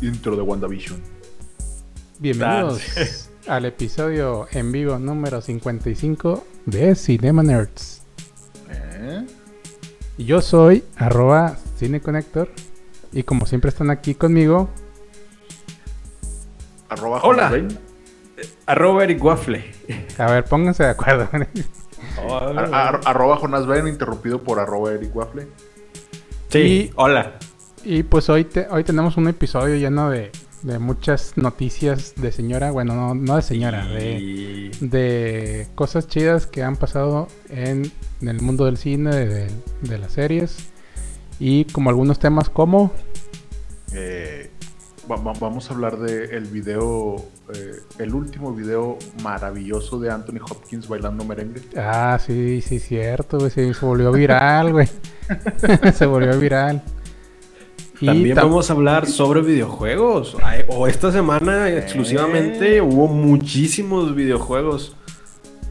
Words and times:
Intro 0.00 0.36
de 0.36 0.42
WandaVision. 0.42 1.02
Bienvenidos 2.20 3.28
al 3.46 3.66
episodio 3.66 4.46
en 4.50 4.72
vivo 4.72 4.98
número 4.98 5.42
55 5.42 6.42
de 6.64 6.94
Cinema 6.94 7.42
Nerds. 7.42 8.02
¿Eh? 8.70 9.26
Y 10.16 10.24
yo 10.24 10.40
soy 10.40 10.84
arroba 10.96 11.58
cineconector 11.76 12.48
y 13.12 13.24
como 13.24 13.44
siempre 13.44 13.68
están 13.68 13.90
aquí 13.90 14.14
conmigo, 14.14 14.70
Arroba 16.88 17.20
Hola. 17.24 17.50
Bain. 17.50 17.78
Arroba 18.64 19.04
Eric 19.04 19.22
Waffle. 19.22 19.70
a 20.16 20.30
ver, 20.30 20.44
pónganse 20.44 20.84
de 20.84 20.90
acuerdo. 20.90 21.28
Ar- 22.30 22.74
ar- 22.74 23.00
arroba 23.04 23.36
Jonas 23.38 23.66
Bain, 23.66 23.86
interrumpido 23.88 24.42
por 24.42 24.58
arroba 24.60 24.92
Eric 24.92 25.14
Waffle. 25.14 25.48
Sí, 26.48 26.58
Y- 26.58 26.90
hola. 26.96 27.38
y 27.84 28.02
pues 28.02 28.28
hoy, 28.28 28.44
te- 28.44 28.66
hoy 28.70 28.84
tenemos 28.84 29.16
un 29.16 29.26
episodio 29.28 29.76
lleno 29.76 30.10
de, 30.10 30.30
de 30.62 30.78
muchas 30.78 31.36
noticias 31.36 32.14
de 32.16 32.30
señora, 32.30 32.70
bueno, 32.70 32.94
no, 32.94 33.14
no 33.14 33.36
de 33.36 33.42
señora, 33.42 33.86
de, 33.86 34.70
de 34.80 35.66
cosas 35.74 36.06
chidas 36.08 36.46
que 36.46 36.62
han 36.62 36.76
pasado 36.76 37.26
en, 37.48 37.90
en 38.20 38.28
el 38.28 38.40
mundo 38.40 38.66
del 38.66 38.76
cine, 38.76 39.10
de, 39.16 39.48
de 39.80 39.98
las 39.98 40.12
series 40.12 40.68
y 41.40 41.64
como 41.66 41.90
algunos 41.90 42.18
temas 42.20 42.48
como... 42.50 42.92
Eh, 43.94 44.51
vamos 45.16 45.70
a 45.70 45.74
hablar 45.74 45.98
de 45.98 46.36
el 46.36 46.44
video, 46.44 47.16
eh, 47.54 47.76
el 47.98 48.14
último 48.14 48.52
video 48.54 48.98
maravilloso 49.22 49.98
de 50.00 50.10
Anthony 50.10 50.38
Hopkins 50.48 50.88
bailando 50.88 51.24
merengue. 51.24 51.62
Ah, 51.76 52.18
sí, 52.24 52.60
sí, 52.62 52.78
cierto, 52.78 53.38
güey. 53.38 53.50
sí, 53.50 53.72
se 53.74 53.84
volvió 53.86 54.12
viral, 54.12 54.72
güey. 54.72 54.88
se 55.94 56.06
volvió 56.06 56.38
viral. 56.38 56.82
Y 58.00 58.06
También 58.06 58.36
tam- 58.36 58.42
vamos 58.42 58.68
a 58.68 58.72
hablar 58.72 59.06
sobre 59.06 59.42
videojuegos. 59.42 60.36
Ay, 60.42 60.64
O 60.68 60.88
esta 60.88 61.12
semana 61.12 61.68
exclusivamente 61.70 62.80
hubo 62.80 63.06
muchísimos 63.06 64.14
videojuegos. 64.14 64.96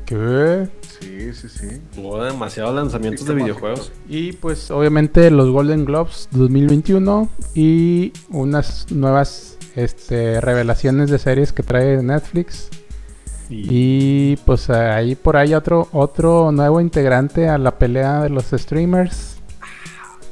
¿Qué? 0.05 0.69
Sí, 1.01 1.33
sí, 1.33 1.49
sí. 1.49 1.81
Hubo 1.97 2.23
demasiados 2.23 2.75
lanzamientos 2.75 3.21
Sí, 3.21 3.27
de 3.27 3.35
videojuegos. 3.35 3.91
Y 4.07 4.33
pues 4.33 4.69
obviamente 4.71 5.29
los 5.31 5.49
Golden 5.49 5.85
Globes 5.85 6.29
2021 6.31 7.27
y 7.55 8.13
unas 8.29 8.91
nuevas 8.91 9.57
este, 9.75 10.39
revelaciones 10.41 11.09
de 11.09 11.17
series 11.19 11.53
que 11.53 11.63
trae 11.63 12.01
Netflix. 12.01 12.69
Y 13.49 14.37
pues 14.45 14.69
ahí 14.69 15.15
por 15.15 15.35
ahí 15.35 15.53
otro, 15.53 15.89
otro 15.91 16.53
nuevo 16.53 16.79
integrante 16.79 17.49
a 17.49 17.57
la 17.57 17.77
pelea 17.77 18.21
de 18.21 18.29
los 18.29 18.45
streamers. 18.45 19.40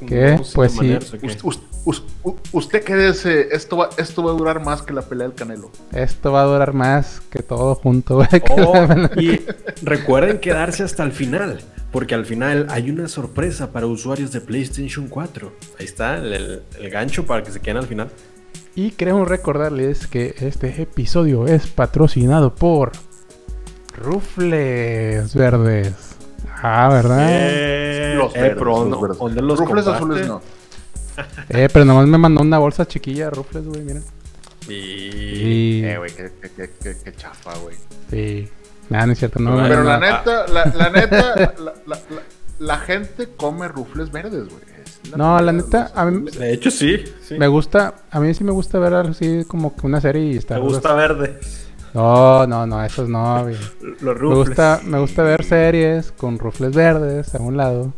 ¿Qué? 0.06 0.30
Vamos 0.32 0.50
a 0.50 0.54
Pues 0.54 0.72
sí. 0.72 0.78
maneras, 0.78 1.14
¿o 1.14 1.18
qué? 1.18 1.26
Us- 1.26 1.38
us- 1.44 1.60
us- 1.84 2.02
u- 2.24 2.36
usted 2.52 2.82
quédese, 2.84 3.48
esto 3.54 3.76
va, 3.78 3.90
esto 3.96 4.22
va 4.22 4.30
a 4.32 4.34
durar 4.34 4.64
más 4.64 4.82
que 4.82 4.92
la 4.92 5.02
pelea 5.02 5.28
del 5.28 5.36
Canelo. 5.36 5.70
Esto 5.92 6.32
va 6.32 6.42
a 6.42 6.44
durar 6.46 6.72
más 6.72 7.20
que 7.30 7.42
todo 7.42 7.74
junto, 7.74 8.16
güey. 8.16 8.28
Oh, 8.50 8.86
y 9.20 9.40
recuerden 9.82 10.38
quedarse 10.40 10.82
hasta 10.82 11.02
el 11.04 11.12
final, 11.12 11.60
porque 11.92 12.14
al 12.14 12.26
final 12.26 12.66
hay 12.70 12.90
una 12.90 13.08
sorpresa 13.08 13.72
para 13.72 13.86
usuarios 13.86 14.32
de 14.32 14.40
PlayStation 14.40 15.08
4. 15.08 15.52
Ahí 15.78 15.84
está 15.86 16.16
el, 16.18 16.32
el- 16.32 16.62
el 16.78 16.90
gancho 16.90 17.26
para 17.26 17.42
que 17.42 17.50
se 17.50 17.60
queden 17.60 17.78
al 17.78 17.86
final. 17.86 18.10
Y 18.76 18.92
queremos 18.92 19.26
recordarles 19.28 20.06
que 20.06 20.34
este 20.38 20.80
episodio 20.82 21.46
es 21.46 21.66
patrocinado 21.66 22.54
por 22.54 22.92
Rufles 23.96 25.34
Verdes. 25.34 25.94
Ah, 26.62 26.88
¿verdad? 26.90 27.26
Eh, 27.30 28.14
Los 28.16 28.34
eh, 28.34 28.40
verdes, 28.40 28.56
pero 28.58 28.70
los 28.70 28.78
¿dónde- 28.90 28.96
verdes. 29.02 29.18
¿dónde 29.18 29.42
los 29.42 29.58
Rufles 29.58 29.84
compraste? 29.84 30.04
azules 30.04 30.26
no. 30.28 30.42
Eh, 31.48 31.68
pero 31.72 31.84
nomás 31.84 32.06
me 32.06 32.18
mandó 32.18 32.40
una 32.42 32.58
bolsa 32.58 32.86
chiquilla 32.86 33.24
de 33.26 33.30
Rufles, 33.30 33.66
güey, 33.66 33.82
mira. 33.82 34.00
Y... 34.68 34.72
Y... 34.72 35.84
Eh, 35.84 35.98
güey, 35.98 36.10
qué, 36.14 36.32
qué- 36.40 36.50
qué- 36.50 36.70
qué- 36.82 36.96
qué 37.04 37.12
chafa, 37.14 37.52
güey. 37.58 37.76
Sí. 38.10 38.48
Nada, 38.88 39.06
no 39.06 39.12
es 39.12 39.18
cierto, 39.18 39.38
no. 39.40 39.56
Pero 39.56 39.68
Pero 39.68 39.84
mandó 39.84 39.84
la 39.84 39.98
neta, 39.98 40.46
la, 40.48 40.64
la 40.66 40.90
neta, 40.90 41.34
la, 41.36 41.54
la- 41.58 41.74
la- 41.86 42.22
la 42.58 42.78
gente 42.78 43.28
come 43.36 43.68
rufles 43.68 44.10
verdes, 44.10 44.48
güey. 44.48 44.70
No, 45.16 45.40
la 45.40 45.52
neta, 45.52 45.90
los 45.90 45.92
a 45.94 46.04
mí- 46.06 46.30
De 46.30 46.52
hecho, 46.52 46.70
sí. 46.70 47.02
sí. 47.26 47.36
Me 47.38 47.48
gusta, 47.48 47.94
a 48.10 48.20
mí 48.20 48.32
sí 48.34 48.44
me 48.44 48.52
gusta 48.52 48.78
ver 48.78 48.94
así 48.94 49.44
como 49.46 49.74
que 49.74 49.86
una 49.86 50.00
serie 50.00 50.22
y 50.24 50.36
estar. 50.36 50.58
Me 50.58 50.64
gusta 50.66 50.92
verde. 50.94 51.38
No, 51.94 52.46
no, 52.46 52.66
no, 52.66 52.84
esos 52.84 53.08
no, 53.08 53.42
güey. 53.42 53.56
Los 53.80 54.02
Me 54.02 54.14
rufles. 54.14 54.48
gusta, 54.48 54.80
me 54.84 54.98
gusta 55.00 55.22
ver 55.22 55.44
series 55.44 56.12
con 56.12 56.38
rufles 56.38 56.72
verdes 56.74 57.34
a 57.34 57.38
un 57.38 57.56
lado. 57.56 57.92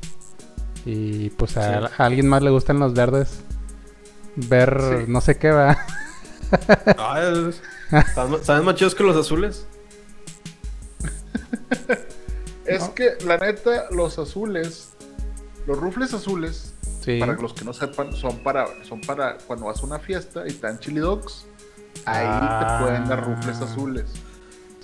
Y 0.85 1.31
pues 1.31 1.57
a, 1.57 1.89
Sí. 1.89 1.95
a 1.99 2.05
alguien 2.07 2.29
más 2.29 2.43
le 2.43 2.51
gustan 2.51 2.79
los 2.79 2.95
verdes. 2.95 3.41
Ver 4.37 4.81
Sí. 4.81 5.05
no 5.09 5.21
sé 5.21 5.37
qué 5.39 5.51
va. 5.51 5.79
Ah, 6.99 7.21
es- 7.21 7.61
¿Saben 8.45 8.65
más 8.65 8.75
chidos 8.77 8.95
que 8.95 9.03
los 9.05 9.17
azules? 9.17 9.67
Es 12.65 12.81
No. 12.81 12.95
que, 12.95 13.11
la 13.27 13.39
neta, 13.39 13.87
los 13.91 14.19
azules, 14.19 14.91
los 15.67 15.77
rufles 15.79 16.15
azules, 16.15 16.73
Sí. 17.01 17.19
para 17.19 17.33
los 17.35 17.53
que 17.55 17.65
no 17.65 17.73
sepan, 17.73 18.13
son 18.13 18.39
para, 18.39 18.67
son 18.85 19.01
para 19.01 19.37
cuando 19.47 19.67
vas 19.67 19.83
a 19.83 19.87
una 19.87 19.99
fiesta 19.99 20.45
y 20.47 20.53
te 20.53 20.67
dan 20.69 20.79
chili 20.79 21.01
dogs. 21.01 21.47
Ahí 22.05 22.27
Ah. 22.29 22.77
te 22.79 22.85
pueden 22.85 23.09
dar 23.09 23.25
rufles 23.25 23.61
azules. 23.61 24.07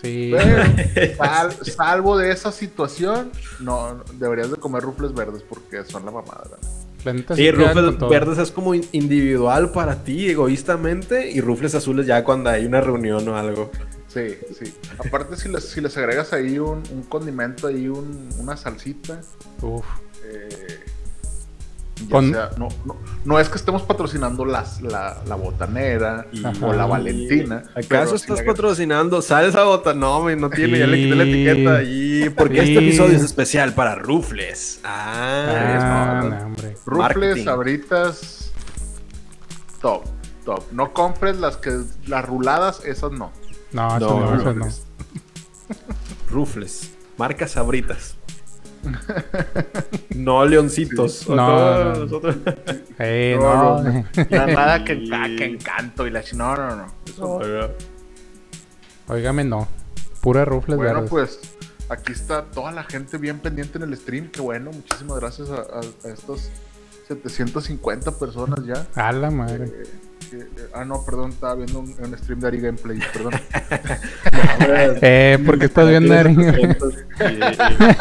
Sí. 0.01 0.31
Pero, 0.33 0.63
sal- 1.17 1.57
salvo 1.65 2.17
de 2.17 2.31
esa 2.31 2.53
situación, 2.53 3.33
no, 3.61 4.05
deberías 4.15 4.51
de 4.51 4.57
comer 4.57 4.83
rufles 4.83 5.13
verdes 5.13 5.43
porque 5.49 5.85
son 5.85 6.05
la 6.05 6.13
mamada. 6.13 6.43
¿verdad? 6.45 6.59
La 7.05 7.13
neta 7.13 7.35
Sí, 7.37 7.51
rufles 7.51 7.99
verdes 8.09 8.39
es 8.39 8.51
como 8.53 8.75
in- 8.75 8.87
individual 8.93 9.71
para 9.73 10.05
ti, 10.05 10.31
egoístamente, 10.31 11.31
y 11.31 11.41
rufles 11.41 11.75
azules 11.75 12.07
ya 12.07 12.23
cuando 12.25 12.51
hay 12.51 12.65
una 12.67 12.81
reunión 12.81 13.29
o 13.29 13.37
algo. 13.37 13.71
Sí, 14.09 14.37
sí. 14.59 14.73
Aparte, 14.99 15.37
si 15.37 15.49
les, 15.49 15.65
si 15.69 15.81
les 15.81 15.97
agregas 15.97 16.33
ahí 16.33 16.59
un, 16.59 16.83
un 16.93 17.03
condimento, 17.09 17.67
ahí 17.67 17.89
un- 17.89 18.29
una 18.39 18.57
salsita, 18.57 19.21
Uf. 19.63 19.85
eh, 20.25 20.81
Con- 22.11 22.31
sea- 22.33 22.51
no, 22.57 22.69
no, 22.85 22.97
no 23.25 23.41
es 23.41 23.49
que 23.49 23.57
estemos 23.57 23.83
patrocinando 23.83 24.45
las, 24.45 24.81
la, 24.83 25.23
la 25.27 25.35
botanera 25.35 26.27
y- 26.33 26.45
Ajá. 26.45 26.67
o 26.67 26.73
la 26.73 26.87
Valentina. 26.87 27.65
¿Acaso 27.75 28.15
estás 28.15 28.41
patrocinando 28.43 29.21
salsa 29.21 29.65
bota? 29.65 29.95
No, 29.95 30.23
güey, 30.23 30.37
no 30.37 30.49
tiene, 30.51 30.79
ya 30.79 30.87
le 30.87 30.97
quité 30.97 31.15
la 31.17 31.25
etiqueta. 31.25 31.83
Y 31.83 32.31
porque 32.31 32.63
Sí. 32.63 32.73
este 32.75 32.87
episodio 32.87 33.17
es 33.17 33.23
especial 33.25 33.75
para 33.75 33.95
rufles. 33.97 34.81
Ah, 34.85 35.47
Ah, 35.49 36.21
no, 36.23 36.31
no, 36.31 36.47
hombre. 36.47 36.77
Rufles, 36.87 37.45
sabritas, 37.45 38.53
top, 39.81 40.05
top. 40.45 40.63
No 40.73 40.93
compres 40.93 41.39
las 41.39 41.57
que 41.57 41.73
las 42.07 42.25
ruladas, 42.25 42.85
esas 42.85 43.13
no. 43.13 43.33
No, 43.73 43.97
eso 43.97 44.09
No, 44.09 44.21
no, 44.21 44.35
eso 44.37 44.45
no. 44.45 44.65
rufles. 44.65 44.83
rufles. 46.31 46.91
Marcas 47.17 47.53
sabritas. 47.53 48.15
no 50.15 50.45
leoncitos. 50.45 51.29
No, 51.29 51.47
Otro- 51.47 51.85
no. 51.85 51.95
nosotros- 52.05 52.37
No, 52.99 53.83
no. 53.83 53.83
no, 53.83 54.05
Na- 54.31 54.47
Nada 54.47 54.85
que, 54.85 55.09
ah, 55.13 55.27
que 55.37 55.45
encanto 55.45 56.07
y 56.07 56.11
la 56.11 56.23
No, 56.35 56.57
no, 56.57 56.77
no. 56.77 56.87
Eso 57.07 57.41
no. 57.41 59.15
Óigame, 59.15 59.45
no. 59.45 59.69
Pura 60.21 60.45
rufles 60.45 60.77
Bueno, 60.77 60.95
verdes. 60.95 61.11
pues 61.11 61.41
aquí 61.89 62.13
está 62.13 62.45
toda 62.47 62.73
la 62.73 62.83
gente 62.85 63.17
bien 63.19 63.39
pendiente 63.39 63.79
en 63.79 63.85
el 63.85 63.97
stream. 63.97 64.29
Qué 64.31 64.41
bueno, 64.41 64.71
muchísimas 64.73 65.19
gracias 65.21 65.49
a, 65.51 65.55
a- 65.57 66.09
a 66.09 66.13
estas 66.13 66.51
750 67.09 68.19
personas 68.19 68.59
ya. 68.67 68.87
A 68.95 69.13
la 69.13 69.31
madre. 69.31 69.67
Eh, 69.67 69.83
eh, 70.33 70.47
eh, 70.57 70.69
ah, 70.75 70.85
no, 70.85 71.05
perdón, 71.05 71.31
estaba 71.31 71.55
viendo 71.55 71.81
un, 71.81 71.95
un 71.99 72.19
stream 72.19 72.41
de 72.41 72.47
Ari 72.49 72.61
Gameplay, 72.61 72.99
perdón. 73.13 73.33
Eh, 75.01 75.39
porque 75.47 75.67
estás 75.67 75.89
viendo 75.89 76.13
Eren? 76.13 76.37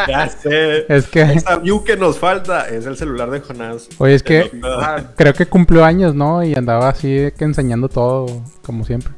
ya 0.07 0.27
sé. 0.29 0.85
Es 0.89 1.07
que, 1.07 1.21
Esa 1.21 1.57
view 1.57 1.83
que 1.83 1.95
nos 1.95 2.17
falta 2.17 2.67
es 2.67 2.85
el 2.85 2.97
celular 2.97 3.29
de 3.29 3.41
Jonás. 3.41 3.89
oye, 3.99 4.15
es 4.15 4.23
que 4.23 4.51
creo 5.15 5.33
que 5.33 5.45
cumplió 5.45 5.85
años, 5.85 6.15
¿no? 6.15 6.43
Y 6.43 6.55
andaba 6.55 6.89
así 6.89 7.31
que 7.37 7.43
enseñando 7.43 7.89
todo, 7.89 8.25
como 8.65 8.83
siempre. 8.85 9.13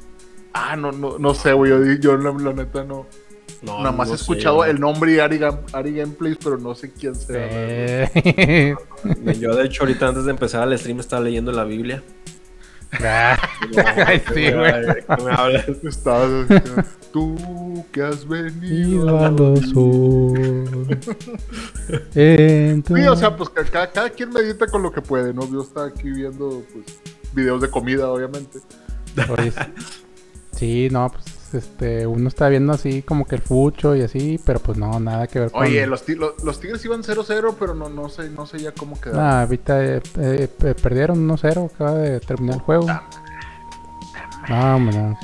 ah, 0.53 0.75
no, 0.75 0.91
no, 0.91 1.17
no 1.17 1.33
sé, 1.33 1.53
güey. 1.53 1.71
Yo, 1.71 1.83
yo 1.93 2.17
la, 2.17 2.31
la 2.31 2.53
neta 2.53 2.83
no. 2.83 3.05
No, 3.61 3.79
Nada 3.79 3.91
más 3.91 4.07
no 4.07 4.13
he 4.13 4.17
escuchado 4.17 4.63
el 4.63 4.79
nombre 4.79 5.11
y 5.13 5.19
Ari, 5.19 5.39
Ari 5.73 5.93
Gameplays, 5.93 6.37
pero 6.41 6.57
no 6.57 6.75
sé 6.75 6.91
quién 6.93 7.13
sea. 7.13 7.35
Eh, 7.37 8.73
Yo, 9.37 9.53
de 9.55 9.65
hecho, 9.65 9.83
ahorita 9.83 10.07
antes 10.07 10.23
de 10.25 10.31
empezar 10.31 10.65
el 10.67 10.77
stream 10.79 10.99
estaba 11.01 11.23
leyendo 11.23 11.51
la 11.51 11.65
Biblia. 11.65 12.01
Ah, 13.03 13.37
Ay, 14.07 14.21
sí, 14.33 14.51
güey. 14.51 14.71
¿Qué 14.83 15.23
me 15.23 15.31
hablas? 15.31 15.67
Estás, 15.83 16.29
tú 17.13 17.85
que 17.91 18.01
has 18.03 18.27
venido. 18.27 19.17
A 19.19 19.29
los 19.31 19.59
Sí, 22.13 23.07
o 23.07 23.15
sea, 23.15 23.35
pues 23.35 23.49
ca- 23.49 23.63
cada, 23.65 23.91
cada 23.91 24.09
quien 24.09 24.29
medita 24.29 24.67
con 24.67 24.83
lo 24.83 24.91
que 24.91 25.01
puede, 25.01 25.33
¿no? 25.33 25.49
Yo 25.51 25.61
estaba 25.61 25.87
aquí 25.87 26.09
viendo, 26.09 26.63
pues, 26.73 26.85
videos 27.33 27.61
de 27.61 27.69
comida, 27.69 28.09
obviamente. 28.09 28.59
Oye, 29.29 29.51
sí, 30.55 30.87
no, 30.91 31.09
pues 31.11 31.25
este, 31.53 32.05
uno 32.07 32.27
está 32.27 32.47
viendo 32.49 32.73
así 32.73 33.01
como 33.01 33.25
que 33.25 33.35
el 33.35 33.41
fucho 33.41 33.95
y 33.95 34.01
así, 34.01 34.39
pero 34.45 34.59
pues 34.59 34.77
no, 34.77 34.99
nada 34.99 35.27
que 35.27 35.39
ver 35.39 35.51
con... 35.51 35.63
Oye, 35.63 35.85
los, 35.87 36.03
los 36.43 36.59
Tigres 36.59 36.83
iban 36.85 37.01
0-0, 37.03 37.55
pero 37.59 37.73
no, 37.75 37.89
no 37.89 38.09
sé, 38.09 38.29
no 38.29 38.45
sé 38.45 38.59
ya 38.59 38.71
cómo 38.71 38.99
quedaron. 38.99 39.21
Nah, 39.23 39.41
ahorita 39.41 39.83
eh, 39.85 40.01
eh, 40.17 40.49
eh, 40.63 40.75
perdieron 40.81 41.27
1-0, 41.27 41.71
acaba 41.73 41.93
de 41.93 42.19
terminar 42.19 42.55
el 42.57 42.61
juego. 42.61 42.87
No, 44.47 44.75
hombre, 44.75 44.97
no. 44.97 45.17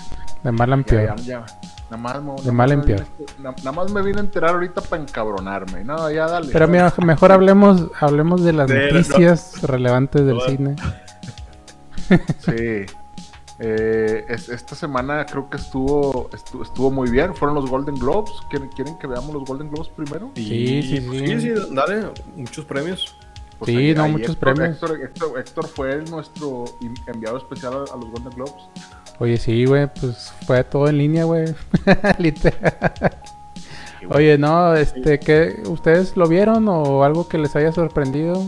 De 0.43 0.51
mal 0.51 0.73
en 0.73 0.83
peor. 0.83 1.15
ya, 1.17 1.23
ya. 1.23 1.45
Nada 1.89 1.97
más, 1.97 2.21
mo- 2.21 2.35
De 2.35 2.41
nada 2.41 2.51
mal 2.53 2.71
en 2.71 2.81
peor. 2.81 3.05
nada 3.39 3.71
más 3.71 3.91
me 3.91 4.01
vine 4.01 4.17
a 4.19 4.21
enterar 4.21 4.51
ahorita 4.51 4.81
para 4.81 5.01
encabronarme. 5.01 5.83
No, 5.83 6.09
ya 6.11 6.27
dale. 6.27 6.49
Pero 6.51 6.67
mira, 6.67 6.93
mejor 7.03 7.31
hablemos, 7.31 7.87
hablemos 7.99 8.43
de 8.43 8.53
las 8.53 8.67
De- 8.67 8.91
noticias 8.91 9.61
relevantes 9.63 10.25
del 10.25 10.35
No. 10.37 10.41
cine. 10.41 10.75
Sí. 12.39 12.85
Eh, 13.59 14.25
es- 14.27 14.49
esta 14.49 14.75
semana 14.75 15.25
creo 15.25 15.49
que 15.49 15.57
estuvo, 15.57 16.29
estu- 16.31 16.61
estuvo 16.61 16.91
muy 16.91 17.09
bien. 17.09 17.33
Fueron 17.35 17.55
los 17.55 17.69
Golden 17.69 17.95
Globes. 17.95 18.31
¿Quieren, 18.49 18.69
quieren 18.69 18.97
que 18.97 19.07
veamos 19.07 19.33
los 19.33 19.45
Golden 19.45 19.69
Globes 19.69 19.89
primero? 19.89 20.31
Sí, 20.35 20.81
sí, 20.83 21.01
pues 21.01 21.19
sí. 21.19 21.27
sí, 21.27 21.41
sí, 21.41 21.53
dale, 21.71 22.11
muchos 22.35 22.65
premios. 22.65 23.15
Pues 23.57 23.71
Sí, 23.71 23.93
no, 23.95 24.09
muchos 24.09 24.31
Héctor, 24.31 24.53
premios. 24.53 24.75
Héctor, 24.75 24.99
Héctor- 25.01 25.39
Héctor 25.39 25.67
fue 25.67 26.01
nuestro 26.09 26.65
enviado 27.07 27.37
especial 27.37 27.73
a, 27.73 27.93
a 27.93 27.97
los 27.97 28.11
Golden 28.11 28.31
Globes. 28.35 28.63
Oye, 29.19 29.37
sí, 29.37 29.63
güey, 29.63 29.87
pues 30.01 30.33
fue 30.45 30.61
todo 30.65 30.89
en 30.89 30.97
línea, 30.97 31.23
güey. 31.23 31.45
Literal. 32.19 33.17
Oye, 34.09 34.37
no, 34.37 34.75
este, 34.75 35.19
¿qué, 35.19 35.63
¿ustedes 35.67 36.15
lo 36.17 36.27
vieron 36.27 36.67
o 36.67 37.03
algo 37.05 37.27
que 37.29 37.37
les 37.37 37.55
haya 37.55 37.71
sorprendido? 37.71 38.43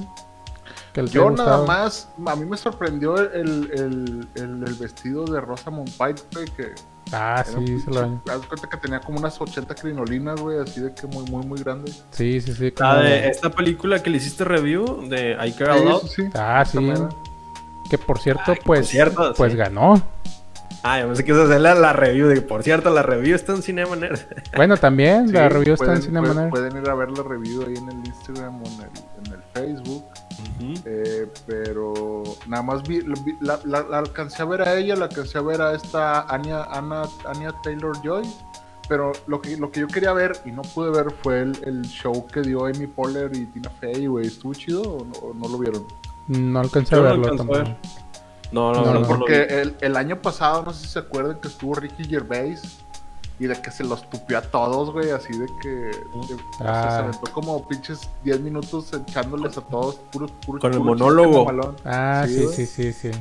Que 0.97 1.03
les 1.03 1.11
Yo 1.11 1.29
nada 1.29 1.57
gustado? 1.57 1.67
más, 1.67 2.09
a 2.25 2.35
mí 2.35 2.45
me 2.45 2.57
sorprendió 2.57 3.19
el, 3.19 3.69
el, 3.71 4.27
el- 4.33 4.63
el 4.65 4.73
vestido 4.73 5.25
de 5.25 5.39
Rosamund 5.39 5.91
Pike, 5.91 6.21
güey, 6.33 6.45
que 6.57 6.73
Ah, 7.13 7.43
era 7.47 7.59
un 7.59 7.67
sí, 7.67 7.79
se 7.81 7.91
lo 7.91 7.99
haz 8.29 8.45
cuenta 8.47 8.67
que 8.67 8.77
tenía 8.77 8.99
como 8.99 9.19
unas 9.19 9.39
80 9.39 9.75
crinolinas, 9.75 10.41
güey, 10.41 10.57
así 10.59 10.81
de 10.81 10.93
que 10.95 11.05
muy, 11.05 11.23
muy, 11.29 11.45
muy 11.45 11.59
grande. 11.61 11.91
Sí, 12.09 12.41
sí, 12.41 12.51
sí. 12.51 12.71
como- 12.71 12.93
La 12.93 12.99
de 13.01 13.27
esta 13.29 13.51
película 13.51 14.01
que 14.01 14.09
le 14.09 14.17
hiciste 14.17 14.43
review 14.43 15.07
de 15.07 15.37
I 15.39 15.51
Care 15.53 15.71
a 15.71 15.77
Sí, 15.77 15.85
Lot. 15.85 16.01
sí, 16.07 16.07
sí. 16.23 16.29
Ah, 16.33 16.65
sí. 16.65 16.79
mera. 16.79 17.09
Que 17.91 17.99
por 17.99 18.17
cierto, 18.17 18.41
Ay, 18.47 18.57
pues, 18.65 18.79
por 18.79 18.85
cierto, 18.89 19.33
pues 19.37 19.51
sí. 19.51 19.57
ganó. 19.57 20.01
Ah, 20.83 20.99
yo 21.01 21.07
pensé 21.07 21.23
que 21.23 21.31
hacer 21.31 21.61
la, 21.61 21.75
la 21.75 21.93
review. 21.93 22.27
De, 22.27 22.41
por 22.41 22.63
cierto, 22.63 22.89
la 22.89 23.03
review 23.03 23.35
está 23.35 23.53
en 23.53 23.61
Cinema 23.61 23.95
Nerd. 23.95 24.19
Bueno, 24.55 24.77
también, 24.77 25.31
la 25.31 25.47
Sí, 25.47 25.53
review 25.53 25.73
está 25.75 25.85
en 25.85 25.89
pueden- 25.91 26.01
Cinema 26.01 26.27
pueden, 26.33 26.49
pueden 26.49 26.77
ir 26.83 26.89
a 26.89 26.95
ver 26.95 27.11
la 27.11 27.23
review 27.23 27.61
ahí 27.67 27.75
en 27.75 27.87
el 27.89 28.05
Instagram 28.07 28.63
o 28.63 28.65
en 28.65 28.73
el, 28.81 29.27
en 29.27 29.33
el 29.33 29.43
Facebook. 29.53 30.03
Eh, 30.85 31.27
pero 31.45 32.23
nada 32.47 32.63
más 32.63 32.83
vi, 32.83 32.99
vi- 33.23 33.37
la, 33.41 33.59
la- 33.65 33.83
la 33.83 33.99
alcancé 33.99 34.41
a 34.41 34.45
ver 34.45 34.61
a 34.61 34.75
ella, 34.77 34.95
la 34.95 35.05
alcancé 35.05 35.37
a 35.37 35.41
ver 35.41 35.61
a 35.61 35.73
esta 35.73 36.21
Anya, 36.33 36.63
Anna, 36.63 37.03
Anya 37.25 37.53
Taylor 37.63 37.95
Joy. 38.03 38.27
Pero 38.89 39.11
lo 39.27 39.41
que, 39.41 39.57
lo 39.57 39.69
que 39.69 39.81
yo 39.81 39.87
quería 39.87 40.13
ver 40.13 40.39
y 40.45 40.51
no 40.51 40.61
pude 40.61 40.89
ver 40.91 41.11
fue 41.21 41.41
el, 41.41 41.59
el 41.65 41.81
show 41.83 42.25
que 42.27 42.41
dio 42.41 42.65
Amy 42.65 42.87
Poehler 42.87 43.35
y 43.35 43.45
Tina 43.47 43.69
Fey, 43.69 44.07
güey. 44.07 44.27
¿Estuvo 44.27 44.53
chido 44.53 44.81
o 44.81 45.05
no, 45.05 45.13
o 45.19 45.33
no 45.33 45.47
lo 45.49 45.57
vieron? 45.57 45.85
No 46.27 46.59
alcancé 46.61 46.95
a 46.95 46.99
no 46.99 47.03
verlo 47.03 47.27
a 47.33 47.35
tampoco. 47.35 47.59
ver. 47.59 47.75
No, 48.53 48.71
no, 48.73 48.79
No, 48.79 48.85
no, 48.85 48.93
no, 48.93 48.99
no, 49.01 49.07
Porque 49.07 49.43
el, 49.43 49.75
el 49.81 49.97
año 49.97 50.21
pasado, 50.21 50.63
no 50.63 50.71
sé 50.71 50.83
si 50.85 50.93
se 50.93 50.99
acuerdan 50.99 51.37
que 51.41 51.49
estuvo 51.49 51.75
Ricky 51.75 52.05
Gervais 52.05 52.79
y 53.39 53.45
de 53.47 53.61
que 53.61 53.69
se 53.71 53.83
los 53.83 54.09
tupió 54.09 54.37
a 54.39 54.41
todos, 54.41 54.91
güey, 54.91 55.11
así 55.11 55.37
de 55.37 55.45
que 55.61 55.69
de- 55.69 56.05
o 56.13 56.23
sea, 56.57 56.87
Ah. 56.87 56.91
se 56.91 56.97
aventó 56.99 57.31
como 57.33 57.67
pinches 57.67 58.09
10 58.23 58.39
minutos 58.39 58.91
echándoles 58.93 59.57
a 59.57 59.61
todos 59.61 59.95
puros 60.11 60.31
puros 60.45 60.61
Con 60.61 60.73
el 60.73 60.79
monólogo. 60.79 61.75
Ah, 61.85 62.25
sí, 62.27 62.43
güey. 62.43 62.55
sí, 62.55 62.65
sí, 62.65 62.93
sí. 62.93 63.11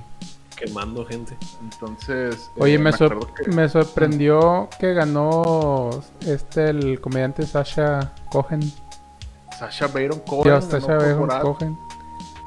Quemando 0.57 1.05
gente. 1.05 1.37
Entonces, 1.61 2.51
Oye, 2.57 2.75
eh, 2.75 2.79
me, 2.79 2.91
sor- 2.93 3.13
acuerdo 3.13 3.35
que- 3.35 3.51
me 3.53 3.69
sorprendió 3.69 4.71
que 4.81 4.95
ganó 4.95 5.91
este 6.23 6.71
el 6.71 6.99
comediante 7.01 7.45
Sasha 7.47 8.15
Cohen. 8.31 8.61
Sasha 9.59 9.87
Baron 9.89 10.21
Cohen 10.21 10.63
Sasha 10.63 10.95
Baron. 10.97 11.29
Cohen. 11.43 11.79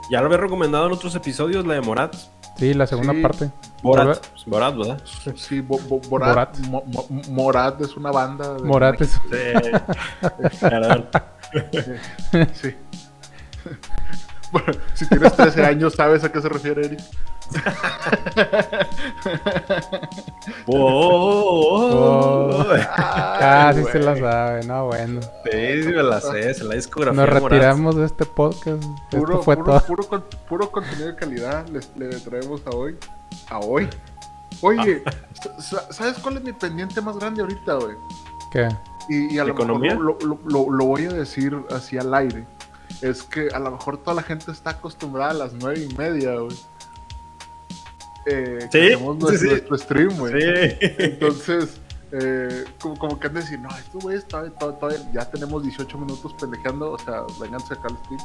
Ya 0.09 0.21
lo 0.21 0.25
había 0.25 0.37
recomendado 0.39 0.87
en 0.87 0.93
otros 0.93 1.13
episodios, 1.13 1.67
la 1.67 1.75
de 1.75 1.81
Morat. 1.81 2.15
Sí, 2.59 2.73
la 2.73 2.85
segunda 2.85 3.13
Sí. 3.13 3.21
parte. 3.21 3.49
Borat. 3.81 4.19
Borat, 4.45 4.75
¿verdad? 4.77 5.01
Sí, 5.35 5.61
Bo- 5.61 5.79
Bo- 5.87 6.01
Borat, 6.09 6.29
Borat. 6.29 6.57
Mo- 6.67 6.83
Mo- 6.87 7.07
Morat 7.29 7.79
es 7.81 7.95
una 7.95 8.11
banda. 8.11 8.55
de 8.55 8.63
Morat 8.63 8.99
es- 9.01 9.11
Sí. 9.11 9.19
Sí. 12.53 12.75
Bueno, 14.51 14.73
si 14.95 15.07
tienes 15.07 15.33
13 15.35 15.63
años, 15.63 15.93
¿sabes 15.93 16.23
a 16.23 16.31
qué 16.31 16.41
se 16.41 16.49
refiere, 16.49 16.83
Eric? 16.85 16.99
Oh, 20.67 21.89
oh, 21.91 22.63
oh. 22.63 22.65
Ah, 23.41 23.71
sí 23.73 23.81
güey. 23.81 23.93
se 23.93 23.99
la 23.99 24.15
sabe, 24.17 24.63
no, 24.65 24.87
bueno. 24.87 25.21
Sí, 25.21 25.83
sí 25.83 25.89
me 25.89 26.03
la 26.03 26.19
sé, 26.21 26.49
es 26.51 26.61
la 26.61 26.75
discografía 26.75 27.25
Nos 27.25 27.29
retiramos 27.29 27.95
de 27.95 28.05
este 28.05 28.25
podcast. 28.25 28.83
Puro, 29.09 29.33
Esto 29.33 29.43
fue 29.43 29.55
puro, 29.57 29.71
todo. 29.71 29.81
puro, 29.85 30.03
con- 30.03 30.23
puro 30.47 30.71
contenido 30.71 31.07
de 31.07 31.15
calidad 31.15 31.67
les, 31.69 31.89
le 31.97 32.09
traemos 32.19 32.61
a 32.67 32.69
hoy. 32.71 32.97
A 33.49 33.59
hoy. 33.59 33.89
Oye, 34.61 35.01
Ah. 35.05 35.11
sa- 35.61 35.91
¿sabes 35.91 36.17
cuál 36.19 36.37
es 36.37 36.43
mi 36.43 36.53
pendiente 36.53 37.01
más 37.01 37.17
grande 37.17 37.41
ahorita, 37.41 37.73
güey? 37.75 37.95
¿Qué? 38.51 38.67
Y, 39.09 39.35
y 39.35 39.39
a 39.39 39.43
lo 39.45 39.53
¿Economía? 39.53 39.95
mejor 39.95 40.23
lo, 40.23 40.27
lo- 40.27 40.39
lo- 40.45 40.69
lo 40.71 40.85
voy 40.85 41.05
a 41.05 41.09
decir 41.13 41.55
así 41.75 41.97
al 41.97 42.13
aire. 42.13 42.45
Es 43.01 43.23
que 43.23 43.47
a 43.53 43.59
lo 43.59 43.71
mejor 43.71 43.97
toda 43.97 44.13
la 44.15 44.23
gente 44.23 44.51
está 44.51 44.71
acostumbrada 44.71 45.31
a 45.31 45.35
las 45.35 45.53
nueve 45.53 45.87
y 45.89 45.93
media, 45.95 46.35
güey. 46.35 46.55
Eh, 48.25 48.59
que 48.71 48.93
hacemos 48.93 49.17
nuestro, 49.17 49.39
sí. 49.39 49.47
nuestro 49.69 49.77
stream, 49.77 50.17
güey. 50.17 50.33
Entonces, 50.79 51.77
eh, 52.11 52.65
como, 52.79 52.97
como 52.97 53.19
que 53.19 53.27
han 53.27 53.33
de 53.33 53.41
decir, 53.41 53.59
no, 53.59 53.69
todavía, 53.91 54.21
todavía- 54.27 54.79
todavía- 54.79 55.11
ya 55.13 55.29
tenemos 55.31 55.63
18 55.63 55.97
minutos 55.97 56.33
pendejeando, 56.39 56.91
o 56.91 56.99
sea, 56.99 57.23
vénganse 57.39 57.73
acá 57.73 57.87
al 57.89 57.97
stream. 57.97 58.19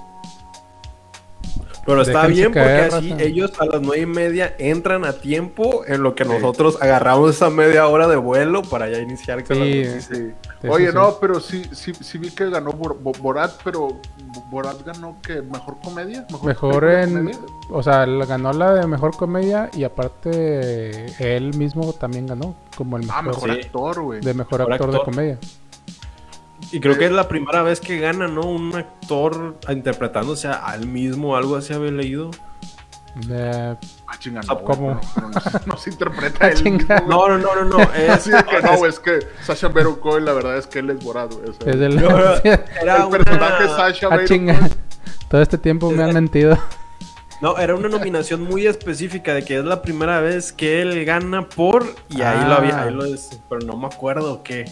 Pero 1.86 2.02
está 2.02 2.22
Déjense 2.26 2.34
bien 2.40 2.52
porque 2.52 2.96
así 2.96 3.10
raza. 3.10 3.22
ellos 3.22 3.52
a 3.60 3.66
las 3.66 3.80
nueve 3.82 4.02
y 4.02 4.06
media 4.06 4.54
entran 4.58 5.04
a 5.04 5.12
tiempo 5.12 5.84
en 5.86 6.02
lo 6.02 6.14
que 6.14 6.24
nosotros 6.24 6.78
agarramos 6.80 7.34
esa 7.36 7.50
media 7.50 7.86
hora 7.88 8.06
de 8.08 8.16
vuelo 8.16 8.62
para 8.62 8.88
ya 8.88 8.98
iniciar 8.98 9.44
con 9.44 9.56
Sí. 9.56 9.84
Sí. 10.00 10.32
Oye, 10.66 10.88
sí. 10.88 10.94
no, 10.94 11.18
pero 11.20 11.40
sí, 11.40 11.62
sí, 11.72 11.92
sí 12.00 12.16
vi 12.16 12.30
que 12.30 12.48
ganó 12.48 12.72
Bor- 12.72 12.96
Bo- 12.98 13.12
Borat, 13.20 13.52
pero 13.62 13.88
Borat 14.50 14.82
ganó 14.84 15.18
que 15.20 15.42
mejor 15.42 15.76
comedia, 15.84 16.26
Mejor 16.42 16.84
en. 16.90 17.12
comedia. 17.14 17.38
O 17.70 17.82
sea, 17.82 18.06
la- 18.06 18.24
ganó 18.24 18.52
la 18.54 18.72
de 18.74 18.86
mejor 18.86 19.14
comedia 19.14 19.68
y 19.74 19.84
aparte 19.84 21.06
él 21.18 21.54
mismo 21.56 21.92
también 21.92 22.26
ganó 22.26 22.54
como 22.76 22.96
el 22.96 23.06
Ah, 23.10 23.22
mejor, 23.22 23.50
actor, 23.50 24.00
güey. 24.02 24.20
de 24.20 24.34
mejor, 24.34 24.60
Mejor 24.60 24.72
actor, 24.72 24.90
de 24.92 25.00
comedia. 25.02 25.38
Y 26.74 26.80
creo 26.80 26.98
que 26.98 27.04
es 27.06 27.12
la 27.12 27.28
primera 27.28 27.62
vez 27.62 27.80
que 27.80 27.98
gana, 28.00 28.26
¿no? 28.26 28.42
Un 28.42 28.74
actor 28.74 29.56
interpretándose 29.68 30.48
a 30.48 30.74
él 30.74 30.86
mismo, 30.88 31.36
algo 31.36 31.54
así 31.56 31.72
había 31.72 31.92
leído. 31.92 32.30
Eh, 33.30 33.76
Ah, 34.08 34.16
chinga, 34.18 34.40
Ah, 34.40 34.54
no, 34.54 34.64
¿cómo? 34.64 34.90
No, 34.94 35.00
no, 35.30 35.60
no 35.66 35.76
se 35.76 35.90
interpreta 35.90 36.48
él 36.48 36.54
Chinga. 36.62 36.96
mismo. 37.00 37.08
No, 37.08 37.28
no, 37.28 37.38
no, 37.38 37.54
no, 37.54 37.78
no. 37.78 37.82
Es, 37.94 38.10
Así 38.10 38.30
de 38.30 38.42
que 38.44 38.60
no, 38.60 38.84
es 38.86 38.98
que 38.98 39.20
Sasha 39.42 39.68
Baron 39.68 39.96
Cohen, 40.00 40.24
la 40.24 40.32
verdad 40.32 40.56
es 40.58 40.66
que 40.66 40.80
él 40.80 40.90
es 40.90 41.02
Borat, 41.04 41.32
güey. 41.32 41.48
o 41.50 41.52
sea, 41.52 41.72
es 41.72 41.80
el 41.80 41.94
personaje 43.10 43.64
una... 43.64 43.76
Sasha 43.76 44.06
ah, 44.06 44.10
Baron. 44.10 44.26
Cohen. 44.26 44.70
Todo 45.30 45.42
este 45.42 45.58
tiempo 45.58 45.90
me 45.92 46.02
han 46.02 46.12
mentido. 46.12 46.58
No, 47.40 47.56
era 47.58 47.74
una 47.76 47.88
nominación 47.88 48.42
muy 48.42 48.66
específica 48.66 49.34
de 49.34 49.44
que 49.44 49.58
es 49.58 49.64
la 49.64 49.80
primera 49.82 50.20
vez 50.20 50.52
que 50.52 50.82
él 50.82 51.04
gana 51.04 51.48
por 51.48 51.84
y 52.08 52.22
ahí 52.22 52.38
Ah. 52.42 52.48
lo 52.48 52.54
había, 52.54 52.82
ahí 52.82 52.92
lo 52.92 53.04
es, 53.04 53.40
pero 53.48 53.60
no 53.60 53.76
me 53.76 53.86
acuerdo 53.86 54.42
qué. 54.42 54.64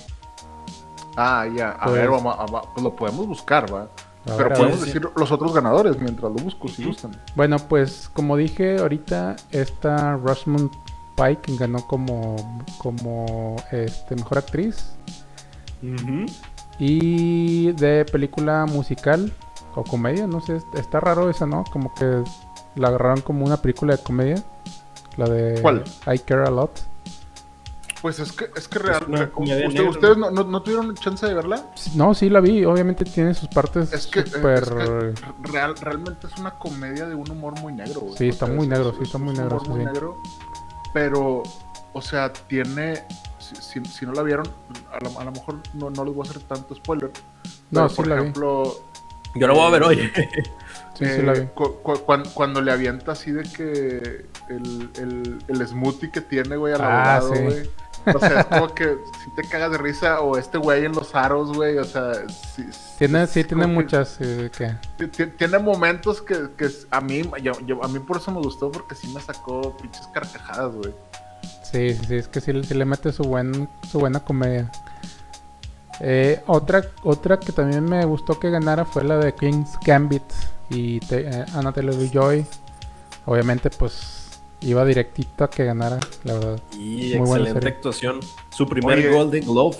Ah, 1.16 1.46
ya. 1.54 1.70
A 1.72 1.84
Pues- 1.84 1.94
ver, 1.94 2.08
vamos, 2.10 2.36
a- 2.38 2.46
va- 2.46 2.62
pues 2.72 2.82
lo 2.82 2.94
podemos 2.96 3.26
buscar, 3.26 3.72
va. 3.72 3.82
A 3.82 3.88
Pero 4.36 4.36
ver, 4.50 4.58
podemos 4.58 4.78
ver. 4.80 4.86
decir 4.86 5.10
los 5.16 5.32
otros 5.32 5.52
ganadores 5.52 5.98
mientras 5.98 6.30
lo 6.32 6.38
busco, 6.38 6.68
si 6.68 6.84
gustan. 6.84 7.20
Bueno, 7.34 7.56
pues 7.58 8.08
como 8.12 8.36
dije 8.36 8.78
ahorita, 8.78 9.34
esta 9.50 10.16
Rosamund 10.16 10.70
Pike 11.16 11.56
ganó 11.56 11.86
como, 11.86 12.36
como 12.78 13.56
este, 13.72 14.14
mejor 14.16 14.38
actriz. 14.38 14.92
Y 16.78 17.72
de 17.72 18.04
película 18.04 18.66
musical 18.66 19.32
o 19.74 19.84
comedia, 19.84 20.26
no 20.26 20.40
sé, 20.40 20.58
está 20.74 21.00
raro 21.00 21.30
esa, 21.30 21.46
¿no? 21.46 21.64
Como 21.72 21.92
que 21.94 22.22
la 22.76 22.88
agarraron 22.88 23.20
como 23.20 23.44
una 23.44 23.56
película 23.58 23.96
de 23.96 24.02
comedia. 24.02 24.42
La 25.16 25.28
de 25.28 25.60
¿Cuál? 25.60 25.84
I 26.12 26.18
Care 26.20 26.46
a 26.46 26.50
Lot. 26.50 26.70
Pues 28.02 28.18
es 28.18 28.32
que, 28.32 28.50
es 28.56 28.66
que 28.66 28.80
real, 28.80 29.06
¿ustedes 29.88 30.16
no, 30.16 30.32
no, 30.32 30.62
tuvieron 30.62 30.92
chance 30.96 31.24
de 31.24 31.34
verla? 31.34 31.70
No, 31.94 32.14
sí 32.14 32.28
la 32.28 32.40
vi, 32.40 32.64
obviamente 32.64 33.04
tiene 33.04 33.32
sus 33.32 33.48
partes 33.48 33.92
es 33.92 34.08
que, 34.08 34.26
super... 34.26 34.64
real, 35.40 35.76
realmente 35.76 36.26
es 36.26 36.36
una 36.36 36.58
comedia 36.58 37.06
de 37.06 37.14
un 37.14 37.30
humor 37.30 37.60
muy 37.60 37.72
negro. 37.72 38.08
Sí, 38.18 38.30
está 38.30 38.46
muy 38.46 38.66
negro, 38.66 38.92
sí, 38.98 39.04
está 39.04 39.18
muy 39.18 39.34
negro. 39.34 39.60
muy 39.68 39.84
negro. 39.84 40.20
Pero, 40.92 41.44
o 41.92 42.02
sea, 42.02 42.32
tiene, 42.32 43.04
si, 43.38 43.84
si, 43.84 44.04
no 44.04 44.12
la 44.14 44.24
vieron, 44.24 44.48
a 44.90 44.98
lo, 44.98 45.20
a 45.20 45.24
lo 45.24 45.30
mejor 45.30 45.60
no, 45.74 45.88
no, 45.90 46.04
les 46.04 46.12
voy 46.12 46.26
a 46.26 46.30
hacer 46.30 46.42
tanto 46.42 46.74
spoiler. 46.74 47.12
No, 47.70 47.88
sí 47.88 47.94
por 47.94 48.10
ejemplo, 48.10 48.74
Yo 49.36 49.46
lo 49.46 49.54
voy 49.54 49.66
a 49.68 49.70
ver 49.70 49.82
hoy. 49.84 50.10
sí, 50.94 51.06
sí 51.06 51.22
la 51.22 51.34
vi. 51.34 51.46
cuando, 52.34 52.60
le 52.62 52.72
avienta 52.72 53.12
así 53.12 53.30
de 53.30 53.44
que 53.44 54.26
el, 54.48 54.90
el, 54.96 55.38
el 55.46 55.68
smoothie 55.68 56.10
que 56.10 56.20
tiene, 56.20 56.56
güey, 56.56 56.74
al 56.74 56.80
ah, 56.82 57.20
lado, 57.20 57.28
güey 57.28 57.70
o 58.06 58.18
sea, 58.18 58.40
es 58.40 58.46
como 58.46 58.74
que 58.74 58.98
si 59.22 59.30
te 59.30 59.42
cagas 59.42 59.72
de 59.72 59.78
risa 59.78 60.20
o 60.20 60.36
este 60.36 60.58
güey 60.58 60.84
en 60.84 60.92
los 60.92 61.14
aros, 61.14 61.52
güey, 61.52 61.78
o 61.78 61.84
sea... 61.84 62.12
Sí, 62.28 62.64
tiene, 62.98 63.26
sí, 63.26 63.44
tiene 63.44 63.66
muchas, 63.66 64.18
que... 64.18 64.76
Tiene 65.38 65.58
momentos 65.58 66.22
que, 66.22 66.50
que 66.56 66.68
a 66.90 67.00
mí, 67.00 67.22
yo, 67.42 67.52
a 67.82 67.88
mí 67.88 67.98
por 67.98 68.18
eso 68.18 68.30
me 68.30 68.40
gustó, 68.40 68.70
porque 68.70 68.94
sí 68.94 69.08
me 69.08 69.20
sacó 69.20 69.76
pinches 69.76 70.06
carcajadas, 70.08 70.74
güey. 70.74 70.94
Sí, 71.62 71.94
sí, 71.94 72.16
es 72.16 72.28
que 72.28 72.40
sí, 72.40 72.52
le 72.52 72.84
mete 72.84 73.12
su, 73.12 73.24
buen, 73.24 73.68
su 73.90 73.98
buena 73.98 74.20
comedia. 74.20 74.70
Eh, 76.00 76.42
otra, 76.46 76.82
otra 77.02 77.38
que 77.38 77.52
también 77.52 77.84
me 77.84 78.04
gustó 78.04 78.38
que 78.38 78.50
ganara 78.50 78.84
fue 78.84 79.04
la 79.04 79.18
de 79.18 79.34
King's 79.34 79.78
Gambit 79.84 80.22
y 80.68 81.00
eh, 81.10 81.44
Anna 81.54 81.72
Taylor-Joy. 81.72 82.44
Obviamente, 83.24 83.70
pues 83.70 84.21
Iba 84.62 84.84
directito 84.84 85.44
a 85.44 85.50
que 85.50 85.64
ganara, 85.64 85.98
la 86.24 86.34
verdad. 86.34 86.60
Y 86.78 87.14
excelente 87.14 87.68
actuación. 87.68 88.20
Su 88.50 88.66
primer 88.66 89.12
Golden 89.12 89.44
Glove. 89.44 89.76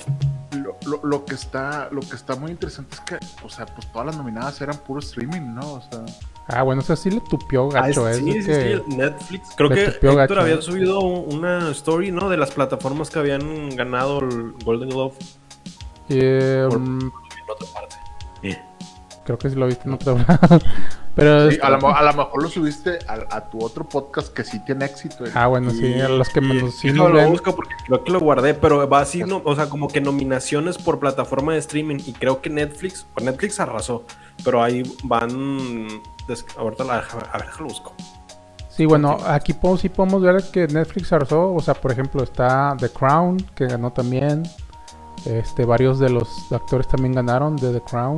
Lo, 1.05 1.25
que 1.25 1.35
está, 1.35 1.89
lo 1.93 2.01
que 2.01 2.17
está 2.17 2.35
muy 2.35 2.51
interesante 2.51 2.97
es 2.97 3.01
que, 3.01 3.19
o 3.45 3.49
sea, 3.49 3.67
pues 3.67 3.91
todas 3.93 4.07
las 4.07 4.17
nominadas 4.17 4.61
eran 4.61 4.77
puro 4.79 4.99
streaming, 4.99 5.55
¿no? 5.55 5.75
O 5.75 5.81
sea. 5.81 6.05
Ah, 6.49 6.63
bueno, 6.65 6.83
o 6.83 6.85
sea, 6.85 6.97
sí 6.97 7.11
le 7.11 7.21
tupió 7.21 7.69
gacho, 7.69 8.05
ah, 8.05 8.13
sí, 8.15 8.33
sí, 8.33 8.43
sí, 8.43 8.97
Netflix. 8.97 9.51
Creo 9.57 9.71
que 9.71 9.85
Héctor 9.85 10.41
había 10.41 10.61
subido 10.61 10.99
una 11.01 11.71
story, 11.71 12.11
¿no? 12.11 12.29
De 12.29 12.37
las 12.37 12.51
plataformas 12.51 13.11
que 13.11 13.21
habían 13.21 13.71
ganado 13.77 14.19
el 14.19 14.53
Golden 14.65 14.91
Glove. 14.91 15.15
Eh, 16.09 16.67
Por, 16.69 16.81
mm, 16.81 17.01
en 17.01 17.51
otra 17.51 17.67
parte. 17.73 17.97
Creo 19.25 19.39
que 19.39 19.51
sí 19.51 19.57
lo 19.57 19.67
viste 19.67 19.87
en 19.87 19.95
otro 19.95 20.19
lado. 20.29 20.61
Pero 21.15 21.51
a, 21.63 21.71
lo, 21.71 22.13
mejor 22.15 22.43
lo 22.43 22.49
subiste 22.49 22.99
a, 23.07 23.41
tu 23.51 23.63
otro 23.63 23.85
podcast 23.85 24.33
que 24.33 24.45
sí 24.45 24.65
tiene 24.65 24.87
éxito. 24.87 25.25
Ah, 25.35 25.47
bueno, 25.47 25.71
sí, 25.71 26.01
a 26.01 26.09
los 26.09 26.31
que 26.31 26.41
menos 26.41 26.77
sí, 26.77 26.91
no, 26.91 27.09
lo 27.09 27.29
busco 27.29 27.55
porque 27.55 27.75
creo 27.87 28.03
que 28.03 28.13
lo 28.13 28.21
guardé, 28.21 28.55
pero 28.55 28.89
va 28.89 29.01
así, 29.01 29.23
no, 29.23 29.43
o 29.45 29.55
sea, 29.55 29.69
como 29.69 29.89
que 29.89 30.01
nominaciones 30.01 30.79
por 30.79 30.99
plataforma 30.99 31.53
de 31.53 31.59
streaming 31.59 31.99
y 32.07 32.15
creo 32.15 32.41
que 32.41 32.49
Netflix, 32.49 33.07
pues 33.13 33.27
Netflix 33.27 33.61
arrasó, 33.61 34.05
pero 34.43 34.63
ahí 34.63 34.83
van, 35.05 35.87
ahorita 36.57 36.85
la, 36.85 37.05
a 37.31 37.39
ver, 37.39 37.49
lo 37.61 37.67
busco. 37.67 37.95
Sí, 38.71 38.87
bueno, 38.87 39.19
aquí 39.27 39.55
sí 39.79 39.91
podemos 39.91 40.23
ver 40.23 40.43
que 40.51 40.67
Netflix 40.67 41.13
arrasó, 41.13 41.53
o 41.53 41.61
sea, 41.61 41.75
por 41.75 41.93
ejemplo, 41.93 42.23
está 42.23 42.75
The 42.79 42.89
Crown, 42.89 43.37
que 43.55 43.67
ganó 43.67 43.93
también, 43.93 44.45
este, 45.27 45.67
varios 45.67 45.99
de 45.99 46.09
los 46.09 46.51
actores 46.51 46.89
también 46.89 47.13
ganaron 47.13 47.55
de 47.57 47.71
The 47.71 47.83
Crown. 47.83 48.17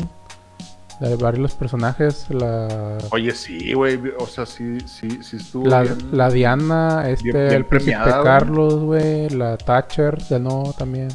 La 1.01 1.09
de 1.09 1.17
varios 1.17 1.55
personajes, 1.55 2.27
la... 2.31 2.99
Oye, 3.11 3.33
sí, 3.35 3.73
güey, 3.73 4.01
o 4.19 4.27
sea, 4.27 4.47
sí, 4.47 4.79
sí, 4.87 5.23
sí 5.23 5.39
estuvo 5.39 5.67
la, 5.67 5.85
La 6.13 6.31
Diana, 6.31 7.09
este, 7.09 7.57
el 7.57 7.67
príncipe 7.67 7.99
Carlos, 8.23 8.77
güey, 8.77 9.29
la 9.31 9.57
Thatcher 9.57 10.17
ganó 10.31 10.73
también. 10.79 11.09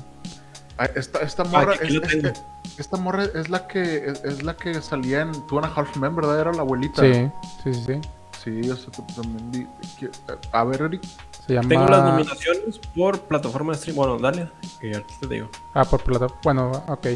Ah, 0.78 0.90
esta, 0.96 1.20
esta 1.20 1.46
morra, 1.46 1.76
es, 1.76 1.94
este, 1.94 2.34
esta 2.78 2.98
morra 2.98 3.24
es 3.24 3.50
la 3.50 3.68
que 3.68 4.14
es, 4.24 4.44
la 4.44 4.56
que 4.56 4.82
salía 4.82 5.22
en 5.22 5.32
Two 5.48 5.60
and 5.60 5.68
a 5.68 5.74
Half 5.74 5.96
Men, 5.98 6.16
¿verdad? 6.16 6.40
Era 6.40 6.54
la 6.54 6.62
abuelita. 6.62 7.02
Sí, 7.02 7.30
sí, 7.64 7.74
sí, 7.74 7.84
sí. 7.86 8.02
Sí, 8.44 8.62
eso 8.70 8.90
también 9.16 9.52
vi. 9.52 9.68
A 10.54 10.64
ver, 10.64 10.82
Eric. 10.84 11.02
Se 11.46 11.54
llama... 11.54 11.68
Tengo 11.68 11.86
las 11.88 12.04
nominaciones 12.06 12.80
por 12.96 13.20
plataforma 13.20 13.74
de 13.74 13.80
stream. 13.80 13.98
Bueno, 13.98 14.18
dale, 14.18 14.50
que 14.80 14.94
ya 14.94 15.04
te 15.20 15.28
digo. 15.28 15.50
Ah, 15.74 15.84
por 15.84 16.02
plataforma. 16.02 16.40
Bueno, 16.44 16.72
ok. 16.88 17.08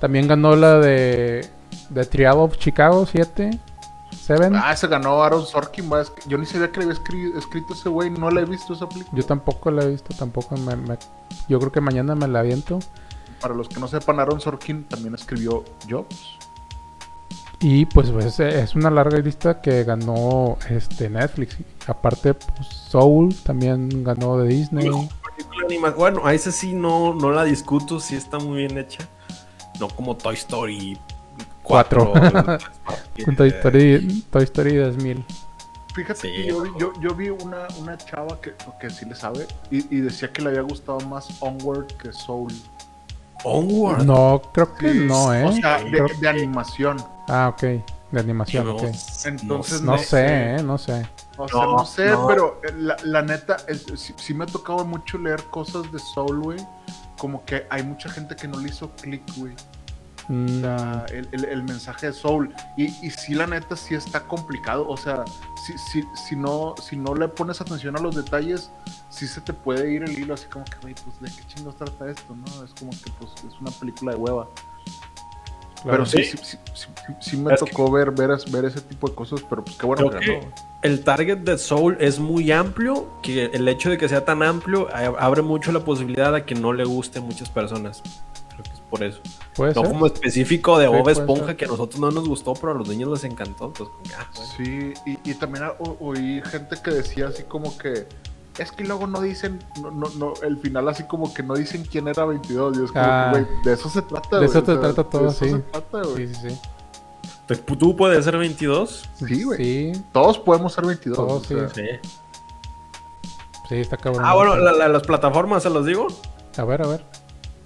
También 0.00 0.28
ganó 0.28 0.54
la 0.54 0.78
de 0.78 1.48
The 1.92 2.04
Trial 2.04 2.38
of 2.38 2.56
Chicago 2.58 3.06
7. 3.06 3.58
Seven. 4.10 4.54
Ah, 4.56 4.76
se 4.76 4.86
ganó 4.88 5.22
Aaron 5.22 5.46
Sorkin. 5.46 5.88
Yo 6.26 6.36
ni 6.38 6.44
sabía 6.46 6.70
que 6.70 6.80
le 6.80 6.86
había 6.86 6.98
escrito 7.38 7.72
ese 7.72 7.88
güey. 7.88 8.10
No 8.10 8.30
la 8.30 8.42
he 8.42 8.44
visto 8.44 8.74
esa 8.74 8.88
película. 8.88 9.18
Yo 9.18 9.24
tampoco 9.24 9.70
la 9.70 9.84
he 9.84 9.88
visto. 9.88 10.14
Tampoco 10.14 10.54
Yo 11.48 11.58
creo 11.58 11.72
que 11.72 11.80
mañana 11.80 12.14
me 12.14 12.28
la 12.28 12.40
aviento. 12.40 12.78
Para 13.40 13.54
los 13.54 13.68
que 13.68 13.80
no 13.80 13.88
sepan, 13.88 14.20
Aaron 14.20 14.40
Sorkin 14.40 14.84
también 14.84 15.14
escribió 15.14 15.64
Jobs. 15.88 16.38
Y 17.60 17.86
pues, 17.86 18.10
pues 18.10 18.38
es 18.38 18.74
una 18.74 18.90
larga 18.90 19.18
lista 19.18 19.60
que 19.60 19.82
ganó 19.84 20.58
este 20.68 21.10
Netflix. 21.10 21.56
Aparte, 21.86 22.34
pues, 22.34 22.68
Soul 22.68 23.34
también 23.42 24.04
ganó 24.04 24.38
de 24.38 24.48
Disney. 24.48 24.90
Bueno, 25.96 26.24
a 26.24 26.34
ese 26.34 26.52
sí 26.52 26.72
no, 26.72 27.14
no 27.14 27.32
la 27.32 27.44
discuto, 27.44 27.98
sí 27.98 28.14
está 28.14 28.38
muy 28.38 28.58
bien 28.58 28.78
hecha. 28.78 29.08
No 29.80 29.88
como 29.88 30.16
Toy 30.16 30.34
Story 30.34 30.98
4. 31.68 32.12
Toy, 33.36 33.48
Story, 33.48 34.24
Toy 34.30 34.44
Story 34.44 34.76
2000. 34.76 35.24
Fíjate 35.94 36.32
que 36.32 36.46
yo, 36.46 36.64
yo, 36.78 36.92
yo, 37.00 37.14
vi 37.14 37.28
una, 37.28 37.66
una 37.80 37.96
chava 37.98 38.40
que, 38.40 38.54
que 38.80 38.88
sí 38.88 39.04
le 39.04 39.14
sabe 39.14 39.46
y, 39.70 39.78
y, 39.94 40.00
decía 40.00 40.32
que 40.32 40.42
le 40.42 40.50
había 40.50 40.62
gustado 40.62 41.00
más 41.00 41.28
Onward 41.40 41.86
que 41.98 42.12
Soul. 42.12 42.52
¿Onward? 43.44 44.04
No, 44.04 44.40
creo 44.52 44.74
que 44.74 44.94
no, 44.94 45.34
¿eh? 45.34 45.44
O 45.44 45.52
sea, 45.52 45.82
de, 45.82 46.28
animación. 46.28 46.98
Ah, 47.28 47.52
ok. 47.52 47.62
De 48.10 48.20
animación, 48.20 48.68
ok. 48.68 48.82
Entonces 49.24 49.82
no, 49.82 49.98
sé, 49.98 50.54
¿eh? 50.54 50.62
No 50.62 50.78
sé. 50.78 51.06
O 51.36 51.48
sea, 51.48 51.62
no, 51.64 51.84
sé, 51.84 52.14
pero 52.26 52.60
la, 52.76 52.96
la 53.04 53.22
neta, 53.22 53.58
es, 53.68 53.84
sí, 54.16 54.34
me 54.34 54.44
ha 54.44 54.46
tocado 54.46 54.84
mucho 54.84 55.18
leer 55.18 55.42
cosas 55.50 55.90
de 55.92 55.98
Soul, 55.98 56.40
güey. 56.40 56.58
Como 57.16 57.44
que 57.44 57.66
hay 57.70 57.82
mucha 57.82 58.08
gente 58.08 58.34
que 58.36 58.48
no 58.48 58.58
le 58.60 58.68
hizo 58.68 58.90
click, 58.96 59.22
güey. 59.36 59.54
Mm. 60.28 60.62
el, 61.32 61.62
mensaje 61.62 62.08
de 62.08 62.12
Soul. 62.12 62.54
Y, 62.76 62.84
y 62.84 63.10
si 63.10 63.34
la 63.34 63.46
neta, 63.46 63.76
sí 63.76 63.94
está 63.94 64.20
complicado. 64.20 64.86
O 64.86 64.96
sea, 64.96 65.24
si, 65.66 65.76
si, 65.78 66.04
si, 66.14 66.36
no, 66.36 66.74
si 66.82 66.96
no 66.96 67.14
le 67.14 67.28
pones 67.28 67.60
atención 67.60 67.96
a 67.96 68.00
los 68.00 68.14
detalles, 68.14 68.70
sí 69.08 69.26
se 69.26 69.40
te 69.40 69.52
puede 69.52 69.90
ir 69.90 70.02
el 70.02 70.18
hilo 70.18 70.34
así 70.34 70.46
como 70.46 70.64
que, 70.66 70.76
pues 70.80 71.20
de 71.20 71.30
qué 71.30 71.46
chingos 71.54 71.76
trata 71.76 72.10
esto, 72.10 72.36
¿no? 72.36 72.64
Es 72.64 72.72
como 72.78 72.90
que 72.90 73.10
pues 73.18 73.32
es 73.46 73.58
una 73.60 73.70
película 73.70 74.12
de 74.12 74.18
hueva. 74.18 74.48
Pero 75.84 76.04
sí, 76.04 76.24
sí, 76.24 76.58
sí, 77.20 77.36
me 77.36 77.54
tocó 77.54 77.88
ver, 77.88 78.10
ver, 78.10 78.30
ver, 78.50 78.64
ese 78.64 78.80
tipo 78.80 79.08
de 79.08 79.14
cosas, 79.14 79.42
pero 79.48 79.64
pues 79.64 79.76
qué 79.76 79.86
bueno 79.86 80.10
que, 80.10 80.40
El 80.82 81.04
target 81.04 81.38
de 81.38 81.56
Soul 81.56 81.96
es 82.00 82.18
muy 82.18 82.50
amplio, 82.50 83.08
que 83.22 83.44
el 83.44 83.68
hecho 83.68 83.88
de 83.88 83.96
que 83.96 84.08
sea 84.08 84.24
tan 84.24 84.42
amplio 84.42 84.88
abre 84.92 85.42
mucho 85.42 85.70
la 85.70 85.84
posibilidad 85.84 86.34
a 86.34 86.44
que 86.44 86.56
no 86.56 86.72
le 86.72 86.84
guste 86.84 87.20
a 87.20 87.22
muchas 87.22 87.48
personas 87.48 88.02
por 88.90 89.02
eso. 89.02 89.20
no 89.58 89.82
como 89.82 90.06
específico 90.06 90.78
de 90.78 90.88
Bob 90.88 91.08
Esponja 91.08 91.56
que 91.56 91.64
a 91.64 91.68
nosotros 91.68 92.00
no 92.00 92.10
nos 92.10 92.28
gustó, 92.28 92.54
pero 92.54 92.72
a 92.72 92.74
los 92.74 92.88
niños 92.88 93.10
les 93.10 93.24
encantó. 93.24 93.72
Pues, 93.72 93.90
Sí, 94.56 94.94
y, 95.24 95.34
también 95.34 95.64
oí 95.78 96.42
gente 96.44 96.76
que 96.82 96.90
decía 96.90 97.28
así 97.28 97.44
como 97.44 97.76
que 97.78 98.06
es 98.58 98.72
que 98.72 98.84
luego 98.84 99.06
no 99.06 99.20
dicen, 99.20 99.60
no, 99.80 99.90
no, 99.90 100.08
no, 100.16 100.34
el 100.42 100.58
final 100.58 100.88
así 100.88 101.04
como 101.04 101.32
que 101.32 101.42
no 101.42 101.54
dicen 101.54 101.84
quién 101.84 102.08
era 102.08 102.24
22. 102.24 102.76
Y 102.78 102.84
es 102.84 102.90
como 102.90 103.04
ah. 103.04 103.46
de 103.64 103.72
eso 103.72 103.88
se 103.88 104.02
trata, 104.02 104.40
De 104.40 104.46
eso 104.46 104.64
se 104.64 104.76
trata 104.76 105.04
todo, 105.04 105.30
sí. 105.30 105.50
Se 105.50 105.58
trata, 105.58 106.04
sí, 106.16 106.28
sí, 106.28 106.48
sí. 106.48 106.60
¿Tú 107.78 107.96
puedes 107.96 108.24
ser 108.24 108.36
22? 108.36 109.08
Sí, 109.26 109.44
güey. 109.44 109.58
Sí. 109.58 110.04
Todos 110.12 110.38
podemos 110.38 110.72
ser 110.72 110.86
22. 110.86 111.16
Todos, 111.16 111.46
sí. 111.46 111.54
sí. 111.74 112.10
Sí, 113.68 113.74
está 113.76 113.96
cabrón. 113.96 114.22
Ah, 114.24 114.34
bueno, 114.34 114.56
las 114.56 115.02
plataformas, 115.02 115.62
¿se 115.62 115.70
los 115.70 115.86
digo? 115.86 116.08
A 116.56 116.64
ver, 116.64 116.82
a 116.82 116.86
ver. 116.88 117.04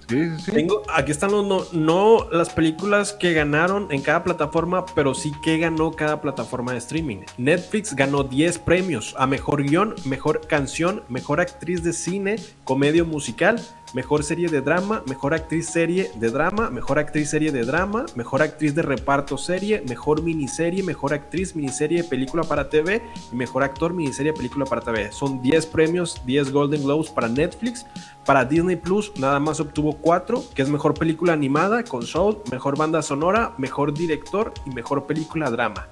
Tengo, 0.07 0.83
aquí 0.93 1.11
están 1.11 1.31
los 1.31 1.45
no, 1.45 1.65
no, 1.71 2.27
las 2.31 2.49
películas 2.49 3.13
que 3.13 3.33
ganaron 3.33 3.87
en 3.91 4.01
cada 4.01 4.23
plataforma, 4.23 4.85
pero 4.95 5.13
sí 5.13 5.31
que 5.41 5.57
ganó 5.57 5.91
cada 5.91 6.21
plataforma 6.21 6.71
de 6.71 6.77
streaming. 6.79 7.19
Netflix 7.37 7.95
ganó 7.95 8.23
10 8.23 8.59
premios 8.59 9.15
a 9.17 9.27
mejor 9.27 9.63
guion, 9.63 9.95
mejor 10.05 10.47
canción, 10.47 11.03
mejor 11.09 11.39
actriz 11.39 11.83
de 11.83 11.93
cine, 11.93 12.35
comedia 12.63 13.03
musical, 13.03 13.61
mejor 13.93 14.23
serie 14.23 14.49
de 14.49 14.61
drama, 14.61 15.03
mejor 15.07 15.33
actriz 15.33 15.67
serie 15.67 16.11
de 16.15 16.29
drama, 16.31 16.69
mejor 16.69 16.99
actriz 16.99 17.29
serie 17.29 17.51
de 17.51 17.63
drama, 17.63 18.05
mejor 18.15 18.41
actriz 18.41 18.73
de 18.75 18.81
reparto 18.81 19.37
serie, 19.37 19.83
mejor 19.87 20.23
miniserie, 20.23 20.83
mejor 20.83 21.13
actriz 21.13 21.55
miniserie 21.55 22.03
película 22.03 22.43
para 22.43 22.69
TV 22.69 23.01
y 23.31 23.35
mejor 23.35 23.63
actor 23.63 23.93
miniserie 23.93 24.33
película 24.33 24.65
para 24.65 24.81
TV. 24.81 25.11
Son 25.11 25.41
10 25.41 25.65
premios, 25.67 26.21
10 26.25 26.51
Golden 26.51 26.83
Globes 26.83 27.09
para 27.09 27.27
Netflix. 27.27 27.85
Para 28.25 28.45
Disney 28.45 28.77
Plus 28.77 29.11
nada 29.17 29.39
más 29.39 29.59
obtuvo 29.59 29.93
4, 29.93 30.43
que 30.55 30.61
es 30.61 30.69
mejor 30.69 30.93
película 30.93 31.33
animada 31.33 31.83
con 31.83 32.03
Soul, 32.03 32.41
mejor 32.51 32.77
banda 32.77 33.01
sonora, 33.01 33.53
mejor 33.57 33.93
director 33.93 34.53
y 34.65 34.71
mejor 34.71 35.05
película 35.05 35.51
drama. 35.51 35.87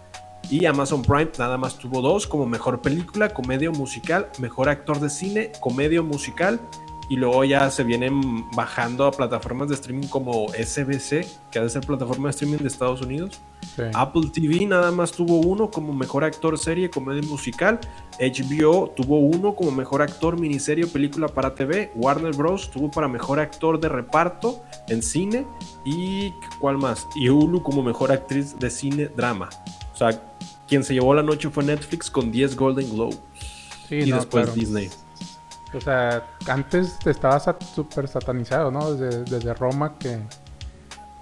Y 0.49 0.65
Amazon 0.65 1.01
Prime 1.01 1.31
nada 1.37 1.57
más 1.57 1.77
tuvo 1.77 2.01
2 2.01 2.27
como 2.27 2.45
mejor 2.45 2.81
película, 2.81 3.29
comedia 3.29 3.69
musical, 3.69 4.29
mejor 4.39 4.69
actor 4.69 4.99
de 4.99 5.09
cine, 5.09 5.51
comedia 5.61 6.01
musical 6.01 6.59
y 7.11 7.17
luego 7.17 7.43
ya 7.43 7.69
se 7.69 7.83
vienen 7.83 8.49
bajando 8.55 9.05
a 9.05 9.11
plataformas 9.11 9.67
de 9.67 9.75
streaming 9.75 10.07
como 10.07 10.47
SBC, 10.53 11.27
que 11.51 11.59
ha 11.59 11.61
de 11.61 11.69
ser 11.69 11.85
plataforma 11.85 12.29
de 12.29 12.31
streaming 12.31 12.59
de 12.59 12.69
Estados 12.69 13.01
Unidos. 13.01 13.41
Apple 13.93 14.29
TV 14.33 14.65
nada 14.65 14.91
más 14.91 15.11
tuvo 15.11 15.41
uno 15.41 15.69
como 15.69 15.91
mejor 15.91 16.23
actor 16.23 16.57
serie, 16.57 16.89
comedia 16.89 17.21
musical. 17.23 17.81
HBO 18.17 18.93
tuvo 18.95 19.19
uno 19.19 19.55
como 19.55 19.71
mejor 19.71 20.01
actor 20.01 20.39
miniserie 20.39 20.87
película 20.87 21.27
para 21.27 21.53
TV. 21.53 21.91
Warner 21.95 22.33
Bros. 22.33 22.71
tuvo 22.71 22.89
para 22.89 23.09
mejor 23.09 23.41
actor 23.41 23.77
de 23.77 23.89
reparto 23.89 24.63
en 24.87 25.03
cine. 25.03 25.45
Y 25.83 26.31
¿cuál 26.61 26.77
más? 26.77 27.09
Y 27.15 27.27
Hulu 27.27 27.61
como 27.61 27.83
mejor 27.83 28.13
actriz 28.13 28.57
de 28.57 28.69
cine 28.69 29.09
drama. 29.09 29.49
O 29.93 29.97
sea, 29.97 30.17
quien 30.65 30.85
se 30.85 30.93
llevó 30.93 31.13
la 31.13 31.23
noche 31.23 31.49
fue 31.49 31.65
Netflix 31.65 32.09
con 32.09 32.31
10 32.31 32.55
Golden 32.55 32.89
Globes. 32.89 33.19
y 33.89 34.09
después 34.09 34.55
Disney. 34.55 34.89
O 35.73 35.81
sea, 35.81 36.25
antes 36.47 36.97
estaba 37.05 37.39
súper 37.39 38.07
satanizado, 38.07 38.71
¿no? 38.71 38.93
Desde, 38.93 39.23
desde 39.23 39.53
Roma 39.53 39.97
que, 39.97 40.19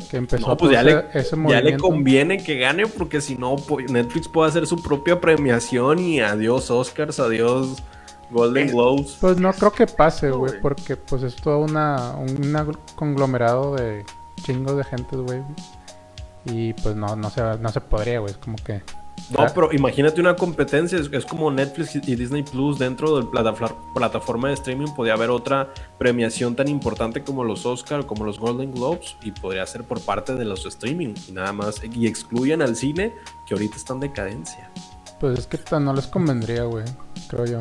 que 0.09 0.17
empezó 0.17 0.47
no, 0.47 0.57
pues 0.57 0.71
ya, 0.71 0.83
le, 0.83 1.05
ya 1.47 1.61
le 1.61 1.77
conviene 1.77 2.43
que 2.43 2.57
gane 2.57 2.87
porque 2.87 3.21
si 3.21 3.35
no 3.35 3.55
Netflix 3.89 4.27
puede 4.27 4.49
hacer 4.49 4.65
su 4.65 4.81
propia 4.81 5.21
premiación 5.21 5.99
y 5.99 6.19
adiós 6.19 6.71
Oscars, 6.71 7.19
adiós 7.19 7.83
Golden 8.31 8.69
eh, 8.69 8.71
Globes. 8.71 9.17
Pues 9.19 9.37
no 9.37 9.51
creo 9.53 9.71
que 9.71 9.87
pase, 9.87 10.31
güey, 10.31 10.59
porque 10.61 10.95
pues 10.95 11.23
es 11.23 11.35
todo 11.35 11.59
una, 11.59 12.11
un 12.11 12.77
conglomerado 12.95 13.75
de 13.75 14.05
chingos 14.43 14.77
de 14.77 14.83
gente, 14.83 15.15
güey. 15.15 15.41
Y 16.45 16.73
pues 16.73 16.95
no, 16.95 17.15
no 17.15 17.29
se, 17.29 17.41
no 17.41 17.69
se 17.69 17.81
podría, 17.81 18.19
güey, 18.19 18.31
es 18.31 18.37
como 18.37 18.55
que... 18.57 18.81
No, 19.29 19.45
pero 19.53 19.71
imagínate 19.73 20.19
una 20.21 20.35
competencia, 20.35 20.99
es, 20.99 21.25
como 21.25 21.51
Netflix 21.51 21.95
y 21.95 22.15
Disney 22.15 22.43
Plus 22.43 22.79
dentro 22.79 23.21
de 23.21 23.27
la 23.33 23.53
plataforma 23.93 24.47
de 24.47 24.55
streaming, 24.55 24.87
podría 24.95 25.13
haber 25.13 25.29
otra 25.29 25.73
premiación 25.97 26.55
tan 26.55 26.67
importante 26.67 27.23
como 27.23 27.43
los 27.43 27.65
Oscar, 27.65 28.05
como 28.05 28.25
los 28.25 28.39
Golden 28.39 28.71
Globes, 28.71 29.15
y 29.21 29.31
podría 29.31 29.65
ser 29.65 29.83
por 29.83 30.01
parte 30.01 30.35
de 30.35 30.45
los 30.45 30.65
streaming, 30.65 31.13
y 31.27 31.31
nada 31.31 31.53
más, 31.53 31.81
y 31.83 32.07
excluyen 32.07 32.61
al 32.61 32.75
cine, 32.75 33.13
que 33.45 33.53
ahorita 33.53 33.75
está 33.75 33.93
en 33.93 33.99
decadencia. 33.99 34.71
Pues 35.19 35.39
es 35.39 35.47
que 35.47 35.79
no 35.79 35.93
les 35.93 36.07
convendría, 36.07 36.63
güey, 36.63 36.85
creo 37.27 37.45
yo. 37.45 37.59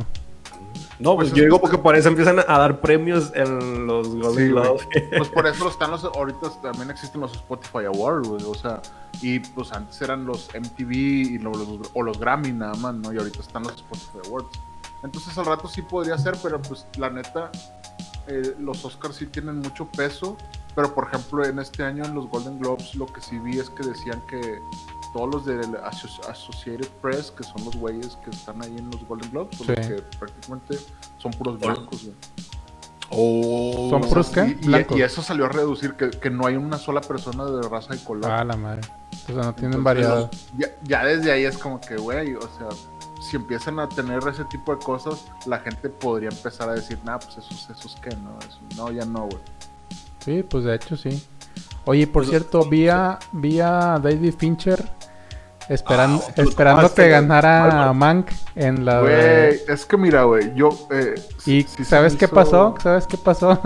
No, 0.98 1.16
pues, 1.16 1.28
pues 1.28 1.38
yo 1.38 1.44
digo 1.44 1.60
porque 1.60 1.78
por 1.78 1.96
eso 1.96 2.08
empiezan 2.08 2.38
a 2.40 2.58
dar 2.58 2.80
premios 2.80 3.32
en 3.34 3.86
los 3.86 4.08
Golden 4.08 4.50
Globes. 4.50 4.88
Pues 5.16 5.28
por 5.28 5.46
eso 5.46 5.68
están 5.70 5.90
los, 5.90 6.04
ahorita 6.04 6.50
también 6.62 6.90
existen 6.90 7.20
los 7.20 7.34
Spotify 7.34 7.84
Awards, 7.86 8.28
güey, 8.28 8.42
o 8.44 8.54
sea, 8.54 8.82
y 9.20 9.40
pues 9.40 9.72
antes 9.72 10.00
eran 10.02 10.26
los 10.26 10.48
MTV 10.54 10.92
y 10.92 11.38
los, 11.38 11.56
o 11.94 12.02
los 12.02 12.18
Grammy 12.18 12.52
nada 12.52 12.74
más, 12.74 12.94
¿no? 12.94 13.12
Y 13.12 13.18
ahorita 13.18 13.40
están 13.40 13.62
los 13.64 13.74
Spotify 13.74 14.28
Awards. 14.28 14.58
Entonces 15.02 15.36
al 15.38 15.46
rato 15.46 15.68
sí 15.68 15.82
podría 15.82 16.18
ser, 16.18 16.36
pero 16.42 16.60
pues 16.60 16.86
la 16.96 17.10
neta, 17.10 17.50
eh, 18.26 18.54
los 18.58 18.84
Oscars 18.84 19.16
sí 19.16 19.26
tienen 19.26 19.58
mucho 19.58 19.86
peso. 19.86 20.36
Pero 20.74 20.94
por 20.94 21.08
ejemplo, 21.08 21.44
en 21.44 21.58
este 21.58 21.82
año 21.82 22.04
en 22.04 22.14
los 22.14 22.28
Golden 22.28 22.58
Globes 22.60 22.94
lo 22.94 23.06
que 23.06 23.20
sí 23.20 23.38
vi 23.38 23.58
es 23.58 23.68
que 23.70 23.82
decían 23.84 24.22
que 24.28 24.60
todos 25.12 25.34
los 25.34 25.46
de 25.46 25.60
Associated 26.28 26.88
Press, 27.00 27.30
que 27.30 27.44
son 27.44 27.64
los 27.64 27.76
güeyes 27.76 28.16
que 28.24 28.30
están 28.30 28.62
ahí 28.62 28.76
en 28.76 28.90
los 28.90 29.04
Golden 29.06 29.30
Globes, 29.30 29.58
pues, 29.58 29.86
que 29.86 30.02
prácticamente 30.18 30.78
son 31.18 31.32
puros 31.32 31.58
blancos, 31.58 32.04
güey. 32.04 32.16
Oh, 33.10 33.88
¿Son 33.88 34.02
puros 34.02 34.28
qué? 34.28 34.58
Y, 34.60 34.98
y, 34.98 35.02
eso 35.02 35.22
salió 35.22 35.46
a 35.46 35.48
reducir 35.48 35.94
que, 35.94 36.10
que, 36.10 36.28
no 36.28 36.46
hay 36.46 36.56
una 36.56 36.76
sola 36.76 37.00
persona 37.00 37.46
de 37.46 37.62
raza 37.66 37.94
y 37.94 37.98
color. 37.98 38.30
Ah, 38.30 38.44
la 38.44 38.56
madre. 38.56 38.82
O 39.24 39.32
sea, 39.32 39.42
no 39.44 39.54
tienen 39.54 39.82
variedad. 39.82 40.30
Ya, 40.58 40.68
ya, 40.82 41.04
desde 41.04 41.32
ahí 41.32 41.44
es 41.44 41.56
como 41.56 41.80
que, 41.80 41.96
güey, 41.96 42.34
o 42.34 42.42
sea, 42.42 42.68
si 43.22 43.36
empiezan 43.36 43.78
a 43.78 43.88
tener 43.88 44.20
ese 44.28 44.44
tipo 44.44 44.74
de 44.76 44.82
cosas, 44.82 45.24
la 45.46 45.58
gente 45.60 45.88
podría 45.88 46.28
empezar 46.28 46.68
a 46.68 46.74
decir, 46.74 46.98
nah, 47.02 47.18
pues 47.18 47.38
esos, 47.38 47.70
esos 47.70 47.96
qué, 48.02 48.10
¿no? 48.16 48.38
no, 48.76 48.92
ya 48.92 49.06
no, 49.06 49.20
güey. 49.20 49.42
Sí, 50.18 50.42
pues 50.42 50.64
de 50.64 50.74
hecho 50.74 50.96
sí. 50.96 51.26
Oye, 51.86 52.06
por 52.06 52.24
pues, 52.24 52.28
cierto, 52.28 52.68
vi 52.68 52.88
a, 52.88 53.18
vi 53.32 53.60
a 53.60 53.98
David 53.98 54.34
Fincher 54.36 54.97
Esperando, 55.68 56.24
ah, 56.26 56.32
esperando 56.36 56.94
que 56.94 57.08
ganara 57.08 57.92
Mank 57.92 58.30
en 58.56 58.84
la. 58.84 59.00
Güey, 59.00 59.60
es 59.68 59.84
que 59.84 59.96
mira, 59.98 60.22
güey, 60.22 60.54
yo. 60.54 60.70
Eh, 60.90 61.14
¿Y 61.44 61.62
sabes 61.62 62.16
qué 62.16 62.26
pasó? 62.26 62.74
¿Sabes 62.82 63.06
qué 63.06 63.18
pasó? 63.18 63.60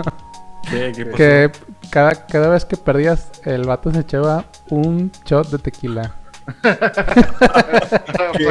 Que 0.68 1.50
cada, 1.90 2.26
cada 2.26 2.48
vez 2.48 2.64
que 2.64 2.76
perdías, 2.76 3.30
el 3.44 3.64
vato 3.66 3.92
se 3.92 4.00
echaba 4.00 4.44
un 4.70 5.12
shot 5.24 5.48
de 5.50 5.58
tequila. 5.58 6.16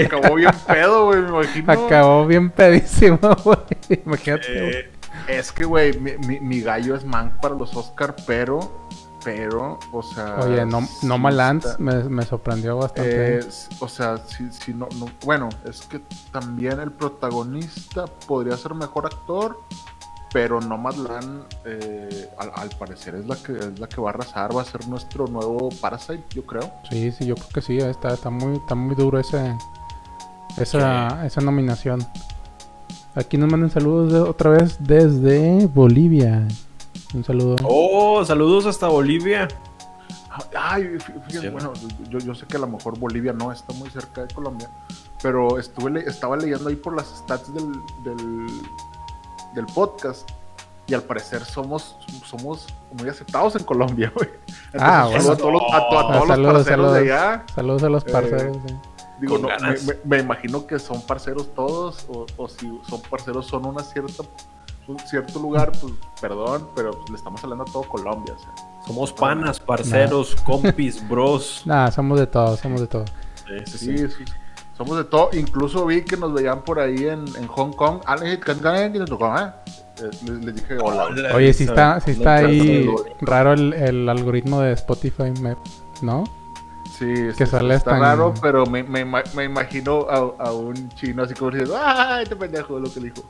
acabó 0.06 0.36
bien 0.36 0.52
pedo, 0.66 1.06
güey, 1.08 1.22
me 1.22 1.30
imagino. 1.30 1.72
Acabó 1.74 2.26
bien 2.26 2.50
pedísimo, 2.50 3.20
güey. 3.44 3.58
Imagínate. 4.06 4.80
Eh, 4.80 4.92
es 5.28 5.52
que, 5.52 5.66
güey, 5.66 5.98
mi, 6.00 6.18
mi, 6.20 6.40
mi, 6.40 6.62
gallo 6.62 6.96
es 6.96 7.04
Mank 7.04 7.42
para 7.42 7.56
los 7.56 7.76
Oscar, 7.76 8.16
pero 8.26 8.81
pero, 9.24 9.80
o 9.92 10.02
sea... 10.02 10.38
Oye, 10.40 10.66
no, 10.66 10.88
no 11.04 11.18
me, 11.18 12.26
sorprendió 12.26 12.78
bastante. 12.78 13.40
o 13.80 13.88
sea, 13.88 14.18
si, 14.18 14.74
no, 14.74 14.88
Bueno, 15.24 15.50
es 15.66 15.82
que 15.82 16.02
también 16.32 16.80
el 16.80 16.92
protagonista 16.92 18.06
podría 18.28 18.58
ser 18.58 18.74
mejor 18.74 19.06
actor, 19.06 19.60
pero 20.34 20.62
No 20.62 20.82
eh, 21.66 22.30
al, 22.38 22.70
parecer 22.80 23.16
es 23.16 23.26
la 23.26 23.36
que 23.36 23.54
es 23.54 23.80
la 23.80 23.88
que 23.88 24.00
va 24.00 24.12
a 24.12 24.14
arrasar, 24.14 24.56
va 24.56 24.62
a 24.62 24.66
ser 24.66 24.88
nuestro 24.88 25.28
nuevo 25.28 25.70
Parasite, 25.82 26.24
yo 26.34 26.46
creo. 26.46 26.72
Sí, 26.90 27.12
sí, 27.12 27.26
yo 27.26 27.36
creo 27.36 27.50
que 27.50 27.62
sí, 27.62 27.78
está, 27.78 28.14
está 28.14 28.30
muy, 28.30 28.58
está 28.58 28.76
muy 28.76 28.96
duro 28.96 29.20
ese, 29.20 29.56
esa, 30.58 31.26
esa 31.26 31.42
nominación. 31.42 32.06
Aquí 33.14 33.38
nos 33.38 33.52
mandan 33.52 33.70
saludos 33.70 34.28
otra 34.28 34.52
vez 34.52 34.78
desde 34.80 35.68
Bolivia. 35.68 36.48
Un 37.14 37.24
saludo. 37.24 37.56
Oh, 37.64 38.24
saludos 38.24 38.66
hasta 38.66 38.88
Bolivia. 38.88 39.48
Ay, 40.58 40.98
fíjate, 41.28 41.50
bueno, 41.50 41.74
yo, 42.10 42.20
yo, 42.20 42.34
sé 42.34 42.46
que 42.46 42.56
a 42.56 42.60
lo 42.62 42.68
mejor 42.68 42.98
Bolivia 42.98 43.34
no 43.34 43.52
está 43.52 43.74
muy 43.74 43.90
cerca 43.90 44.26
de 44.26 44.34
Colombia, 44.34 44.70
pero 45.22 45.60
estuve 45.60 46.00
estaba 46.08 46.38
leyendo 46.38 46.70
ahí 46.70 46.78
por 46.78 46.96
las 46.96 47.08
stats 47.08 47.54
del, 47.54 47.70
del, 49.54 49.66
podcast 49.76 50.30
y 50.88 50.94
al 50.94 51.04
parecer 51.04 51.44
somos, 51.44 51.98
somos 52.26 52.68
muy 52.98 53.10
aceptados 53.10 53.58
en 53.58 53.66
Colombia, 53.66 54.12
güey. 54.16 54.30
ah, 54.80 55.10
bueno. 55.12 55.32
A 55.32 55.38
todos 55.38 55.54
los, 55.54 55.62
a, 55.74 55.90
todos 55.90 56.38
los 56.38 56.54
parceros 56.54 56.94
de 56.94 57.00
allá. 57.00 57.46
Saludos 57.54 57.84
a 57.84 57.90
los 57.90 58.08
eh, 58.08 58.12
parceros. 58.12 58.58
Digo, 59.20 59.38
no, 59.38 59.50
me, 60.06 60.20
imagino 60.20 60.66
que 60.66 60.80
son 60.80 61.02
parceros 61.02 61.54
todos, 61.54 62.06
o, 62.08 62.26
o 62.38 62.48
si 62.48 62.72
son 62.88 63.02
parceros 63.02 63.48
son 63.48 63.66
una 63.66 63.84
cierta 63.84 64.24
un 64.88 65.00
cierto 65.00 65.40
lugar, 65.40 65.72
pues 65.80 65.94
perdón, 66.20 66.68
pero 66.76 66.92
pues, 66.92 67.10
le 67.10 67.16
estamos 67.18 67.44
hablando 67.44 67.64
a 67.64 67.72
todo 67.72 67.84
Colombia. 67.84 68.36
somos 68.86 69.14
panas, 69.14 69.60
parceros, 69.60 70.36
compis, 70.44 71.08
bros. 71.10 71.64
Nada, 71.66 71.92
somos 71.92 72.20
de 72.20 72.28
todo, 72.28 72.58
somos 72.58 72.82
de 72.82 72.88
todo. 72.88 73.06
Sí, 73.66 73.98
sí, 74.08 74.26
somos 74.78 74.98
de 74.98 75.04
todo. 75.04 75.30
Incluso 75.34 75.86
vi 75.86 76.04
que 76.04 76.18
nos 76.18 76.34
veían 76.34 76.64
por 76.64 76.80
ahí 76.80 77.06
en, 77.06 77.26
en 77.36 77.48
Hong 77.48 77.74
Kong. 77.74 78.02
Ah, 78.06 78.16
¿eh? 78.24 78.40
Les, 80.26 80.56
dije 80.56 80.78
hola. 80.80 81.10
Oye, 81.36 81.54
si 81.54 81.66
está, 81.66 82.00
si 82.00 82.12
está 82.12 82.36
ahí 82.36 82.90
raro 83.22 83.54
el, 83.54 83.74
el 83.74 84.10
algoritmo 84.10 84.62
de 84.62 84.74
Spotify, 84.74 85.32
¿no? 86.02 86.24
Sí, 87.02 87.14
que 87.36 87.46
sale 87.46 87.76
está 87.76 87.98
raro, 87.98 88.34
pero 88.42 88.66
me, 88.66 88.84
me, 88.84 89.04
me 89.06 89.44
imagino 89.44 90.08
a, 90.10 90.18
a, 90.44 90.52
un 90.52 90.90
chino 90.90 91.24
así 91.24 91.34
como 91.34 91.50
diciendo, 91.50 91.76
¡ay, 91.84 92.24
este 92.24 92.36
pendejo! 92.36 92.80
Lo 92.80 92.94
que 92.94 93.00
dijo. 93.00 93.24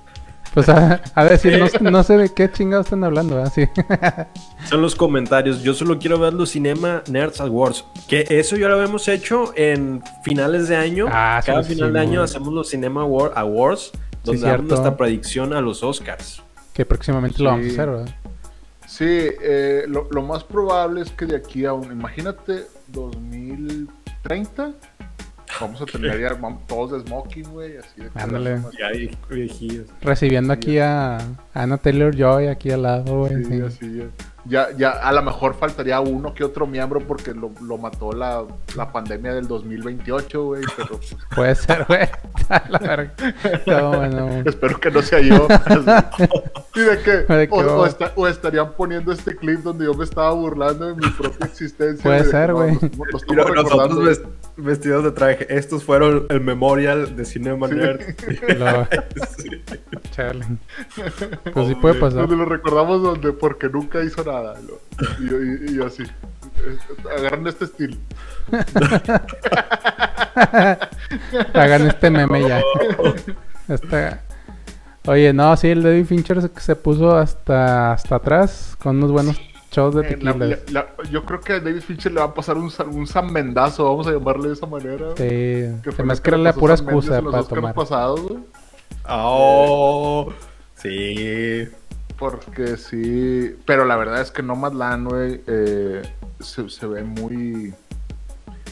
Pues 0.53 0.67
a, 0.67 1.01
a 1.15 1.25
decir, 1.25 1.57
no, 1.57 1.91
no, 1.91 2.03
sé 2.03 2.17
de 2.17 2.33
qué 2.33 2.51
chingados 2.51 2.87
están 2.87 3.03
hablando, 3.05 3.41
así. 3.41 3.69
Son 4.69 4.81
los 4.81 4.95
comentarios. 4.95 5.63
Yo 5.63 5.73
solo 5.73 5.97
quiero 5.97 6.19
ver 6.19 6.33
los 6.33 6.49
Cinema 6.49 7.03
Nerds 7.09 7.39
Awards. 7.39 7.85
Que 8.07 8.25
eso 8.29 8.57
ya 8.57 8.67
lo 8.67 8.75
habíamos 8.75 9.07
hecho 9.07 9.53
en 9.55 10.03
finales 10.23 10.67
de 10.67 10.75
año. 10.75 11.05
Ah, 11.09 11.41
Cada 11.45 11.63
final 11.63 11.93
de 11.93 11.99
año 11.99 12.21
hacemos 12.21 12.53
los 12.53 12.69
Cinema 12.69 13.03
Awards, 13.03 13.91
donde 14.25 14.41
damos 14.41 14.67
nuestra 14.67 14.97
predicción 14.97 15.53
a 15.53 15.61
los 15.61 15.83
Oscars. 15.83 16.43
Que 16.73 16.85
próximamente 16.85 17.41
lo 17.41 17.51
vamos 17.51 17.67
a 17.67 17.69
hacer, 17.69 17.89
¿verdad? 17.89 18.15
Sí, 18.87 19.05
eh, 19.07 19.85
lo, 19.87 20.09
lo 20.11 20.21
más 20.21 20.43
probable 20.43 21.01
es 21.01 21.11
que 21.11 21.25
de 21.25 21.37
aquí 21.37 21.63
a 21.63 21.71
un, 21.71 21.89
imagínate, 21.93 22.65
2030 22.87 24.73
Vamos 25.59 25.81
a 25.81 25.85
tener 25.85 26.19
ya 26.19 26.37
todos 26.67 26.91
de 26.91 26.99
smoking, 27.01 27.49
güey, 27.51 27.77
así 27.77 28.01
de 28.01 28.09
Ándale. 28.15 28.61
Recibiendo 30.01 30.53
aquí 30.53 30.79
a 30.79 31.17
Anna 31.53 31.77
Taylor 31.77 32.15
Joy 32.15 32.47
aquí 32.47 32.71
al 32.71 32.83
lado, 32.83 33.19
güey. 33.19 33.43
Sí, 33.43 33.61
así 33.61 33.97
ya. 33.97 34.05
Ya, 34.45 34.69
ya, 34.75 34.89
a 34.89 35.11
lo 35.11 35.21
mejor 35.21 35.53
faltaría 35.53 35.99
uno 35.99 36.33
que 36.33 36.43
otro 36.43 36.65
miembro 36.65 36.99
porque 36.99 37.31
lo, 37.33 37.51
lo 37.61 37.77
mató 37.77 38.11
la, 38.11 38.43
la, 38.75 38.91
pandemia 38.91 39.35
del 39.35 39.47
2028, 39.47 40.43
güey. 40.43 40.63
Pero... 40.75 40.99
Puede 41.35 41.53
ser, 41.53 41.85
güey. 41.87 42.09
Espero 44.45 44.79
que 44.79 44.89
no 44.89 45.01
sea 45.03 45.19
yo. 45.19 45.47
y 46.75 46.79
de 46.79 46.99
que, 47.03 47.47
o, 47.51 47.87
o, 48.15 48.27
estarían 48.27 48.73
poniendo 48.73 49.11
este 49.11 49.35
clip 49.35 49.59
donde 49.59 49.85
yo 49.85 49.93
me 49.93 50.05
estaba 50.05 50.33
burlando 50.33 50.87
de 50.87 50.95
mi 50.95 51.07
propia 51.11 51.45
existencia. 51.45 52.01
Puede 52.01 52.23
ser, 52.25 52.53
güey. 52.53 52.79
Nosotros, 53.11 54.21
vestidos 54.57 55.03
de 55.03 55.11
traje. 55.11 55.47
Estos 55.49 55.83
fueron 55.83 56.25
el 56.29 56.41
memorial 56.41 57.15
de 57.15 57.25
Cinema 57.25 57.67
Nerd. 57.67 58.01
Pues 61.53 61.67
sí 61.67 61.75
puede 61.75 61.95
pasar. 61.95 62.21
Donde 62.21 62.35
lo 62.35 62.45
recordamos 62.45 63.01
donde 63.01 63.33
porque 63.33 63.69
nunca 63.69 64.03
hizo 64.03 64.23
nada. 64.23 64.55
Y, 65.19 65.75
y, 65.75 65.81
así. 65.81 66.03
Agarran 67.17 67.47
este 67.47 67.65
estilo. 67.65 67.97
Hagan 71.53 71.87
este 71.87 72.09
meme 72.09 72.47
ya. 72.47 72.61
Oye, 75.07 75.33
no, 75.33 75.57
sí, 75.57 75.69
el 75.69 75.81
David 75.81 76.05
Fincher 76.05 76.51
se, 76.55 76.75
puso 76.75 77.17
hasta, 77.17 77.93
hasta 77.93 78.15
atrás 78.15 78.77
con 78.81 78.97
unos 78.97 79.11
buenos 79.11 79.50
shows 79.71 79.95
de 79.95 80.03
tequila. 80.03 80.57
yo 81.09 81.25
creo 81.25 81.39
que 81.39 81.53
a 81.53 81.59
David 81.59 81.81
Fincher 81.81 82.11
le 82.11 82.19
va 82.19 82.27
a 82.27 82.33
pasar 82.33 82.57
un, 82.57 82.71
un 82.91 83.33
Mendazo, 83.33 83.85
vamos 83.85 84.05
a 84.07 84.11
llamarle 84.11 84.49
de 84.49 84.53
esa 84.53 84.65
manera. 84.67 85.11
Sí, 85.15 85.23
que 85.95 86.03
me 86.03 86.15
que 86.19 86.37
la 86.37 86.53
pura 86.53 86.73
excusa 86.73 87.21
para 87.21 87.43
tomar. 87.43 87.73
Pasados, 87.73 88.21
Oh, 89.07 90.31
sí. 90.75 91.67
Porque 92.19 92.77
sí, 92.77 93.55
pero 93.65 93.83
la 93.83 93.95
verdad 93.95 94.21
es 94.21 94.29
que 94.29 94.43
Nomadland, 94.43 95.09
güey, 95.09 95.41
eh, 95.47 96.03
se, 96.39 96.69
se 96.69 96.85
ve 96.85 97.03
muy 97.03 97.73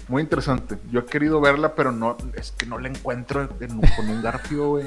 muy 0.10 0.24
interesante. 0.24 0.78
Yo 0.92 1.02
he 1.02 1.06
querido 1.06 1.40
verla, 1.40 1.76
pero 1.76 1.92
no, 1.92 2.18
es 2.36 2.52
que 2.52 2.66
no 2.66 2.80
la 2.80 2.90
encuentro 2.90 3.48
con 3.96 4.10
un 4.10 4.22
garfio, 4.22 4.70
güey. 4.70 4.86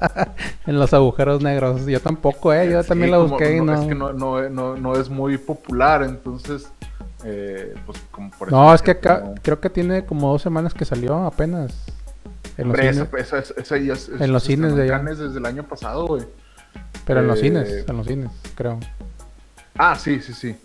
en 0.66 0.78
los 0.78 0.92
agujeros 0.92 1.42
negros. 1.42 1.86
Yo 1.86 2.00
tampoco, 2.00 2.52
eh. 2.52 2.70
Yo 2.70 2.84
también 2.84 3.10
la 3.10 3.18
busqué 3.18 3.56
y 3.56 3.60
no. 3.60 3.74
Es 3.74 3.88
que 3.88 3.94
no, 3.94 4.94
es 4.94 5.08
muy 5.08 5.38
popular, 5.38 6.02
entonces. 6.02 6.68
Eh, 7.24 7.74
pues 7.84 7.98
como 8.10 8.30
por 8.30 8.50
No, 8.50 8.72
es 8.72 8.80
que 8.80 8.92
acá 8.92 9.34
creo 9.42 9.60
que 9.60 9.68
tiene 9.68 10.06
como 10.06 10.32
dos 10.32 10.42
semanas 10.42 10.74
que 10.74 10.84
salió 10.84 11.24
apenas. 11.24 11.74
En 12.56 12.68
los 12.68 12.78
cines. 12.78 13.08
Esa, 13.16 13.38
esa, 13.38 13.76
es, 13.76 14.10
en 14.20 14.32
los 14.32 14.42
cines 14.42 14.76
de 14.76 14.82
allá. 14.82 14.98
desde 14.98 15.38
el 15.38 15.46
año 15.46 15.64
pasado, 15.64 16.06
güey. 16.06 16.24
Pero 17.06 17.20
en 17.20 17.26
los 17.26 17.38
eh, 17.38 17.42
cines, 17.42 17.88
en 17.88 17.96
los 17.96 18.06
cines, 18.06 18.30
creo. 18.54 18.78
Ah, 19.76 19.96
sí, 19.96 20.20
sí, 20.20 20.34
sí. 20.34 20.56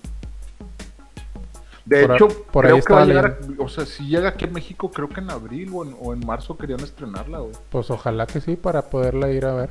De 1.86 2.04
hecho, 2.04 2.28
por 2.52 2.66
creo 2.66 2.82
que 2.82 2.94
va 2.94 3.04
a 3.04 3.06
llegar, 3.06 3.38
o 3.60 3.70
sea, 3.70 3.86
si 3.86 4.08
llega 4.08 4.30
aquí 4.30 4.46
a 4.46 4.48
México, 4.48 4.90
creo 4.92 5.08
que 5.08 5.20
en 5.20 5.30
abril 5.30 5.72
o 5.74 6.14
en, 6.14 6.26
marzo 6.26 6.58
querían 6.58 6.80
estrenarla, 6.80 7.40
güey. 7.40 7.54
Pues 7.70 7.92
ojalá 7.92 8.26
que 8.26 8.42
sí, 8.42 8.56
para 8.56 8.90
poderla 8.90 9.32
ir 9.32 9.46
a 9.46 9.54
ver. 9.54 9.70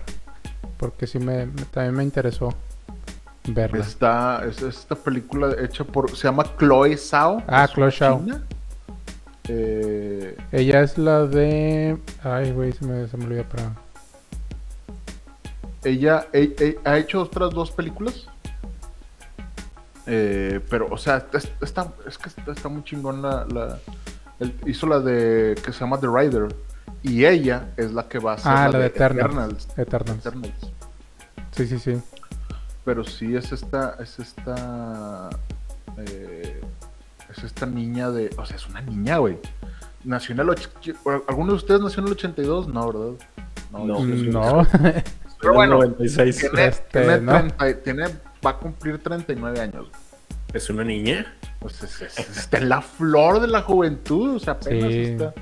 Porque 0.77 1.09
sí 1.09 1.19
me, 1.19 1.49
también 1.73 1.95
me 1.95 2.05
interesó 2.05 2.55
verla. 3.49 3.85
Está, 3.85 4.45
es 4.47 4.63
esta 4.63 4.95
película 4.95 5.57
hecha 5.61 5.83
por, 5.83 6.15
se 6.17 6.29
llama 6.29 6.45
Chloe 6.57 6.97
Zhao. 6.97 7.43
Ah, 7.49 7.67
Chloe 7.67 7.91
Zhao. 7.91 8.23
Eh... 9.49 10.37
Ella 10.53 10.83
es 10.83 10.97
la 10.97 11.27
de, 11.27 11.99
ay, 12.23 12.53
güey, 12.53 12.73
se 12.73 12.85
me, 12.87 13.09
se 13.09 13.17
me 13.17 13.25
olvidó, 13.25 13.45
pero... 13.51 13.65
Ella, 15.83 16.29
ella, 16.33 16.55
ella 16.61 16.79
ha 16.85 16.97
hecho 16.97 17.21
otras 17.21 17.51
dos 17.51 17.73
películas. 17.73 18.29
Eh, 20.07 20.61
pero, 20.69 20.89
o 20.91 20.99
sea, 20.99 21.27
está, 21.61 21.89
es 22.07 22.19
que 22.19 22.51
está, 22.51 22.69
muy 22.69 22.85
chingón 22.85 23.23
la, 23.23 23.79
hizo 24.67 24.87
la 24.87 25.01
de 25.01 25.55
que 25.65 25.73
se 25.73 25.81
llama 25.81 25.99
The 25.99 26.09
Rider. 26.09 26.49
Y 27.03 27.25
ella 27.25 27.69
es 27.77 27.93
la 27.93 28.09
que 28.09 28.19
va 28.19 28.35
a 28.35 28.39
ser 28.39 28.53
ah, 28.53 28.69
la, 28.69 28.79
de, 28.79 28.87
Eternals. 28.87 29.69
Eternals. 29.77 30.23
Sí, 31.53 31.67
sí, 31.67 31.79
sí. 31.79 32.01
Pero 32.85 33.05
sí 33.05 33.37
es 33.37 33.53
esta, 33.53 33.97
es 34.01 34.19
esta, 34.19 35.31
eh, 35.99 36.61
es 37.31 37.45
esta 37.45 37.67
niña 37.67 38.11
de, 38.11 38.31
o 38.37 38.45
sea, 38.45 38.57
es 38.57 38.67
una 38.67 38.81
niña, 38.81 39.19
güey. 39.19 39.39
Nació 40.05 40.35
en 40.35 40.41
el, 40.41 40.57
¿alguno 41.29 41.53
de 41.53 41.57
ustedes 41.57 41.81
nació 41.81 42.01
en 42.01 42.09
el 42.09 42.13
82? 42.13 42.69
No, 42.69 42.93
¿verdad? 42.93 43.27
No. 43.73 44.05
no. 44.05 44.67
Pero 45.41 45.55
bueno, 45.55 45.75
96. 45.79 46.39
Tiene, 46.39 46.67
este, 46.67 47.75
tiene 47.83 48.05
va 48.45 48.51
a 48.51 48.57
cumplir 48.59 49.03
39 49.03 49.61
años. 49.61 49.89
¿Es 50.53 50.71
una 50.71 50.85
niña? 50.85 51.35
Pues 51.59 51.83
está 51.83 52.59
en 52.59 52.69
la 52.69 52.81
flor 52.81 53.41
de 53.41 53.49
la 53.49 53.63
juventud, 53.63 54.37
o 54.37 54.39
sea, 54.39 54.55
apenas 54.55 54.93
está. 54.93 55.35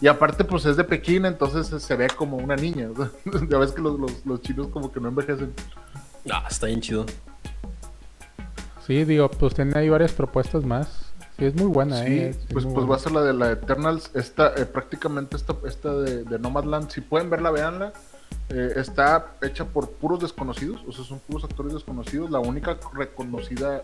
Y 0.00 0.08
aparte, 0.08 0.44
pues 0.44 0.64
es 0.66 0.76
de 0.76 0.84
Pekín, 0.84 1.24
entonces 1.24 1.82
se 1.82 1.96
ve 1.96 2.08
como 2.08 2.36
una 2.36 2.56
niña. 2.56 2.88
ya 3.48 3.58
ves 3.58 3.72
que 3.72 3.82
los, 3.82 4.42
chinos 4.42 4.68
como 4.68 4.92
que 4.92 5.00
no 5.00 5.08
envejecen. 5.08 5.52
Ah, 6.30 6.44
está 6.48 6.66
bien 6.66 6.80
chido. 6.80 7.06
Sí, 8.86 9.04
digo, 9.04 9.30
pues 9.30 9.54
tiene 9.54 9.78
ahí 9.78 9.88
varias 9.88 10.12
propuestas 10.12 10.64
más. 10.64 11.12
Sí, 11.38 11.44
es 11.44 11.54
muy 11.54 11.66
buena, 11.66 12.06
eh. 12.06 12.34
pues, 12.50 12.64
pues 12.64 12.88
va 12.88 12.96
a 12.96 12.98
ser 12.98 13.12
la 13.12 13.22
de 13.22 13.34
la 13.34 13.52
Eternals. 13.52 14.10
Esta, 14.14 14.54
eh, 14.56 14.64
prácticamente 14.64 15.36
esta, 15.36 15.54
esta 15.66 15.92
de, 15.94 16.24
de 16.24 16.38
Nomadland. 16.38 16.90
Si 16.90 17.00
pueden 17.00 17.28
verla, 17.28 17.50
véanla. 17.50 17.92
Eh, 18.48 18.74
está 18.76 19.34
hecha 19.42 19.64
por 19.64 19.90
puros 19.90 20.20
desconocidos, 20.20 20.80
o 20.86 20.92
sea, 20.92 21.04
son 21.04 21.18
puros 21.18 21.44
actores 21.44 21.72
desconocidos. 21.72 22.30
La 22.30 22.38
única 22.38 22.78
reconocida, 22.92 23.82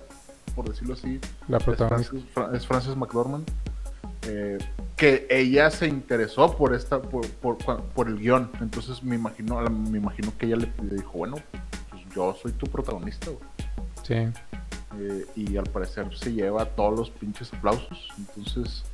por 0.54 0.68
decirlo 0.68 0.94
así, 0.94 1.18
la 1.48 1.58
es, 1.58 2.66
Frances, 2.66 2.96
McDormand. 2.96 3.48
Eh, 4.24 4.58
que 4.96 5.26
ella 5.28 5.68
se 5.70 5.88
interesó 5.88 6.56
por 6.56 6.74
esta 6.74 7.02
por, 7.02 7.26
por, 7.58 8.06
el 8.06 8.20
guion 8.20 8.52
entonces 8.60 9.02
me 9.02 9.16
imagino 9.16 9.60
me 9.68 9.98
imagino 9.98 10.32
que 10.38 10.46
ella 10.46 10.56
le, 10.56 10.94
dijo 10.94 11.10
bueno 11.18 11.38
pues 11.90 12.02
yo 12.14 12.32
soy 12.40 12.52
tu 12.52 12.66
protagonista 12.66 13.32
sí 14.04 14.14
eh, 14.14 15.26
y 15.34 15.56
al 15.56 15.64
parecer 15.64 16.06
se 16.16 16.32
lleva 16.32 16.64
todos 16.66 16.96
los 16.96 17.10
pinches 17.10 17.52
aplausos 17.52 18.10
entonces 18.16 18.84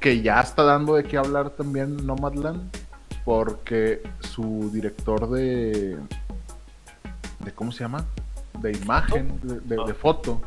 que 0.00 0.22
ya 0.22 0.40
está 0.40 0.64
dando 0.64 0.96
de 0.96 1.04
qué 1.04 1.18
hablar 1.18 1.50
también 1.50 2.04
Nomadland 2.04 2.68
porque 3.24 4.02
su 4.20 4.70
director 4.72 5.30
de, 5.30 5.96
de 7.40 7.52
¿cómo 7.54 7.72
se 7.72 7.80
llama? 7.80 8.04
De 8.60 8.72
imagen, 8.72 9.40
de, 9.42 9.94
foto. 9.94 10.40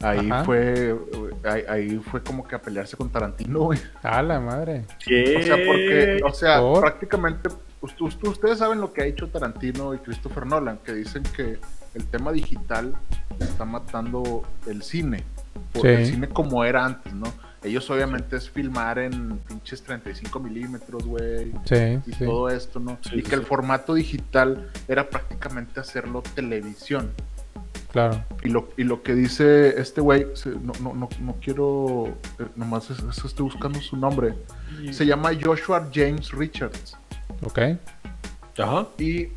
Ahí 0.00 0.28
fue 0.44 0.94
ahí, 1.68 1.98
fue 1.98 2.22
como 2.22 2.46
que 2.46 2.54
a 2.54 2.60
pelearse 2.60 2.96
con 2.96 3.08
Tarantino, 3.10 3.60
güey. 3.60 3.78
A 4.02 4.22
la 4.22 4.40
madre. 4.40 4.84
O 4.88 5.42
sea, 5.42 5.56
porque, 5.56 6.20
o 6.22 6.32
sea, 6.32 6.60
prácticamente 6.80 7.48
ustedes 7.80 8.58
saben 8.58 8.80
lo 8.80 8.92
que 8.92 9.02
ha 9.02 9.06
hecho 9.06 9.28
Tarantino 9.28 9.94
y 9.94 9.98
Christopher 9.98 10.46
Nolan, 10.46 10.78
que 10.78 10.92
dicen 10.92 11.22
que 11.34 11.58
el 11.94 12.06
tema 12.06 12.32
digital 12.32 12.94
está 13.40 13.64
matando 13.64 14.42
el 14.66 14.82
cine. 14.82 15.24
El 15.82 16.06
cine 16.06 16.28
como 16.28 16.64
era 16.64 16.84
antes, 16.84 17.14
¿no? 17.14 17.32
Ellos 17.66 17.88
obviamente 17.90 18.36
es 18.36 18.48
filmar 18.48 18.98
en 18.98 19.38
pinches 19.38 19.82
35 19.82 20.40
milímetros, 20.40 21.04
güey. 21.04 21.52
Sí. 21.64 21.98
Y 22.06 22.24
todo 22.24 22.48
esto, 22.48 22.80
¿no? 22.80 22.98
y 23.12 23.22
que 23.22 23.34
el 23.34 23.42
formato 23.42 23.94
digital 23.94 24.70
era 24.88 25.08
prácticamente 25.08 25.80
hacerlo 25.80 26.22
televisión. 26.34 27.10
Claro. 27.90 28.22
Y 28.42 28.48
lo, 28.48 28.68
y 28.76 28.84
lo 28.84 29.02
que 29.02 29.14
dice 29.14 29.80
este 29.80 30.00
güey, 30.00 30.26
no, 30.62 30.72
no, 30.80 30.94
no, 30.94 31.08
no, 31.20 31.36
quiero, 31.40 32.08
eh, 32.38 32.46
nomás 32.54 32.90
estoy 32.90 33.44
buscando 33.44 33.80
su 33.80 33.96
nombre. 33.96 34.34
Se 34.90 35.06
llama 35.06 35.30
Joshua 35.42 35.88
James 35.92 36.30
Richards. 36.32 36.96
Ok. 37.42 37.58
Ajá. 38.58 38.88
Y 38.98 39.28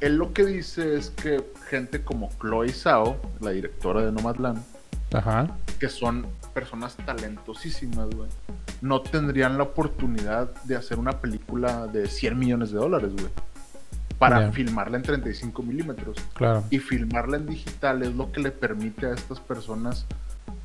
él 0.00 0.16
lo 0.16 0.32
que 0.32 0.44
dice 0.44 0.96
es 0.96 1.10
que 1.10 1.42
gente 1.68 2.02
como 2.02 2.30
Chloe 2.40 2.70
Zhao, 2.70 3.20
la 3.40 3.50
directora 3.50 4.02
de 4.02 4.12
Nomadland, 4.12 4.62
Ajá. 5.12 5.56
que 5.78 5.88
son 5.88 6.26
personas 6.52 6.96
talentosísimas, 6.96 8.08
güey, 8.10 8.28
no 8.80 9.00
tendrían 9.02 9.56
la 9.58 9.64
oportunidad 9.64 10.54
de 10.64 10.76
hacer 10.76 10.98
una 10.98 11.20
película 11.20 11.86
de 11.86 12.08
100 12.08 12.38
millones 12.38 12.70
de 12.70 12.78
dólares, 12.78 13.12
güey. 13.12 13.28
Para 14.18 14.52
filmarla 14.52 14.98
en 14.98 15.02
35 15.02 15.62
milímetros. 15.62 16.18
Claro. 16.34 16.64
Y 16.68 16.78
filmarla 16.78 17.38
en 17.38 17.46
digital 17.46 18.02
es 18.02 18.14
lo 18.14 18.30
que 18.32 18.40
le 18.40 18.50
permite 18.50 19.06
a 19.06 19.14
estas 19.14 19.40
personas 19.40 20.04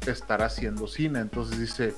estar 0.05 0.41
haciendo 0.41 0.87
cine. 0.87 1.19
Entonces 1.19 1.59
dice, 1.59 1.95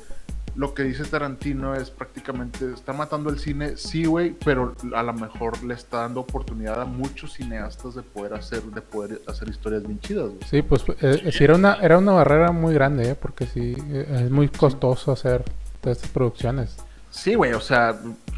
lo 0.58 0.74
que 0.74 0.84
dice 0.84 1.06
Tarantino 1.06 1.76
es 1.76 1.92
prácticamente, 1.92 2.74
está 2.74 2.92
matando 2.92 3.30
el 3.30 3.38
cine, 3.38 3.78
sí, 3.78 4.06
güey, 4.06 4.36
pero 4.44 4.76
a 4.96 5.04
lo 5.04 5.14
mejor 5.14 5.64
le 5.64 5.76
está 5.76 6.00
dando 6.00 6.22
oportunidad 6.22 6.82
a 6.82 6.86
muchos 6.86 7.34
cineastas 7.34 7.94
de 7.94 8.02
poder 8.02 8.34
hacer, 8.34 8.64
de 8.64 8.82
poder 8.82 9.22
hacer 9.28 9.50
historias 9.50 9.84
bien 9.84 10.00
chidas, 10.00 10.30
güey. 10.30 10.40
Sí, 10.50 10.64
pues 10.64 10.84
eh, 11.02 11.32
era 11.40 11.56
una, 11.56 11.76
era 11.76 12.00
una 12.00 12.14
barrera 12.14 12.52
muy 12.52 12.74
grande, 12.74 13.12
¿eh? 13.12 13.16
porque 13.16 13.46
sí, 13.46 13.76
eh, 13.90 14.24
es 14.26 14.32
muy 14.32 14.50
costoso 14.50 15.12
hacer 15.12 15.46
todas 15.80 15.98
estas 15.98 16.12
producciones. 16.12 16.76
Sí, 17.12 17.36
güey, 17.36 17.54
o 17.54 17.62
sea, 17.62 17.96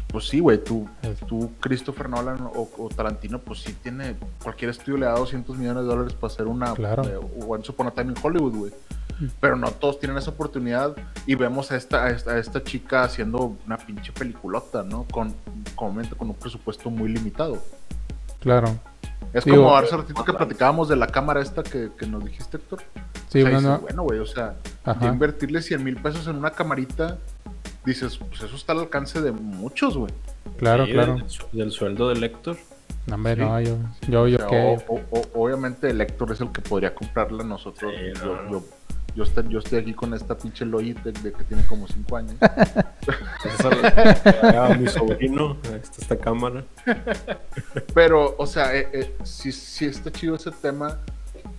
pues 0.08 0.28
sí, 0.28 0.40
güey, 0.40 0.62
tú, 0.62 0.86
tú, 1.26 1.52
Christopher 1.58 2.10
Nolan 2.10 2.50
o, 2.54 2.90
Tarantino, 2.94 3.38
pues 3.38 3.60
sí 3.60 3.74
tiene, 3.82 4.16
cualquier 4.42 4.72
estudio 4.72 4.98
le 4.98 5.06
da 5.06 5.12
200 5.12 5.56
millones 5.56 5.84
de 5.84 5.88
dólares 5.88 6.12
para 6.12 6.30
hacer 6.32 6.46
una, 6.46 6.74
claro. 6.74 7.02
eh, 7.04 7.18
Once 7.46 7.70
Upon 7.72 7.86
a 7.86 7.90
Time 7.92 8.12
in 8.12 8.18
Hollywood, 8.22 8.54
güey 8.54 8.72
pero 9.40 9.56
no 9.56 9.70
todos 9.70 9.98
tienen 9.98 10.18
esa 10.18 10.30
oportunidad 10.30 10.96
y 11.26 11.34
vemos 11.34 11.70
a 11.72 11.76
esta, 11.76 12.04
a 12.04 12.10
esta, 12.10 12.62
chica 12.62 13.02
haciendo 13.02 13.56
una 13.66 13.76
pinche 13.76 14.12
peliculota, 14.12 14.82
¿no? 14.82 15.04
Con, 15.10 15.34
con, 15.74 15.96
un 15.96 16.34
presupuesto 16.34 16.90
muy 16.90 17.08
limitado. 17.08 17.58
Claro. 18.40 18.78
Es 19.32 19.44
como 19.44 19.76
hace 19.76 19.96
ratito 19.96 20.24
que 20.24 20.32
platicábamos 20.32 20.88
de 20.88 20.96
la 20.96 21.06
cámara 21.06 21.40
esta 21.40 21.62
que, 21.62 21.90
nos 22.06 22.24
dijiste, 22.24 22.56
Héctor. 22.56 22.82
Sí, 23.28 23.42
bueno, 23.42 23.78
bueno, 23.78 24.02
güey, 24.02 24.18
o 24.18 24.26
sea, 24.26 24.56
invertirle 25.02 25.62
100 25.62 25.84
mil 25.84 25.96
pesos 25.96 26.26
en 26.26 26.36
una 26.36 26.50
camarita, 26.50 27.18
dices, 27.84 28.18
pues 28.18 28.42
eso 28.42 28.56
está 28.56 28.72
al 28.72 28.80
alcance 28.80 29.20
de 29.20 29.30
muchos, 29.30 29.96
güey. 29.96 30.12
Claro, 30.56 30.84
claro. 30.86 31.16
Del, 31.52 31.70
sueldo 31.70 32.08
del 32.08 32.20
lector. 32.20 32.56
No, 33.06 33.14
hombre, 33.14 33.36
no, 33.36 33.60
yo, 33.60 33.76
yo, 34.08 34.28
yo 34.28 34.46
qué. 34.46 34.84
obviamente 35.34 35.90
el 35.90 36.00
Héctor 36.00 36.32
es 36.32 36.40
el 36.40 36.50
que 36.52 36.60
podría 36.60 36.94
comprarla 36.94 37.44
nosotros. 37.44 37.92
yo, 38.22 38.50
yo, 38.50 38.64
estoy, 39.22 39.48
yo 39.48 39.58
estoy 39.58 39.78
aquí 39.78 39.94
con 39.94 40.14
esta 40.14 40.36
pinche 40.36 40.64
Logitech 40.64 41.18
de 41.20 41.32
que 41.32 41.44
tiene 41.44 41.64
como 41.66 41.86
5 41.86 42.16
años. 42.16 42.36
a 42.40 44.74
mi 44.78 44.88
sobrino, 44.88 45.56
esta, 45.82 46.02
esta 46.02 46.16
cámara. 46.16 46.64
Pero, 47.94 48.34
o 48.38 48.46
sea, 48.46 48.76
eh, 48.76 48.88
eh, 48.92 49.16
si, 49.24 49.52
si 49.52 49.86
está 49.86 50.10
chido 50.10 50.36
ese 50.36 50.50
tema, 50.50 50.98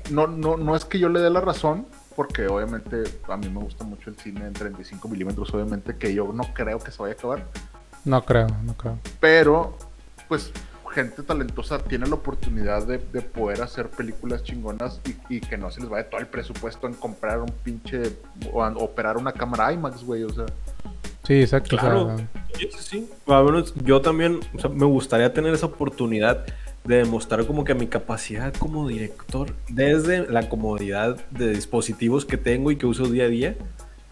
no, 0.10 0.28
no, 0.28 0.58
no 0.58 0.76
es 0.76 0.86
que 0.86 1.00
yo 1.00 1.10
le 1.10 1.20
dé 1.20 1.30
la 1.30 1.42
razón, 1.42 1.86
porque 2.16 2.48
obviamente 2.48 3.04
a 3.28 3.38
mí 3.38 3.50
me 3.50 3.60
gusta 3.60 3.84
mucho 3.84 4.10
el 4.10 4.18
cine 4.18 4.48
en 4.48 4.54
35 4.54 5.08
milímetros, 5.08 5.54
obviamente 5.54 5.96
que 5.98 6.14
yo 6.14 6.32
no 6.34 6.44
creo 6.54 6.80
que 6.80 6.92
se 6.92 7.02
vaya 7.02 7.16
a 7.16 7.18
acabar. 7.18 7.46
No 8.06 8.26
creo, 8.26 8.48
no 8.64 8.76
creo. 8.76 8.98
Pero, 9.20 9.78
pues 10.28 10.52
gente 10.92 11.24
talentosa 11.24 11.80
tiene 11.80 12.08
la 12.08 12.16
oportunidad 12.16 12.86
de, 12.86 13.00
poder 13.22 13.62
hacer 13.62 13.90
películas 13.90 14.44
chingonas 14.44 15.02
y, 15.30 15.40
que 15.40 15.58
no 15.58 15.72
se 15.72 15.82
les 15.82 15.90
vaya 15.90 16.10
todo 16.10 16.20
el 16.20 16.28
presupuesto 16.28 16.88
en 16.88 16.94
comprar 16.94 17.40
un 17.40 17.52
pinche 17.64 18.18
o 18.52 18.64
operar 18.64 19.18
una 19.18 19.32
cámara 19.32 19.72
IMAX, 19.74 20.04
güey, 20.04 20.24
o 20.24 20.30
sea. 20.30 20.46
Sí, 21.24 21.42
exacto. 21.42 21.78
Claro, 21.78 22.18
sí, 22.58 22.70
sí. 22.80 23.10
yo 23.84 24.02
también 24.02 24.40
me 24.74 24.86
gustaría 24.86 25.34
tener 25.34 25.54
esa 25.54 25.68
oportunidad 25.68 26.46
de 26.84 26.98
demostrar 26.98 27.46
como 27.46 27.64
que 27.64 27.76
mi 27.76 27.88
capacidad 27.88 28.54
como 28.54 28.88
director 28.88 29.54
desde 29.70 30.28
la 30.28 30.50
comodidad 30.50 31.24
de 31.30 31.50
dispositivos 31.50 32.26
que 32.26 32.38
tengo 32.38 32.72
y 32.72 32.76
que 32.76 32.86
uso 32.86 33.06
día 33.06 33.26
a 33.26 33.30
día. 33.30 33.56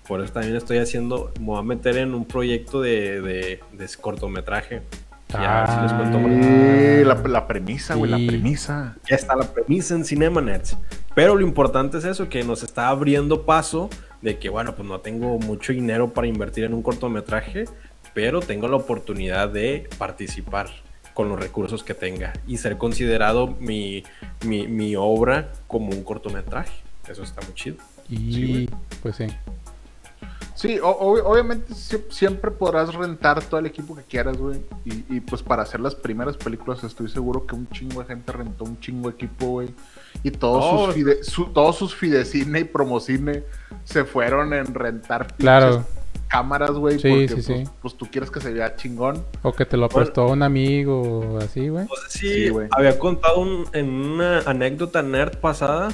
Por 0.07 0.21
eso 0.21 0.33
también 0.33 0.55
estoy 0.55 0.77
haciendo, 0.77 1.31
me 1.39 1.47
voy 1.47 1.59
a 1.59 1.63
meter 1.63 1.97
en 1.97 2.13
un 2.13 2.25
proyecto 2.25 2.81
de, 2.81 3.21
de, 3.21 3.59
de 3.73 3.89
cortometraje 3.99 4.81
ya, 5.29 5.81
les 5.83 5.93
cuento 5.93 6.19
la, 7.27 7.47
premisa, 7.47 7.95
güey, 7.95 8.11
la 8.11 8.17
premisa. 8.17 8.95
Ya 9.07 9.15
está 9.15 9.35
la 9.35 9.45
premisa 9.45 9.93
en 9.93 10.03
CinemaNet. 10.03 10.75
Pero 11.13 11.35
lo 11.35 11.41
importante 11.41 11.99
es 11.99 12.05
eso, 12.05 12.29
que 12.29 12.43
nos 12.43 12.63
está 12.63 12.89
abriendo 12.89 13.45
paso 13.45 13.89
de 14.21 14.39
que, 14.39 14.49
bueno, 14.49 14.75
pues 14.75 14.87
no 14.87 14.99
tengo 15.01 15.37
mucho 15.37 15.71
dinero 15.71 16.13
para 16.13 16.27
invertir 16.27 16.63
en 16.63 16.73
un 16.73 16.81
cortometraje, 16.81 17.65
pero 18.13 18.39
tengo 18.39 18.67
la 18.67 18.77
oportunidad 18.77 19.49
de 19.49 19.87
participar 19.97 20.69
con 21.13 21.29
los 21.29 21.39
recursos 21.39 21.83
que 21.83 21.93
tenga 21.93 22.33
y 22.47 22.57
ser 22.57 22.77
considerado 22.77 23.55
mi, 23.59 24.03
mi, 24.45 24.95
obra 24.95 25.51
como 25.67 25.89
un 25.89 26.03
cortometraje. 26.03 26.71
Eso 27.07 27.23
está 27.23 27.41
muy 27.41 27.53
chido. 27.53 27.77
Y 28.09 28.69
pues 29.01 29.17
sí. 29.17 29.27
Sí, 30.59 30.77
obviamente 30.83 31.73
siempre 32.09 32.51
podrás 32.51 32.93
rentar 32.93 33.41
todo 33.41 33.61
el 33.61 33.67
equipo 33.67 33.95
que 33.95 34.03
quieras, 34.03 34.35
güey. 34.35 34.59
Y, 34.83 35.21
pues 35.21 35.41
para 35.41 35.63
hacer 35.63 35.79
las 35.79 35.95
primeras 35.95 36.35
películas 36.35 36.83
estoy 36.83 37.07
seguro 37.07 37.45
que 37.45 37.55
un 37.55 37.69
chingo 37.69 38.01
de 38.01 38.07
gente 38.07 38.33
rentó 38.33 38.65
un 38.65 38.77
chingo 38.77 39.07
de 39.07 39.15
equipo, 39.15 39.45
güey. 39.45 39.69
Y 40.21 40.31
todos, 40.31 40.87
sus 40.87 40.95
fide, 40.95 41.19
todos 41.53 41.77
sus 41.77 41.95
fidecine 41.95 42.59
y 42.59 42.63
promocine 42.65 43.45
se 43.85 44.03
fueron 44.03 44.51
en 44.51 44.73
rentar 44.73 45.33
claro. 45.37 45.85
cámaras, 46.27 46.71
güey. 46.71 46.99
Sí, 46.99 47.07
porque 47.07 47.41
sí, 47.41 47.53
pues, 47.53 47.69
pues, 47.81 47.95
tú 47.95 48.07
quieres 48.11 48.29
que 48.29 48.41
se 48.41 48.51
vea 48.51 48.75
chingón. 48.75 49.23
O 49.43 49.53
que 49.53 49.65
te 49.65 49.77
lo 49.77 49.87
prestó 49.87 50.27
un 50.27 50.43
amigo, 50.43 51.39
así, 51.41 51.69
güey. 51.69 51.87
sí, 52.09 52.49
güey. 52.49 52.67
había 52.71 52.99
contado 52.99 53.45
en 53.71 53.89
una 53.89 54.39
anécdota 54.39 55.01
nerd 55.03 55.37
pasada 55.37 55.87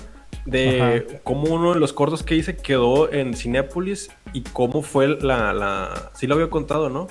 de 0.46 1.20
cómo 1.24 1.54
uno 1.54 1.74
de 1.74 1.80
los 1.80 1.94
cortos 1.94 2.24
que 2.24 2.36
hice 2.36 2.56
quedó 2.56 3.12
en 3.12 3.34
Cinépolis 3.34 4.12
y 4.34 4.42
cómo 4.42 4.82
fue 4.82 5.08
la, 5.08 5.54
la... 5.54 6.12
Sí 6.14 6.28
lo 6.28 6.36
había 6.36 6.50
contado, 6.50 6.90
¿no? 6.90 7.08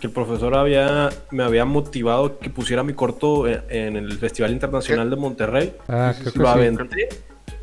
Que 0.00 0.06
el 0.06 0.12
profesor 0.12 0.56
había, 0.56 1.10
me 1.30 1.42
había 1.42 1.64
motivado 1.64 2.38
que 2.38 2.50
pusiera 2.50 2.82
mi 2.82 2.94
corto 2.94 3.46
en, 3.48 3.96
el 3.96 4.12
Festival 4.18 4.52
Internacional 4.52 5.10
de 5.10 5.16
Monterrey. 5.16 5.74
Ah, 5.88 6.14
lo 6.34 6.48
aventé 6.48 7.08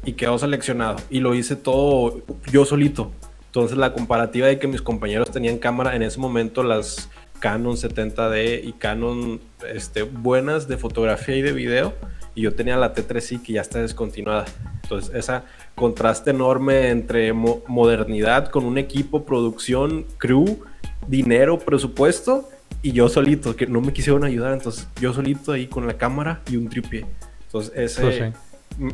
y 0.06 0.13
quedó 0.13 0.38
seleccionado. 0.38 0.97
Y 1.10 1.19
lo 1.19 1.36
hice 1.36 1.56
todo 1.56 2.21
yo 2.52 2.65
solito. 2.65 3.12
Entonces 3.47 3.78
la 3.78 3.93
comparativa 3.93 4.47
de 4.47 4.60
que 4.60 4.67
mis 4.67 4.82
compañeros 4.82 5.32
tenían 5.32 5.58
cámara 5.58 5.95
en 5.95 6.04
ese 6.04 6.19
momento, 6.19 6.63
las 6.63 7.10
Canon 7.39 7.76
70D 7.76 8.63
y 8.63 8.73
Canon 8.73 9.39
este, 9.67 10.04
buenas 10.04 10.67
de 10.67 10.78
fotografía 10.78 11.36
y 11.36 11.41
de 11.41 11.54
video, 11.54 11.93
y 12.36 12.41
yo 12.43 12.54
tenía 12.54 12.78
la 12.78 12.93
T3i 12.93 13.41
que 13.41 13.54
ya 13.54 13.62
está 13.62 13.82
descontinuada. 13.82 14.45
Entonces, 14.88 15.13
ese 15.13 15.41
contraste 15.76 16.30
enorme 16.30 16.89
entre 16.89 17.34
modernidad 17.34 18.50
con 18.50 18.63
un 18.63 18.78
equipo, 18.78 19.26
producción, 19.26 20.06
crew, 20.17 20.63
dinero, 21.08 21.60
presupuesto 21.60 22.47
y 22.82 22.93
yo 22.93 23.10
solito, 23.10 23.56
que 23.56 23.67
no 23.67 23.82
me 23.82 23.91
quisieron 23.91 24.23
ayudar. 24.23 24.54
Entonces, 24.54 24.88
yo 25.02 25.13
solito 25.13 25.52
ahí 25.52 25.67
con 25.67 25.88
la 25.88 25.97
cámara 25.97 26.41
y 26.50 26.56
un 26.56 26.69
tripié. 26.69 27.06
Entonces, 27.47 27.73
ese. 27.76 28.02
Pues 28.02 28.34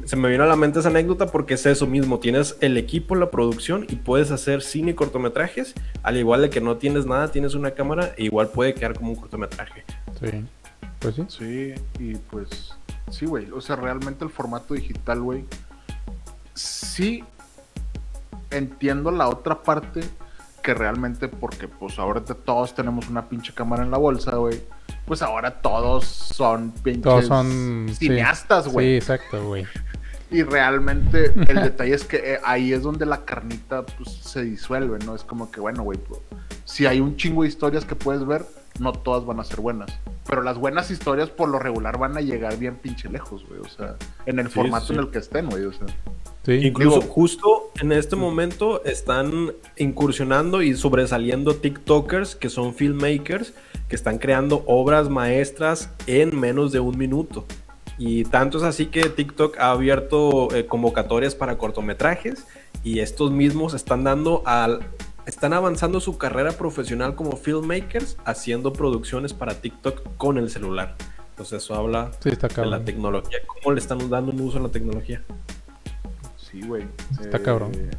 se 0.06 0.16
me 0.16 0.30
vino 0.30 0.44
a 0.44 0.48
la 0.48 0.56
mente 0.56 0.80
esa 0.80 0.90
anécdota 0.90 1.28
porque 1.28 1.56
es 1.56 1.66
eso 1.66 1.86
mismo, 1.88 2.20
tienes 2.20 2.56
el 2.62 2.78
equipo, 2.78 3.16
la 3.16 3.30
producción 3.30 3.86
y 3.90 3.96
puedes 3.98 4.32
hacer 4.32 4.62
cine 4.62 4.92
y 4.92 4.94
cortometrajes, 4.94 5.74
al 6.04 6.16
igual 6.18 6.42
de 6.42 6.50
que 6.50 6.62
no 6.62 6.78
tienes 6.78 7.06
nada, 7.06 7.32
tienes 7.32 7.54
una 7.54 7.72
cámara 7.72 8.14
e 8.18 8.24
igual 8.24 8.48
puede 8.48 8.74
quedar 8.74 8.94
como 8.94 9.10
un 9.10 9.16
cortometraje. 9.18 9.84
Sí, 10.22 10.46
pues 11.00 11.16
sí. 11.16 11.26
Sí, 11.28 11.74
y 12.00 12.16
pues 12.16 12.78
sí, 13.12 13.26
güey, 13.26 13.52
o 13.52 13.60
sea, 13.60 13.76
realmente 13.76 14.24
el 14.24 14.32
formato 14.32 14.74
digital, 14.74 15.22
güey, 15.22 15.44
sí 16.54 17.24
entiendo 18.52 19.12
la 19.12 19.28
otra 19.28 19.64
parte 19.64 20.02
que 20.62 20.74
realmente 20.74 21.28
porque 21.28 21.68
pues 21.68 22.00
ahora 22.00 22.22
todos 22.22 22.74
tenemos 22.74 23.10
una 23.10 23.28
pinche 23.28 23.54
cámara 23.54 23.84
en 23.84 23.92
la 23.92 23.98
bolsa, 23.98 24.38
güey. 24.38 24.62
Pues 25.06 25.22
ahora 25.22 25.62
todos 25.62 26.06
son 26.06 26.72
pinches 26.72 27.28
son, 27.28 27.90
cineastas, 27.94 28.70
güey. 28.70 28.88
Sí, 28.88 28.96
exacto, 28.96 29.46
güey. 29.46 29.66
Y 30.32 30.42
realmente 30.42 31.34
el 31.48 31.62
detalle 31.62 31.94
es 31.94 32.06
que 32.06 32.18
eh, 32.18 32.40
ahí 32.44 32.74
es 32.74 32.82
donde 32.82 33.06
la 33.06 33.24
carnita 33.24 33.86
pues, 33.86 34.10
se 34.10 34.44
disuelve, 34.44 34.98
¿no? 35.06 35.16
Es 35.16 35.24
como 35.24 35.52
que, 35.52 35.60
bueno, 35.60 35.84
güey, 35.84 36.00
pues, 36.00 36.22
si 36.66 36.88
hay 36.88 37.02
un 37.02 37.18
chingo 37.18 37.44
de 37.44 37.50
historias 37.50 37.86
que 37.86 37.96
puedes 37.96 38.26
ver, 38.26 38.44
no 38.80 38.94
todas 38.94 39.26
van 39.26 39.40
a 39.40 39.44
ser 39.44 39.62
buenas. 39.62 39.92
Pero 40.28 40.42
las 40.42 40.58
buenas 40.58 40.90
historias 40.92 41.30
por 41.30 41.50
lo 41.50 41.60
regular 41.60 41.98
van 41.98 42.18
a 42.18 42.22
llegar 42.22 42.58
bien 42.58 42.76
pinche 42.76 43.10
lejos, 43.10 43.46
güey. 43.48 43.60
O 43.60 43.70
sea, 43.70 43.96
en 44.26 44.40
el 44.40 44.50
formato 44.50 44.94
en 44.94 45.00
el 45.00 45.12
que 45.12 45.20
estén, 45.20 45.50
güey. 45.50 45.66
O 45.66 45.74
sea. 45.74 45.88
Incluso 46.46 47.02
justo 47.02 47.72
en 47.80 47.94
este 47.94 48.16
momento 48.16 48.84
están 48.84 49.54
incursionando 49.78 50.62
y 50.62 50.76
sobresaliendo 50.76 51.56
TikTokers 51.56 52.36
que 52.36 52.50
son 52.50 52.74
filmmakers 52.74 53.54
que 53.88 53.96
están 53.96 54.18
creando 54.18 54.64
obras 54.68 55.10
maestras 55.10 55.90
en 56.06 56.38
menos 56.38 56.72
de 56.72 56.82
un 56.82 56.98
minuto. 56.98 57.46
Y 57.98 58.26
tanto 58.26 58.58
es 58.58 58.64
así 58.64 58.88
que 58.88 59.04
TikTok 59.04 59.58
ha 59.60 59.72
abierto 59.72 60.54
eh, 60.54 60.66
convocatorias 60.66 61.36
para 61.36 61.58
cortometrajes 61.58 62.46
y 62.84 63.00
estos 63.00 63.32
mismos 63.32 63.74
están 63.74 64.04
dando 64.04 64.42
al 64.46 64.82
están 65.26 65.54
avanzando 65.54 66.00
su 66.00 66.18
carrera 66.18 66.52
profesional 66.52 67.16
como 67.16 67.38
filmmakers 67.38 68.18
haciendo 68.26 68.74
producciones 68.74 69.34
para 69.34 69.56
TikTok 69.56 70.18
con 70.18 70.38
el 70.38 70.50
celular. 70.50 70.96
Entonces 71.32 71.64
eso 71.64 71.76
habla 71.76 72.12
de 72.24 72.66
la 72.66 72.84
tecnología, 72.84 73.40
cómo 73.48 73.74
le 73.74 73.80
están 73.80 74.10
dando 74.10 74.32
un 74.32 74.42
uso 74.42 74.60
a 74.60 74.62
la 74.62 74.70
tecnología. 74.70 75.24
Sí, 76.38 76.62
güey. 76.62 76.86
Está 77.20 77.40
cabrón. 77.40 77.72
Eh, 77.74 77.90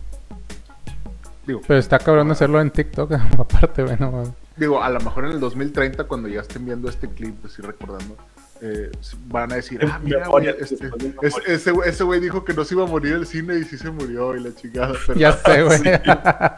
digo, 1.47 1.61
Pero 1.67 1.81
está 1.81 1.99
cabrón 1.99 2.31
hacerlo 2.31 2.61
en 2.61 2.71
TikTok, 2.71 3.13
aparte, 3.39 3.83
bueno. 3.83 4.35
Digo, 4.57 4.83
a 4.83 4.89
lo 4.89 5.01
mejor 5.01 5.25
en 5.25 5.33
el 5.33 5.41
2030, 5.41 6.05
cuando 6.05 6.29
ya 6.29 6.43
estén 6.43 6.65
viendo 6.65 6.89
este 6.89 7.09
clip, 7.09 7.45
así 7.45 7.61
recordando, 7.61 8.17
eh, 8.61 8.91
van 9.27 9.53
a 9.53 9.57
decir, 9.57 9.81
ah, 9.83 10.01
mira, 10.03 10.29
güey, 10.29 10.49
este, 10.49 10.91
ese, 11.85 12.05
güey 12.05 12.21
dijo 12.21 12.45
que 12.45 12.55
no 12.55 12.65
se 12.65 12.75
iba 12.75 12.85
a 12.85 12.87
morir 12.87 13.15
el 13.15 13.27
cine 13.27 13.59
y 13.59 13.65
sí 13.65 13.77
se 13.77 13.91
murió 13.91 14.35
y 14.37 14.41
la 14.41 14.55
chingada. 14.55 14.95
ya 15.17 15.33
sé, 15.33 15.63
güey. 15.63 15.81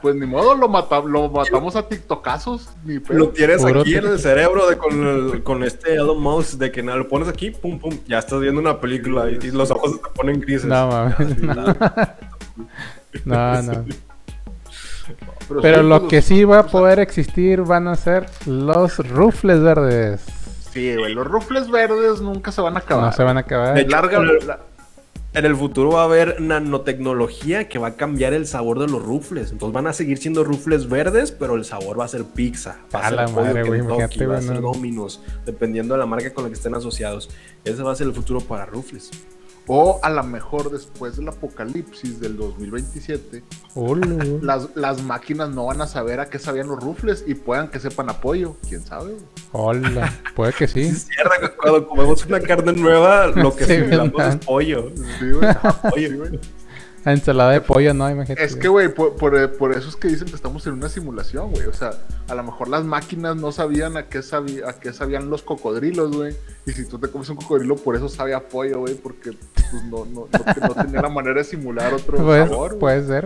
Pues 0.03 0.15
ni 0.15 0.27
modo, 0.27 0.55
lo, 0.55 0.69
lo 0.69 1.31
matamos 1.31 1.75
a 1.75 1.89
tiktokazos. 1.89 2.69
Ni 2.85 2.99
Lo 3.09 3.31
tienes 3.31 3.65
aquí 3.65 3.95
en 3.95 4.07
el 4.07 4.19
cerebro 4.19 4.69
de, 4.69 4.77
con, 4.77 5.41
con 5.41 5.65
este 5.65 5.95
Elon 5.95 6.21
Musk, 6.21 6.59
de 6.59 6.71
que 6.71 6.83
nada, 6.83 6.99
lo 6.99 7.09
pones 7.09 7.29
aquí, 7.29 7.51
pum, 7.51 7.79
pum, 7.79 7.99
ya 8.07 8.19
estás 8.19 8.41
viendo 8.41 8.61
una 8.61 8.81
película 8.81 9.31
y, 9.31 9.51
los 9.51 9.71
ojos 9.71 9.93
se 9.93 9.99
te 9.99 10.09
ponen 10.15 10.41
grises. 10.41 10.67
No, 10.67 10.89
mames. 10.89 11.37
No, 13.25 13.63
no. 13.63 13.85
Pero, 15.63 15.83
lo 15.83 16.01
pues, 16.01 16.11
que 16.11 16.23
sí 16.23 16.45
va 16.45 16.61
a 16.61 16.67
poder 16.67 16.99
existir 16.99 17.63
van 17.63 17.89
a 17.89 17.97
ser 17.97 18.27
los 18.47 18.99
rufles 19.09 19.61
verdes. 19.61 20.25
Sí, 20.77 20.95
güey, 20.95 21.15
los 21.15 21.27
rufles 21.27 21.71
verdes 21.71 22.21
nunca 22.21 22.53
se 22.53 22.61
van 22.61 22.77
a 22.77 22.81
acabar. 22.81 23.07
No 23.07 23.12
se 23.12 23.23
van 23.23 23.39
a 23.39 23.41
acabar. 23.41 23.79
en 25.33 25.45
el 25.47 25.57
futuro 25.57 25.93
va 25.93 26.03
a 26.03 26.05
haber 26.05 26.39
nanotecnología 26.39 27.67
que 27.67 27.79
va 27.79 27.89
a 27.89 27.95
cambiar 27.97 28.35
el 28.35 28.47
sabor 28.47 28.79
de 28.79 28.87
los 28.87 29.03
rufles. 29.03 29.53
Entonces 29.53 29.73
van 29.73 29.87
a 29.87 29.95
seguir 29.95 30.19
siendo 30.19 30.45
rufles 30.45 30.87
verdes, 30.87 31.33
pero 31.33 31.55
el 31.55 31.65
sabor 31.65 31.99
va 31.99 32.05
a 32.05 32.09
ser 32.09 32.25
pizza. 32.25 32.77
Va 32.95 33.01
a, 33.01 33.09
ser 33.09 33.17
la 33.17 33.29
madre, 33.29 33.62
güey, 33.62 33.81
va 33.81 34.05
a 34.05 34.43
ser 34.43 34.61
Domino's, 34.61 35.23
dependiendo 35.47 35.95
de 35.95 36.01
la 36.01 36.07
marca 36.07 36.35
con 36.35 36.45
la 36.45 36.51
que 36.51 36.57
estén 36.57 36.75
asociados. 36.75 37.31
Ese 37.65 37.83
va 37.83 37.93
a 37.93 37.95
ser 37.95 38.09
el 38.09 38.12
futuro 38.12 38.43
para 38.43 38.67
rufles. 38.67 39.11
O 39.69 39.99
a 40.03 40.11
lo 40.11 40.23
mejor 40.23 40.71
después 40.71 41.17
del 41.17 41.29
apocalipsis 41.29 42.21
del 42.21 42.37
2027, 42.37 43.43
las, 44.41 44.69
las, 44.77 45.03
máquinas 45.03 45.51
no 45.51 45.67
van 45.67 45.81
a 45.81 45.89
saber 45.89 46.21
a 46.21 46.31
qué 46.31 46.39
sabían 46.39 46.69
los 46.69 46.81
rufles 46.81 47.25
y 47.27 47.35
puedan 47.35 47.69
que 47.69 47.81
sepan 47.81 48.09
apoyo. 48.09 48.57
¿Quién 48.69 48.85
sabe? 48.85 49.17
Hola, 49.51 50.13
puede 50.37 50.53
que 50.53 50.69
sí. 50.69 50.93
cuando 51.61 51.89
comemos 51.89 52.25
una 52.27 52.41
carne 52.41 52.73
nueva, 52.75 53.27
lo 53.27 53.55
que 53.57 53.65
sí, 53.65 53.73
es 53.73 54.37
pollo. 54.45 54.93
Sí, 55.19 55.31
güey. 56.15 56.39
Ensalada 57.12 57.53
de 57.53 57.61
pollo, 57.61 57.95
¿no? 57.95 58.11
Imagínate. 58.11 58.45
Es 58.45 58.57
que, 58.57 58.69
güey, 58.69 58.92
por, 58.92 59.14
por, 59.14 59.73
eso 59.73 59.88
es 59.88 59.97
que 59.97 60.09
dicen 60.09 60.29
que 60.29 60.35
estamos 60.35 60.66
en 60.66 60.75
una 60.75 60.88
simulación, 60.88 61.51
güey. 61.51 61.66
O 61.66 61.73
sea, 61.73 61.90
a 62.29 62.35
lo 62.35 62.42
mejor 62.42 62.69
las 62.69 62.85
máquinas 62.85 63.37
no 63.37 63.53
sabían 63.53 63.97
a 63.97 64.09
qué, 64.09 64.23
sabía, 64.23 64.69
a 64.69 64.73
qué 64.75 64.92
sabían 64.92 65.31
los 65.31 65.42
cocodrilos, 65.42 66.16
güey. 66.16 66.35
Y 66.66 66.73
si 66.73 66.85
tú 66.85 66.99
te 66.99 67.09
comes 67.09 67.29
un 67.29 67.37
cocodrilo, 67.37 67.77
por 67.77 67.97
eso 67.97 68.09
sabe 68.09 68.35
a 68.35 68.40
pollo, 68.40 68.81
güey, 68.81 68.95
porque 68.95 69.33
pues, 69.33 69.85
no, 69.85 70.05
no, 70.05 70.29
no, 70.33 70.75
tenía 70.75 71.03
la 71.03 71.09
manera 71.09 71.35
de 71.35 71.45
simular 71.45 71.95
otro 71.95 72.16
sabor. 72.16 72.79
Puede 72.81 73.07
ser, 73.07 73.25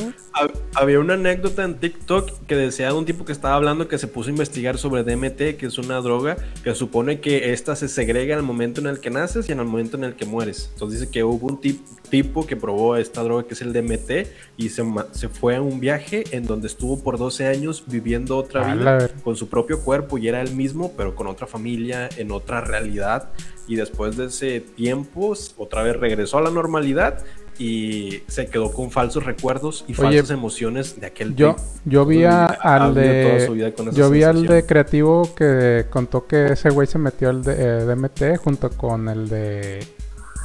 Había 0.74 1.00
una 1.00 1.14
anécdota 1.14 1.64
en 1.64 1.78
TikTok 1.78 2.46
que 2.46 2.56
decía 2.56 2.88
de 2.88 2.92
un 2.92 3.06
tipo 3.06 3.24
que 3.24 3.32
estaba 3.32 3.54
hablando 3.54 3.88
que 3.88 3.98
se 3.98 4.06
puso 4.08 4.28
a 4.28 4.32
investigar 4.32 4.78
sobre 4.78 5.04
DMT, 5.04 5.56
que 5.56 5.66
es 5.66 5.78
una 5.78 6.00
droga 6.00 6.36
que 6.62 6.74
supone 6.74 7.20
que 7.20 7.52
esta 7.52 7.76
se 7.76 7.88
segrega 7.88 8.34
en 8.34 8.40
el 8.40 8.44
momento 8.44 8.80
en 8.80 8.86
el 8.86 9.00
que 9.00 9.10
naces 9.10 9.48
y 9.48 9.52
en 9.52 9.60
el 9.60 9.66
momento 9.66 9.96
en 9.96 10.04
el 10.04 10.16
que 10.16 10.26
mueres. 10.26 10.70
Entonces 10.74 11.00
dice 11.00 11.12
que 11.12 11.24
hubo 11.24 11.46
un 11.46 11.60
tipo 11.60 12.46
que 12.46 12.56
probó 12.56 12.96
esta 12.96 13.22
droga 13.22 13.44
que 13.44 13.54
es 13.54 13.62
el 13.62 13.69
DMT 13.72 14.28
y 14.56 14.68
se, 14.68 14.84
se 15.12 15.28
fue 15.28 15.56
a 15.56 15.62
un 15.62 15.80
viaje 15.80 16.24
en 16.32 16.46
donde 16.46 16.66
estuvo 16.66 17.02
por 17.02 17.18
12 17.18 17.46
años 17.46 17.84
viviendo 17.86 18.36
otra 18.36 18.74
vida 18.74 19.08
con 19.22 19.36
su 19.36 19.48
propio 19.48 19.80
cuerpo 19.80 20.18
y 20.18 20.28
era 20.28 20.40
el 20.40 20.54
mismo, 20.54 20.92
pero 20.96 21.14
con 21.14 21.26
otra 21.26 21.46
familia, 21.46 22.08
en 22.16 22.30
otra 22.30 22.60
realidad. 22.60 23.30
Y 23.66 23.76
después 23.76 24.16
de 24.16 24.26
ese 24.26 24.60
tiempo 24.60 25.34
otra 25.56 25.82
vez 25.82 25.96
regresó 25.96 26.38
a 26.38 26.42
la 26.42 26.50
normalidad 26.50 27.24
y 27.60 28.22
se 28.26 28.46
quedó 28.46 28.72
con 28.72 28.90
falsos 28.90 29.24
recuerdos 29.24 29.84
y 29.86 29.92
falsas 29.92 30.30
emociones 30.30 30.98
de 30.98 31.06
aquel 31.06 31.36
yo 31.36 31.56
yo 31.84 32.06
vi 32.06 32.24
al 32.24 32.94
de 32.94 33.46
yo 33.92 34.08
vi 34.08 34.22
al 34.22 34.46
de 34.46 34.64
creativo 34.64 35.34
que 35.34 35.84
contó 35.90 36.26
que 36.26 36.52
ese 36.52 36.70
güey 36.70 36.86
se 36.86 36.98
metió 36.98 37.28
al 37.28 37.42
de, 37.42 37.54
eh, 37.58 37.84
DMT 37.84 38.38
junto 38.42 38.70
con 38.70 39.10
el 39.10 39.28
de 39.28 39.86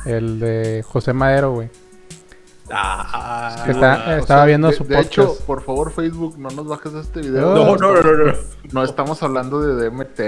el 0.06 0.40
de 0.42 0.84
José 0.86 1.14
Madero 1.14 1.54
güey 1.54 1.70
Ah, 2.71 3.65
estaba 4.19 4.45
viendo 4.45 4.71
su 4.71 4.84
de, 4.86 4.95
de 4.95 5.01
hecho, 5.01 5.38
por 5.45 5.62
favor, 5.62 5.91
Facebook, 5.91 6.38
no 6.39 6.49
nos 6.49 6.67
bajes 6.67 6.93
este 6.95 7.21
video. 7.21 7.54
No, 7.54 7.75
no, 7.75 8.01
no, 8.01 8.01
no. 8.01 8.34
No, 8.71 8.84
estamos 8.84 9.21
hablando 9.21 9.62
de 9.62 9.89
DMT 9.89 10.19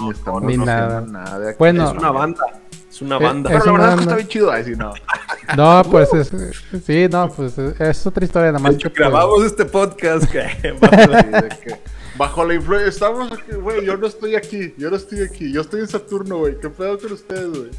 ni, 0.00 0.10
estamos 0.10 0.42
ni 0.42 0.56
nada. 0.56 1.02
nada 1.02 1.54
bueno, 1.58 1.90
es 1.90 1.98
una 1.98 2.10
banda. 2.10 2.44
Es 2.88 3.02
una 3.02 3.18
banda. 3.18 3.50
Pero 3.50 3.64
la 3.64 3.72
verdad 3.72 3.88
es 3.90 3.94
que 3.94 4.02
está 4.02 4.16
bien 4.16 4.28
chido. 4.28 4.50
Ahí 4.50 4.64
no. 4.76 4.94
No, 5.56 5.82
pues 5.90 6.12
es, 6.14 6.32
sí, 6.84 7.08
no, 7.10 7.28
pues 7.28 7.58
es, 7.58 8.06
otra 8.06 8.24
historia 8.24 8.52
nada 8.52 8.58
más. 8.58 8.76
Que, 8.76 8.88
grabamos 8.88 9.36
pues, 9.36 9.50
este 9.50 9.66
podcast 9.66 10.24
que, 10.32 10.74
bajo 12.16 12.44
la 12.44 12.54
influencia. 12.54 12.88
Estamos 12.88 13.32
aquí, 13.32 13.52
güey. 13.52 13.84
Yo 13.84 13.98
no 13.98 14.06
estoy 14.06 14.34
aquí. 14.34 14.74
Yo 14.78 14.88
no 14.88 14.96
estoy 14.96 15.22
aquí. 15.22 15.52
Yo 15.52 15.60
estoy 15.60 15.80
en 15.80 15.88
Saturno, 15.88 16.38
güey. 16.38 16.58
¿Qué 16.58 16.70
pedo 16.70 16.98
con 16.98 17.12
ustedes, 17.12 17.50
güey? 17.50 17.70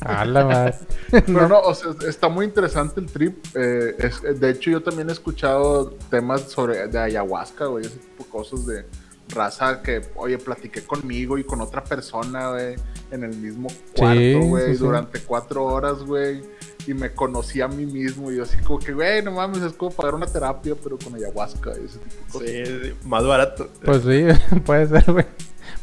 A 0.00 0.24
la 0.24 0.44
madre. 0.44 0.74
Pero 1.10 1.48
no, 1.48 1.60
o 1.60 1.74
sea, 1.74 1.92
está 2.08 2.28
muy 2.28 2.46
interesante 2.46 3.00
el 3.00 3.06
trip. 3.06 3.44
Eh, 3.54 3.96
es, 3.98 4.40
de 4.40 4.50
hecho, 4.50 4.70
yo 4.70 4.82
también 4.82 5.08
he 5.08 5.12
escuchado 5.12 5.90
temas 6.10 6.42
sobre 6.42 6.88
de 6.88 6.98
ayahuasca, 6.98 7.66
güey, 7.66 7.86
ese 7.86 7.98
tipo 7.98 8.24
de 8.24 8.30
cosas 8.30 8.66
de 8.66 8.84
raza 9.28 9.82
que, 9.82 10.02
oye, 10.16 10.38
platiqué 10.38 10.82
conmigo 10.82 11.38
y 11.38 11.44
con 11.44 11.60
otra 11.60 11.82
persona, 11.82 12.50
güey, 12.50 12.76
en 13.10 13.24
el 13.24 13.36
mismo 13.36 13.68
cuarto, 13.96 14.40
güey, 14.40 14.76
durante 14.76 15.20
cuatro 15.20 15.64
horas, 15.64 16.02
güey. 16.02 16.42
Y 16.86 16.92
me 16.92 17.14
conocí 17.14 17.62
a 17.62 17.68
mí 17.68 17.86
mismo 17.86 18.30
y 18.30 18.36
yo 18.36 18.42
así 18.42 18.58
como 18.58 18.78
que, 18.78 18.92
güey, 18.92 19.22
no 19.22 19.32
mames, 19.32 19.62
es 19.62 19.72
como 19.72 19.90
pagar 19.90 20.14
una 20.14 20.26
terapia, 20.26 20.74
pero 20.82 20.98
con 20.98 21.14
ayahuasca, 21.14 21.70
ese 21.72 21.98
tipo 21.98 22.40
de 22.40 22.62
cosas. 22.62 22.78
Sí, 22.82 22.94
más 23.08 23.26
barato. 23.26 23.70
Pues 23.82 24.02
sí, 24.02 24.26
puede 24.66 24.86
ser, 24.88 25.10
güey. 25.10 25.24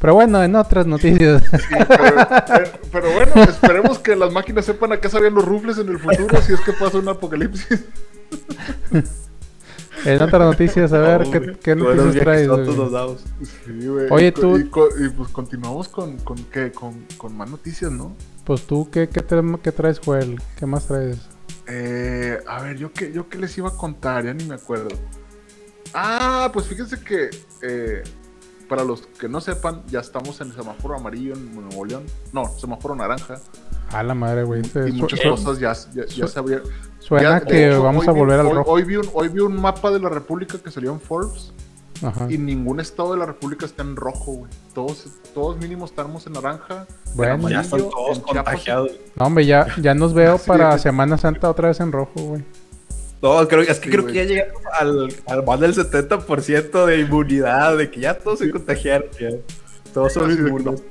Pero 0.01 0.15
bueno, 0.15 0.43
en 0.43 0.55
otras 0.55 0.87
noticias. 0.87 1.43
pero, 2.91 3.11
bueno, 3.13 3.43
esperemos 3.43 3.99
que 3.99 4.15
las 4.15 4.33
máquinas 4.33 4.65
sepan 4.65 4.93
a 4.93 4.99
qué 4.99 5.07
sabían 5.09 5.35
los 5.35 5.45
rufles 5.45 5.77
en 5.77 5.89
el 5.89 5.99
futuro 5.99 6.41
si 6.41 6.53
es 6.53 6.61
que 6.61 6.73
pasa 6.73 6.97
un 6.97 7.07
apocalipsis. 7.07 7.85
En 10.03 10.19
otras 10.19 10.41
noticias, 10.41 10.91
a 10.93 10.99
ver, 10.99 11.29
¿qué, 11.29 11.59
qué 11.61 11.75
noticias 11.75 12.15
traes? 12.23 12.49
Sí, 13.43 13.87
Oye, 14.09 14.31
tú... 14.31 14.57
Y, 14.57 14.63
pues 15.09 15.29
continuamos 15.31 15.87
con, 15.87 16.17
con, 16.17 16.37
¿qué? 16.45 16.71
Con, 16.71 17.05
con, 17.17 17.37
más 17.37 17.51
noticias, 17.51 17.91
¿no? 17.91 18.15
Pues 18.43 18.65
tú, 18.65 18.89
¿qué, 18.89 19.07
qué, 19.07 19.23
qué 19.61 19.71
traes, 19.71 19.99
Joel? 19.99 20.41
¿Qué 20.57 20.65
más 20.65 20.87
traes? 20.87 21.19
Eh, 21.67 22.39
a 22.47 22.63
ver, 22.63 22.77
¿yo 22.77 22.91
qué, 22.91 23.11
¿yo 23.11 23.29
qué 23.29 23.37
les 23.37 23.55
iba 23.59 23.69
a 23.69 23.77
contar? 23.77 24.25
Ya 24.25 24.33
ni 24.33 24.45
me 24.45 24.55
acuerdo. 24.55 24.89
Ah, 25.93 26.49
pues 26.51 26.65
fíjense 26.65 26.99
que... 26.99 27.29
Eh, 27.61 28.01
para 28.71 28.85
los 28.85 29.01
que 29.01 29.27
no 29.27 29.41
sepan, 29.41 29.83
ya 29.89 29.99
estamos 29.99 30.39
en 30.39 30.47
el 30.47 30.53
semáforo 30.53 30.95
amarillo 30.95 31.33
en 31.33 31.53
Nuevo 31.53 31.83
León. 31.83 32.03
No, 32.31 32.45
semáforo 32.57 32.95
naranja. 32.95 33.37
A 33.91 34.01
la 34.01 34.15
madre, 34.15 34.45
güey. 34.45 34.61
Y 34.87 34.93
muchas 34.93 35.19
cosas 35.19 35.59
ya, 35.59 35.73
ya, 35.93 36.25
se 36.25 36.39
abrieron. 36.39 36.69
Suena 36.99 37.41
que 37.41 37.67
vamos 37.71 38.07
a 38.07 38.11
volver 38.11 38.39
al 38.39 38.49
rojo. 38.49 38.71
Hoy 38.71 38.83
vi, 38.83 38.95
un, 38.95 39.09
hoy 39.13 39.27
vi 39.27 39.41
un 39.41 39.59
mapa 39.59 39.91
de 39.91 39.99
la 39.99 40.07
República 40.07 40.57
que 40.57 40.71
salió 40.71 40.93
en 40.93 41.01
Forbes. 41.01 41.51
Y 42.29 42.37
ningún 42.37 42.79
estado 42.79 43.11
de 43.11 43.17
la 43.17 43.25
República 43.25 43.65
está 43.65 43.83
en 43.83 43.97
rojo, 43.97 44.31
güey. 44.35 44.51
Todos, 44.73 45.05
todos 45.33 45.57
mínimos 45.57 45.89
estamos 45.89 46.25
en 46.27 46.31
naranja. 46.31 46.87
Bueno, 47.13 47.49
ya 47.49 47.59
están 47.59 47.81
todos 47.81 48.19
contagiados. 48.19 48.91
No, 49.17 49.25
hombre, 49.25 49.45
ya, 49.45 49.67
ya 49.81 49.93
nos 49.95 50.13
veo 50.13 50.37
para 50.37 50.77
Semana 50.77 51.17
Santa 51.17 51.49
otra 51.49 51.67
vez 51.67 51.81
en 51.81 51.91
rojo, 51.91 52.21
güey. 52.21 52.45
No, 53.21 53.47
creo, 53.47 53.61
es 53.61 53.79
que 53.79 53.89
creo 53.89 54.05
que 54.05 54.13
ya 54.13 54.23
llegamos 54.23 54.61
al, 54.79 55.13
al 55.27 55.45
más 55.45 55.59
del 55.59 55.75
70% 55.75 56.85
de 56.85 56.99
inmunidad, 56.99 57.77
de 57.77 57.91
que 57.91 57.99
ya 57.99 58.17
todos 58.17 58.39
se 58.39 58.49
contagiaron, 58.49 59.09
ya. 59.19 59.29
Todos 59.93 60.13
son 60.13 60.31
inmunes. 60.31 60.83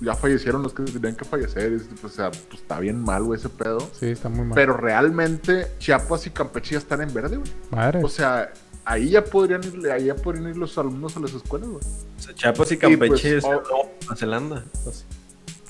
Ya 0.00 0.14
fallecieron 0.14 0.62
los 0.62 0.74
que 0.74 0.82
tenían 0.84 1.16
que 1.16 1.24
fallecer. 1.24 1.80
o 2.02 2.08
sea, 2.08 2.30
pues 2.30 2.60
está 2.60 2.78
bien 2.80 3.02
mal, 3.02 3.24
güey, 3.24 3.40
ese 3.40 3.48
pedo. 3.48 3.80
Sí, 3.98 4.06
está 4.06 4.28
muy 4.28 4.44
mal. 4.44 4.54
Pero 4.54 4.76
realmente 4.76 5.68
Chiapas 5.78 6.26
y 6.26 6.30
Campeche 6.30 6.72
ya 6.72 6.78
están 6.78 7.00
en 7.00 7.12
verde, 7.14 7.38
güey. 7.38 7.50
Madre. 7.70 8.00
O 8.04 8.08
sea, 8.08 8.52
ahí 8.84 9.10
ya 9.10 9.24
podrían 9.24 9.64
ir, 9.64 9.90
ahí 9.90 10.04
ya 10.04 10.14
podrían 10.14 10.50
ir 10.50 10.56
los 10.56 10.76
alumnos 10.76 11.16
a 11.16 11.20
las 11.20 11.32
escuelas, 11.32 11.68
güey. 11.68 11.82
O 11.82 12.22
sea, 12.22 12.34
Chiapas 12.34 12.72
y 12.72 12.76
Campeche 12.76 13.08
pues, 13.08 13.24
es 13.24 13.44
oh, 13.44 13.50
Nueva 13.50 14.16
Zelanda. 14.16 14.64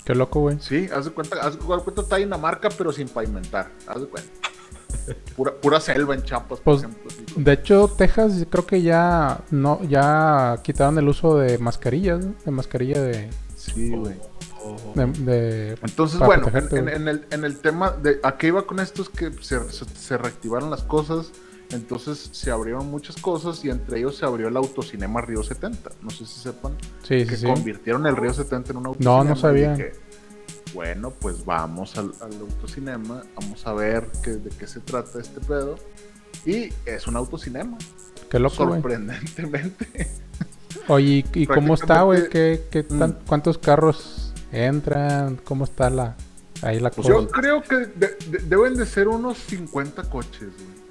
Qué 0.05 0.15
loco, 0.15 0.41
güey. 0.41 0.59
Sí, 0.61 0.89
haz 0.93 1.05
de 1.05 1.13
cuenta, 1.13 1.41
haz 1.41 1.55
de 1.55 1.65
cuenta, 1.65 2.01
está 2.01 2.19
en 2.19 2.29
marca, 2.29 2.69
pero 2.77 2.93
sin 2.93 3.09
pavimentar. 3.09 3.71
Haz 3.87 4.01
de 4.01 4.09
cuenta. 4.09 4.31
Pura, 5.37 5.53
pura 5.53 5.81
selva 5.81 6.15
en 6.15 6.23
Chiapas, 6.23 6.61
por 6.61 6.81
pues, 6.81 6.83
ejemplo. 6.83 7.11
De 7.37 7.53
hecho, 7.53 7.89
Texas 7.89 8.47
creo 8.49 8.67
que 8.67 8.83
ya 8.83 9.41
no 9.51 9.83
ya 9.85 10.59
quitaron 10.63 10.99
el 10.99 11.09
uso 11.09 11.39
de 11.39 11.59
mascarillas, 11.59 12.25
de 12.45 12.51
mascarilla 12.51 13.01
de... 13.01 13.31
Sí, 13.57 13.91
güey. 13.91 14.17
De, 14.95 15.79
Entonces, 15.83 16.19
bueno, 16.19 16.49
en, 16.53 17.09
el, 17.09 17.25
en 17.31 17.45
el 17.45 17.59
tema 17.59 17.93
de 17.93 18.19
a 18.25 18.37
qué 18.37 18.49
iba 18.49 18.67
con 18.67 18.81
esto 18.81 19.03
es 19.03 19.09
que 19.09 19.31
se, 19.41 19.61
se, 19.71 20.19
reactivaron 20.19 20.71
las 20.71 20.83
cosas, 20.83 21.31
entonces 21.71 22.31
se 22.33 22.51
abrieron 22.51 22.91
muchas 22.91 23.17
cosas 23.17 23.65
y 23.65 23.71
entre 23.71 23.99
ellos 23.99 24.17
se 24.17 24.27
abrió 24.27 24.49
el 24.49 24.57
autocinema 24.57 25.21
Río 25.21 25.45
70. 25.45 25.91
No 26.03 26.11
sé 26.11 26.27
si 26.27 26.41
sepan 26.41 26.77
sí, 27.03 27.25
que 27.27 27.37
sí, 27.37 27.47
convirtieron 27.47 28.07
el 28.07 28.17
Río 28.17 28.35
70 28.35 28.73
en 28.73 28.77
un 28.79 28.87
autocinema. 28.87 29.19
No, 29.19 29.25
no 29.25 29.37
sabía 29.37 29.77
bueno, 30.77 31.11
pues 31.11 31.43
vamos 31.47 31.97
al, 31.97 32.13
autocinema, 32.21 33.23
vamos 33.35 33.67
a 33.67 33.73
ver 33.73 34.13
de 34.13 34.51
qué 34.51 34.67
se 34.67 34.81
trata 34.81 35.19
este 35.19 35.41
pedo. 35.41 35.77
Y 36.45 36.69
es 36.85 37.07
un 37.07 37.17
autocinema. 37.17 37.79
Qué 38.31 38.39
loco, 38.39 38.57
Sorprendentemente. 38.57 40.11
Oye, 40.89 41.25
¿y 41.33 41.47
cómo 41.47 41.75
está, 41.75 42.03
güey? 42.03 42.29
¿Qué, 42.29 42.67
qué 42.71 42.85
mm. 42.89 43.25
¿Cuántos 43.27 43.57
carros 43.57 44.35
entran? 44.53 45.37
¿Cómo 45.45 45.65
está 45.65 45.89
la 45.89 46.15
ahí 46.61 46.79
la 46.79 46.91
cosa? 46.91 47.09
Yo 47.09 47.27
creo 47.27 47.63
que 47.63 47.89
deben 48.43 48.75
de 48.75 48.85
ser 48.85 49.09
unos 49.09 49.39
50 49.39 50.03
coches, 50.11 50.51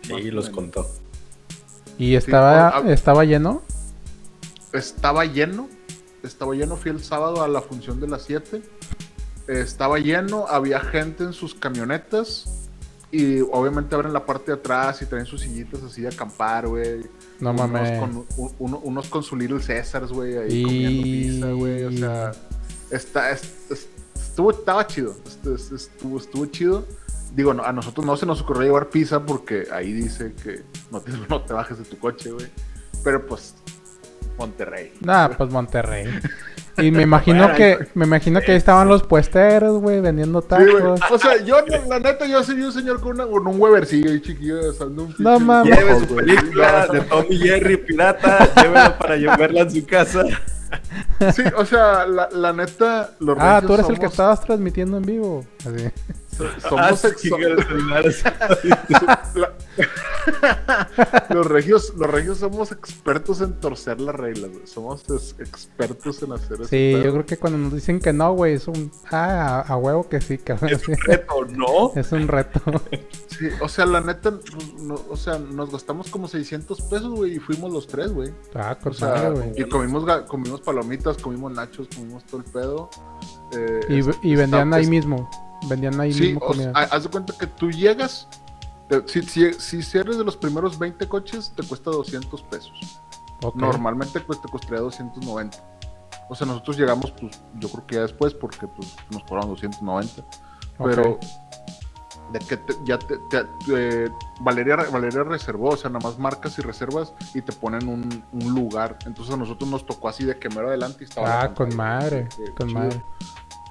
güey. 0.09 0.23
Sí, 0.23 0.31
los 0.31 0.49
contó. 0.49 0.89
¿Y 1.99 2.15
estaba, 2.15 2.81
estaba 2.91 3.23
lleno? 3.23 3.61
Estaba 4.73 5.25
lleno. 5.25 5.69
Estaba 6.23 6.55
lleno. 6.55 6.75
Fui 6.75 6.89
el 6.89 7.03
sábado 7.03 7.43
a 7.43 7.47
la 7.47 7.61
función 7.61 7.99
de 7.99 8.07
las 8.07 8.23
7 8.23 8.63
estaba 9.47 9.99
lleno, 9.99 10.47
había 10.47 10.79
gente 10.79 11.23
en 11.23 11.33
sus 11.33 11.53
camionetas 11.53 12.65
y 13.11 13.41
obviamente 13.41 13.95
abren 13.95 14.11
la 14.11 14.25
parte 14.25 14.51
de 14.51 14.57
atrás 14.57 15.01
y 15.01 15.05
traen 15.05 15.25
sus 15.25 15.41
sillitas 15.41 15.81
así 15.83 16.01
de 16.01 16.09
acampar, 16.09 16.67
güey. 16.67 17.05
No 17.39 17.53
mames. 17.53 17.99
Con, 17.99 18.25
unos 18.59 19.07
con 19.07 19.23
su 19.23 19.35
Little 19.35 19.61
César, 19.61 20.05
güey, 20.07 20.37
ahí 20.37 20.63
comiendo 20.63 21.03
pizza, 21.03 21.51
güey. 21.51 21.83
O 21.83 21.91
sea, 21.91 22.31
está, 22.91 23.31
estuvo, 23.31 24.51
estaba 24.51 24.85
chido. 24.87 25.15
Estuvo, 25.25 26.17
estuvo 26.17 26.45
chido. 26.47 26.85
Digo, 27.33 27.51
a 27.51 27.71
nosotros 27.71 28.05
no 28.05 28.17
se 28.17 28.25
nos 28.25 28.41
ocurrió 28.41 28.63
llevar 28.63 28.89
pizza 28.89 29.25
porque 29.25 29.67
ahí 29.71 29.93
dice 29.93 30.33
que 30.43 30.63
no 30.91 31.01
te, 31.01 31.11
no 31.29 31.41
te 31.41 31.53
bajes 31.53 31.77
de 31.77 31.85
tu 31.85 31.97
coche, 31.97 32.31
güey. 32.31 32.47
Pero 33.03 33.25
pues, 33.25 33.55
Monterrey. 34.37 34.93
Nah, 35.01 35.29
pues 35.29 35.49
Monterrey. 35.51 36.07
Y 36.77 36.91
me 36.91 37.03
imagino 37.03 37.53
que, 37.53 37.87
me 37.93 38.05
imagino 38.05 38.41
que 38.41 38.51
ahí 38.51 38.57
estaban 38.57 38.87
los 38.87 39.03
puesteros, 39.03 39.81
güey, 39.81 40.01
vendiendo 40.01 40.41
Sí, 40.41 40.47
güey. 40.49 40.83
tacos. 40.99 41.11
O 41.11 41.17
sea, 41.17 41.41
yo, 41.43 41.57
la 41.87 41.99
neta, 41.99 42.25
yo 42.25 42.43
soy 42.43 42.61
un 42.61 42.71
señor 42.71 42.99
con, 42.99 43.13
una, 43.13 43.25
con 43.25 43.47
un 43.47 43.59
Webercillo 43.59 44.13
y 44.13 44.21
chiquillo 44.21 44.71
usando 44.71 45.03
un 45.03 45.15
No 45.19 45.39
mames. 45.39 45.77
Lleve 45.77 45.99
su 45.99 46.15
película 46.15 46.87
de 46.87 47.01
Tommy 47.01 47.37
Jerry 47.37 47.77
Pirata, 47.77 48.49
llévela 48.61 48.97
para 48.97 49.15
llevarla 49.15 49.61
en 49.61 49.71
su 49.71 49.85
casa. 49.85 50.23
Sí, 51.33 51.43
o 51.55 51.65
sea, 51.65 52.05
la, 52.05 52.27
la 52.31 52.51
neta, 52.51 53.11
los 53.19 53.37
Ah, 53.39 53.61
tú 53.65 53.73
eres 53.75 53.87
el 53.87 53.97
que 53.97 54.07
estabas 54.07 54.41
transmitiendo 54.41 54.97
en 54.97 55.03
vivo. 55.03 55.45
Así. 55.61 55.89
Somos 56.67 57.05
ex- 57.05 57.21
sí, 57.21 57.29
que 57.29 57.43
el 57.43 57.63
celular 57.65 58.05
es- 58.07 58.23
la- 59.35 59.53
los 61.29 61.45
regios, 61.45 61.93
los 61.97 62.09
regios 62.09 62.37
somos 62.39 62.71
expertos 62.71 63.41
en 63.41 63.53
torcer 63.59 63.99
las 64.01 64.15
reglas, 64.15 64.51
güey. 64.51 64.65
Somos 64.67 65.03
expertos 65.39 66.21
en 66.23 66.31
hacer 66.33 66.53
eso. 66.61 66.65
Sí, 66.69 66.91
yo 67.03 67.11
creo 67.11 67.25
que 67.25 67.37
cuando 67.37 67.59
nos 67.59 67.73
dicen 67.73 67.99
que 67.99 68.13
no, 68.13 68.33
güey, 68.33 68.53
es 68.53 68.67
un... 68.67 68.91
Ah, 69.11 69.63
a, 69.67 69.73
a 69.73 69.77
huevo 69.77 70.07
que 70.09 70.21
sí, 70.21 70.37
cabrón. 70.37 70.71
es 70.71 70.87
un 70.87 70.95
reto, 70.97 71.45
¿no? 71.49 71.91
Es 71.95 72.11
un 72.11 72.27
reto. 72.27 72.61
Sí, 73.27 73.47
o 73.61 73.67
sea, 73.69 73.85
la 73.85 74.01
neta, 74.01 74.33
no- 74.79 75.01
o 75.09 75.17
sea, 75.17 75.37
nos 75.37 75.71
gastamos 75.71 76.09
como 76.09 76.27
600 76.27 76.81
pesos, 76.81 77.09
güey, 77.11 77.35
y 77.35 77.39
fuimos 77.39 77.71
los 77.71 77.87
tres, 77.87 78.11
güey. 78.11 78.31
Ah, 78.55 78.77
O 78.83 78.93
sea, 78.93 79.09
madre, 79.09 79.29
güey. 79.29 79.51
y 79.61 79.63
comimos, 79.69 80.03
ga- 80.05 80.25
comimos 80.25 80.61
palomitas, 80.61 81.17
comimos 81.17 81.51
nachos, 81.51 81.87
comimos 81.95 82.23
todo 82.25 82.41
el 82.41 82.45
pedo. 82.51 82.89
Eh, 83.55 83.79
Y, 83.89 83.99
es- 83.99 84.07
y 84.23 84.35
vendían 84.35 84.67
está- 84.69 84.77
ahí 84.77 84.83
es- 84.83 84.89
mismo. 84.89 85.29
Vendían 85.67 85.99
ahí 85.99 86.13
Sí, 86.13 86.21
mismo 86.27 86.39
comida. 86.41 86.71
haz 86.73 87.03
de 87.03 87.09
cuenta 87.09 87.33
que 87.37 87.47
tú 87.47 87.69
llegas, 87.71 88.27
te- 88.89 89.07
si, 89.07 89.21
si, 89.23 89.53
si 89.53 89.81
si 89.83 89.97
eres 89.97 90.17
de 90.17 90.23
los 90.23 90.37
primeros 90.37 90.77
20 90.79 91.07
coches, 91.07 91.51
te 91.55 91.63
cuesta 91.63 91.91
200 91.91 92.41
pesos. 92.43 92.73
Normalmente 93.53 94.19
cuesta, 94.21 94.47
costaría 94.49 94.79
290. 94.81 95.57
O 96.29 96.33
sea, 96.35 96.47
nosotros 96.47 96.77
llegamos, 96.77 97.11
pues, 97.11 97.39
yo 97.59 97.69
creo 97.69 97.85
que 97.85 97.95
ya 97.95 98.01
después, 98.01 98.33
porque 98.33 98.67
pues 98.67 98.95
nos 99.11 99.23
cobraron 99.23 99.49
290. 99.51 100.23
Pero 100.83 101.19
de 102.33 102.39
que 102.39 102.57
te- 102.57 102.73
ya 102.85 102.97
te, 102.97 103.17
te- 103.29 103.43
te- 103.67 104.11
Valeria, 104.41 104.77
Valeria 104.91 105.23
reservó, 105.23 105.69
o 105.69 105.77
sea, 105.77 105.91
nada 105.91 106.07
más 106.09 106.17
marcas 106.17 106.57
y 106.57 106.61
reservas 106.63 107.13
y 107.35 107.41
te 107.41 107.51
ponen 107.53 107.87
un, 107.87 108.23
un 108.31 108.53
lugar. 108.55 108.97
Entonces 109.05 109.33
a 109.33 109.37
nosotros 109.37 109.69
nos 109.69 109.85
tocó 109.85 110.09
así 110.09 110.25
de 110.25 110.39
que 110.39 110.49
mero 110.49 110.69
adelante 110.69 110.99
y 111.01 111.03
estaba. 111.03 111.43
Ah, 111.43 111.53
con 111.53 111.75
madre. 111.75 112.27
Con 112.57 112.69
chido. 112.69 112.79
madre. 112.79 113.03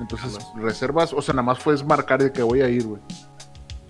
Entonces 0.00 0.38
reservas, 0.54 1.12
o 1.12 1.22
sea, 1.22 1.34
nada 1.34 1.46
más 1.46 1.62
puedes 1.62 1.84
marcar 1.84 2.22
de 2.22 2.32
que 2.32 2.42
voy 2.42 2.62
a 2.62 2.68
ir, 2.68 2.86
güey. 2.86 3.00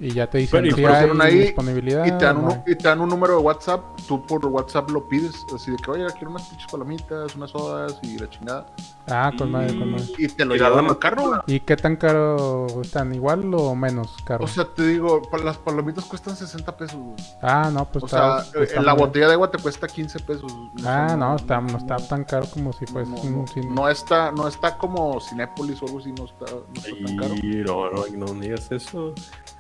Y 0.05 0.13
ya 0.13 0.29
te 0.29 0.37
dicen 0.37 0.67
y 0.67 0.71
si 0.71 0.85
hay 0.85 1.11
ahí 1.19 1.39
disponibilidad. 1.39 2.05
Y 2.05 2.11
te, 2.11 2.27
dan 2.27 2.37
un, 2.37 2.45
no 2.45 2.63
y 2.67 2.75
te 2.75 2.89
dan 2.89 3.01
un 3.01 3.09
número 3.09 3.39
de 3.39 3.43
WhatsApp, 3.43 3.83
tú 4.07 4.23
por 4.27 4.45
WhatsApp 4.45 4.91
lo 4.91 5.09
pides, 5.09 5.47
así 5.55 5.71
de 5.71 5.79
que, 5.79 5.91
oye, 5.93 6.05
quiero 6.13 6.31
unas 6.31 6.43
pinches 6.43 6.71
palomitas, 6.71 7.35
unas 7.35 7.51
sodas 7.51 7.99
y 8.03 8.19
la 8.19 8.29
chingada. 8.29 8.67
Ah, 9.09 9.33
con 9.37 9.51
madre, 9.51 9.79
con 9.79 9.93
madre. 9.93 10.05
Y 10.19 10.29
te 10.29 10.45
lo 10.45 10.57
Y 10.57 10.59
llevan 10.59 10.95
carro, 10.97 11.29
güey. 11.29 11.41
¿Y 11.47 11.61
qué 11.61 11.77
tan 11.77 11.97
caro 11.97 12.67
están? 12.83 13.15
¿Igual 13.15 13.55
o 13.55 13.75
menos 13.75 14.15
caro? 14.27 14.45
O 14.45 14.47
sea, 14.47 14.67
te 14.67 14.87
digo, 14.87 15.23
las 15.43 15.57
palomitas 15.57 16.05
cuestan 16.05 16.37
60 16.37 16.77
pesos, 16.77 16.99
ah, 17.41 17.71
no, 17.73 17.91
pues 17.91 18.05
O 18.05 18.09
sea, 18.09 18.41
está, 18.41 18.63
está 18.63 18.83
la 18.83 18.93
muy- 18.95 19.07
botella 19.07 19.29
de 19.29 19.33
agua 19.33 19.51
te 19.51 19.57
cuesta 19.57 19.87
15 19.87 20.21
pesos. 20.21 20.53
Ah, 20.85 21.09
sé, 21.11 21.17
no, 21.17 21.37
está, 21.37 21.63
no 21.63 21.79
está 21.79 21.97
tan 21.97 22.25
caro 22.25 22.47
como 22.53 22.75
si 22.75 22.85
no, 22.85 22.93
fuese 22.93 23.11
no, 23.31 23.41
un 23.41 23.49
cine. 23.49 23.67
no 23.71 23.89
está, 23.89 24.33
no 24.33 24.49
está 24.49 24.77
como 24.77 25.19
Cinépolis 25.19 25.81
o 25.83 25.87
algo 25.87 25.99
así, 26.01 26.13
no 26.13 26.25
está, 26.27 26.45
no 26.53 26.75
está 26.75 27.07
tan 27.07 27.17
caro. 27.17 27.35
Y 27.37 27.57
no, 27.65 27.91
no, 27.91 28.27
no 28.27 28.41
digas 28.41 28.71
eso. 28.71 29.15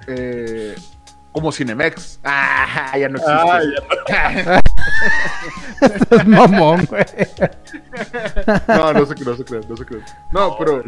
Eh, 0.06 0.33
como 1.32 1.50
Cinemex. 1.52 2.20
Ah, 2.24 2.96
ya 2.98 3.08
no 3.08 3.18
existe. 3.18 4.12
Ah, 4.12 4.60
Es 6.10 6.26
mamón, 6.26 6.86
güey. 6.86 7.04
No, 8.68 8.92
no 8.92 9.06
se 9.06 9.14
crean, 9.14 9.30
no 9.30 9.36
se 9.36 9.44
crean, 9.44 9.64
no 9.68 9.76
se 9.76 9.84
crean. 9.84 10.04
No, 10.32 10.56
pero 10.58 10.82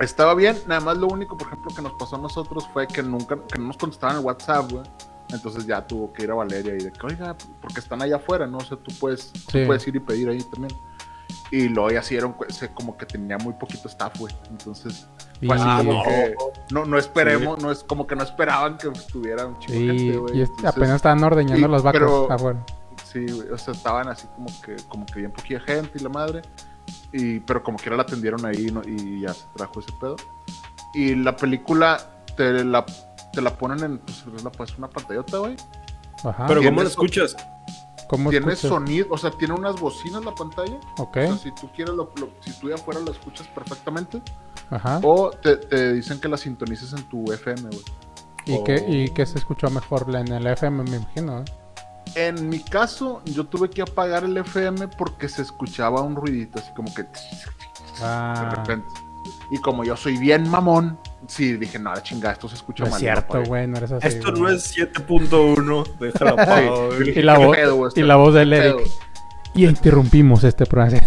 estaba 0.00 0.34
bien. 0.34 0.56
Nada 0.66 0.80
más 0.80 0.96
lo 0.96 1.06
único, 1.08 1.36
por 1.36 1.48
ejemplo, 1.48 1.74
que 1.74 1.82
nos 1.82 1.92
pasó 1.94 2.16
a 2.16 2.18
nosotros 2.18 2.68
fue 2.72 2.86
que 2.86 3.02
nunca, 3.02 3.36
que 3.52 3.58
no 3.58 3.68
nos 3.68 3.76
contestaban 3.76 4.16
el 4.18 4.24
WhatsApp, 4.24 4.70
güey. 4.70 4.84
Entonces 5.30 5.66
ya 5.66 5.86
tuvo 5.86 6.12
que 6.12 6.22
ir 6.24 6.30
a 6.30 6.34
Valeria 6.34 6.74
y 6.74 6.78
de 6.84 6.92
que, 6.92 7.06
oiga, 7.06 7.36
porque 7.60 7.80
están 7.80 8.00
allá 8.00 8.16
afuera, 8.16 8.46
¿no? 8.46 8.58
O 8.58 8.64
sea, 8.64 8.78
tú 8.78 8.92
puedes, 8.98 9.30
tú 9.32 9.58
puedes 9.66 9.86
ir 9.86 9.96
y 9.96 10.00
pedir 10.00 10.28
ahí 10.28 10.42
también. 10.52 10.72
Y 11.50 11.68
luego 11.68 11.90
ya 11.90 12.00
hicieron 12.00 12.34
se- 12.48 12.72
como 12.72 12.96
que 12.96 13.04
tenía 13.06 13.36
muy 13.38 13.52
poquito 13.54 13.88
staff, 13.88 14.18
güey. 14.18 14.34
Entonces, 14.50 15.06
fue 15.46 15.56
así 15.56 15.64
Y- 15.64 15.76
como 15.86 15.92
no. 15.92 16.02
que 16.04 16.34
no, 16.70 16.84
no 16.84 16.98
esperemos, 16.98 17.62
no 17.62 17.70
es 17.70 17.84
como 17.84 18.06
que 18.06 18.16
no 18.16 18.22
esperaban 18.24 18.76
que 18.78 18.88
estuviera 18.88 19.46
un 19.46 19.58
chico 19.58 19.72
de 19.72 19.78
Y, 19.80 19.86
gente, 19.98 20.16
güey. 20.18 20.38
y 20.38 20.42
es- 20.42 20.48
Entonces, 20.50 20.70
apenas 20.76 20.96
estaban 20.96 21.22
ordeñando 21.24 21.66
sí, 21.66 21.72
los 21.72 21.82
vacos 21.82 22.00
pero- 22.00 22.32
afuera. 22.32 22.66
Sí, 23.04 23.24
güey, 23.30 23.48
o 23.50 23.56
sea, 23.58 23.72
estaban 23.74 24.08
así 24.08 24.26
como 24.34 24.48
que, 24.62 24.76
como 24.88 25.06
que 25.06 25.20
bien 25.20 25.32
poquilla 25.32 25.60
gente 25.60 25.92
y 25.98 26.02
la 26.02 26.08
madre. 26.10 26.42
Y, 27.12 27.40
pero 27.40 27.62
como 27.62 27.78
quiera 27.78 27.96
la 27.96 28.02
atendieron 28.02 28.44
ahí 28.44 28.66
¿no? 28.70 28.82
y 28.86 29.22
ya 29.22 29.32
se 29.32 29.46
trajo 29.56 29.80
ese 29.80 29.92
pedo. 30.00 30.16
Y 30.94 31.14
la 31.14 31.34
película 31.36 31.98
te 32.36 32.64
la, 32.64 32.84
te 33.32 33.40
la 33.40 33.50
ponen 33.56 33.82
en 33.82 33.98
pues, 33.98 34.24
es 34.36 34.42
la- 34.44 34.50
pues, 34.50 34.76
una 34.76 34.88
pantallota, 34.88 35.38
güey. 35.38 35.56
Ajá. 36.24 36.46
Pero 36.46 36.60
¿cómo 36.62 36.76
lo 36.82 36.82
eso. 36.82 36.90
escuchas? 36.90 37.36
¿Cómo 38.08 38.30
Tiene 38.30 38.56
sonido, 38.56 39.08
o 39.10 39.18
sea, 39.18 39.30
tiene 39.30 39.54
unas 39.54 39.78
bocinas 39.80 40.24
la 40.24 40.34
pantalla. 40.34 40.78
Ok, 40.98 41.16
O 41.18 41.20
sea, 41.26 41.36
si 41.36 41.50
tú 41.52 41.70
quieres, 41.74 41.94
lo, 41.94 42.10
lo- 42.16 42.30
si 42.40 42.58
tú 42.58 42.68
de 42.68 42.74
afuera 42.74 43.00
la 43.00 43.10
escuchas 43.10 43.46
perfectamente. 43.48 44.22
ajá. 44.70 45.00
O 45.02 45.30
te, 45.30 45.56
te 45.56 45.92
dicen 45.92 46.18
que 46.20 46.28
la 46.28 46.36
sintonices 46.38 46.92
en 46.94 47.02
tu 47.08 47.30
FM, 47.32 47.62
güey. 47.62 47.82
¿Y, 48.46 48.64
qué, 48.64 48.84
¿Y 48.88 49.08
qué 49.10 49.26
se 49.26 49.36
escuchó 49.38 49.68
mejor? 49.70 50.06
En 50.16 50.28
el 50.32 50.46
FM, 50.46 50.82
me 50.84 50.96
imagino. 50.96 51.40
¿eh? 51.40 51.44
En 52.14 52.48
mi 52.48 52.60
caso, 52.60 53.20
yo 53.26 53.44
tuve 53.46 53.68
que 53.68 53.82
apagar 53.82 54.24
el 54.24 54.34
FM 54.38 54.88
porque 54.88 55.28
se 55.28 55.42
escuchaba 55.42 56.00
un 56.00 56.16
ruidito, 56.16 56.58
así 56.58 56.72
como 56.74 56.92
que 56.94 57.02
de 57.02 57.10
Ah, 58.02 58.54
repente. 58.56 58.88
Y 59.50 59.58
como 59.58 59.84
yo 59.84 59.96
soy 59.96 60.16
bien 60.16 60.48
mamón, 60.48 60.98
sí, 61.28 61.52
dije, 61.56 61.78
no, 61.78 61.94
la 61.94 62.02
chingada, 62.02 62.32
esto 62.32 62.48
se 62.48 62.56
escucha 62.56 62.82
no 62.82 62.86
es 62.88 62.92
mal. 62.94 63.00
cierto, 63.00 63.42
güey, 63.44 63.66
no 63.68 63.76
eres 63.76 63.92
así. 63.92 64.06
Esto 64.08 64.30
güey. 64.32 64.42
no 64.42 64.48
es 64.50 64.76
7.1. 64.76 65.98
Déjala 66.00 66.30
apago, 66.42 66.86
güey. 66.88 67.16
Y 67.18 67.22
la, 67.22 67.36
¿Qué 67.36 67.44
voz, 67.46 67.56
pedo, 67.56 67.88
y 67.94 68.02
la 68.02 68.16
voz 68.16 68.34
del. 68.34 68.52
Eric. 68.52 68.90
Y 69.54 69.64
interrumpimos 69.66 70.44
este 70.44 70.66
programa. 70.66 71.00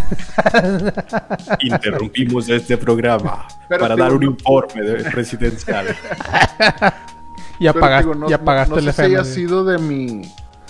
Interrumpimos 1.60 2.48
este 2.48 2.76
programa 2.76 3.46
Pero 3.68 3.82
para 3.82 3.94
digo, 3.94 4.04
dar 4.06 4.14
un 4.16 4.22
informe 4.24 4.82
de- 4.82 5.10
presidencial. 5.10 5.86
y, 7.58 7.66
apagaste, 7.66 8.02
digo, 8.08 8.14
no- 8.14 8.30
y 8.30 8.32
apagaste 8.32 8.72
no, 8.74 8.78
el 8.80 8.84
no 8.86 8.92
sé 8.92 8.96
si 8.96 9.02
FM. 9.12 9.20
haya 9.20 9.24
sido 9.24 9.64
de 9.64 9.78
mi, 9.78 10.22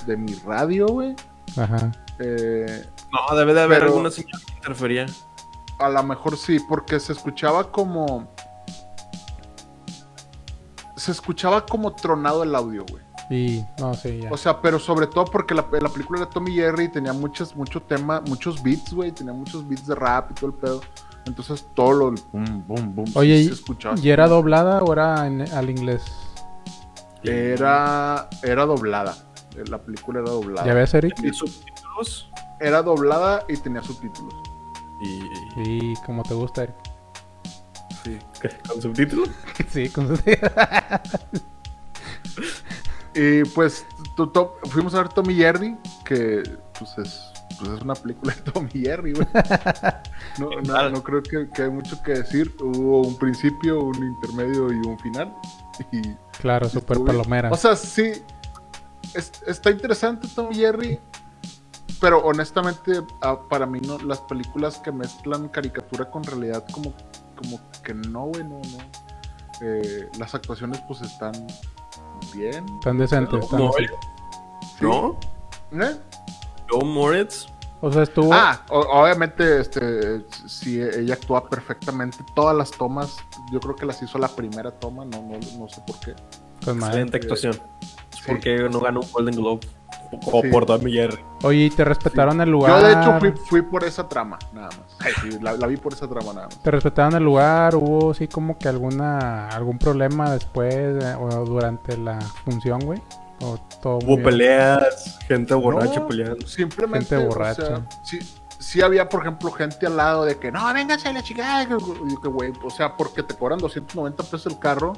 de 0.07 0.17
mi 0.17 0.35
radio, 0.47 0.87
güey. 0.89 1.15
Ajá. 1.57 1.91
Eh, 2.19 2.85
No, 3.11 3.37
debe 3.37 3.55
de 3.55 3.63
haber 3.63 3.79
Pero- 3.81 3.91
alguna 3.93 4.11
señal 4.11 4.41
que 4.47 4.53
interfería. 4.55 5.07
a 5.79 5.89
lo 5.89 6.03
mejor 6.05 6.37
sí, 6.37 6.59
porque 6.69 7.01
se 7.01 7.13
escuchaba 7.13 7.71
como... 7.73 8.31
Se 10.97 11.11
escuchaba 11.13 11.65
como 11.67 11.93
tronado 11.95 12.43
el 12.43 12.55
audio, 12.55 12.85
güey. 12.91 13.03
Y, 13.31 13.65
no, 13.79 13.95
sí, 13.95 14.21
ya. 14.23 14.31
O 14.31 14.37
sea, 14.37 14.61
pero 14.61 14.79
sobre 14.79 15.07
todo 15.07 15.25
porque 15.25 15.55
la, 15.55 15.67
la 15.81 15.89
película 15.89 16.21
era 16.21 16.29
Tommy 16.31 16.53
Jerry 16.55 16.85
y 16.85 16.89
tenía 16.89 17.13
muchos, 17.13 17.57
mucho 17.57 17.81
tema, 17.83 18.21
muchos 18.27 18.63
beats, 18.63 18.93
güey. 18.93 19.11
Tenía 19.13 19.33
muchos 19.33 19.67
beats 19.67 19.87
de 19.87 19.95
rap 19.95 20.31
y 20.31 20.35
todo 20.35 20.47
el 20.51 20.55
pedo. 20.57 20.81
Entonces 21.25 21.67
todo 21.75 21.93
lo... 21.93 22.11
Boom, 22.33 22.65
boom, 22.67 22.95
boom. 22.95 23.07
sí 23.07 23.13
Oye, 23.19 23.45
se 23.45 23.53
escuchaba 23.53 23.95
¿y 23.99 24.11
era 24.11 24.27
doblada 24.29 24.81
o 24.81 24.93
era 24.93 25.27
en- 25.27 25.43
al 25.53 25.71
inglés? 25.71 26.03
Era, 27.23 28.29
era 28.43 28.67
doblada. 28.67 29.15
La 29.69 29.79
película 29.79 30.21
era 30.21 30.31
doblada. 30.31 30.67
¿Ya 30.67 30.75
ves, 30.75 30.93
Eric? 30.95 31.15
¿Tenía 31.15 31.33
subtítulos? 31.33 32.31
Era 32.61 32.83
doblada 32.83 33.45
y 33.49 33.57
tenía 33.57 33.83
subtítulos. 33.83 34.35
Y... 35.01 35.21
Y 35.65 35.95
como 36.07 36.23
te 36.23 36.35
gusta, 36.35 36.65
Eric. 36.65 36.75
¿Con 38.69 38.83
subtítulos? 38.83 39.31
Sí, 39.71 39.89
con 39.89 40.09
su... 40.17 40.23
Y 43.15 43.45
pues 43.55 43.85
tu- 44.17 44.31
fuimos 44.71 44.95
a 44.95 44.99
ver 45.03 45.09
Tommy 45.11 45.35
Jerry, 45.35 45.77
que 46.05 46.43
pues 46.79 46.97
es, 46.99 47.21
pues 47.59 47.71
es 47.73 47.83
una 47.83 47.95
película 47.95 48.35
de 48.35 48.41
Tommy 48.51 48.71
Jerry, 48.71 49.13
güey. 49.13 49.27
No, 50.39 50.49
no, 50.63 50.89
no 50.91 51.03
creo 51.03 51.23
que, 51.23 51.49
que 51.51 51.63
hay 51.65 51.71
mucho 51.71 52.03
que 52.03 52.13
decir. 52.13 52.55
Hubo 52.61 53.03
un 53.07 53.19
principio, 53.19 53.81
un 53.81 53.97
intermedio 54.03 54.73
y 54.73 54.77
un 54.87 54.99
final. 55.01 55.35
Y 55.91 56.01
claro, 56.41 56.67
estuvo- 56.67 57.05
palomera. 57.05 57.51
O 57.51 57.57
sea, 57.57 57.77
sí. 57.77 58.13
es- 59.15 59.33
está 59.47 59.71
interesante 59.71 60.27
Tommy 60.35 60.55
Jerry. 60.55 60.99
Pero 62.01 62.19
honestamente, 62.21 63.01
ah, 63.21 63.39
para 63.49 63.67
mí 63.67 63.79
no, 63.81 63.99
las 63.99 64.21
películas 64.23 64.79
que 64.79 64.91
mezclan 64.91 65.49
caricatura 65.49 66.11
con 66.11 66.25
realidad, 66.25 66.65
como, 66.73 66.93
como 67.43 67.61
que 67.83 67.95
no, 67.95 68.27
güey, 68.27 68.45
no, 68.45 68.57
no. 68.59 68.79
Eh, 69.61 70.09
las 70.19 70.35
actuaciones 70.35 70.81
pues 70.89 71.03
están 71.03 71.33
bien. 72.35 72.65
Tan 72.81 72.99
decente. 72.99 73.37
¿No? 73.37 73.47
tan 73.47 73.61
¿No? 74.81 75.19
¿No? 75.71 75.85
¿Eh? 75.85 75.97
¿No, 76.71 76.79
Moritz? 76.87 77.47
O 77.85 77.91
sea, 77.91 78.05
estuvo... 78.05 78.33
Ah, 78.33 78.65
obviamente, 78.69 79.61
este, 79.61 80.25
si 80.47 80.81
ella 80.81 81.15
actúa 81.15 81.49
perfectamente, 81.49 82.19
todas 82.37 82.57
las 82.57 82.71
tomas, 82.71 83.17
yo 83.51 83.59
creo 83.59 83.75
que 83.75 83.85
las 83.87 84.01
hizo 84.03 84.19
la 84.19 84.29
primera 84.29 84.71
toma, 84.71 85.05
no, 85.05 85.21
no, 85.21 85.39
no 85.59 85.69
sé 85.69 85.83
por 85.85 85.99
qué. 85.99 86.15
madre. 86.75 87.01
Excelente 87.01 87.17
actuación. 87.17 87.61
Es 88.13 88.21
porque 88.25 88.69
no 88.71 88.79
ganó 88.79 89.01
un 89.01 89.11
Golden 89.11 89.35
Globe. 89.35 89.61
O 90.27 90.43
por 90.51 90.67
Tommy 90.67 90.93
Jerry. 90.93 91.19
Oye, 91.43 91.65
¿y 91.65 91.71
te 91.71 91.85
respetaron 91.85 92.41
el 92.41 92.51
lugar? 92.51 92.81
Yo 92.81 92.87
de 92.87 92.93
hecho 92.93 93.19
fui, 93.19 93.33
fui 93.33 93.63
por 93.63 93.85
esa 93.85 94.09
trama, 94.09 94.39
nada 94.53 94.69
más. 94.69 95.15
Sí, 95.23 95.39
la, 95.41 95.53
la 95.55 95.67
vi 95.67 95.77
por 95.77 95.93
esa 95.93 96.09
trama 96.09 96.33
nada 96.33 96.47
más. 96.47 96.63
¿Te 96.63 96.71
respetaron 96.71 97.15
el 97.15 97.25
lugar? 97.25 97.75
¿Hubo 97.75 98.15
sí 98.15 98.29
como 98.29 98.59
que 98.59 98.69
alguna 98.69 99.49
algún 99.49 99.79
problema 99.79 100.31
después 100.33 100.75
eh, 101.03 101.15
o 101.19 101.45
durante 101.45 101.97
la 101.97 102.21
función, 102.21 102.81
güey? 102.81 103.01
¿O 103.41 103.59
todo 103.83 103.97
Hubo 103.99 104.07
bien? 104.17 104.23
peleas, 104.23 105.19
gente 105.27 105.53
borracha 105.55 106.01
No, 106.01 106.07
peleando. 106.09 106.47
Simplemente. 106.47 107.17
Gente 107.17 107.27
o 107.27 107.29
borracha. 107.29 107.67
sea, 107.67 107.83
sí, 108.05 108.19
sí 108.61 108.81
había, 108.83 109.09
por 109.09 109.23
ejemplo, 109.23 109.51
gente 109.51 109.87
al 109.87 109.97
lado 109.97 110.25
de 110.25 110.39
que 110.39 110.53
no, 110.53 110.73
véngase 110.73 111.13
la 111.13 111.23
chica. 111.25 111.65
Y 111.65 111.69
yo 111.69 111.79
que, 112.21 112.29
güey, 112.29 112.53
o 112.63 112.71
sea, 112.71 112.97
porque 112.97 113.25
te 113.25 113.35
cobran 113.35 113.59
290 113.59 114.23
pesos 114.23 114.47
el 114.47 114.59
carro, 114.61 114.93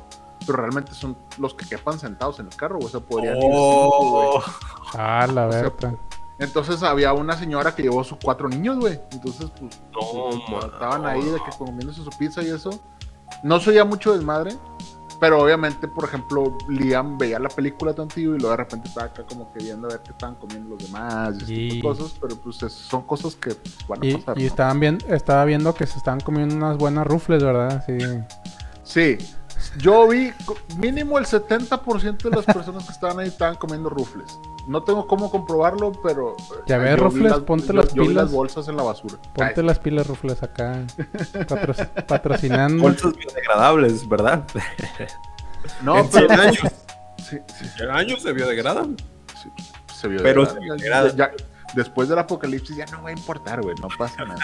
pero 0.47 0.59
realmente 0.59 0.93
son 0.95 1.17
los 1.39 1.55
que 1.55 1.67
quepan 1.67 1.99
sentados 1.99 2.39
en 2.41 2.47
el 2.47 2.57
carro, 2.57 2.77
güey. 2.77 2.87
O 2.87 2.91
sea, 2.91 3.01
podrían 3.01 3.37
ir 3.37 3.43
cinco, 3.43 4.11
güey. 4.11 4.29
Oh, 4.29 4.43
Ah, 4.95 5.27
la 5.33 5.51
sea, 5.51 5.63
verdad. 5.63 5.95
Entonces 6.39 6.83
había 6.83 7.13
una 7.13 7.37
señora 7.37 7.75
que 7.75 7.83
llevó 7.83 8.03
sus 8.05 8.19
cuatro 8.23 8.49
niños, 8.49 8.79
güey. 8.79 9.01
Entonces, 9.13 9.51
pues, 9.59 9.81
No, 9.93 10.31
pues, 10.51 10.65
estaban 10.73 11.07
ahí 11.07 11.23
de 11.25 11.37
que 11.37 11.57
comiéndose 11.57 12.03
su 12.03 12.11
pizza 12.19 12.43
y 12.43 12.49
eso. 12.49 12.71
No 13.43 13.61
se 13.61 13.71
oía 13.71 13.85
mucho 13.85 14.13
desmadre, 14.13 14.57
pero 15.21 15.41
obviamente, 15.43 15.87
por 15.89 16.05
ejemplo, 16.05 16.59
Liam 16.69 17.17
veía 17.19 17.39
la 17.39 17.49
película 17.49 17.95
tantillo 17.95 18.35
y 18.35 18.39
luego 18.39 18.51
de 18.51 18.57
repente 18.57 18.89
estaba 18.89 19.07
acá 19.07 19.25
como 19.25 19.53
que 19.53 19.63
viendo 19.63 19.87
a 19.87 19.93
ver 19.93 20.01
qué 20.01 20.11
estaban 20.11 20.35
comiendo 20.35 20.71
los 20.75 20.85
demás 20.85 21.37
y 21.49 21.79
Y- 21.79 21.81
cosas, 21.83 22.15
pero 22.21 22.37
pues 22.37 22.63
es- 22.65 22.73
son 22.73 23.03
cosas 23.03 23.37
que 23.37 23.55
pues, 23.55 23.77
van 23.89 24.03
a 24.03 24.07
Y, 24.07 24.15
pasar. 24.17 24.37
y 24.39 24.43
¿no? 24.43 24.47
estaban 24.49 24.81
bien, 24.81 24.99
estaba 25.09 25.45
viendo 25.45 25.73
que 25.75 25.87
se 25.87 25.99
estaban 25.99 26.21
comiendo 26.21 26.55
unas 26.57 26.77
buenas 26.79 27.07
rufles, 27.07 27.43
¿verdad? 27.43 27.85
Sí. 27.87 27.99
Sí, 28.83 29.19
yo 29.79 30.09
vi 30.09 30.33
mínimo 30.79 31.19
el 31.19 31.27
70% 31.27 32.23
de 32.23 32.31
las 32.31 32.45
personas 32.45 32.85
que 32.87 32.93
estaban 32.93 33.19
ahí 33.19 33.29
estaban 33.29 33.57
comiendo 33.57 33.89
rufles. 33.91 34.39
No 34.67 34.83
tengo 34.83 35.07
cómo 35.07 35.31
comprobarlo, 35.31 35.93
pero... 36.03 36.31
eh, 36.33 36.63
Ya 36.67 36.79
ves, 36.79 36.99
Rufles, 36.99 37.31
las- 37.33 37.41
ponte 37.41 37.67
yo- 37.67 37.73
las 37.75 37.93
yo 37.93 38.03
vi 38.03 38.09
pilas. 38.09 38.25
las 38.25 38.33
bolsas 38.33 38.67
en 38.69 38.77
la 38.79 38.83
basura. 38.83 39.17
Ponte 39.35 39.61
Ay, 39.61 39.67
las 39.67 39.79
pilas 39.79 40.07
rufles 40.07 40.43
acá. 40.43 40.83
patro- 41.49 41.75
patrocinando. 42.09 42.83
Bolsas 42.83 43.15
biodegradables, 43.15 44.09
¿verdad? 44.09 44.45
No, 45.83 45.99
en 45.99 46.09
pero... 46.09 46.29
100 46.29 46.41
años. 46.41 46.59
Sí, 47.29 47.39
sí, 47.59 47.67
100 47.77 47.91
años 47.91 48.23
se 48.23 48.33
biodegradan. 48.33 48.97
sí, 49.43 49.51
se 49.95 50.09
vio 50.09 50.23
Pero 50.23 50.47
se 50.47 50.59
ya- 51.17 51.31
después 51.75 52.09
del 52.09 52.19
apocalipsis 52.19 52.77
ya 52.77 52.87
no 52.87 53.03
va 53.03 53.11
a 53.11 53.13
importar, 53.13 53.61
güey, 53.61 53.75
no 53.83 53.89
pasa 53.99 54.25
nada. 54.25 54.41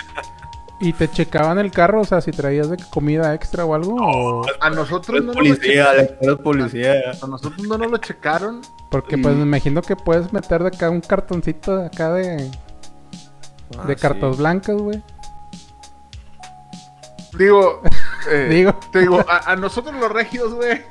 ¿Y 0.82 0.94
te 0.94 1.10
checaban 1.10 1.58
el 1.58 1.70
carro? 1.70 2.00
O 2.00 2.04
sea, 2.04 2.20
si 2.22 2.30
traías 2.30 2.70
de 2.70 2.78
comida 2.90 3.34
extra 3.34 3.64
o 3.66 3.74
algo. 3.74 3.96
o- 4.00 4.46
A 4.60 4.70
nosotros 4.70 5.20
no 5.22 5.34
nos 5.34 5.36
lo 5.36 5.42
policía, 5.56 5.88
policía. 6.42 6.94
A 7.22 7.26
nosotros 7.26 7.66
no 7.68 7.76
nos 7.76 7.90
lo 7.90 7.98
checaron. 7.98 8.62
Porque 8.90 9.16
Y- 9.16 9.22
pues 9.22 9.36
me 9.36 9.42
imagino 9.42 9.82
que 9.82 9.94
puedes 9.94 10.32
meter 10.32 10.62
de 10.62 10.68
acá 10.68 10.88
un 10.88 11.02
cartoncito 11.02 11.76
de 11.76 11.86
acá 11.86 12.12
de, 12.14 12.50
Ah, 13.78 13.84
de 13.86 13.94
cartas 13.96 14.38
blancas, 14.38 14.76
güey. 14.76 15.02
Digo, 17.38 17.80
eh, 18.30 18.48
Digo. 18.50 18.74
te 18.92 19.00
digo, 19.00 19.20
a, 19.28 19.52
a 19.52 19.56
nosotros 19.56 19.94
los 19.94 20.10
regios, 20.10 20.52
güey, 20.54 20.82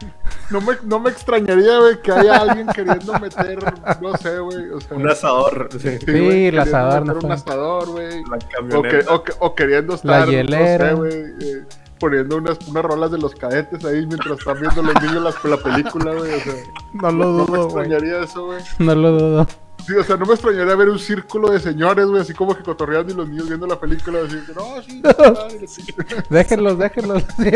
no 0.49 0.61
me, 0.61 0.73
no 0.83 0.99
me 0.99 1.09
extrañaría, 1.09 1.79
güey, 1.79 2.01
que 2.01 2.11
haya 2.11 2.37
alguien 2.37 2.67
queriendo 2.67 3.13
meter, 3.19 3.59
no 4.01 4.17
sé, 4.17 4.39
güey, 4.39 4.69
o 4.71 4.81
sea, 4.81 4.97
Un 4.97 5.09
asador. 5.09 5.69
Sí. 5.79 5.97
sí, 6.05 6.45
el 6.47 6.59
asador, 6.59 7.05
no 7.05 7.19
un 7.23 7.31
asador, 7.31 7.87
güey, 7.89 8.23
La 8.25 8.35
o, 8.35 8.39
que- 8.39 8.47
camioneta. 8.47 9.13
o, 9.13 9.23
que- 9.23 9.33
o 9.39 9.55
queriendo 9.55 9.95
estar, 9.95 10.27
hielera. 10.27 10.91
no 10.91 11.05
sé, 11.05 11.17
güey, 11.17 11.23
eh, 11.41 11.63
poniendo 11.99 12.37
unas, 12.37 12.57
unas 12.67 12.83
rolas 12.83 13.11
de 13.11 13.17
los 13.17 13.35
cadetes 13.35 13.83
ahí 13.85 14.05
mientras 14.05 14.39
están 14.39 14.59
viendo 14.59 14.81
los 14.81 15.01
niños 15.03 15.35
la, 15.43 15.49
la 15.49 15.57
película, 15.57 16.13
güey, 16.13 16.33
o 16.33 16.39
sea, 16.39 16.53
No 16.93 17.11
lo 17.11 17.13
no, 17.25 17.25
no 17.25 17.45
me 17.45 17.57
dudo, 17.57 17.65
extrañaría 17.65 18.23
eso, 18.23 18.45
güey. 18.45 18.59
No 18.79 18.95
lo 18.95 19.11
dudo. 19.11 19.47
Sí, 19.85 19.95
o 19.95 20.03
sea, 20.03 20.17
no 20.17 20.25
me 20.25 20.33
extrañaría 20.33 20.75
ver 20.75 20.89
un 20.89 20.99
círculo 20.99 21.49
de 21.49 21.59
señores, 21.59 22.05
güey, 22.05 22.21
así 22.21 22.33
como 22.33 22.55
que 22.55 22.63
cotorreando 22.63 23.11
y 23.11 23.15
los 23.15 23.27
niños 23.27 23.47
viendo 23.47 23.65
la 23.65 23.79
película, 23.79 24.19
así 24.25 24.37
que, 24.45 24.53
no, 24.53 24.81
sí, 24.81 25.01
ay, 25.49 25.67
sí. 25.67 25.83
Déjenlos, 26.29 26.77
déjenlos. 26.77 27.23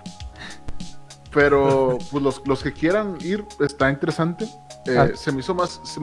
Pero 1.32 1.98
pues 2.10 2.22
los, 2.22 2.42
los 2.46 2.62
que 2.62 2.72
quieran 2.72 3.16
ir, 3.20 3.46
está 3.60 3.90
interesante. 3.90 4.44
Eh, 4.86 4.96
Ah. 4.98 5.08
Se 5.14 5.30
me 5.32 5.40
hizo 5.40 5.54
más. 5.54 5.80
se 5.84 6.00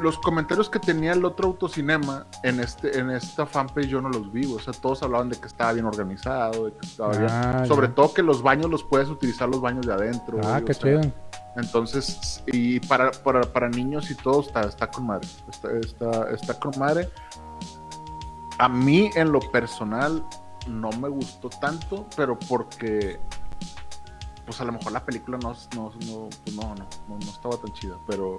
los 0.00 0.18
comentarios 0.18 0.68
que 0.68 0.80
tenía 0.80 1.12
el 1.12 1.24
otro 1.24 1.46
autocinema 1.46 2.26
en 2.42 2.58
este 2.58 2.98
en 2.98 3.10
esta 3.10 3.46
fanpage 3.46 3.86
yo 3.86 4.00
no 4.00 4.08
los 4.08 4.32
vi. 4.32 4.44
O 4.52 4.58
sea, 4.58 4.72
todos 4.72 5.02
hablaban 5.04 5.28
de 5.28 5.36
que 5.36 5.46
estaba 5.46 5.72
bien 5.72 5.86
organizado, 5.86 6.64
de 6.66 6.72
que 6.72 6.86
estaba 6.86 7.10
bien. 7.16 7.30
Ah, 7.30 7.64
Sobre 7.66 7.88
ya. 7.88 7.94
todo 7.94 8.12
que 8.12 8.22
los 8.22 8.42
baños 8.42 8.68
los 8.70 8.82
puedes 8.82 9.08
utilizar 9.08 9.48
los 9.48 9.60
baños 9.60 9.86
de 9.86 9.92
adentro. 9.92 10.38
Ah, 10.42 10.60
güey, 10.60 10.64
qué 10.64 10.72
o 10.72 10.74
sea, 10.74 11.00
chido. 11.00 11.12
Entonces, 11.56 12.42
y 12.48 12.80
para, 12.80 13.12
para, 13.12 13.42
para 13.42 13.68
niños 13.68 14.10
y 14.10 14.16
todo 14.16 14.40
está, 14.40 14.62
está 14.62 14.90
con 14.90 15.06
madre. 15.06 15.28
Está, 15.48 15.70
está, 15.78 16.30
está 16.30 16.58
con 16.58 16.72
madre. 16.76 17.08
A 18.58 18.68
mí, 18.68 19.10
en 19.14 19.30
lo 19.30 19.38
personal, 19.52 20.24
no 20.66 20.90
me 20.90 21.08
gustó 21.08 21.48
tanto, 21.50 22.06
pero 22.16 22.36
porque, 22.36 23.20
pues 24.46 24.60
a 24.60 24.64
lo 24.64 24.72
mejor 24.72 24.92
la 24.92 25.04
película 25.04 25.38
no, 25.38 25.52
no, 25.74 25.92
no, 26.06 26.28
pues, 26.44 26.56
no, 26.56 26.62
no, 26.74 26.86
no, 27.08 27.18
no 27.18 27.30
estaba 27.30 27.56
tan 27.56 27.72
chida, 27.72 27.96
pero, 28.06 28.38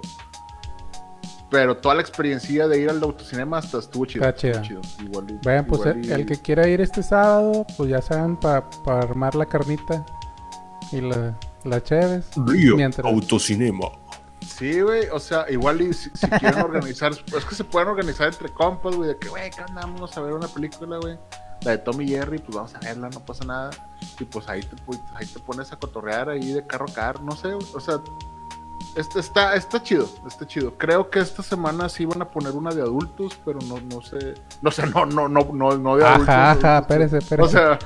pero 1.50 1.76
toda 1.76 1.94
la 1.94 2.00
experiencia 2.00 2.66
de 2.68 2.80
ir 2.80 2.90
al 2.90 3.02
autocinema 3.02 3.58
hasta 3.58 3.78
estuvo 3.78 4.04
chida. 4.06 4.28
Está 4.28 4.48
estuvo 4.48 4.62
chida. 4.64 4.80
chido. 4.82 5.04
Igual 5.08 5.30
y- 5.30 5.38
Vean, 5.46 5.64
pues 5.66 5.80
igual 5.80 5.96
el, 5.98 6.04
y- 6.06 6.12
el 6.12 6.26
que 6.26 6.36
quiera 6.36 6.66
ir 6.68 6.80
este 6.80 7.02
sábado, 7.02 7.66
pues 7.76 7.90
ya 7.90 8.02
saben, 8.02 8.36
para 8.36 8.64
armar 8.86 9.34
la 9.34 9.46
carnita 9.46 10.04
y 10.92 11.00
la, 11.00 11.38
la 11.64 11.82
chéves. 11.82 12.26
Río 12.36 12.76
Mientras- 12.76 13.06
Autocinema. 13.06 13.86
Sí, 14.46 14.80
güey, 14.80 15.08
o 15.12 15.18
sea, 15.18 15.44
igual 15.50 15.80
y 15.80 15.92
si, 15.92 16.08
si 16.14 16.26
quieren 16.28 16.60
organizar, 16.64 17.12
es 17.12 17.44
que 17.44 17.54
se 17.54 17.64
pueden 17.64 17.88
organizar 17.88 18.28
entre 18.28 18.48
compas, 18.50 18.94
güey, 18.94 19.08
de 19.10 19.18
que, 19.18 19.28
güey, 19.28 19.50
¿qué 19.50 19.60
onda? 19.62 19.82
Vámonos 19.82 20.16
a 20.16 20.20
ver 20.20 20.32
una 20.34 20.48
película, 20.48 20.98
güey. 20.98 21.18
La 21.62 21.72
de 21.72 21.78
Tommy 21.78 22.06
Jerry, 22.06 22.38
pues 22.38 22.54
vamos 22.56 22.74
a 22.74 22.78
verla, 22.80 23.08
no 23.10 23.20
pasa 23.20 23.44
nada. 23.44 23.70
Y 24.20 24.24
pues 24.24 24.48
ahí 24.48 24.60
te, 24.62 24.76
pu- 24.76 25.00
ahí 25.14 25.26
te 25.26 25.40
pones 25.40 25.72
a 25.72 25.76
cotorrear 25.76 26.28
ahí 26.28 26.52
de 26.52 26.66
carro 26.66 26.86
a 26.88 26.92
carro, 26.92 27.22
no 27.22 27.34
sé, 27.36 27.52
o 27.54 27.80
sea, 27.80 28.00
este 28.96 29.20
está, 29.20 29.54
está 29.54 29.82
chido, 29.82 30.08
está 30.26 30.46
chido. 30.46 30.74
Creo 30.78 31.10
que 31.10 31.20
esta 31.20 31.42
semana 31.42 31.88
sí 31.88 32.04
van 32.04 32.22
a 32.22 32.28
poner 32.28 32.52
una 32.52 32.70
de 32.74 32.82
adultos, 32.82 33.38
pero 33.44 33.58
no, 33.68 33.78
no 33.80 34.00
sé, 34.02 34.34
no 34.62 34.70
sé, 34.70 34.86
no, 34.86 35.04
no, 35.06 35.28
no, 35.28 35.48
no, 35.52 35.76
no 35.76 35.96
de 35.96 36.04
adultos. 36.06 36.28
Ajá, 36.28 36.54
no, 36.54 36.60
ajá, 36.60 36.78
espérese, 36.78 37.18
espérese. 37.18 37.46
O 37.46 37.48
sea, 37.48 37.78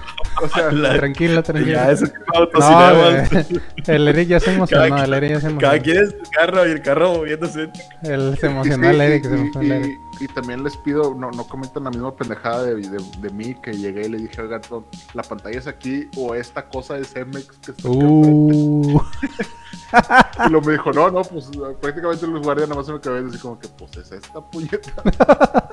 o 0.43 0.49
sea, 0.49 0.73
La- 0.73 0.97
Tranquilo, 0.97 1.43
tranquilo. 1.43 1.73
Ya, 1.77 1.89
de 1.89 3.61
el 3.87 4.09
Eric 4.09 4.29
ya 4.29 4.41
se 4.41 4.55
emocionó, 4.55 4.89
Cada 4.89 5.05
el 5.05 5.15
Eric 5.15 5.31
ya 5.31 5.41
se 5.41 5.57
Cada 5.57 5.77
emocionó. 5.77 5.83
quien 5.83 5.97
en 5.99 6.11
su 6.11 6.31
carro 6.31 6.69
y 6.69 6.71
el 6.71 6.83
carro 6.83 7.13
moviéndose. 7.15 7.71
Él 8.03 8.37
se 8.41 8.47
Y 8.47 8.51
emocionó 8.51 8.85
sí, 8.85 8.91
el 8.95 9.01
Eric, 9.01 9.25
y- 9.25 9.29
se 9.29 9.35
emocionó 9.35 9.61
el 9.61 9.67
y- 9.69 9.73
Eric. 9.85 10.01
y 10.21 10.29
también 10.29 10.65
les 10.65 10.77
pido, 10.79 11.15
no, 11.15 11.31
no 11.31 11.45
comenten 11.45 11.85
la 11.85 11.91
misma 11.91 12.15
pendejada 12.15 12.63
de, 12.65 12.77
de, 12.77 12.99
de 13.21 13.31
mí 13.31 13.55
que 13.63 13.73
llegué 13.73 14.07
y 14.07 14.09
le 14.11 14.19
dije, 14.19 14.43
oiga, 14.43 14.61
no, 14.71 14.85
la 15.15 15.23
pantalla 15.23 15.59
es 15.59 15.67
aquí 15.67 16.09
o 16.17 16.35
esta 16.35 16.69
cosa 16.69 16.99
es 16.99 17.15
MX 17.17 17.47
que 17.65 17.71
está 17.73 17.89
Uh, 17.89 19.01
enfrente". 19.01 19.47
Y 20.47 20.51
lo 20.51 20.61
me 20.63 20.73
dijo, 20.73 20.93
no, 20.93 21.11
no, 21.11 21.23
pues 21.23 21.47
prácticamente 21.81 22.27
los 22.27 22.43
guardias 22.43 22.69
nada 22.69 22.81
más 22.81 22.87
se 22.87 22.93
me 22.93 22.99
viendo 22.99 23.31
así 23.31 23.39
como 23.39 23.59
que, 23.59 23.69
pues 23.69 23.97
es 23.97 24.13
esta 24.13 24.41
puñeta. 24.41 24.93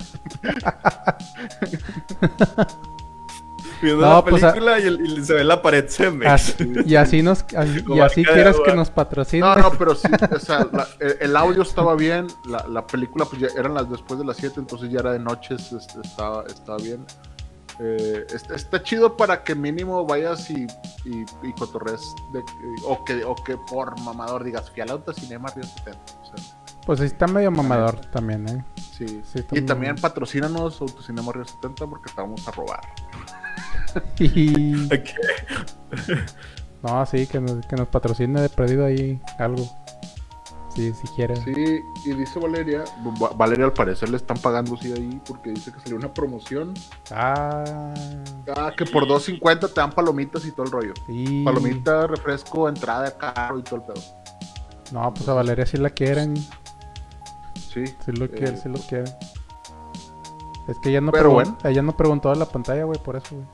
Viendo 3.80 4.02
No, 4.08 4.14
la 4.16 4.26
pues, 4.26 4.43
a- 4.43 4.54
película 4.54 4.80
y, 4.80 4.88
el- 4.88 5.20
y 5.20 5.24
se 5.24 5.36
ve 5.36 5.43
la 5.43 5.62
pared 5.62 5.88
Cemex. 5.88 6.32
así- 6.32 6.74
y 6.86 6.95
así 6.95 7.22
nos 7.22 7.45
así- 7.56 7.86
y 7.88 8.00
así 8.00 8.26
quieres 8.26 8.58
que 8.66 8.74
nos 8.74 8.89
patrocinen. 8.89 9.48
No, 9.48 9.56
no, 9.56 9.72
pero 9.72 9.93
sí, 9.93 10.08
o 10.36 10.39
sea, 10.39 10.68
la- 10.72 10.88
el, 11.00 11.18
el 11.22 11.38
audio 11.38 11.62
estaba 11.62 11.95
bien, 11.95 12.26
la, 12.45 12.66
la 12.68 12.88
película 12.88 13.26
pues 13.26 13.39
ya 13.41 13.48
eran 13.56 13.76
las 13.76 13.88
después 13.89 14.20
de 14.20 14.26
las 14.26 14.38
7, 14.38 14.56
entonces 14.60 14.89
ya 14.89 15.00
era 15.02 15.12
de 15.12 15.20
noches, 15.20 15.72
este, 15.72 16.02
estaba, 16.04 16.43
estaba 16.48 16.78
bien. 16.80 17.06
Eh, 17.80 18.25
está, 18.34 18.55
está 18.55 18.82
chido 18.82 19.15
para 19.15 19.43
que 19.43 19.53
mínimo 19.53 20.05
vayas 20.05 20.49
y, 20.49 20.65
y, 21.05 21.25
y 21.43 21.53
cotorrees 21.53 22.15
de, 22.34 22.43
o, 22.84 23.03
que, 23.05 23.23
o 23.23 23.36
que 23.36 23.55
por 23.55 23.99
mamador 24.01 24.43
digas, 24.43 24.71
fui 24.71 24.82
al 24.82 24.89
autocinema 24.89 25.49
Río 25.51 25.63
70. 25.63 25.99
O 26.21 26.25
sea, 26.25 26.57
Pues 26.86 26.99
sí 26.99 27.05
está 27.05 27.28
medio 27.28 27.51
mamador 27.51 27.97
también, 28.07 28.47
¿eh? 28.49 28.65
sí. 28.97 29.21
Y 29.51 29.61
muy 29.61 29.61
también 29.61 29.95
patrocínanos 29.95 30.82
Autocinema 30.82 31.32
Río 31.32 31.45
70 31.45 31.86
porque 31.86 32.11
te 32.11 32.19
vamos 32.21 32.47
a 32.47 32.51
robar. 32.51 32.82
Y-. 34.19 34.89
No, 36.84 37.05
sí, 37.05 37.28
que 37.28 37.39
nos, 37.39 37.65
que 37.65 37.75
nos 37.75 37.88
patrocine 37.88 38.41
de 38.41 38.49
perdido 38.49 38.86
ahí 38.86 39.19
algo. 39.38 39.67
Sí, 40.78 40.93
si 40.93 41.07
quiere. 41.07 41.36
Sí, 41.38 41.84
y 42.05 42.13
dice 42.13 42.39
Valeria, 42.39 42.84
Va- 43.19 43.32
Valeria 43.36 43.65
al 43.65 43.73
parecer 43.73 44.09
le 44.09 44.17
están 44.17 44.38
pagando 44.38 44.78
sí 44.78 44.93
ahí 44.93 45.19
porque 45.28 45.49
dice 45.49 45.71
que 45.73 45.80
salió 45.80 45.97
una 45.97 46.13
promoción. 46.13 46.75
Ah, 47.09 47.93
Ah, 48.55 48.71
que 48.78 48.86
por 48.86 49.07
2.50 49.07 49.69
te 49.73 49.82
dan 49.82 49.91
palomitas 49.91 50.45
y 50.45 50.51
todo 50.51 50.67
el 50.67 50.71
rollo. 50.71 50.93
sí. 51.07 51.41
Palomita, 51.43 52.05
refresco, 52.05 52.69
entrada 52.69 53.17
carro 53.17 53.57
y 53.57 53.63
todo 53.63 53.78
el 53.78 53.82
pedo. 53.82 54.03
No, 54.91 55.11
pues 55.15 55.28
a 55.28 55.34
Valeria 55.34 55.65
sí 55.65 55.78
la 55.78 55.89
quieren. 55.89 56.38
Sí. 56.38 57.84
Sí 57.88 58.11
lo 58.11 58.25
Eh, 58.25 58.30
quiere, 58.30 58.57
sí 58.57 58.69
lo 58.69 58.78
quiere. 58.78 59.05
Es 60.67 60.78
que 60.80 60.89
ella 60.89 61.01
no, 61.01 61.11
pero 61.11 61.32
bueno. 61.32 61.57
ella 61.63 61.82
no 61.82 61.97
preguntó 61.97 62.30
de 62.30 62.36
la 62.36 62.45
pantalla, 62.45 62.84
güey, 62.84 62.99
por 63.01 63.15
eso, 63.15 63.36
güey. 63.36 63.47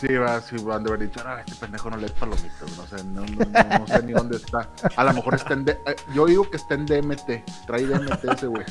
Sí, 0.00 0.14
va, 0.14 0.40
sí, 0.40 0.56
van 0.62 0.82
de 0.82 0.94
haber 0.94 1.08
dicho, 1.08 1.22
no, 1.22 1.36
este 1.38 1.54
pendejo 1.56 1.90
no 1.90 1.98
lee 1.98 2.10
palomitas, 2.18 2.78
no 2.78 2.86
sé, 2.86 3.04
no, 3.04 3.20
no, 3.20 3.78
no, 3.80 3.86
sé 3.86 4.02
ni 4.02 4.12
dónde 4.12 4.38
está. 4.38 4.66
A 4.96 5.04
lo 5.04 5.12
mejor 5.12 5.34
está 5.34 5.52
en, 5.52 5.66
D 5.66 5.72
eh, 5.86 5.96
yo 6.14 6.24
digo 6.24 6.48
que 6.48 6.56
está 6.56 6.74
en 6.74 6.86
DMT, 6.86 7.44
trae 7.66 7.84
DMT 7.84 8.24
ese 8.32 8.46
güey. 8.46 8.64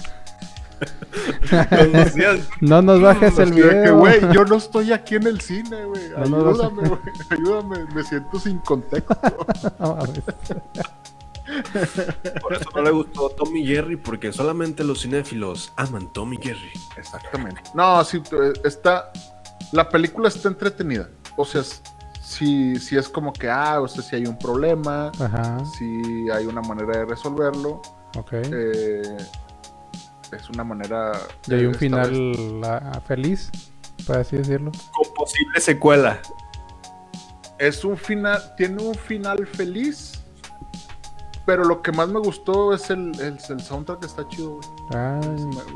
no 2.62 2.82
nos 2.82 3.00
bajes 3.02 3.38
el 3.38 3.54
video. 3.54 3.98
güey, 3.98 4.22
yo 4.34 4.44
no 4.46 4.56
estoy 4.56 4.92
aquí 4.92 5.16
en 5.16 5.28
el 5.28 5.40
cine, 5.40 5.86
güey. 5.86 6.02
ayúdame, 6.18 6.90
güey. 6.90 7.02
Ayúdame, 7.30 7.86
me 7.94 8.04
siento 8.04 8.40
sin 8.40 8.58
contexto. 8.60 9.16
Por 12.42 12.54
eso 12.54 12.70
no 12.76 12.82
le 12.82 12.92
gustó 12.92 13.30
Tommy 13.30 13.66
Jerry, 13.66 13.98
porque 13.98 14.32
solamente 14.32 14.84
los 14.84 15.02
cinéfilos 15.02 15.74
aman 15.76 16.12
Tommy 16.14 16.38
Jerry. 16.42 16.72
Exactamente. 16.98 17.62
No, 17.76 18.04
sí, 18.04 18.22
eh, 18.32 18.54
está. 18.64 19.12
La 19.72 19.90
película 19.90 20.30
está 20.30 20.48
entretenida. 20.48 21.08
O 21.40 21.46
sea, 21.46 21.64
si, 22.22 22.76
si 22.76 22.98
es 22.98 23.08
como 23.08 23.32
que, 23.32 23.50
ah, 23.50 23.80
o 23.80 23.88
sea, 23.88 24.04
si 24.04 24.18
hay 24.18 24.26
un 24.26 24.38
problema, 24.38 25.10
si 25.78 26.30
hay 26.30 26.46
una 26.46 26.62
manera 26.62 27.00
de 27.00 27.06
resolverlo. 27.06 27.82
Ok. 28.18 28.34
Eh, 28.34 29.18
es 30.34 30.50
una 30.50 30.66
manera. 30.66 31.14
Y 31.48 31.54
hay 31.54 31.66
un 31.66 31.76
final 31.76 32.62
feliz, 33.08 33.50
por 34.06 34.18
así 34.18 34.36
decirlo. 34.36 34.74
Con 34.92 35.14
posible 35.14 35.62
secuela. 35.62 36.20
Es 37.58 37.86
un 37.86 37.96
final, 37.96 38.54
tiene 38.58 38.84
un 38.84 38.96
final 38.96 39.48
feliz 39.48 40.19
pero 41.50 41.66
lo 41.66 41.82
que 41.82 41.92
más 41.92 42.08
me 42.10 42.20
gustó 42.20 42.76
es 42.76 42.92
el, 42.92 43.20
el, 43.20 43.40
el 43.50 43.60
soundtrack 43.60 44.02
que 44.02 44.06
está 44.06 44.28
chido, 44.28 44.60
güey. 44.60 44.68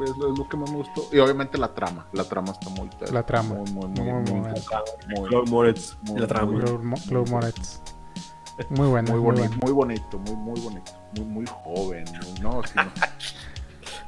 Es, 0.05 0.17
lo, 0.37 0.47
que 0.47 0.55
más 0.55 0.69
me 0.69 0.77
gustó. 0.77 1.07
Y 1.11 1.17
obviamente 1.17 1.57
la 1.57 1.73
trama. 1.73 2.05
La 2.13 2.25
trama 2.25 2.51
está 2.51 2.69
muy. 2.69 2.91
La 3.11 3.25
trama. 3.25 3.55
Muy, 3.55 3.71
muy, 3.71 3.87
muy. 3.87 4.03
muy, 4.03 4.21
muy, 4.21 5.31
muy 5.31 5.45
Moretz. 5.47 5.97
La 6.15 6.27
trama. 6.27 6.59
Claude 7.07 7.31
Moretz. 7.31 7.81
Muy 8.69 8.87
bueno. 8.87 9.13
Muy, 9.13 9.19
bonito, 9.19 9.55
muy 9.63 9.71
bonito, 9.71 10.19
muy, 10.19 10.35
muy 10.35 10.59
bonito. 10.61 10.91
Muy, 11.15 11.25
muy 11.25 11.45
joven. 11.47 12.05
no, 12.39 12.61
sí, 12.61 12.79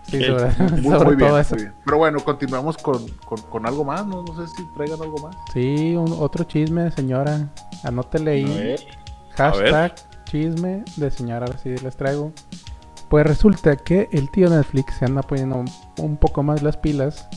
sí, 0.19 0.23
sobre, 0.23 0.81
muy, 0.83 0.99
sobre 0.99 1.17
todo 1.17 1.39
eso. 1.39 1.55
Pero 1.83 1.97
bueno, 1.97 2.19
continuamos 2.19 2.77
con, 2.77 3.07
con, 3.25 3.41
con 3.41 3.65
algo 3.65 3.83
más. 3.83 4.05
No, 4.05 4.21
no, 4.21 4.35
sé 4.35 4.55
si 4.55 4.63
traigan 4.75 5.01
algo 5.01 5.17
más. 5.17 5.35
Sí, 5.51 5.95
un, 5.95 6.13
otro 6.19 6.43
chisme, 6.43 6.91
señora. 6.91 7.49
Anótele 7.83 8.31
ahí. 8.31 8.75
Hashtag 9.35 9.95
chisme 10.35 10.83
de 10.97 11.11
señora, 11.11 11.45
a 11.45 11.57
si 11.57 11.77
les 11.77 11.95
traigo. 11.95 12.33
Pues 13.09 13.25
resulta 13.25 13.77
que 13.77 14.09
el 14.11 14.29
tío 14.31 14.49
Netflix 14.49 14.95
se 14.95 15.05
anda 15.05 15.21
poniendo 15.21 15.63
un, 15.99 16.17
poco 16.17 16.43
más 16.43 16.61
las 16.61 16.75
pilas 16.75 17.29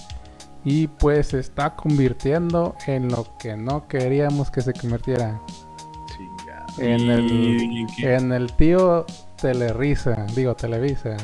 y 0.64 0.88
pues 0.88 1.28
se 1.28 1.38
está 1.38 1.76
convirtiendo 1.76 2.74
en 2.86 3.08
lo 3.08 3.36
que 3.38 3.56
no 3.56 3.86
queríamos 3.86 4.50
que 4.50 4.62
se 4.62 4.72
convirtiera. 4.72 5.40
En 6.78 7.10
el, 7.10 7.86
en 7.98 8.32
el 8.32 8.52
tío 8.54 9.04
Telerisa, 9.40 10.26
digo 10.34 10.54
Televisa. 10.54 11.16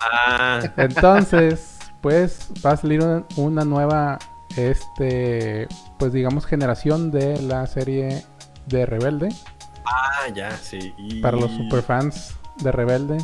Ah. 0.00 0.60
Entonces, 0.76 1.78
pues 2.00 2.50
va 2.64 2.72
a 2.72 2.76
salir 2.76 3.02
una, 3.36 3.64
nueva, 3.64 4.18
este, 4.56 5.68
pues 5.98 6.12
digamos 6.12 6.46
generación 6.46 7.10
de 7.10 7.40
la 7.42 7.66
serie 7.66 8.24
de 8.66 8.86
Rebelde. 8.86 9.28
Ah, 9.84 10.28
ya, 10.34 10.56
sí. 10.56 10.94
Para 11.20 11.36
los 11.36 11.50
superfans 11.52 12.34
de 12.62 12.72
Rebelde. 12.72 13.18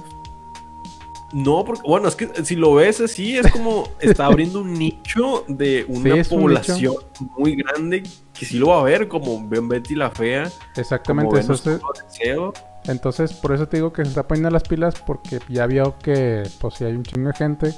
No, 1.33 1.65
porque, 1.65 1.83
bueno, 1.87 2.09
es 2.09 2.15
que 2.15 2.45
si 2.45 2.55
lo 2.55 2.75
ves 2.75 3.01
así, 3.01 3.37
es 3.37 3.51
como 3.51 3.89
está 4.01 4.27
abriendo 4.27 4.61
un 4.61 4.75
nicho 4.75 5.45
de 5.49 5.85
una 5.89 6.23
población 6.23 6.95
muy 7.37 7.57
grande 7.57 8.05
que 8.33 8.47
sí 8.47 8.59
lo 8.59 8.69
va 8.69 8.81
a 8.81 8.83
ver, 8.85 9.09
como 9.09 9.47
ven 9.47 9.69
Betty 9.69 9.95
la 9.95 10.11
Fea. 10.11 10.51
Exactamente, 10.77 11.41
eso 11.41 12.53
Entonces, 12.85 13.33
por 13.33 13.53
eso 13.53 13.67
te 13.67 13.79
digo 13.79 13.93
que 13.93 14.05
se 14.05 14.11
está 14.11 14.27
poniendo 14.27 14.51
las 14.51 14.63
pilas, 14.63 14.95
porque 15.07 15.41
ya 15.49 15.67
vio 15.67 15.99
que, 15.99 16.49
pues, 16.61 16.75
si 16.75 16.85
hay 16.85 16.93
un 16.93 17.03
chingo 17.03 17.29
de 17.29 17.35
gente 17.35 17.75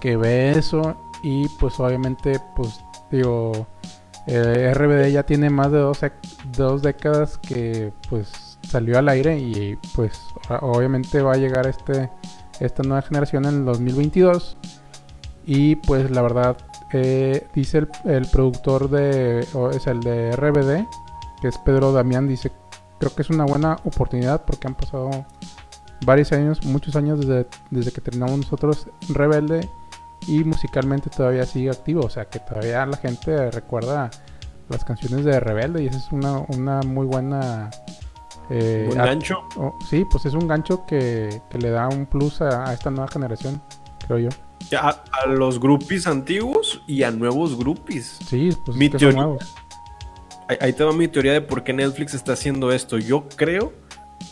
que 0.00 0.16
ve 0.16 0.50
eso, 0.50 0.96
y 1.22 1.48
pues, 1.60 1.78
obviamente, 1.78 2.40
pues, 2.56 2.80
digo, 3.10 3.66
eh, 4.26 4.72
RBD 4.74 5.12
ya 5.12 5.22
tiene 5.22 5.50
más 5.50 5.70
de 5.70 5.78
dos, 5.78 6.00
dos, 6.56 6.82
décadas 6.82 7.38
que 7.38 7.92
pues 8.08 8.58
salió 8.62 8.98
al 8.98 9.08
aire 9.08 9.38
y 9.38 9.78
pues 9.94 10.20
obviamente 10.60 11.22
va 11.22 11.34
a 11.34 11.36
llegar 11.36 11.66
este 11.66 12.10
esta 12.58 12.82
nueva 12.82 13.02
generación 13.02 13.44
en 13.44 13.54
el 13.54 13.64
2022 13.64 14.56
y 15.46 15.76
pues 15.76 16.10
la 16.10 16.22
verdad 16.22 16.56
eh, 16.92 17.46
dice 17.54 17.86
el, 18.04 18.26
productor 18.26 18.90
de 18.90 19.46
es 19.72 19.86
el 19.86 20.00
de 20.00 20.34
RBD 20.34 20.86
que 21.40 21.48
es 21.48 21.58
Pedro 21.58 21.92
Damián 21.92 22.26
dice 22.26 22.50
creo 22.98 23.14
que 23.14 23.22
es 23.22 23.30
una 23.30 23.44
buena 23.44 23.76
oportunidad 23.84 24.44
porque 24.44 24.66
han 24.66 24.74
pasado 24.74 25.10
varios 26.04 26.32
años 26.32 26.64
muchos 26.64 26.96
años 26.96 27.20
desde, 27.20 27.46
desde 27.70 27.92
que 27.92 28.00
terminamos 28.00 28.38
nosotros 28.38 28.88
Rebelde 29.08 29.68
y 30.26 30.44
musicalmente 30.44 31.10
todavía 31.10 31.44
sigue 31.46 31.70
activo, 31.70 32.02
o 32.02 32.10
sea 32.10 32.26
que 32.26 32.38
todavía 32.40 32.84
la 32.86 32.96
gente 32.96 33.50
recuerda 33.50 34.10
las 34.68 34.84
canciones 34.84 35.24
de 35.24 35.38
Rebelde 35.40 35.84
y 35.84 35.86
esa 35.86 35.98
es 35.98 36.12
una, 36.12 36.38
una 36.48 36.80
muy 36.82 37.06
buena... 37.06 37.70
Eh, 38.50 38.88
¿Un 38.90 38.96
gancho? 38.96 39.42
sí, 39.88 40.04
pues 40.10 40.24
es 40.26 40.34
un 40.34 40.46
gancho 40.46 40.86
que, 40.86 41.40
le 41.58 41.70
da 41.70 41.88
un 41.88 42.06
plus 42.06 42.40
a, 42.40 42.72
esta 42.72 42.90
nueva 42.90 43.08
generación, 43.08 43.60
creo 44.06 44.18
yo. 44.18 44.28
A, 44.78 45.02
a, 45.12 45.26
los 45.26 45.60
groupies 45.60 46.06
antiguos 46.06 46.82
y 46.86 47.02
a 47.02 47.10
nuevos 47.10 47.58
groupies. 47.58 48.18
Sí, 48.26 48.50
pues 48.64 48.76
mi 48.76 48.88
teoría, 48.88 49.36
Ahí, 50.48 50.56
ahí 50.60 50.72
te 50.72 50.84
va 50.84 50.92
mi 50.92 51.08
teoría 51.08 51.32
de 51.32 51.40
por 51.40 51.64
qué 51.64 51.72
Netflix 51.72 52.14
está 52.14 52.34
haciendo 52.34 52.70
esto. 52.70 52.98
Yo 52.98 53.28
creo 53.34 53.72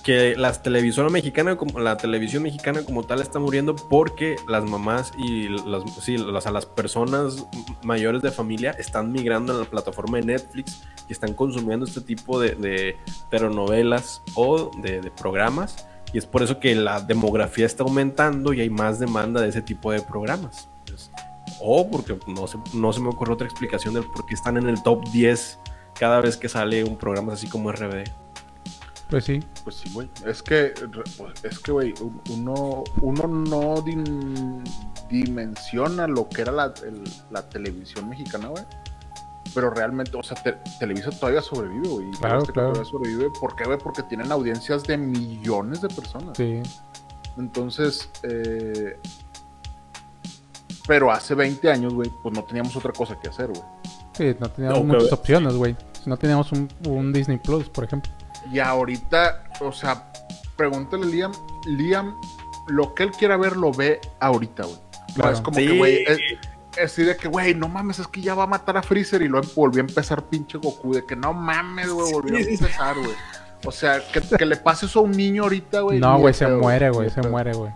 que 0.02 0.34
la 0.36 0.52
televisión 0.52 1.10
mexicana, 1.12 1.56
como 1.56 1.78
la 1.80 1.96
televisión 1.96 2.42
mexicana 2.42 2.82
como 2.84 3.04
tal 3.04 3.20
está 3.20 3.38
muriendo 3.38 3.74
porque 3.76 4.36
las 4.48 4.64
mamás 4.64 5.12
y 5.16 5.48
las, 5.48 5.82
sí, 6.00 6.18
las, 6.18 6.50
las 6.50 6.66
personas 6.66 7.46
mayores 7.82 8.22
de 8.22 8.30
familia 8.30 8.72
están 8.72 9.12
migrando 9.12 9.54
a 9.54 9.60
la 9.60 9.64
plataforma 9.64 10.18
de 10.18 10.24
Netflix 10.24 10.82
y 11.08 11.12
están 11.12 11.34
consumiendo 11.34 11.86
este 11.86 12.00
tipo 12.00 12.40
de, 12.40 12.54
de 12.54 12.96
telenovelas 13.30 14.22
o 14.34 14.70
de, 14.82 15.10
programas 15.10 15.86
y 16.12 16.18
es 16.18 16.26
por 16.26 16.42
eso 16.42 16.60
que 16.60 16.74
la 16.74 17.00
demografía 17.00 17.66
está 17.66 17.82
aumentando 17.82 18.52
y 18.52 18.60
hay 18.60 18.70
más 18.70 18.98
demanda 18.98 19.40
de 19.40 19.48
ese 19.48 19.62
tipo 19.62 19.92
de 19.92 20.00
programas. 20.00 20.68
o 21.60 21.90
porque 21.90 22.18
no 22.26 22.46
se, 22.46 22.58
no 22.74 22.92
se 22.92 23.00
me 23.00 23.08
ocurre 23.08 23.32
otra 23.32 23.46
explicación 23.46 23.94
del 23.94 24.04
por 24.04 24.26
qué 24.26 24.34
están 24.34 24.56
en 24.56 24.68
el 24.68 24.82
top 24.82 25.04
10 25.10 25.58
cada 25.98 26.20
vez 26.20 26.36
que 26.36 26.48
sale 26.48 26.84
un 26.84 26.96
programa 26.96 27.32
así 27.32 27.48
como 27.48 27.70
RBD. 27.70 28.23
Pues 29.10 29.24
sí. 29.24 29.40
Pues 29.62 29.76
sí, 29.76 29.90
güey. 29.92 30.08
Es 30.26 30.42
que, 30.42 30.74
es 31.42 31.58
que, 31.58 31.72
güey, 31.72 31.94
uno, 32.30 32.84
uno 33.02 33.26
no 33.28 33.84
dimensiona 35.08 36.06
lo 36.06 36.28
que 36.28 36.42
era 36.42 36.52
la, 36.52 37.48
televisión 37.48 38.08
mexicana, 38.08 38.48
güey. 38.48 38.64
Pero 39.54 39.70
realmente, 39.70 40.16
o 40.16 40.22
sea, 40.22 40.36
Televisa 40.80 41.10
todavía 41.10 41.40
sobrevive, 41.40 41.88
güey. 41.88 42.10
Claro, 42.12 42.40
este 42.40 42.52
claro. 42.52 42.72
Todavía 42.72 42.90
sobrevive. 42.90 43.30
¿Por 43.40 43.54
qué, 43.54 43.64
güey? 43.64 43.78
Porque 43.78 44.02
tienen 44.04 44.32
audiencias 44.32 44.82
de 44.84 44.96
millones 44.96 45.80
de 45.82 45.88
personas. 45.88 46.36
Sí. 46.36 46.60
Entonces, 47.36 48.08
eh, 48.22 48.98
pero 50.88 51.10
hace 51.12 51.34
20 51.34 51.70
años, 51.70 51.94
güey, 51.94 52.10
pues 52.22 52.34
no 52.34 52.42
teníamos 52.44 52.74
otra 52.74 52.92
cosa 52.92 53.18
que 53.20 53.28
hacer, 53.28 53.48
güey. 53.48 53.62
Sí, 54.12 54.34
no 54.40 54.48
teníamos 54.48 54.84
muchas 54.84 55.12
opciones, 55.12 55.54
güey. 55.54 55.76
No 56.06 56.16
teníamos 56.16 56.50
un, 56.52 56.68
un 56.88 57.12
Disney 57.12 57.38
Plus, 57.38 57.68
por 57.68 57.84
ejemplo. 57.84 58.12
Y 58.52 58.58
ahorita, 58.58 59.44
o 59.60 59.72
sea, 59.72 60.12
pregúntale 60.56 61.04
a 61.04 61.08
Liam, 61.08 61.32
Liam, 61.66 62.14
lo 62.68 62.94
que 62.94 63.04
él 63.04 63.10
quiera 63.10 63.36
ver 63.36 63.56
lo 63.56 63.72
ve 63.72 64.00
ahorita, 64.20 64.64
güey. 64.64 64.78
No 65.16 65.30
es 65.30 65.40
como 65.40 65.56
que, 65.56 65.78
güey, 65.78 66.04
es, 66.04 66.18
así 66.82 67.02
de 67.04 67.16
que, 67.16 67.28
güey, 67.28 67.54
no 67.54 67.68
mames, 67.68 68.00
es 68.00 68.08
que 68.08 68.20
ya 68.20 68.34
va 68.34 68.44
a 68.44 68.46
matar 68.46 68.76
a 68.76 68.82
Freezer 68.82 69.22
y 69.22 69.28
luego 69.28 69.46
volvió 69.54 69.82
a 69.82 69.86
empezar 69.86 70.24
pinche 70.28 70.58
Goku, 70.58 70.94
de 70.94 71.04
que 71.04 71.16
no 71.16 71.32
mames, 71.32 71.88
güey, 71.90 72.12
volvió 72.12 72.36
a 72.36 72.40
empezar, 72.40 72.96
güey. 72.96 73.14
O 73.66 73.72
sea, 73.72 74.02
que, 74.38 74.44
le 74.44 74.56
pase 74.56 74.86
eso 74.86 75.00
a 75.00 75.02
un 75.02 75.12
niño 75.12 75.44
ahorita, 75.44 75.80
güey. 75.80 75.98
No, 75.98 76.18
güey, 76.18 76.34
se 76.34 76.46
muere, 76.46 76.90
güey, 76.90 77.10
se 77.10 77.22
muere, 77.22 77.52
güey. 77.54 77.72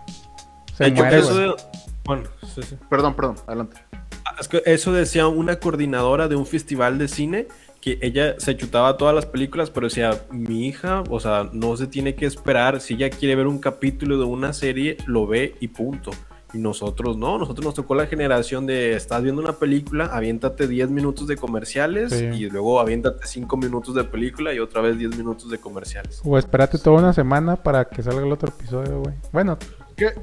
Se 0.77 0.91
muere, 0.91 1.21
güey. 1.21 1.55
Bueno, 2.03 2.29
sí, 2.53 2.61
sí. 2.63 2.77
Perdón, 2.89 3.15
perdón, 3.15 3.35
adelante. 3.47 3.77
Ah, 4.25 4.35
es 4.39 4.47
que 4.47 4.61
eso 4.65 4.93
decía 4.93 5.27
una 5.27 5.59
coordinadora 5.59 6.27
de 6.27 6.35
un 6.35 6.45
festival 6.45 6.97
de 6.97 7.07
cine 7.07 7.47
que 7.81 7.97
ella 8.01 8.35
se 8.39 8.57
chutaba 8.57 8.97
todas 8.97 9.15
las 9.15 9.25
películas, 9.25 9.69
pero 9.69 9.87
decía, 9.87 10.21
mi 10.31 10.67
hija, 10.67 11.03
o 11.09 11.19
sea, 11.19 11.49
no 11.53 11.77
se 11.77 11.87
tiene 11.87 12.15
que 12.15 12.25
esperar, 12.25 12.81
si 12.81 12.95
ella 12.95 13.09
quiere 13.09 13.35
ver 13.35 13.47
un 13.47 13.59
capítulo 13.59 14.17
de 14.17 14.25
una 14.25 14.53
serie, 14.53 14.97
lo 15.05 15.27
ve 15.27 15.55
y 15.59 15.69
punto. 15.69 16.11
Y 16.51 16.57
nosotros 16.57 17.15
no, 17.15 17.37
nosotros 17.37 17.63
nos 17.63 17.75
tocó 17.75 17.93
la 17.93 18.07
generación 18.07 18.65
de, 18.65 18.93
estás 18.93 19.21
viendo 19.21 19.39
una 19.39 19.53
película, 19.53 20.05
aviéntate 20.05 20.67
10 20.67 20.89
minutos 20.89 21.27
de 21.27 21.37
comerciales 21.37 22.11
y 22.11 22.49
luego 22.49 22.79
aviéntate 22.79 23.27
5 23.27 23.55
minutos 23.55 23.93
de 23.93 24.03
película 24.03 24.51
y 24.51 24.59
otra 24.59 24.81
vez 24.81 24.97
10 24.97 25.15
minutos 25.15 25.51
de 25.51 25.59
comerciales. 25.59 26.21
O 26.25 26.39
espérate 26.39 26.79
toda 26.79 26.97
una 26.97 27.13
semana 27.13 27.55
para 27.55 27.85
que 27.85 28.01
salga 28.01 28.25
el 28.25 28.31
otro 28.31 28.49
episodio, 28.49 28.99
güey. 28.99 29.13
Bueno, 29.31 29.59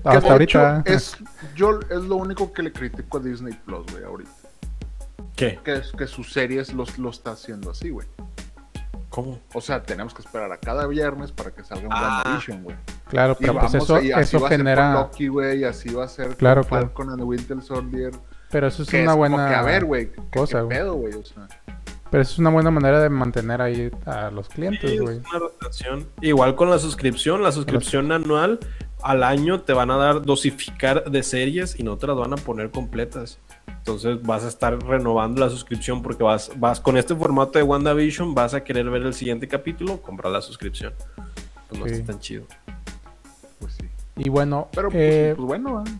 hasta 0.02 0.32
ahorita. 0.32 0.82
es, 0.84 1.16
yo 1.54 1.78
es 1.88 2.02
lo 2.02 2.16
único 2.16 2.52
que 2.52 2.64
le 2.64 2.72
critico 2.72 3.18
a 3.18 3.20
Disney 3.20 3.56
Plus, 3.64 3.86
güey, 3.92 4.02
ahorita 4.02 4.45
¿Qué? 5.36 5.58
Que, 5.64 5.82
que 5.96 6.06
sus 6.06 6.32
series 6.32 6.72
los, 6.72 6.98
lo 6.98 7.10
está 7.10 7.32
haciendo 7.32 7.70
así, 7.70 7.90
güey. 7.90 8.06
¿Cómo? 9.10 9.38
O 9.54 9.60
sea, 9.60 9.82
tenemos 9.82 10.12
que 10.12 10.22
esperar 10.22 10.50
a 10.52 10.58
cada 10.58 10.86
viernes 10.86 11.32
para 11.32 11.50
que 11.50 11.64
salga 11.64 11.86
un 11.86 11.92
Ah. 11.92 12.22
WandaVision, 12.24 12.62
güey. 12.64 12.76
Claro, 13.08 13.36
Y 13.38 13.42
pero 13.46 13.58
pues 13.60 13.74
eso, 13.74 14.00
y 14.02 14.12
así 14.12 14.22
eso 14.36 14.40
va 14.40 14.48
a 14.48 14.50
ser 14.50 14.58
genera. 14.58 14.92
con 14.92 15.02
Loki, 15.02 15.28
güey, 15.28 15.60
y 15.60 15.64
así 15.64 15.88
va 15.94 16.04
a 16.04 16.08
ser 16.08 16.36
Claro, 16.36 16.62
con 16.62 16.68
claro. 16.68 16.86
Falcon 16.88 17.10
and 17.10 17.18
the 17.18 17.24
Winter 17.24 17.62
Soldier. 17.62 18.10
Pero 18.50 18.66
eso 18.66 18.82
es 18.82 18.88
que 18.90 19.02
una 19.02 19.12
es 19.12 19.16
buena. 19.16 19.36
como 19.36 19.48
que, 19.48 19.54
a 19.54 19.62
ver, 19.62 19.84
güey, 19.84 20.12
¿qué- 20.12 20.22
cosa, 20.38 20.60
güey. 20.62 20.76
pedo, 20.76 20.94
güey? 20.94 21.14
O 21.14 21.24
sea, 21.24 21.48
Pero 22.10 22.22
eso 22.22 22.32
es 22.34 22.38
una 22.38 22.50
buena 22.50 22.70
manera 22.70 23.00
de 23.00 23.08
mantener 23.08 23.60
ahí 23.62 23.90
a 24.06 24.30
los 24.30 24.48
clientes, 24.48 24.88
Sí, 24.90 24.98
güey. 24.98 25.16
es 25.18 25.24
una 25.30 25.38
rotación. 25.40 26.06
Igual 26.20 26.54
con 26.54 26.70
la 26.70 26.78
suscripción, 26.78 27.42
la 27.42 27.52
suscripción 27.52 28.12
anual 28.12 28.60
al 29.02 29.22
año 29.24 29.60
te 29.62 29.72
van 29.72 29.90
a 29.90 29.96
dar 29.96 30.22
dosificar 30.22 31.10
de 31.10 31.22
series 31.22 31.78
y 31.78 31.82
no 31.82 31.96
te 31.96 32.06
las 32.06 32.16
van 32.16 32.32
a 32.32 32.36
poner 32.36 32.70
completas. 32.70 33.38
Entonces 33.86 34.20
vas 34.20 34.42
a 34.42 34.48
estar 34.48 34.76
renovando 34.82 35.40
la 35.40 35.48
suscripción 35.48 36.02
porque 36.02 36.24
vas, 36.24 36.50
vas 36.56 36.80
con 36.80 36.96
este 36.96 37.14
formato 37.14 37.56
de 37.56 37.62
WandaVision, 37.62 38.34
vas 38.34 38.52
a 38.52 38.64
querer 38.64 38.90
ver 38.90 39.02
el 39.02 39.14
siguiente 39.14 39.46
capítulo, 39.46 40.02
comprar 40.02 40.32
la 40.32 40.42
suscripción. 40.42 40.92
Pues 41.68 41.80
no 41.80 41.86
Sí. 41.86 41.92
está 41.94 42.06
tan 42.12 42.18
chido. 42.20 42.46
pues 43.60 43.74
sí. 43.74 43.86
Y 44.16 44.28
bueno, 44.28 44.66
Pero, 44.72 44.88
pues, 44.88 45.00
eh, 45.00 45.34
pues 45.36 45.46
bueno, 45.46 45.84
¿eh? 45.86 45.90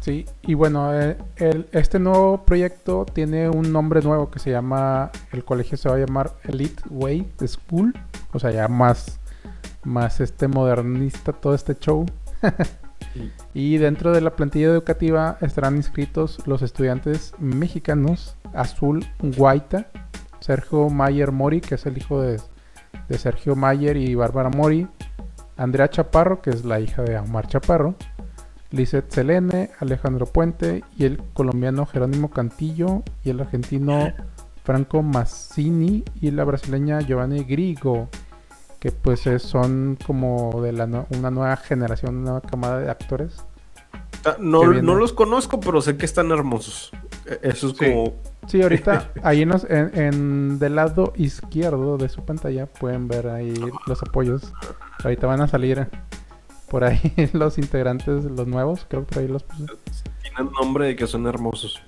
sí, 0.00 0.26
y 0.42 0.54
bueno, 0.54 0.92
eh, 0.92 1.16
el, 1.36 1.68
este 1.70 2.00
nuevo 2.00 2.44
proyecto 2.44 3.06
tiene 3.06 3.48
un 3.48 3.72
nombre 3.72 4.00
nuevo 4.02 4.28
que 4.28 4.40
se 4.40 4.50
llama, 4.50 5.12
el 5.30 5.44
colegio 5.44 5.78
se 5.78 5.88
va 5.88 5.94
a 5.94 5.98
llamar 5.98 6.32
Elite 6.42 6.82
Way 6.90 7.30
School, 7.46 7.94
o 8.32 8.40
sea, 8.40 8.50
ya 8.50 8.66
más, 8.66 9.20
más 9.84 10.20
este 10.20 10.48
modernista 10.48 11.32
todo 11.32 11.54
este 11.54 11.76
show. 11.78 12.04
y 13.52 13.78
dentro 13.78 14.12
de 14.12 14.20
la 14.20 14.36
plantilla 14.36 14.66
educativa 14.66 15.38
estarán 15.40 15.76
inscritos 15.76 16.40
los 16.46 16.62
estudiantes 16.62 17.34
mexicanos 17.38 18.36
Azul 18.54 19.04
Guaita, 19.20 19.88
Sergio 20.40 20.88
Mayer 20.90 21.32
Mori, 21.32 21.60
que 21.60 21.76
es 21.76 21.86
el 21.86 21.96
hijo 21.98 22.20
de, 22.20 22.40
Sergio 23.10 23.56
Mayer 23.56 23.96
y 23.96 24.14
Bárbara 24.14 24.50
Mori, 24.50 24.86
Andrea 25.56 25.88
Chaparro, 25.88 26.42
que 26.42 26.50
es 26.50 26.64
la 26.64 26.80
hija 26.80 27.02
de 27.02 27.18
Omar 27.18 27.46
Chaparro, 27.48 27.94
Lizeth 28.70 29.10
Selene, 29.10 29.70
Alejandro 29.78 30.26
Puente 30.26 30.82
y 30.96 31.04
el 31.04 31.18
colombiano 31.32 31.86
Jerónimo 31.86 32.30
Cantillo 32.30 33.02
y 33.24 33.30
el 33.30 33.40
argentino 33.40 34.12
Franco 34.64 35.02
Massini 35.02 36.04
y 36.20 36.30
la 36.30 36.44
brasileña 36.44 37.00
Giovanni 37.00 37.44
Grigo, 37.44 38.08
que 38.84 38.92
pues 38.92 39.26
es- 39.26 39.42
son 39.42 39.96
como 40.06 40.60
de 40.62 40.72
la 40.72 40.84
una 40.84 41.30
nueva 41.30 41.56
generación, 41.56 42.16
una 42.16 42.24
nueva 42.32 42.40
camada 42.42 42.80
de 42.80 42.90
actores. 42.90 43.34
Ah, 44.26 44.36
No, 44.38 44.62
no 44.74 44.94
los 44.94 45.14
conozco, 45.14 45.58
pero 45.58 45.80
sé 45.80 45.96
que 45.96 46.04
están 46.04 46.30
hermosos. 46.30 46.90
Eh, 47.24 47.38
Eso 47.44 47.68
es 47.70 47.76
Sí. 47.78 47.90
como... 47.90 48.12
Sí, 48.46 48.60
ahorita 48.60 49.10
ahí 49.22 49.40
en, 49.40 49.48
los- 49.48 49.64
en- 49.70 49.90
en- 49.98 50.58
del 50.58 50.76
lado 50.76 51.14
izquierdo 51.16 51.96
de 51.96 52.10
su 52.10 52.26
pantalla 52.26 52.66
pueden 52.66 53.08
ver 53.08 53.28
ahí 53.28 53.54
los 53.86 54.02
apoyos. 54.02 54.52
Ahorita 55.02 55.26
van 55.26 55.40
a 55.40 55.48
salir 55.48 55.88
por 56.68 56.84
ahí 56.84 57.00
los 57.32 57.56
integrantes, 57.56 58.24
los 58.24 58.46
nuevos, 58.46 58.84
creo 58.86 59.06
que 59.06 59.14
por 59.14 59.22
ahí 59.22 59.28
los 59.28 59.44
puse. 59.44 59.64
Tienen 60.20 60.52
nombre 60.52 60.88
de 60.88 60.96
que 60.96 61.06
son 61.06 61.26
hermosos. 61.26 61.80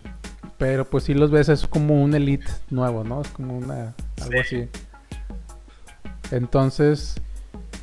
Pero 0.56 0.86
pues 0.86 1.04
si 1.04 1.12
los 1.12 1.30
ves 1.30 1.50
es 1.50 1.66
como 1.66 2.02
un 2.02 2.14
elite 2.14 2.46
nuevo, 2.70 3.04
¿no? 3.04 3.20
Es 3.20 3.28
como 3.28 3.58
una 3.58 3.92
algo 4.22 4.40
así. 4.40 4.66
Entonces, 6.30 7.16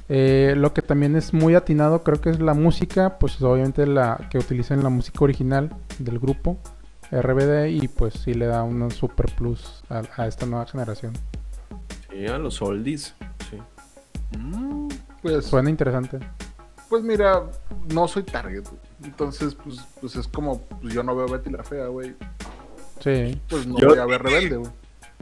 eh, 0.09 0.53
lo 0.57 0.73
que 0.73 0.81
también 0.81 1.15
es 1.15 1.33
muy 1.33 1.55
atinado 1.55 2.03
creo 2.03 2.19
que 2.19 2.29
es 2.29 2.39
la 2.39 2.53
música, 2.53 3.17
pues 3.19 3.41
obviamente 3.41 3.85
la 3.87 4.27
que 4.29 4.37
utilizan 4.37 4.83
la 4.83 4.89
música 4.89 5.23
original 5.23 5.69
del 5.99 6.19
grupo 6.19 6.57
RBD 7.11 7.67
y 7.69 7.87
pues 7.87 8.15
sí 8.15 8.33
le 8.33 8.47
da 8.47 8.63
un 8.63 8.89
super 8.91 9.31
plus 9.35 9.83
a, 9.89 10.01
a 10.17 10.27
esta 10.27 10.45
nueva 10.45 10.65
generación. 10.65 11.13
Sí, 12.11 12.27
a 12.27 12.37
los 12.37 12.61
oldies. 12.61 13.15
Sí. 13.49 13.57
Mm, 14.37 14.87
pues, 15.21 15.45
Suena 15.45 15.69
interesante. 15.69 16.19
pues 16.89 17.03
mira, 17.03 17.43
no 17.93 18.07
soy 18.07 18.23
target, 18.23 18.63
güey. 18.63 18.81
Entonces, 19.03 19.55
pues, 19.55 19.79
pues 20.01 20.15
es 20.15 20.27
como, 20.27 20.59
pues 20.61 20.93
yo 20.93 21.03
no 21.03 21.15
veo 21.15 21.27
Betty 21.27 21.49
la 21.49 21.63
Fea, 21.63 21.87
güey. 21.87 22.15
Sí, 22.99 23.39
Pues 23.49 23.67
no 23.67 23.77
Yo- 23.79 23.89
voy 23.89 23.97
a 23.99 24.05
ver 24.05 24.21
Rebelde, 24.23 24.57
güey. 24.57 24.71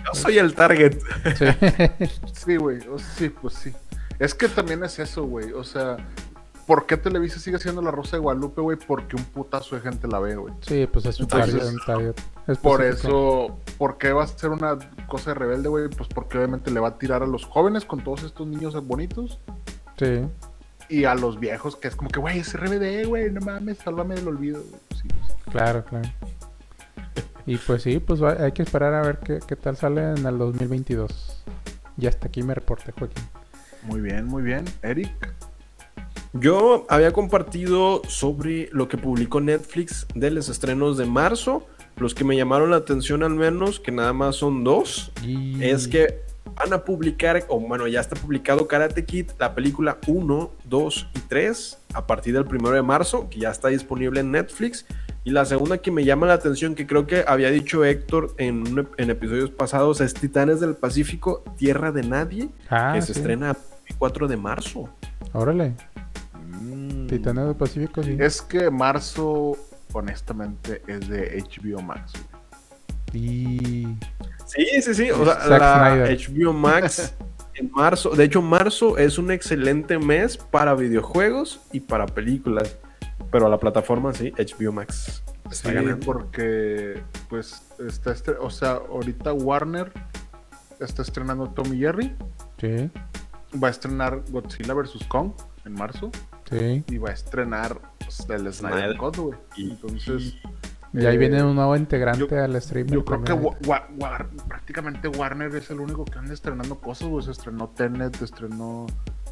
Yo 0.06 0.14
soy 0.14 0.38
el 0.38 0.54
target. 0.54 0.98
sí. 1.36 1.46
Sí, 2.34 2.56
güey. 2.58 2.80
o- 2.88 2.98
Sí, 3.00 3.30
pues 3.30 3.54
sí. 3.56 3.74
Es 4.20 4.34
que 4.36 4.48
también 4.48 4.84
es 4.84 5.00
eso, 5.00 5.24
güey. 5.26 5.52
O 5.54 5.64
sea, 5.64 5.98
¿por 6.68 6.86
qué 6.86 6.96
Televisa 6.98 7.40
sigue 7.40 7.58
siendo 7.60 7.82
la 7.82 7.92
Rosa 7.92 8.18
de 8.18 8.22
Guadalupe, 8.22 8.62
güey? 8.62 8.78
Porque 8.78 9.16
un 9.16 9.24
putazo 9.26 9.76
de 9.76 9.82
gente 9.82 10.08
la 10.08 10.20
ve, 10.20 10.36
güey. 10.36 10.54
sí, 10.62 10.88
pues 10.92 11.06
es 11.06 11.20
un 11.20 11.24
Entonces, 11.26 11.56
target, 11.56 11.70
un 11.74 11.80
target 12.46 12.60
Por 12.62 12.84
eso, 12.84 13.58
¿por 13.78 13.98
qué 13.98 14.12
va 14.14 14.24
a 14.24 14.28
ser 14.28 14.52
una 14.52 14.78
cosa 15.08 15.32
de 15.32 15.36
rebelde, 15.36 15.70
güey? 15.70 15.90
Pues 15.90 16.08
porque 16.10 16.38
obviamente 16.38 16.70
le 16.72 16.80
va 16.80 16.90
a 16.90 16.98
tirar 16.98 17.24
a 17.24 17.28
los 17.28 17.46
jóvenes 17.46 17.84
con 17.86 18.04
todos 18.04 18.24
estos 18.24 18.46
niños 18.48 18.74
bonitos 18.86 19.40
Sí. 19.98 20.22
y 20.90 21.06
a 21.06 21.16
los 21.16 21.40
viejos 21.40 21.76
que 21.76 21.88
es 21.88 21.96
como 21.96 22.10
que, 22.10 22.20
güey, 22.20 22.40
es 22.40 22.54
RBD, 22.54 23.06
güey, 23.08 23.32
no 23.32 23.42
mames, 23.42 23.80
sálvame 23.80 24.16
del 24.16 24.28
olvido. 24.28 24.62
Sí, 24.96 25.08
pues, 25.08 25.38
Claro, 25.52 25.84
claro. 25.86 26.10
Y 27.46 27.58
pues 27.58 27.84
sí, 27.84 28.00
pues 28.00 28.22
hay 28.22 28.52
que 28.52 28.64
esperar 28.64 28.94
a 28.94 29.02
ver 29.02 29.20
qué, 29.20 29.40
qué 29.46 29.56
tal 29.56 29.76
sale 29.78 30.02
en 30.12 30.26
el 30.26 30.38
2022. 30.38 31.44
Y 31.98 32.08
hasta 32.08 32.28
aquí 32.28 32.44
me 32.44 32.54
reporte, 32.54 32.92
Joaquín. 32.92 33.24
Muy 33.84 34.02
bien, 34.02 34.26
muy 34.26 34.44
bien. 34.44 34.66
Eric. 34.82 35.12
Yo 36.34 36.86
había 36.88 37.12
compartido 37.12 38.02
sobre 38.08 38.70
lo 38.72 38.88
que 38.88 38.98
publicó 38.98 39.42
Netflix 39.42 40.08
de 40.16 40.32
los 40.32 40.48
estrenos 40.48 40.98
de 40.98 41.06
marzo. 41.06 41.68
Los 41.98 42.16
que 42.16 42.24
me 42.24 42.38
llamaron 42.38 42.72
la 42.72 42.78
atención 42.78 43.22
al 43.24 43.32
menos, 43.36 43.80
que 43.80 43.92
nada 43.92 44.14
más 44.14 44.38
son 44.38 44.64
dos, 44.64 45.12
Y... 45.24 45.62
es 45.62 45.88
que 45.88 46.22
van 46.56 46.74
a 46.74 46.84
publicar, 46.86 47.44
o 47.50 47.60
bueno, 47.60 47.88
ya 47.88 48.00
está 48.00 48.16
publicado 48.16 48.68
Karate 48.68 49.06
Kid, 49.06 49.32
la 49.40 49.54
película 49.54 49.98
1, 50.08 50.52
2 50.66 51.08
y 51.16 51.20
3, 51.20 51.78
a 51.94 52.08
partir 52.08 52.34
del 52.34 52.46
1 52.46 52.72
de 52.72 52.82
marzo, 52.82 53.30
que 53.30 53.40
ya 53.40 53.52
está 53.52 53.68
disponible 53.68 54.22
en 54.22 54.32
Netflix. 54.32 54.86
Y 55.24 55.30
la 55.32 55.46
segunda 55.46 55.78
que 55.78 55.92
me 55.92 56.04
llama 56.04 56.26
la 56.26 56.34
atención, 56.34 56.74
que 56.74 56.88
creo 56.88 57.06
que 57.06 57.24
había 57.28 57.52
dicho 57.52 57.86
Héctor 57.86 58.34
en, 58.38 58.88
episodios 58.98 59.52
pasados, 59.52 60.02
es 60.02 60.14
Titanes 60.16 60.60
del 60.60 60.76
Pacífico, 60.76 61.44
Tierra 61.58 61.92
de 61.92 62.02
Nadie, 62.04 62.50
Ah, 62.70 62.94
que 62.96 63.02
se 63.04 63.12
estrena 63.12 63.56
el 63.86 63.96
4 63.98 64.28
de 64.28 64.38
marzo. 64.38 64.90
Órale, 65.34 65.76
Titanes 67.08 67.46
del 67.46 67.56
Pacífico, 67.56 68.02
sí. 68.02 68.18
Es 68.20 68.42
que 68.42 68.72
marzo, 68.72 69.58
honestamente, 69.94 70.82
es 70.88 71.08
de 71.08 71.44
HBO 71.44 71.82
Max. 71.84 72.14
Y... 73.14 73.88
Sí, 74.46 74.66
sí, 74.82 74.94
sí. 74.94 75.12
O 75.12 75.24
sea, 75.24 75.48
la. 75.48 76.10
HBO 76.10 76.52
Max 76.52 77.14
en 77.56 77.72
marzo. 77.72 78.10
De 78.12 78.24
hecho, 78.24 78.42
marzo 78.42 78.98
es 78.98 79.18
un 79.18 79.32
excelente 79.32 80.00
mes 80.00 80.38
para 80.38 80.74
videojuegos 80.74 81.62
y 81.72 81.80
para 81.80 82.06
películas. 82.06 82.78
Pero 83.32 83.50
la 83.50 83.58
plataforma 83.58 84.14
sí, 84.14 84.32
HBO 84.38 84.72
Max. 84.74 85.24
Sí, 85.52 85.70
porque, 86.06 87.02
pues, 87.30 87.62
está 87.80 88.12
estre- 88.14 88.38
o 88.40 88.50
sea, 88.50 88.72
ahorita 88.74 89.34
Warner 89.34 89.92
está 90.80 91.02
estrenando 91.02 91.48
Tommy 91.50 91.78
Jerry, 91.78 92.16
Sí, 92.60 92.90
va 93.62 93.68
a 93.68 93.72
estrenar 93.72 94.22
Godzilla 94.30 94.74
vs. 94.74 95.04
Kong 95.08 95.32
en 95.66 95.74
marzo 95.74 96.12
sí. 96.50 96.84
y 96.88 96.98
va 96.98 97.10
a 97.10 97.14
estrenar 97.14 97.80
pues, 98.00 98.26
el 98.30 98.54
Snyder. 98.54 98.98
Cut, 98.98 99.18
güey. 99.18 99.38
Y- 99.58 99.72
Entonces, 99.72 100.36
Y 100.94 101.06
ahí 101.06 101.16
eh, 101.16 101.18
viene 101.18 101.42
un 101.44 101.56
nuevo 101.56 101.76
integrante 101.76 102.28
yo- 102.30 102.44
al 102.44 102.62
stream. 102.62 102.88
Yo 102.88 103.04
creo 103.06 103.24
que 103.24 103.34
Wa- 103.34 103.58
Wa- 103.66 103.88
Wa- 103.98 104.28
prácticamente 104.48 105.08
Warner 105.08 105.56
es 105.56 105.70
el 105.72 105.80
único 105.80 106.06
que 106.06 106.20
anda 106.20 106.34
estrenando 106.34 106.80
cosas, 106.80 107.08
güey. 107.08 107.24
Se 107.26 107.32
estrenó 107.32 107.70
Tenet, 107.70 108.22
estrenó. 108.22 108.86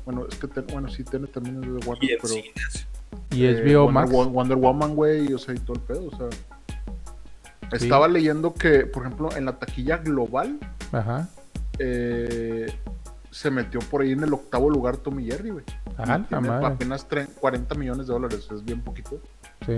Bueno, 0.06 0.26
es 0.30 0.36
que 0.38 0.48
Ten- 0.48 0.68
bueno, 0.72 0.88
sí, 0.90 1.04
Tenet 1.04 1.32
también 1.32 1.64
es 1.64 1.70
de 1.82 1.88
Warner, 1.88 2.18
pero. 2.22 2.28
cines. 2.34 2.88
Y 3.32 3.46
eh, 3.46 3.64
HBO 3.64 3.86
Wonder, 3.86 3.94
Max. 3.94 4.12
Wo- 4.12 4.30
Wonder 4.30 4.58
Woman, 4.58 4.96
güey, 4.96 5.34
o 5.34 5.38
sea, 5.38 5.54
y 5.56 5.60
todo 5.60 5.74
el 5.76 5.82
pedo, 5.82 6.08
o 6.08 6.18
sea. 6.18 6.28
Sí. 7.78 7.84
Estaba 7.86 8.08
leyendo 8.08 8.54
que, 8.54 8.86
por 8.88 9.06
ejemplo, 9.06 9.30
en 9.36 9.46
la 9.46 9.60
taquilla 9.60 9.98
global 9.98 10.58
Ajá. 10.92 11.30
eh, 11.78 12.66
se 13.30 13.52
metió 13.52 13.80
por 13.80 14.02
ahí 14.02 14.12
en 14.14 14.24
el 14.24 14.34
octavo 14.34 14.70
lugar 14.72 14.98
Tommy 14.98 15.26
Jerry, 15.26 15.52
güey. 15.52 15.66
Ajá, 15.98 16.26
tiene 16.28 16.48
madre. 16.50 16.66
apenas 16.68 17.08
tre- 17.08 17.28
40 17.40 17.76
millones 17.76 18.08
de 18.08 18.14
dólares, 18.14 18.48
es 18.54 18.66
bien 18.66 18.82
poquito. 18.82 19.22
Sí. 19.66 19.78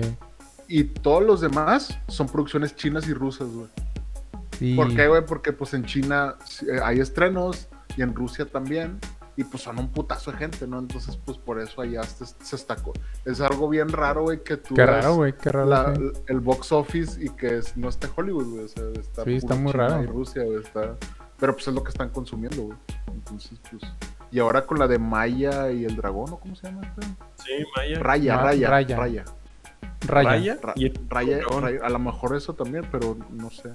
Y 0.69 0.85
todos 0.85 1.21
los 1.23 1.41
demás 1.41 1.97
son 2.07 2.27
producciones 2.27 2.75
chinas 2.77 3.07
y 3.09 3.13
rusas, 3.13 3.49
güey. 3.49 3.67
Y... 4.61 4.75
¿Por 4.75 4.95
qué, 4.95 5.07
güey? 5.07 5.25
Porque 5.25 5.51
pues 5.51 5.73
en 5.73 5.83
China 5.83 6.35
eh, 6.61 6.79
hay 6.81 6.99
estrenos 7.01 7.67
y 7.97 8.03
en 8.03 8.15
Rusia 8.15 8.45
también. 8.45 8.99
Y 9.37 9.43
pues 9.45 9.63
son 9.63 9.79
un 9.79 9.89
putazo 9.91 10.31
de 10.31 10.37
gente, 10.37 10.67
¿no? 10.67 10.77
Entonces, 10.79 11.17
pues 11.17 11.37
por 11.37 11.59
eso 11.59 11.81
allá 11.81 12.03
se, 12.03 12.25
se 12.25 12.55
estacó. 12.55 12.91
Es 13.25 13.39
algo 13.41 13.69
bien 13.69 13.87
raro, 13.89 14.23
güey, 14.23 14.43
que 14.43 14.57
tú 14.57 14.75
Qué 14.75 14.85
raro, 14.85 15.15
güey, 15.15 15.33
qué 15.37 15.49
raro. 15.51 15.67
la- 15.69 15.95
sí. 15.95 16.01
el 16.27 16.39
box 16.41 16.71
office 16.73 17.23
y 17.23 17.29
que 17.29 17.57
es- 17.59 17.77
no 17.77 17.87
esté 17.89 18.07
Hollywood, 18.13 18.45
güey. 18.47 18.65
O 18.65 18.67
sea, 18.67 18.83
está, 18.99 19.23
Sí, 19.23 19.35
está 19.35 19.55
muy 19.55 19.71
China 19.71 19.87
raro. 19.87 20.11
Rusia, 20.11 20.43
güey, 20.43 20.57
está... 20.61 20.95
Pero 21.39 21.53
pues 21.53 21.67
es 21.67 21.73
lo 21.73 21.81
que 21.83 21.89
están 21.89 22.09
consumiendo, 22.09 22.61
güey. 22.63 22.77
Entonces, 23.13 23.57
pues... 23.69 23.81
Y 24.31 24.39
ahora 24.39 24.65
con 24.65 24.77
la 24.79 24.87
de 24.87 24.99
Maya 24.99 25.71
y 25.71 25.85
el 25.85 25.95
dragón, 25.95 26.31
¿o 26.33 26.37
cómo 26.39 26.55
se 26.55 26.67
llama? 26.67 26.81
esta? 26.81 27.01
Sí, 27.43 27.51
Maya. 27.75 27.99
Raya, 27.99 28.35
Ma- 28.35 28.43
Raya, 28.43 28.69
Raya. 28.69 28.97
Raya. 28.97 29.25
Raya. 30.07 30.29
Raya. 30.29 30.57
Ra- 30.61 30.73
y 30.75 30.85
el 30.85 30.99
Raya, 31.09 31.37
dragón. 31.37 31.63
Raya, 31.63 31.79
A 31.83 31.89
lo 31.89 31.99
mejor 31.99 32.35
eso 32.35 32.53
también, 32.53 32.85
pero 32.91 33.17
no 33.31 33.49
sé. 33.49 33.71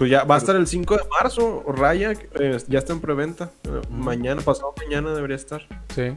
Pues 0.00 0.10
ya 0.10 0.24
va 0.24 0.36
a 0.36 0.38
estar 0.38 0.56
el 0.56 0.66
5 0.66 0.96
de 0.96 1.02
marzo, 1.10 1.62
Raya, 1.66 2.12
eh, 2.12 2.56
ya 2.68 2.78
está 2.78 2.94
en 2.94 3.02
preventa. 3.02 3.50
Eh, 3.64 3.82
mañana, 3.90 4.40
pasado 4.40 4.72
mañana 4.82 5.12
debería 5.12 5.36
estar. 5.36 5.60
Sí. 5.94 6.16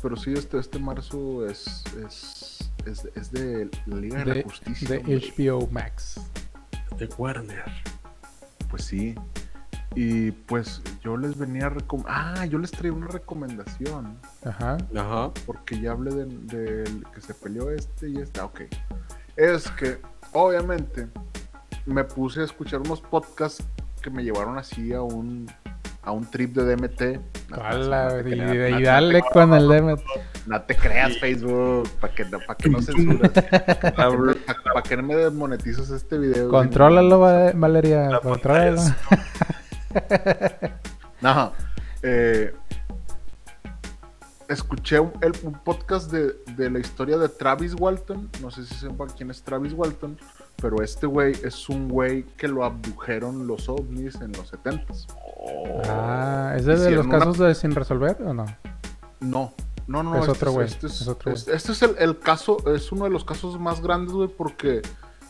Pero 0.00 0.16
sí, 0.16 0.32
este, 0.32 0.58
este 0.58 0.78
marzo 0.78 1.46
es, 1.46 1.84
es, 2.06 2.70
es, 3.14 3.32
de 3.32 3.68
la 3.84 3.96
Liga 3.96 4.24
de, 4.24 4.36
la 4.36 4.42
Justicia. 4.44 4.88
De 4.88 5.00
HBO 5.02 5.68
Max. 5.70 6.18
De 6.96 7.06
Warner. 7.18 7.70
Pues 8.70 8.84
sí. 8.84 9.14
Y 9.94 10.30
pues 10.30 10.80
yo 11.04 11.18
les 11.18 11.36
venía 11.36 11.66
a 11.66 11.76
Ah, 12.06 12.46
yo 12.46 12.58
les 12.58 12.70
traía 12.70 12.94
una 12.94 13.08
recomendación. 13.08 14.18
Ajá. 14.42 14.78
Ajá. 14.96 15.32
Porque 15.44 15.78
ya 15.78 15.92
hablé 15.92 16.14
del 16.14 16.46
de, 16.46 16.84
que 17.14 17.20
se 17.20 17.34
peleó 17.34 17.70
este 17.70 18.08
y 18.08 18.16
este. 18.16 18.40
Ok. 18.40 18.62
Es 19.36 19.70
que, 19.72 19.98
obviamente, 20.32 21.08
me 21.86 22.04
puse 22.04 22.40
a 22.40 22.44
escuchar 22.44 22.80
unos 22.80 23.00
podcasts 23.00 23.64
que 24.02 24.10
me 24.10 24.22
llevaron 24.22 24.58
así 24.58 24.92
a 24.92 25.02
un 25.02 25.50
a 26.06 26.12
un 26.12 26.24
trip 26.30 26.54
de 26.54 26.76
DMT. 26.76 27.02
y, 28.26 28.82
dale 28.82 29.22
con 29.32 29.52
el 29.52 29.68
DMT. 29.68 30.02
No 30.46 30.62
te 30.62 30.76
creas, 30.76 31.18
Facebook, 31.18 31.88
para 32.00 32.14
que, 32.14 32.24
pa 32.24 32.56
que 32.56 32.70
no 32.70 32.80
censuras. 32.80 33.32
para 33.32 34.82
que, 34.82 34.96
no 34.96 35.02
me 35.02 35.16
desmonetizas 35.16 35.90
este 35.90 36.16
video. 36.16 36.48
Contrólalo, 36.48 37.18
Valeria. 37.18 38.20
Contrólalo. 38.22 38.80
no. 41.20 41.52
Eh, 42.02 42.54
escuché 44.48 45.00
un, 45.00 45.10
podcast 45.64 46.12
de, 46.12 46.34
de, 46.56 46.70
la 46.70 46.78
historia 46.78 47.18
de 47.18 47.28
Travis 47.28 47.74
Walton. 47.74 48.30
No 48.40 48.52
sé 48.52 48.64
si 48.64 48.74
sepan 48.76 49.08
quién 49.16 49.32
es 49.32 49.42
Travis 49.42 49.72
Walton. 49.72 50.16
Pero 50.60 50.82
este 50.82 51.06
güey 51.06 51.32
es 51.44 51.68
un 51.68 51.88
güey 51.88 52.24
que 52.36 52.48
lo 52.48 52.64
abdujeron 52.64 53.46
los 53.46 53.68
ovnis 53.68 54.14
en 54.16 54.32
los 54.32 54.52
70s. 54.52 55.06
ah, 55.88 56.54
¿es 56.56 56.64
de 56.64 56.90
los 56.92 57.06
casos 57.06 57.38
de 57.38 57.54
sin 57.54 57.72
resolver 57.72 58.16
o 58.22 58.32
no? 58.32 58.46
No, 59.20 59.52
no, 59.86 60.02
no. 60.02 60.14
Es 60.16 60.20
este 60.20 60.32
otro 60.32 60.52
güey. 60.52 60.66
Este, 60.66 60.86
es, 60.86 61.48
este 61.48 61.72
es 61.72 61.82
el, 61.82 62.18
caso, 62.18 62.56
es 62.74 62.90
uno 62.90 63.04
de 63.04 63.10
los 63.10 63.24
casos 63.24 63.60
más 63.60 63.82
grandes, 63.82 64.12
güey, 64.12 64.28
porque 64.28 64.82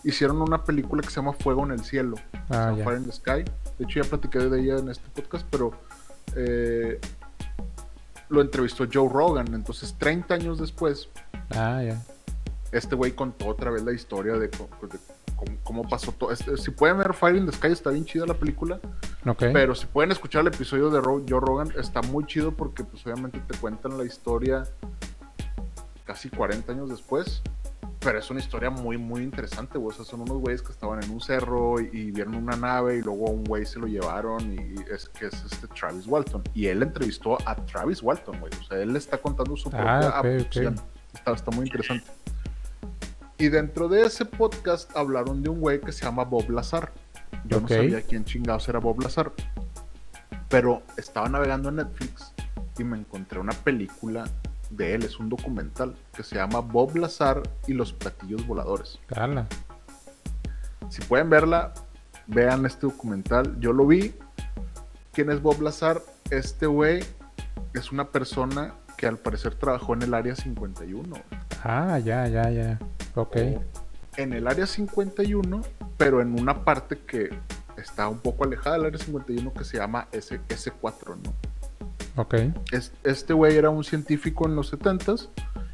hicieron 0.04 0.40
una 0.40 0.64
película 0.64 1.02
que 1.02 1.10
se 1.10 1.16
llama 1.16 1.32
Fuego 1.32 1.64
en 1.64 1.72
el 1.72 1.80
Cielo. 1.80 2.16
Ah, 2.50 2.74
Fire 2.82 2.98
in 2.98 3.04
the 3.04 3.12
Sky. 3.12 3.44
De 3.78 3.84
hecho, 3.84 4.00
ya 4.00 4.08
platiqué 4.08 4.38
de 4.38 4.60
ella 4.60 4.78
en 4.78 4.88
este 4.88 5.08
podcast, 5.10 5.46
pero 5.50 5.72
eh, 6.36 7.00
lo 8.28 8.40
entrevistó 8.40 8.86
Joe 8.90 9.08
Rogan. 9.08 9.52
Entonces, 9.54 9.96
30 9.98 10.34
años 10.34 10.58
después, 10.58 11.08
ah, 11.50 11.82
ya. 11.82 12.02
este 12.72 12.94
güey 12.94 13.12
contó 13.12 13.48
otra 13.48 13.70
vez 13.70 13.82
la 13.82 13.92
historia 13.92 14.34
de, 14.34 14.48
de 14.48 14.98
cómo, 15.62 15.89
pasó 15.89 16.12
todo. 16.12 16.34
si 16.34 16.70
pueden 16.70 16.99
ver 16.99 17.14
Fire 17.14 17.37
in 17.37 17.47
the 17.47 17.53
Sky, 17.53 17.68
está 17.68 17.91
bien 17.91 18.05
chida 18.05 18.26
la 18.26 18.34
película. 18.34 18.80
Pero 19.39 19.74
si 19.74 19.87
pueden 19.87 20.12
escuchar 20.12 20.43
el 20.43 20.49
episodio 20.49 20.91
de 20.91 21.01
Joe 21.01 21.41
Rogan, 21.41 21.72
está 21.78 22.03
muy 22.03 22.24
chido 22.26 22.53
porque 22.53 22.84
pues 22.84 23.05
obviamente 23.07 23.41
te 23.41 23.59
cuentan 23.59 23.99
la 23.99 24.05
historia 24.05 24.64
casi 26.05 26.30
40 26.30 26.72
años 26.72 26.89
después. 26.89 27.43
Pero 28.01 28.18
es 28.18 28.30
una 28.30 28.39
historia 28.39 28.70
muy, 28.70 28.99
muy 28.99 29.22
interesante, 29.22 29.78
O 29.78 29.91
sea, 29.91 30.05
son 30.05 30.20
unos 30.20 30.39
güeyes 30.39 30.62
que 30.62 30.70
estaban 30.70 31.03
en 31.03 31.11
un 31.11 31.20
cerro 31.20 31.80
y, 31.80 32.12
vieron 32.12 32.37
una 32.37 32.55
nave 32.55 32.99
y 32.99 33.03
luego 33.03 33.26
a 33.26 33.30
un 33.30 33.43
güey 33.43 33.66
se 33.66 33.80
lo 33.80 33.87
llevaron 33.87 34.53
y 34.53 34.74
es 34.93 35.09
que 35.09 35.26
es 35.26 35.45
este 35.45 35.66
Travis 35.68 36.07
Walton. 36.07 36.43
Y 36.55 36.66
él 36.66 36.82
entrevistó 36.82 37.37
a 37.45 37.57
Travis 37.57 38.03
Walton, 38.03 38.39
güey. 38.39 38.53
O 38.61 38.64
sea, 38.64 38.78
él 38.78 38.93
le 38.93 38.99
está 38.99 39.18
contando 39.18 39.57
su 39.57 39.70
ah, 39.72 40.20
propia 40.22 40.74
Está, 41.12 41.32
está 41.32 41.51
muy 41.51 41.66
interesante. 41.66 42.05
Y 43.39 43.49
dentro 43.49 43.89
de 43.89 44.03
ese 44.07 44.24
podcast 44.24 44.97
hablaron 44.97 45.43
de 45.43 45.51
un 45.51 45.61
güey 45.61 45.80
que 45.80 45.93
se 45.93 46.05
llama 46.05 46.24
Bob 46.24 46.49
Lazar. 46.51 46.93
Yo 47.45 47.61
no 47.61 47.68
sabía 47.68 48.01
quién 48.01 48.24
chingados 48.24 48.68
era 48.68 48.78
Bob 48.78 49.03
Lazar. 49.03 49.32
Pero 50.49 50.82
estaba 50.97 51.28
navegando 51.28 51.68
en 51.68 51.76
Netflix 51.76 52.32
y 52.78 52.84
me 52.84 52.97
encontré 52.97 53.39
una 53.39 53.53
película 53.53 54.24
de 54.70 54.95
él, 54.95 55.05
es 55.05 55.18
un 55.18 55.28
documental 55.28 55.95
que 56.14 56.22
se 56.22 56.37
llama 56.37 56.61
Bob 56.61 56.97
Lazar 56.97 57.43
y 57.66 57.74
los 57.74 57.93
platillos 57.93 58.47
voladores. 58.47 58.99
Cala. 59.07 59.47
Si 60.89 61.03
pueden 61.03 61.28
verla, 61.28 61.74
vean 62.26 62.64
este 62.64 62.87
documental. 62.87 63.59
Yo 63.61 63.72
lo 63.72 63.87
vi. 63.87 64.14
¿Quién 65.12 65.30
es 65.30 65.43
Bob 65.43 65.61
Lazar? 65.61 66.01
Este 66.30 66.66
güey 66.66 67.05
es 67.74 67.93
una 67.93 68.09
persona 68.09 68.74
que 68.97 69.07
al 69.07 69.18
parecer 69.18 69.55
trabajó 69.55 69.95
en 69.95 70.03
el 70.03 70.14
área 70.14 70.34
51. 70.34 71.16
Ah, 71.64 71.99
ya, 71.99 72.26
ya, 72.28 72.51
ya. 72.51 72.78
Ok. 73.16 73.36
En 74.16 74.32
el 74.32 74.46
área 74.46 74.66
51, 74.66 75.62
pero 75.96 76.20
en 76.20 76.38
una 76.38 76.64
parte 76.64 76.98
que 76.98 77.30
está 77.76 78.08
un 78.08 78.20
poco 78.20 78.44
alejada 78.44 78.76
del 78.76 78.86
área 78.86 78.98
51 78.98 79.52
que 79.52 79.64
se 79.64 79.78
llama 79.78 80.08
S 80.12 80.40
S4, 80.48 81.16
¿no? 81.22 81.34
Ok. 82.16 82.34
este 83.02 83.34
güey 83.34 83.56
era 83.56 83.68
un 83.68 83.84
científico 83.84 84.46
en 84.46 84.54
los 84.54 84.72
70s. 84.72 85.28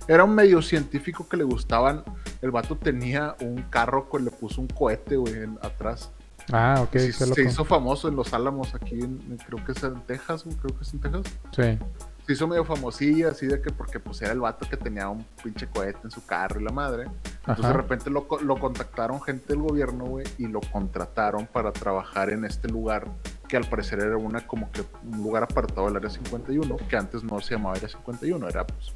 Era 0.08 0.24
un 0.24 0.34
medio 0.34 0.60
científico 0.62 1.28
que 1.28 1.36
le 1.36 1.44
gustaban. 1.44 2.02
El 2.40 2.50
vato 2.50 2.76
tenía 2.76 3.36
un 3.40 3.62
carro 3.62 4.08
que 4.10 4.18
le 4.18 4.30
puso 4.30 4.60
un 4.60 4.66
cohete, 4.66 5.16
güey, 5.16 5.34
atrás. 5.60 6.10
Ah, 6.52 6.80
ok. 6.82 6.96
Se, 6.98 7.42
hizo 7.44 7.64
famoso 7.64 8.08
en 8.08 8.16
Los 8.16 8.34
Álamos, 8.34 8.74
aquí 8.74 8.98
creo 9.46 9.64
que 9.64 9.70
es 9.70 9.82
en 9.84 10.00
Texas, 10.02 10.42
creo 10.42 10.76
que 10.76 10.82
es 10.82 10.92
en 10.92 11.00
Texas. 11.00 11.22
Sí 11.54 11.78
se 12.26 12.32
hizo 12.34 12.46
medio 12.46 12.64
famosilla, 12.64 13.30
así 13.30 13.46
de 13.46 13.60
que 13.60 13.70
porque 13.70 13.98
pues 13.98 14.22
era 14.22 14.32
el 14.32 14.40
vato 14.40 14.68
que 14.68 14.76
tenía 14.76 15.08
un 15.08 15.24
pinche 15.42 15.66
cohete 15.66 15.98
en 16.04 16.10
su 16.10 16.24
carro 16.24 16.60
y 16.60 16.64
la 16.64 16.72
madre. 16.72 17.08
Entonces 17.40 17.66
de 17.66 17.72
repente 17.72 18.10
lo, 18.10 18.26
lo 18.42 18.56
contactaron 18.56 19.20
gente 19.20 19.48
del 19.48 19.62
gobierno, 19.62 20.04
güey, 20.04 20.26
y 20.38 20.46
lo 20.46 20.60
contrataron 20.60 21.46
para 21.46 21.72
trabajar 21.72 22.30
en 22.30 22.44
este 22.44 22.68
lugar 22.68 23.08
que 23.48 23.56
al 23.56 23.64
parecer 23.64 24.00
era 24.00 24.16
una 24.16 24.46
como 24.46 24.70
que 24.70 24.82
un 25.04 25.18
lugar 25.18 25.42
apartado 25.42 25.86
del 25.86 25.96
área 25.96 26.10
51, 26.10 26.76
que 26.88 26.96
antes 26.96 27.24
no 27.24 27.40
se 27.40 27.54
llamaba 27.54 27.74
área 27.76 27.88
51, 27.88 28.48
era 28.48 28.66
pues 28.66 28.92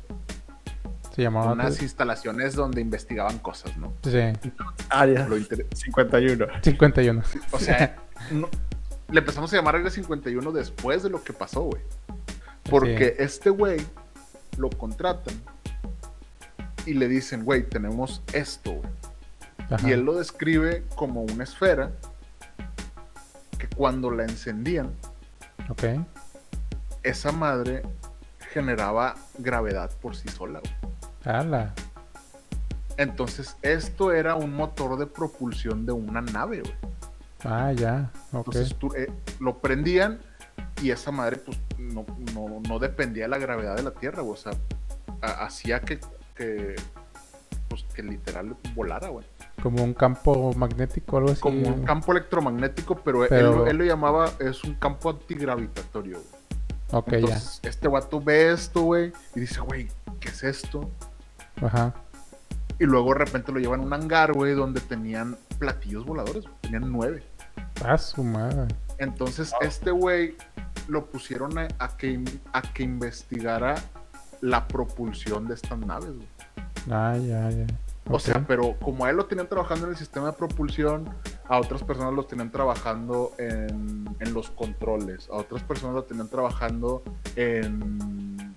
se 1.16 1.22
llamaba 1.22 1.52
unas 1.52 1.80
instalaciones 1.80 2.54
donde 2.54 2.82
investigaban 2.82 3.38
cosas, 3.38 3.74
¿no? 3.78 3.94
Sí. 4.02 4.20
Área 4.90 5.26
51. 5.26 6.46
51. 6.60 7.22
O 7.52 7.58
sea, 7.58 7.96
le 9.10 9.18
empezamos 9.18 9.50
a 9.50 9.56
llamar 9.56 9.76
área 9.76 9.90
51 9.90 10.52
después 10.52 11.02
de 11.02 11.08
lo 11.08 11.24
que 11.24 11.32
pasó, 11.32 11.62
güey. 11.62 11.80
Porque 12.70 13.16
este 13.18 13.50
güey 13.50 13.80
lo 14.56 14.70
contratan 14.70 15.34
y 16.84 16.94
le 16.94 17.08
dicen, 17.08 17.44
güey, 17.44 17.68
tenemos 17.68 18.22
esto. 18.32 18.80
Y 19.84 19.90
él 19.90 20.02
lo 20.02 20.14
describe 20.14 20.84
como 20.94 21.22
una 21.22 21.44
esfera 21.44 21.90
que 23.58 23.68
cuando 23.68 24.10
la 24.10 24.24
encendían, 24.24 24.92
esa 27.02 27.32
madre 27.32 27.82
generaba 28.52 29.16
gravedad 29.38 29.90
por 30.00 30.14
sí 30.14 30.28
sola. 30.28 30.60
Güey. 30.60 31.66
Entonces, 32.96 33.56
esto 33.62 34.12
era 34.12 34.36
un 34.36 34.54
motor 34.54 34.98
de 34.98 35.06
propulsión 35.06 35.84
de 35.84 35.92
una 35.92 36.20
nave, 36.20 36.60
güey. 36.60 36.74
Ah, 37.44 37.72
ya. 37.72 38.10
Entonces 38.32 38.74
eh, 38.96 39.10
lo 39.38 39.58
prendían 39.58 40.18
y 40.82 40.90
esa 40.90 41.10
madre, 41.10 41.38
pues, 41.38 41.58
no, 41.78 42.04
no, 42.34 42.60
no 42.60 42.78
dependía 42.78 43.24
de 43.24 43.28
la 43.28 43.38
gravedad 43.38 43.76
de 43.76 43.82
la 43.82 43.92
Tierra, 43.92 44.22
O 44.22 44.36
sea, 44.36 44.52
hacía 45.20 45.80
que, 45.80 45.98
que, 46.34 46.76
pues, 47.68 47.84
que 47.94 48.02
literal 48.02 48.56
volara, 48.74 49.08
güey. 49.08 49.26
Como 49.62 49.82
un 49.82 49.94
campo 49.94 50.52
magnético 50.54 51.16
algo 51.16 51.30
así. 51.30 51.40
Como 51.40 51.66
un 51.66 51.84
campo 51.84 52.12
electromagnético, 52.12 52.96
pero, 52.96 53.24
Él, 53.24 53.76
lo 53.76 53.84
llamaba, 53.84 54.30
es 54.38 54.64
un 54.64 54.74
campo 54.74 55.10
antigravitatorio, 55.10 56.18
güey. 56.18 56.36
Ok, 56.92 57.12
Entonces, 57.14 57.60
Este 57.64 57.88
guato 57.88 58.20
ve 58.20 58.52
esto, 58.52 58.82
güey, 58.82 59.12
y 59.34 59.40
dice, 59.40 59.60
güey, 59.60 59.88
¿qué 60.20 60.28
es 60.28 60.44
esto? 60.44 60.90
Ajá. 61.60 61.94
Y 62.78 62.84
luego 62.84 63.14
de 63.14 63.20
repente 63.20 63.50
lo 63.50 63.58
llevan 63.58 63.80
a 63.80 63.84
un 63.84 63.92
hangar, 63.92 64.34
güey, 64.34 64.54
donde 64.54 64.80
tenían 64.80 65.36
platillos 65.58 66.04
voladores, 66.04 66.44
tenían 66.60 66.92
nueve. 66.92 67.24
Ah, 67.82 67.96
su 67.96 68.22
madre. 68.22 68.74
Entonces, 68.98 69.52
este 69.60 69.90
güey 69.90 70.36
lo 70.88 71.06
pusieron 71.06 71.58
a, 71.58 71.96
que, 71.96 72.22
a 72.52 72.62
que 72.62 72.82
investigara 72.82 73.74
la 74.40 74.66
propulsión 74.68 75.46
de 75.48 75.54
estas 75.54 75.78
naves. 75.78 76.12
Ah, 76.90 77.16
ya, 77.16 77.50
ya. 77.50 77.66
O 78.08 78.20
sea, 78.20 78.44
pero 78.46 78.76
como 78.80 79.04
a 79.04 79.10
él 79.10 79.16
lo 79.16 79.26
tenían 79.26 79.48
trabajando 79.48 79.86
en 79.86 79.92
el 79.92 79.98
sistema 79.98 80.26
de 80.26 80.32
propulsión, 80.34 81.08
a 81.48 81.58
otras 81.58 81.82
personas 81.82 82.14
los 82.14 82.28
tenían 82.28 82.52
trabajando 82.52 83.32
en, 83.38 84.08
en 84.20 84.34
los 84.34 84.50
controles, 84.50 85.28
a 85.28 85.34
otras 85.34 85.64
personas 85.64 85.96
lo 85.96 86.04
tenían 86.04 86.28
trabajando 86.28 87.02
en, 87.34 88.54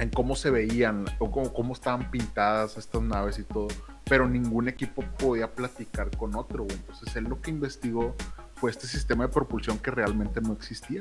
en 0.00 0.10
cómo 0.10 0.34
se 0.34 0.50
veían 0.50 1.04
o 1.20 1.30
cómo, 1.30 1.52
cómo 1.52 1.74
estaban 1.74 2.10
pintadas 2.10 2.76
estas 2.76 3.02
naves 3.02 3.38
y 3.38 3.44
todo. 3.44 3.68
Pero 4.04 4.28
ningún 4.28 4.68
equipo 4.68 5.02
podía 5.16 5.52
platicar 5.52 6.10
con 6.16 6.34
otro, 6.34 6.66
Entonces 6.68 7.14
él 7.14 7.24
lo 7.24 7.40
que 7.40 7.50
investigó 7.50 8.16
fue 8.60 8.70
este 8.70 8.86
sistema 8.86 9.26
de 9.26 9.32
propulsión 9.32 9.78
que 9.78 9.90
realmente 9.90 10.40
no 10.40 10.52
existía, 10.52 11.00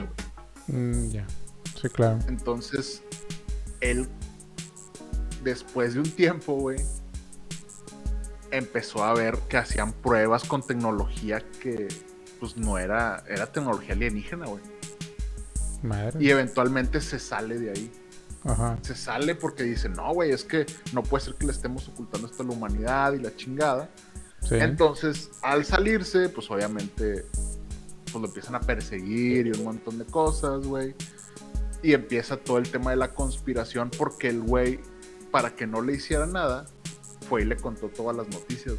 güey. 0.68 0.80
Mm, 0.80 1.10
ya, 1.10 1.28
sí, 1.80 1.89
claro. 1.89 2.20
Entonces, 2.28 3.03
él, 3.82 4.07
después 5.43 5.93
de 5.93 5.99
un 5.99 6.10
tiempo, 6.10 6.53
güey, 6.55 6.80
empezó 8.51 9.03
a 9.03 9.14
ver 9.14 9.38
que 9.49 9.57
hacían 9.57 9.91
pruebas 9.91 10.45
con 10.45 10.66
tecnología 10.66 11.43
que, 11.62 11.88
pues 12.39 12.55
no 12.55 12.78
era, 12.78 13.24
era 13.28 13.47
tecnología 13.47 13.93
alienígena, 13.93 14.45
güey. 14.45 14.64
Y 16.20 16.30
eventualmente 16.30 17.01
se 17.01 17.20
sale 17.20 17.57
de 17.57 17.72
ahí. 17.72 17.91
Ajá. 18.45 18.78
Se 18.82 18.95
sale 18.95 19.36
porque 19.36 19.64
dice, 19.64 19.89
no, 19.89 20.14
güey, 20.14 20.32
es 20.32 20.43
que 20.43 20.66
no 20.93 21.03
puede 21.03 21.26
ser 21.26 21.36
que 21.36 21.45
le 21.45 21.51
estemos 21.51 21.88
ocultando 21.89 22.28
esto 22.28 22.43
a 22.43 22.45
la 22.45 22.53
humanidad 22.53 23.14
y 23.14 23.20
la 23.20 23.36
chingada. 23.36 23.89
Entonces, 24.51 25.32
al 25.41 25.66
salirse, 25.66 26.30
pues 26.30 26.49
obviamente, 26.49 27.26
pues 28.12 28.22
lo 28.22 28.28
empiezan 28.28 28.55
a 28.55 28.60
perseguir 28.60 29.47
y 29.47 29.51
un 29.51 29.64
montón 29.64 29.97
de 29.97 30.05
cosas, 30.05 30.66
güey. 30.66 30.95
Y 31.82 31.93
empieza 31.93 32.38
todo 32.38 32.57
el 32.57 32.70
tema 32.70 32.91
de 32.91 32.97
la 32.97 33.10
conspiración 33.14 33.89
porque 33.97 34.30
el 34.30 34.41
güey, 34.41 34.80
para 35.32 35.55
que 35.55 35.66
no 35.66 35.82
le 35.82 35.93
hiciera 35.93 36.26
nada, 36.26 36.66
fue 37.28 37.43
y 37.43 37.45
le 37.45 37.55
contó 37.55 37.88
todas 37.88 38.18
las 38.18 38.28
noticias. 38.30 38.76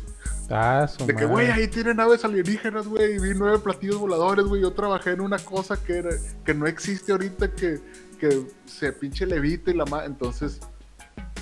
Ah, 0.51 0.89
de 1.07 1.14
que, 1.14 1.24
güey, 1.26 1.47
ahí 1.47 1.68
tiene 1.68 1.95
naves 1.95 2.24
alienígenas, 2.24 2.89
güey, 2.89 3.18
vi 3.20 3.33
nueve 3.35 3.61
platillos 3.61 3.99
voladores, 3.99 4.47
güey. 4.47 4.61
Yo 4.61 4.72
trabajé 4.72 5.11
en 5.11 5.20
una 5.20 5.39
cosa 5.39 5.81
que, 5.83 5.99
era, 5.99 6.11
que 6.45 6.55
no 6.55 6.66
existe 6.66 7.12
ahorita, 7.12 7.53
que, 7.53 7.81
que 8.18 8.47
se 8.66 8.93
pinche 8.93 9.26
levita 9.26 9.70
y 9.70 9.74
la 9.74 9.85
más. 9.85 10.07
Entonces, 10.07 10.61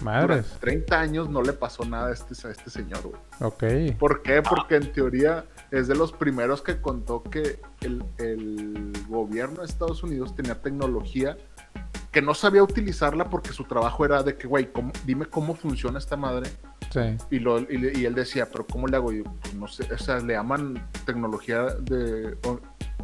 Madres. 0.02 0.46
30 0.60 1.00
años 1.00 1.30
no 1.30 1.42
le 1.42 1.52
pasó 1.52 1.84
nada 1.84 2.08
a 2.08 2.12
este, 2.12 2.34
a 2.46 2.50
este 2.50 2.70
señor, 2.70 3.02
güey. 3.02 3.20
Ok. 3.40 3.96
¿Por 3.98 4.22
qué? 4.22 4.42
Porque 4.42 4.76
en 4.76 4.92
teoría 4.92 5.44
es 5.70 5.88
de 5.88 5.94
los 5.94 6.12
primeros 6.12 6.62
que 6.62 6.80
contó 6.80 7.22
que 7.22 7.60
el, 7.80 8.04
el 8.18 8.92
gobierno 9.08 9.60
de 9.60 9.66
Estados 9.66 10.02
Unidos 10.02 10.34
tenía 10.34 10.60
tecnología 10.60 11.36
que 12.10 12.22
no 12.22 12.34
sabía 12.34 12.62
utilizarla 12.62 13.28
porque 13.28 13.52
su 13.52 13.64
trabajo 13.64 14.04
era 14.04 14.22
de 14.22 14.36
que, 14.36 14.46
güey, 14.46 14.68
dime 15.04 15.26
cómo 15.26 15.54
funciona 15.54 15.98
esta 15.98 16.16
madre. 16.16 16.50
Sí. 16.90 17.00
Y, 17.30 17.38
lo, 17.38 17.60
y, 17.60 18.06
él 18.06 18.14
decía, 18.14 18.48
pero 18.50 18.66
¿cómo 18.66 18.86
le 18.86 18.96
hago? 18.96 19.12
yo, 19.12 19.24
pues 19.24 19.54
no 19.54 19.68
sé, 19.68 19.86
o 19.92 19.98
sea, 19.98 20.18
le 20.20 20.32
llaman 20.32 20.82
tecnología 21.04 21.64
de 21.64 22.36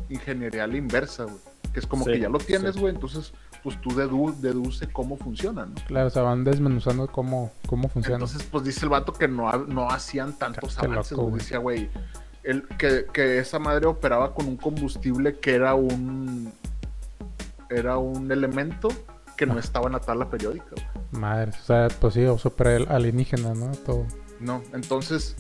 ingeniería 0.09 0.67
la 0.67 0.77
inversa, 0.77 1.25
güey. 1.25 1.37
Que 1.73 1.81
es 1.81 1.87
como 1.87 2.05
que 2.05 2.21
ya 2.21 2.29
lo 2.29 2.39
tienes, 2.39 2.77
güey, 2.77 2.95
entonces 2.95 3.33
pues 3.65 3.81
tú 3.81 3.95
deduce 3.97 4.87
cómo 4.93 5.17
funciona, 5.17 5.65
¿no? 5.67 5.75
Claro, 5.87 6.07
o 6.07 6.11
sea, 6.11 6.23
van 6.23 6.45
desmenuzando 6.45 7.07
cómo, 7.09 7.51
cómo 7.67 7.89
funciona. 7.89 8.17
Entonces, 8.17 8.43
pues 8.45 8.65
dice 8.65 8.85
el 8.85 8.91
vato 8.91 9.13
que 9.13 9.27
no, 9.27 9.51
no 9.67 9.91
hacían 9.91 10.39
tantos 10.39 10.79
avances, 10.79 11.17
güey. 11.17 11.35
Decía, 11.35 11.59
güey, 11.59 11.89
que, 12.79 13.07
que 13.13 13.39
esa 13.39 13.59
madre 13.59 13.87
operaba 13.87 14.35
con 14.35 14.47
un 14.47 14.57
combustible 14.57 15.39
que 15.39 15.55
era 15.55 15.75
un 15.75 16.53
era 17.71 17.99
un 17.99 18.31
elemento 18.31 18.89
que 19.37 19.47
no 19.47 19.55
ah. 19.55 19.61
estaba 19.61 19.87
en 19.87 19.93
la 19.93 20.01
tabla 20.01 20.31
periódica. 20.31 20.71
Güey. 20.71 21.23
Madre, 21.23 21.51
o 21.51 21.65
sea, 21.65 21.89
pues 22.01 22.15
sí, 22.15 22.25
o 22.25 22.39
super 22.39 22.87
alienígena, 22.89 23.55
¿no? 23.55 23.73
Todo. 23.73 24.07
No, 24.41 24.63
entonces, 24.73 25.37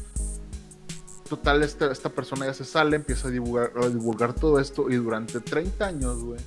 total, 1.28 1.62
esta, 1.62 1.90
esta 1.90 2.08
persona 2.10 2.46
ya 2.46 2.54
se 2.54 2.64
sale, 2.64 2.96
empieza 2.96 3.28
a 3.28 3.30
divulgar, 3.30 3.72
a 3.80 3.88
divulgar 3.88 4.32
todo 4.34 4.58
esto 4.58 4.90
y 4.90 4.96
durante 4.96 5.40
30 5.40 5.86
años, 5.86 6.22
güey, 6.22 6.40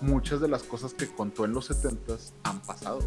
muchas 0.00 0.40
de 0.40 0.48
las 0.48 0.62
cosas 0.62 0.94
que 0.94 1.08
contó 1.08 1.44
en 1.44 1.52
los 1.52 1.66
70 1.66 2.14
han 2.44 2.60
pasado. 2.60 3.00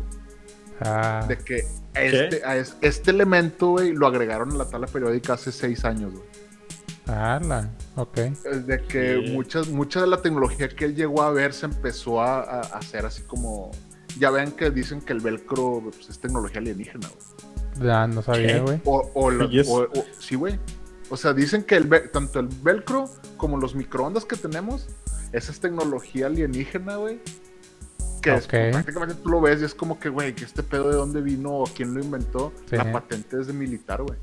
Ah. 0.81 1.25
De 1.27 1.37
que 1.37 1.65
este, 1.93 2.43
a 2.43 2.57
este, 2.57 3.11
elemento, 3.11 3.69
güey, 3.69 3.93
lo 3.93 4.07
agregaron 4.07 4.51
a 4.51 4.55
la 4.55 4.65
tabla 4.65 4.87
periódica 4.87 5.33
hace 5.33 5.51
6 5.51 5.85
años, 5.85 6.13
güey. 6.13 6.34
Ah, 7.07 7.39
ok. 7.95 8.15
De 8.17 8.81
que 8.87 9.31
muchas, 9.31 9.67
mucha 9.69 10.01
de 10.01 10.07
la 10.07 10.21
tecnología 10.21 10.69
que 10.69 10.85
él 10.85 10.95
llegó 10.95 11.21
a 11.21 11.31
ver 11.31 11.53
se 11.53 11.67
empezó 11.67 12.21
a, 12.21 12.61
hacer 12.61 13.05
así 13.05 13.21
como. 13.23 13.71
Ya 14.17 14.31
vean 14.31 14.51
que 14.51 14.71
dicen 14.71 15.01
que 15.01 15.13
el 15.13 15.19
velcro 15.19 15.81
pues, 15.83 16.09
es 16.09 16.19
tecnología 16.19 16.59
alienígena, 16.59 17.07
güey. 17.07 17.87
Ya, 17.87 18.07
no 18.07 18.21
sabía, 18.21 18.61
güey. 18.61 18.81
O, 18.85 19.11
o, 19.13 19.31
sí, 20.19 20.35
güey. 20.35 20.57
O 21.09 21.17
sea, 21.17 21.33
dicen 21.33 21.63
que 21.63 21.75
el, 21.75 21.89
tanto 22.11 22.39
el 22.39 22.47
velcro 22.47 23.09
como 23.37 23.57
los 23.57 23.75
microondas 23.75 24.25
que 24.25 24.37
tenemos, 24.37 24.87
esa 25.33 25.51
es 25.51 25.59
tecnología 25.59 26.27
alienígena, 26.27 26.95
güey. 26.95 27.19
Que 28.21 28.31
prácticamente 28.71 29.15
tú 29.15 29.29
lo 29.29 29.41
ves 29.41 29.61
y 29.61 29.65
es 29.65 29.75
como 29.75 29.99
que, 29.99 30.09
güey, 30.09 30.33
que 30.33 30.45
este 30.45 30.63
pedo 30.63 30.89
de 30.89 30.95
dónde 30.95 31.21
vino 31.21 31.51
o 31.51 31.65
quién 31.65 31.93
lo 31.93 31.99
inventó. 32.01 32.53
La 32.71 32.91
patente 32.91 33.39
es 33.39 33.47
de 33.47 33.53
militar, 33.53 34.01
güey. 34.01 34.17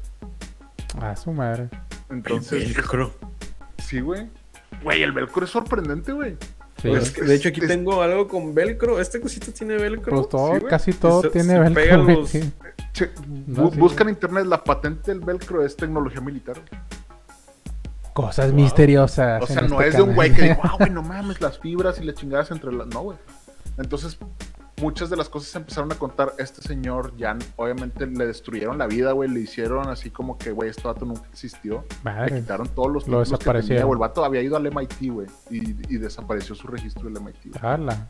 Ah, 1.01 1.17
su 1.17 1.33
madre. 1.33 1.69
Entonces. 2.11 2.65
El 2.65 2.75
velcro. 2.75 3.15
Sí, 3.79 4.01
güey. 4.01 4.29
Güey, 4.83 5.03
el 5.03 5.13
velcro 5.13 5.45
es 5.45 5.51
sorprendente, 5.51 6.13
güey. 6.13 6.37
Pues, 6.83 7.15
de 7.15 7.35
hecho, 7.35 7.49
aquí 7.51 7.61
tengo 7.61 8.03
algo 8.03 8.27
con 8.27 8.55
velcro. 8.55 9.01
Este 9.01 9.21
cosito 9.21 9.53
tiene 9.53 9.77
velcro. 9.77 10.17
Pues 10.17 10.29
todo, 10.29 10.61
casi 10.69 10.93
todo 10.93 11.31
tiene 11.31 11.59
velcro. 11.59 12.25
buscan 13.77 14.09
en 14.09 14.15
internet 14.15 14.47
la 14.47 14.65
patente 14.65 15.13
del 15.13 15.21
velcro 15.21 15.65
es 15.65 15.77
tecnología 15.77 16.21
militar. 16.21 16.57
Cosas 18.13 18.53
misteriosas. 18.53 19.43
O 19.43 19.47
sea, 19.47 19.63
no 19.63 19.81
este 19.81 19.89
es 19.89 19.97
de 19.97 20.03
un 20.03 20.15
güey 20.15 20.35
que 20.35 20.43
dijo, 20.43 20.61
ah, 20.65 20.75
güey, 20.79 20.91
no 20.91 21.03
mames, 21.03 21.41
las 21.41 21.59
fibras 21.59 21.99
y 22.01 22.05
las 22.05 22.17
chingadas 22.17 22.51
entre 22.51 22.73
las. 22.73 22.87
No, 22.89 23.03
güey. 23.03 23.19
Entonces, 23.79 24.19
muchas 24.83 25.09
de 25.09 25.17
las 25.17 25.29
cosas 25.29 25.51
se 25.51 25.59
empezaron 25.59 25.93
a 25.93 25.95
contar. 25.95 26.35
Este 26.39 26.61
señor 26.61 27.17
ya, 27.17 27.39
obviamente, 27.57 28.07
le 28.07 28.27
destruyeron 28.27 28.79
la 28.79 28.87
vida, 28.87 29.13
güey. 29.13 29.31
Le 29.31 29.41
hicieron 29.41 29.89
así 29.89 30.11
como 30.11 30.37
que, 30.37 30.51
güey, 30.51 30.69
este 30.71 30.83
vato 30.83 31.07
nunca 31.07 31.27
existió. 31.31 31.85
Le 32.05 32.41
quitaron 32.41 32.69
todos 32.69 32.91
los 32.91 33.09
lo 33.09 33.21
desaparecieron. 33.21 33.91
El 33.91 33.99
vato 33.99 34.25
había 34.25 34.43
ido 34.43 34.57
al 34.57 34.65
MIT, 34.65 35.11
güey. 35.11 35.29
Y, 35.51 35.97
desapareció 35.97 36.55
su 36.55 36.67
registro 36.67 37.09
del 37.09 37.23
MIT. 37.23 37.57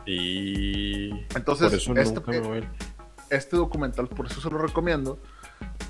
Y. 0.06 1.10
Entonces, 1.36 1.72
este, 1.72 2.68
este 3.28 3.56
documental, 3.56 4.08
por 4.08 4.26
eso 4.26 4.40
se 4.40 4.50
lo 4.50 4.58
recomiendo. 4.58 5.18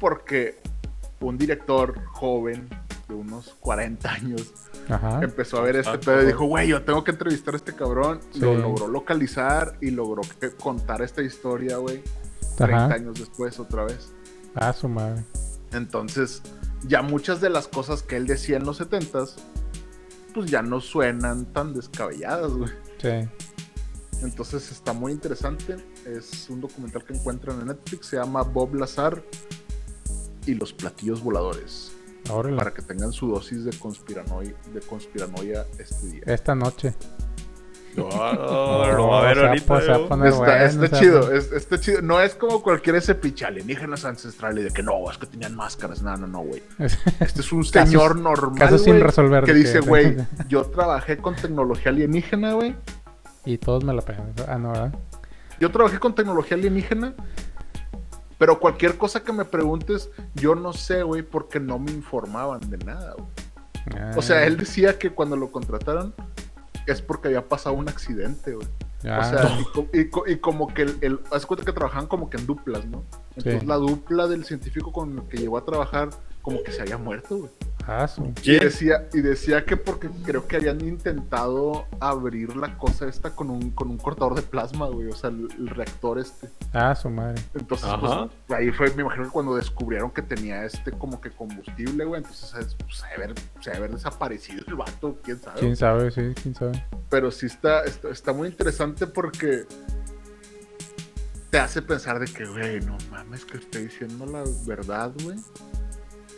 Porque 0.01 0.61
un 1.21 1.39
director 1.39 2.05
joven 2.07 2.69
de 3.13 3.21
unos 3.21 3.55
40 3.61 4.11
años 4.11 4.53
empezó 5.21 5.59
a 5.59 5.63
ver 5.63 5.77
este 5.77 5.99
pedo 5.99 6.23
y 6.23 6.27
dijo, 6.27 6.45
güey, 6.47 6.69
yo 6.69 6.83
tengo 6.83 7.05
que 7.05 7.11
entrevistar 7.11 7.55
a 7.55 7.57
este 7.57 7.75
cabrón. 7.75 8.21
Lo 8.35 8.55
logró 8.55 8.89
localizar 8.89 9.77
y 9.81 9.91
logró 9.91 10.23
contar 10.59 11.03
esta 11.03 11.23
historia, 11.23 11.77
güey. 11.77 12.03
30 12.57 12.95
años 12.95 13.19
después, 13.19 13.59
otra 13.61 13.85
vez. 13.85 14.13
Ah, 14.55 14.73
su 14.73 14.89
madre. 14.89 15.25
Entonces, 15.73 16.43
ya 16.87 17.03
muchas 17.03 17.41
de 17.41 17.51
las 17.51 17.69
cosas 17.69 18.03
que 18.03 18.17
él 18.17 18.27
decía 18.27 18.57
en 18.57 18.65
los 18.65 18.81
70s, 18.81 19.35
pues 20.35 20.51
ya 20.51 20.63
no 20.63 20.81
suenan 20.81 21.47
tan 21.53 21.75
descabelladas, 21.75 22.53
güey. 22.53 22.71
Sí. 22.99 23.29
Entonces 24.23 24.71
está 24.71 24.93
muy 24.93 25.13
interesante. 25.13 25.77
Es 26.07 26.49
un 26.49 26.61
documental 26.61 27.05
que 27.05 27.15
encuentran 27.15 27.61
en 27.61 27.69
Netflix. 27.69 28.07
Se 28.07 28.17
llama 28.17 28.43
Bob 28.43 28.75
Lazar 28.75 29.23
y 30.47 30.55
los 30.55 30.73
platillos 30.73 31.23
voladores. 31.23 31.93
Para 32.57 32.73
que 32.73 32.83
tengan 32.83 33.13
su 33.13 33.29
dosis 33.29 33.65
de 33.65 33.73
conspiranoia, 33.79 34.55
de 34.73 34.81
conspiranoia 34.81 35.67
este 35.79 36.07
día. 36.07 36.23
Esta 36.27 36.55
noche. 36.55 36.95
No, 37.97 38.09
no, 38.09 39.15
a 39.19 39.23
ver 39.23 39.39
ahorita. 39.39 39.79
está, 40.67 40.99
chido, 40.99 41.33
está 41.33 41.79
chido. 41.79 42.03
No 42.03 42.21
es 42.21 42.35
como 42.35 42.63
cualquier 42.63 42.97
ese 42.97 43.15
pinche 43.15 43.45
alienígenas 43.45 44.05
ancestrales 44.05 44.65
de 44.65 44.71
que 44.71 44.83
no, 44.83 45.11
es 45.11 45.19
que 45.19 45.27
tenían 45.27 45.55
máscaras. 45.55 46.03
No, 46.03 46.17
no, 46.17 46.27
no, 46.27 46.41
güey. 46.41 46.63
Este 47.21 47.41
es 47.41 47.53
un 47.53 47.65
señor 47.65 48.17
normal. 48.17 48.79
sin 48.79 49.01
resolver. 49.01 49.45
Que 49.45 49.55
dice, 49.55 49.81
güey, 49.81 50.17
yo 50.49 50.65
trabajé 50.65 51.19
con 51.19 51.35
tecnología 51.35 51.91
alienígena, 51.91 52.55
güey. 52.55 52.75
Y 53.45 53.59
todos 53.59 53.85
me 53.85 53.93
la 53.93 54.03
pegan. 54.03 54.33
Ah, 54.49 54.59
no, 54.59 54.71
¿verdad? 54.71 54.95
Yo 55.61 55.71
trabajé 55.71 55.99
con 55.99 56.15
tecnología 56.15 56.57
alienígena 56.57 57.15
pero 58.43 58.59
cualquier 58.59 58.99
cosa 58.99 59.23
que 59.23 59.33
me 59.33 59.45
preguntes, 59.45 60.11
yo 60.35 60.57
no 60.57 60.73
sé, 60.73 61.05
güey, 61.05 61.23
porque 61.23 61.61
no 61.61 61.79
me 61.79 61.93
informaban 61.93 62.59
de 62.69 62.77
nada, 62.79 63.15
güey. 63.15 64.17
O 64.17 64.21
sea, 64.21 64.39
ah. 64.39 64.47
él 64.47 64.57
decía 64.57 64.99
que 64.99 65.11
cuando 65.11 65.37
lo 65.37 65.53
contrataron 65.53 66.13
es 66.89 67.01
porque 67.01 67.29
había 67.29 67.49
pasado 67.49 67.77
un 67.77 67.89
accidente, 67.89 68.55
güey. 68.55 68.67
O 68.67 69.23
sea, 69.23 69.43
ah. 69.45 69.61
y, 69.93 70.39
como 70.39 70.75
que 70.75 70.83
el, 70.83 70.99
el 71.03 71.21
haz 71.31 71.47
cuenta 71.47 71.65
que 71.65 71.71
trabajaban 71.71 72.09
como 72.09 72.29
que 72.31 72.37
en 72.37 72.47
duplas, 72.47 72.85
¿no? 72.85 73.05
Entonces 73.37 73.65
la 73.65 73.77
dupla 73.77 74.27
del 74.27 74.45
científico 74.45 74.91
con 74.91 75.19
el 75.19 75.23
que 75.29 75.37
llegó 75.37 75.57
a 75.57 75.65
trabajar 75.65 76.11
como 76.43 76.63
que 76.63 76.73
se 76.73 76.83
había 76.83 76.99
muerto, 76.99 77.39
güey. 77.39 77.51
Ah, 77.87 78.09
y 78.45 78.59
decía, 78.59 79.09
y 79.13 79.21
decía 79.23 79.65
que 79.65 79.77
porque 79.77 80.09
creo 80.25 80.47
que 80.47 80.57
habían 80.57 80.81
intentado 80.83 81.87
abrir 81.99 82.55
la 82.57 82.79
cosa 82.79 83.09
esta 83.09 83.35
con 83.35 83.51
un, 83.51 83.71
con 83.71 83.91
un 83.91 83.99
cortador 83.99 84.37
de 84.37 84.43
plasma, 84.43 84.87
güey. 84.87 85.09
O 85.09 85.15
sea, 85.15 85.31
el, 85.31 85.69
reactor 85.69 86.21
este. 86.21 86.49
Ah, 86.73 86.95
su 86.95 87.11
madre. 87.11 87.43
Entonces, 87.55 87.89
pues, 87.99 88.59
ahí 88.59 88.71
fue, 88.71 88.95
me 88.95 89.03
imagino 89.03 89.25
que 89.25 89.31
cuando 89.31 89.57
descubrieron 89.57 90.13
que 90.13 90.23
tenía 90.23 90.65
este 90.65 90.93
como 90.93 91.21
que 91.21 91.31
combustible, 91.31 92.05
güey. 92.05 92.23
Entonces, 92.23 92.77
pues, 92.79 92.99
se 92.99 93.07
debe 93.09 93.25
haber, 93.25 93.35
se 93.61 93.71
haber 93.73 93.91
desaparecido 93.91 94.65
el 94.69 94.75
vato, 94.77 95.19
quién 95.25 95.41
sabe. 95.41 95.61
Quién 95.61 95.77
sabe, 95.77 96.11
sí, 96.13 96.23
quién 96.41 96.55
sabe. 96.55 96.85
Pero 97.11 97.33
sí 97.33 97.47
está, 97.47 97.83
está, 97.83 98.11
está 98.11 98.33
muy 98.33 98.49
interesante 98.49 99.09
porque 99.09 99.65
te 101.51 101.59
hace 101.59 101.83
pensar 101.83 102.21
de 102.21 102.27
que, 102.27 102.47
güey, 102.47 102.81
no 102.81 102.97
mames, 103.11 103.45
que 103.45 103.59
estoy 103.59 103.85
diciendo 103.85 104.25
la 104.25 104.45
verdad, 104.67 105.13
güey 105.25 105.37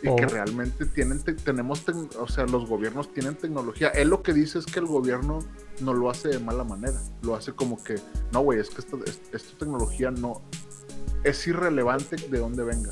y 0.05 0.15
que 0.15 0.25
realmente 0.25 0.85
tienen 0.85 1.23
tenemos 1.23 1.83
o 2.19 2.27
sea 2.27 2.45
los 2.45 2.67
gobiernos 2.67 3.13
tienen 3.13 3.35
tecnología 3.35 3.89
él 3.89 4.09
lo 4.09 4.21
que 4.21 4.33
dice 4.33 4.59
es 4.59 4.65
que 4.65 4.79
el 4.79 4.85
gobierno 4.85 5.39
no 5.81 5.93
lo 5.93 6.09
hace 6.09 6.29
de 6.29 6.39
mala 6.39 6.63
manera 6.63 6.99
lo 7.21 7.35
hace 7.35 7.53
como 7.53 7.83
que 7.83 7.95
no 8.31 8.41
güey 8.41 8.59
es 8.59 8.69
que 8.69 8.81
esta, 8.81 8.97
esta 9.33 9.57
tecnología 9.57 10.11
no 10.11 10.41
es 11.23 11.47
irrelevante 11.47 12.15
de 12.15 12.37
dónde 12.37 12.63
venga 12.63 12.91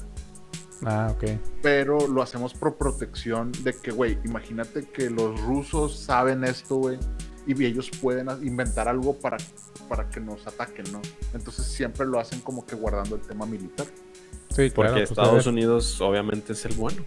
Ah, 0.86 1.14
ok. 1.16 1.40
Pero 1.62 2.08
lo 2.08 2.22
hacemos 2.22 2.54
por 2.54 2.76
protección 2.76 3.52
de 3.64 3.74
que, 3.74 3.92
güey, 3.92 4.18
imagínate 4.26 4.84
que 4.84 5.10
los 5.10 5.40
rusos 5.42 5.98
saben 5.98 6.44
esto, 6.44 6.76
güey, 6.76 7.00
y 7.46 7.66
ellos 7.66 7.90
pueden 8.02 8.28
inventar 8.46 8.88
algo 8.88 9.18
para, 9.18 9.38
para 9.88 10.10
que 10.10 10.20
nos 10.20 10.46
ataquen, 10.48 10.92
¿no? 10.92 11.02
Entonces 11.34 11.66
siempre 11.66 12.06
lo 12.06 12.20
hacen 12.20 12.42
como 12.42 12.66
que 12.66 12.76
guardando 12.76 13.16
el 13.16 13.22
tema 13.22 13.46
militar. 13.46 13.88
Sí, 14.50 14.72
Porque 14.74 14.92
pues, 14.92 15.12
Estados 15.12 15.48
Unidos 15.48 16.00
obviamente 16.02 16.54
es 16.54 16.66
el 16.66 16.76
bueno. 16.76 17.04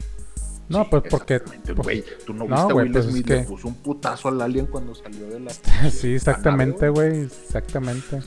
No, 0.69 0.89
pues 0.91 1.05
porque. 1.09 1.41
Güey, 1.77 2.05
tú 2.25 2.35
no 2.35 2.47
viste 2.47 2.61
a 2.61 2.67
Will 2.67 2.91
pues 2.91 3.05
Smith, 3.07 3.29
le 3.29 3.45
puso 3.45 3.69
un 3.69 3.75
putazo 3.75 4.29
al 4.29 4.41
alien 4.41 4.67
cuando 4.67 4.95
salió 4.95 5.29
de 5.29 5.41
la. 5.41 5.51
sí, 5.91 6.15
exactamente, 6.15 6.89
güey. 6.89 7.23
Exactamente. 7.23 8.21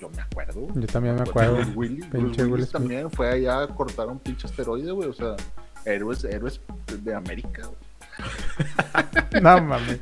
Yo, 0.00 0.08
me 0.08 0.22
acuerdo. 0.22 0.68
Yo 0.74 0.86
también 0.86 1.16
me 1.16 1.22
acuerdo. 1.22 1.58
Willis 1.74 2.70
también 2.70 3.10
fue 3.10 3.28
allá 3.28 3.62
a 3.62 3.68
cortar 3.68 4.08
un 4.08 4.18
pinche 4.18 4.46
asteroide, 4.46 4.90
güey. 4.92 5.08
O 5.08 5.12
sea, 5.12 5.36
héroes, 5.84 6.24
héroes 6.24 6.60
de 7.02 7.14
América, 7.14 7.66
güey. 7.66 7.89
no 9.42 9.62
mames. 9.62 10.00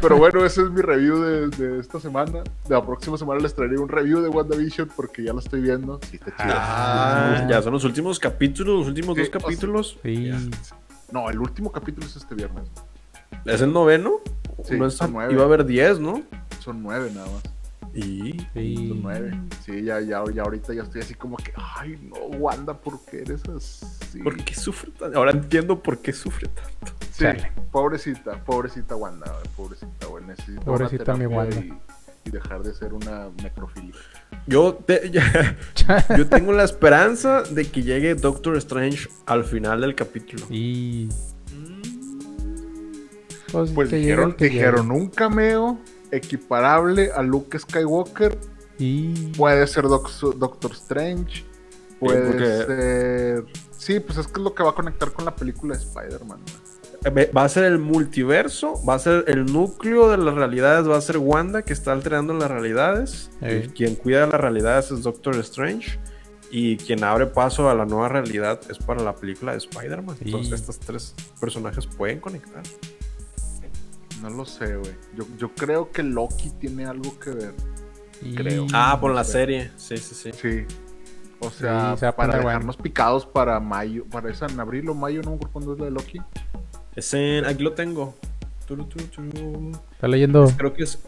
Pero 0.00 0.16
bueno, 0.16 0.44
ese 0.44 0.62
es 0.62 0.70
mi 0.70 0.80
review 0.80 1.50
de, 1.50 1.80
esta 1.80 2.00
semana. 2.00 2.42
De 2.68 2.74
la 2.74 2.84
próxima 2.84 3.16
semana 3.16 3.40
les 3.40 3.54
traeré 3.54 3.78
un 3.78 3.88
review 3.88 4.20
de 4.20 4.28
WandaVision 4.28 4.90
porque 4.94 5.24
ya 5.24 5.32
lo 5.32 5.38
estoy 5.38 5.60
viendo. 5.60 6.00
Ah, 6.38 7.46
ya 7.48 7.62
son 7.62 7.72
los 7.72 7.84
últimos 7.84 8.18
capítulos, 8.18 8.80
los 8.80 8.88
últimos 8.88 9.16
dos 9.16 9.30
capítulos. 9.30 9.98
No, 11.12 11.30
el 11.30 11.38
último 11.38 11.70
capítulo 11.70 12.06
es 12.06 12.16
este 12.16 12.34
viernes. 12.34 12.68
¿Es 13.44 13.60
el 13.60 13.72
noveno? 13.72 14.20
Sí, 14.64 14.78
son 14.90 15.12
nueve. 15.12 15.32
Iba 15.32 15.42
a 15.42 15.46
haber 15.46 15.64
diez, 15.64 15.98
¿no? 15.98 16.22
Son 16.60 16.82
nueve 16.82 17.10
nada 17.14 17.26
más. 17.30 17.53
Y. 17.94 18.44
Sí. 18.52 19.00
nueve. 19.00 19.38
Sí, 19.64 19.84
ya, 19.84 20.00
ya, 20.00 20.24
ya 20.32 20.42
ahorita 20.42 20.74
ya 20.74 20.82
estoy 20.82 21.02
así 21.02 21.14
como 21.14 21.36
que, 21.36 21.52
ay, 21.54 21.98
no, 22.02 22.16
Wanda, 22.38 22.74
¿por 22.76 23.00
qué 23.04 23.22
eres 23.22 23.42
así? 23.48 24.18
¿Por 24.18 24.36
qué 24.44 24.54
sufre 24.54 24.90
tanto? 24.98 25.16
Ahora 25.16 25.30
entiendo 25.30 25.80
por 25.80 25.98
qué 25.98 26.12
sufre 26.12 26.48
tanto. 26.48 26.92
Sí, 27.12 27.26
pobrecita, 27.70 28.42
pobrecita 28.44 28.96
Wanda, 28.96 29.32
pobrecita, 29.56 30.06
güey. 30.06 30.24
Necesito 30.24 30.60
pobrecita 30.62 31.14
mi 31.14 31.26
Wanda. 31.26 31.56
Y, 31.56 31.72
dejar 32.30 32.62
de 32.62 32.72
ser 32.74 32.94
una 32.94 33.28
necrofilia. 33.42 33.94
Yo, 34.46 34.78
yo 36.16 36.26
tengo 36.26 36.52
la 36.52 36.64
esperanza 36.64 37.42
de 37.42 37.70
que 37.70 37.82
llegue 37.82 38.14
Doctor 38.14 38.56
Strange 38.56 39.08
al 39.26 39.44
final 39.44 39.82
del 39.82 39.94
capítulo. 39.94 40.44
Y. 40.50 41.10
Pues, 43.52 43.70
pues 43.70 43.90
dijeron, 43.90 44.34
dijeron 44.36 44.90
un 44.90 45.10
cameo 45.10 45.78
equiparable 46.14 47.10
a 47.12 47.22
Luke 47.22 47.58
Skywalker. 47.58 48.38
Y... 48.78 49.32
Puede 49.32 49.66
ser 49.66 49.84
Doctor 49.84 50.72
Strange. 50.72 51.44
Puede 52.00 52.38
ser. 52.66 53.44
Sí, 53.70 54.00
pues 54.00 54.18
es 54.18 54.26
que 54.26 54.34
es 54.34 54.44
lo 54.44 54.54
que 54.54 54.62
va 54.62 54.70
a 54.70 54.74
conectar 54.74 55.12
con 55.12 55.24
la 55.24 55.34
película 55.34 55.76
de 55.76 55.82
Spider-Man. 55.82 56.40
Va 57.36 57.44
a 57.44 57.48
ser 57.48 57.64
el 57.64 57.78
multiverso, 57.78 58.82
va 58.84 58.94
a 58.94 58.98
ser 58.98 59.24
el 59.28 59.44
núcleo 59.44 60.08
de 60.08 60.16
las 60.16 60.34
realidades, 60.34 60.88
va 60.88 60.96
a 60.96 61.00
ser 61.00 61.18
Wanda 61.18 61.62
que 61.62 61.74
está 61.74 61.92
alterando 61.92 62.32
las 62.32 62.50
realidades. 62.50 63.30
quien 63.74 63.94
cuida 63.94 64.26
las 64.26 64.40
realidades 64.40 64.90
es 64.90 65.02
Doctor 65.02 65.36
Strange. 65.36 65.98
Y 66.50 66.76
quien 66.76 67.02
abre 67.02 67.26
paso 67.26 67.68
a 67.68 67.74
la 67.74 67.84
nueva 67.84 68.08
realidad 68.08 68.60
es 68.70 68.78
para 68.78 69.02
la 69.02 69.16
película 69.16 69.52
de 69.52 69.58
Spider-Man. 69.58 70.16
Entonces, 70.20 70.60
estos 70.60 70.78
tres 70.78 71.14
personajes 71.40 71.86
pueden 71.86 72.20
conectar. 72.20 72.62
No 74.24 74.30
lo 74.30 74.46
sé, 74.46 74.74
güey. 74.76 74.94
Yo, 75.36 75.54
creo 75.54 75.92
que 75.92 76.02
Loki 76.02 76.48
tiene 76.58 76.86
algo 76.86 77.18
que 77.20 77.30
ver. 77.30 77.54
Creo. 78.34 78.66
Ah, 78.72 78.96
por 78.98 79.14
la 79.14 79.22
serie. 79.22 79.70
Sí, 79.76 79.98
sí, 79.98 80.14
sí. 80.14 80.30
Sí. 80.32 80.66
O 81.40 81.50
sea, 81.50 82.16
para 82.16 82.38
dejarnos 82.38 82.78
picados 82.78 83.26
para 83.26 83.60
mayo. 83.60 84.06
Para 84.06 84.30
esa 84.30 84.46
en 84.46 84.58
abril 84.58 84.88
o 84.88 84.94
mayo, 84.94 85.20
no 85.20 85.32
me 85.32 85.36
acuerdo 85.36 85.52
cuándo 85.52 85.72
es 85.74 85.78
la 85.78 85.84
de 85.84 85.90
Loki. 85.90 86.22
Es 86.96 87.12
en. 87.12 87.44
Aquí 87.44 87.62
lo 87.62 87.74
tengo. 87.74 88.14
Está 89.92 90.08
leyendo. 90.08 90.50
Creo 90.56 90.72
que 90.72 90.84
es. 90.84 90.98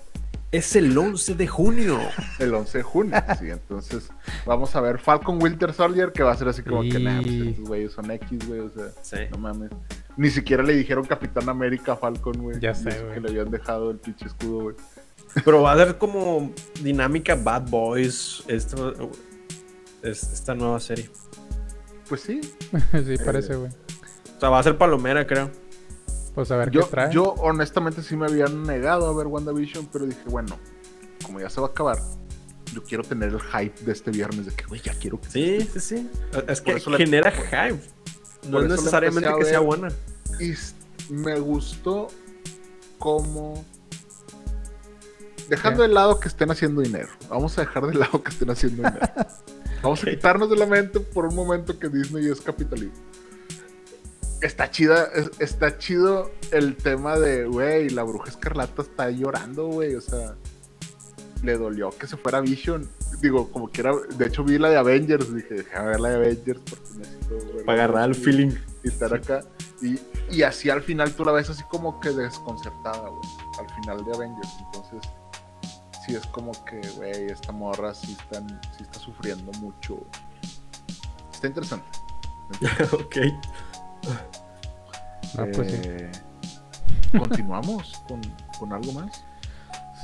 Es 0.53 0.77
el 0.77 0.97
11 0.97 1.35
de 1.35 1.47
junio. 1.47 1.99
El 2.39 2.55
11 2.55 2.79
de 2.79 2.85
junio, 2.85 3.17
sí. 3.39 3.51
Entonces, 3.51 4.11
vamos 4.45 4.75
a 4.77 4.81
ver 4.81 4.99
Falcon 4.99 5.43
Winter 5.43 5.73
Soldier, 5.73 6.13
que 6.13 6.23
va 6.23 6.33
a 6.33 6.37
ser 6.37 6.49
así 6.49 6.63
como 6.63 6.83
que 6.83 6.99
nada, 7.01 7.21
pues, 7.21 7.35
estos 7.35 7.69
güeyes 7.69 7.93
son 7.93 8.11
X, 8.11 8.47
güey. 8.47 8.61
O 8.61 8.71
sea, 8.71 9.29
no 9.31 9.39
mames. 9.39 9.71
Ni 10.17 10.31
siquiera 10.31 10.63
le 10.63 10.75
dijeron 10.75 11.05
Capitán 11.05 11.49
América 11.49 11.93
a 11.93 11.97
Falcon, 11.97 12.41
güey. 12.41 12.61
Ya 12.61 12.75
sé, 12.75 12.91
güey. 13.03 13.15
Que 13.15 13.21
le 13.21 13.29
habían 13.31 13.51
dejado 13.51 13.91
el 13.91 13.99
pinche 13.99 14.27
escudo, 14.27 14.61
güey. 14.61 14.77
Pero 15.45 15.63
va 15.63 15.73
a 15.73 15.77
ser 15.77 15.99
como 15.99 16.53
dinámica 16.83 17.35
Bad 17.35 17.69
Boys 17.69 18.43
esta, 18.47 18.93
esta 20.03 20.55
nueva 20.55 20.81
serie. 20.81 21.11
Pues 22.09 22.23
sí. 22.23 22.41
sí, 22.93 23.17
parece, 23.25 23.53
eh, 23.53 23.57
güey. 23.57 23.71
o 23.71 24.41
sea, 24.41 24.49
va 24.49 24.61
a 24.61 24.63
ser 24.63 24.79
palomera, 24.79 25.27
creo. 25.27 25.51
Pues 26.37 26.51
a 26.51 26.57
ver 26.59 26.71
yo, 26.71 26.83
qué 26.83 26.87
trae. 26.89 27.13
Yo, 27.15 27.33
honestamente, 27.39 28.03
sí 28.03 28.15
me 28.15 28.27
habían 28.27 28.63
negado 28.65 29.09
a 29.09 29.15
ver 29.15 29.27
WandaVision, 29.27 29.89
pero 29.91 30.05
dije, 30.05 30.21
bueno, 30.27 30.59
como 31.25 31.41
ya 31.41 31.49
se 31.49 31.63
va 31.63 31.69
a 31.69 31.71
acabar, 31.71 31.99
yo 32.75 32.85
quiero 32.85 33.03
tener 33.03 33.31
el 33.31 33.41
hype 33.41 33.83
de 33.87 33.93
este 33.93 34.11
viernes 34.11 34.45
de 34.45 34.53
que, 34.53 34.67
güey, 34.67 34.83
ya 34.83 34.93
quiero 34.93 35.19
que. 35.19 35.31
Sí, 35.31 35.61
sí, 35.73 35.81
sí. 35.81 36.11
Es 36.47 36.61
que 36.61 36.79
genera 36.79 37.33
hype. 37.33 37.81
No 38.51 38.61
es 38.61 38.69
necesariamente 38.69 39.31
que 39.39 39.45
sea 39.47 39.61
buena. 39.61 39.89
Y 40.39 40.53
me 41.11 41.41
gustó 41.41 42.09
como. 42.99 43.65
Dejando 45.49 45.85
de 45.85 45.89
lado 45.89 46.21
que 46.21 46.29
estén 46.29 46.51
haciendo 46.51 46.83
dinero. 46.83 47.09
Vamos 47.31 47.57
a 47.57 47.63
dejar 47.63 47.87
de 47.87 47.95
lado 47.95 48.23
que 48.23 48.29
estén 48.29 48.51
haciendo 48.51 48.83
dinero. 48.83 49.07
Vamos 49.83 50.03
a 50.03 50.11
quitarnos 50.11 50.51
de 50.51 50.57
la 50.57 50.67
mente 50.67 51.01
por 51.01 51.25
un 51.25 51.35
momento 51.35 51.79
que 51.79 51.89
Disney 51.89 52.29
es 52.29 52.43
capitalismo. 52.43 52.93
Está 54.43 54.71
chida, 54.71 55.09
está 55.39 55.79
chido 55.79 56.31
el 56.53 56.77
tema 56.77 57.19
de, 57.19 57.47
güey, 57.47 57.89
la 57.89 58.03
bruja 58.03 58.31
escarlata 58.31 58.83
está 58.83 59.11
llorando, 59.11 59.67
güey. 59.69 59.95
O 59.95 60.01
sea, 60.01 60.37
le 61.43 61.57
dolió 61.57 61.91
que 61.91 62.07
se 62.07 62.17
fuera 62.17 62.41
Vision. 62.41 62.89
Digo, 63.21 63.51
como 63.51 63.69
quiera, 63.69 63.93
de 63.95 64.27
hecho 64.27 64.45
vi 64.45 64.59
la 64.59 64.69
de 64.69 64.77
Avengers, 64.77 65.35
dije, 65.35 65.55
déjame 65.55 65.89
ver 65.89 66.01
la 66.01 66.09
de 66.11 66.17
Avengers 66.17 66.61
porque 66.69 66.89
necesito 66.99 67.65
Para 67.65 67.85
agarrar 67.85 68.09
el 68.11 68.15
feeling. 68.15 68.53
Y 68.85 68.89
estar 68.89 69.13
acá. 69.15 69.43
Y, 69.81 69.99
y, 70.31 70.43
así 70.43 70.71
al 70.71 70.83
final 70.83 71.13
tú 71.13 71.25
la 71.25 71.33
ves 71.33 71.51
así 71.51 71.63
como 71.65 72.01
que 72.01 72.11
desconcertada, 72.11 73.09
güey. 73.09 73.29
Al 73.59 73.75
final 73.75 74.05
de 74.05 74.13
Avengers. 74.15 74.51
Entonces, 74.67 75.11
sí 76.07 76.15
es 76.15 76.27
como 76.27 76.53
que, 76.65 76.81
güey, 76.97 77.27
esta 77.27 77.53
morra 77.53 77.95
sí, 77.95 78.17
están, 78.21 78.49
sí 78.77 78.83
está 78.83 78.99
sufriendo 78.99 79.51
mucho. 79.61 79.99
Está 81.33 81.49
interesante. 81.49 81.87
ok. 82.93 83.17
Ah, 85.39 85.47
pues 85.55 85.71
sí. 85.71 85.81
Eh, 85.85 86.11
Continuamos 87.19 88.03
con, 88.09 88.21
con 88.59 88.73
algo 88.73 88.93
más. 88.93 89.25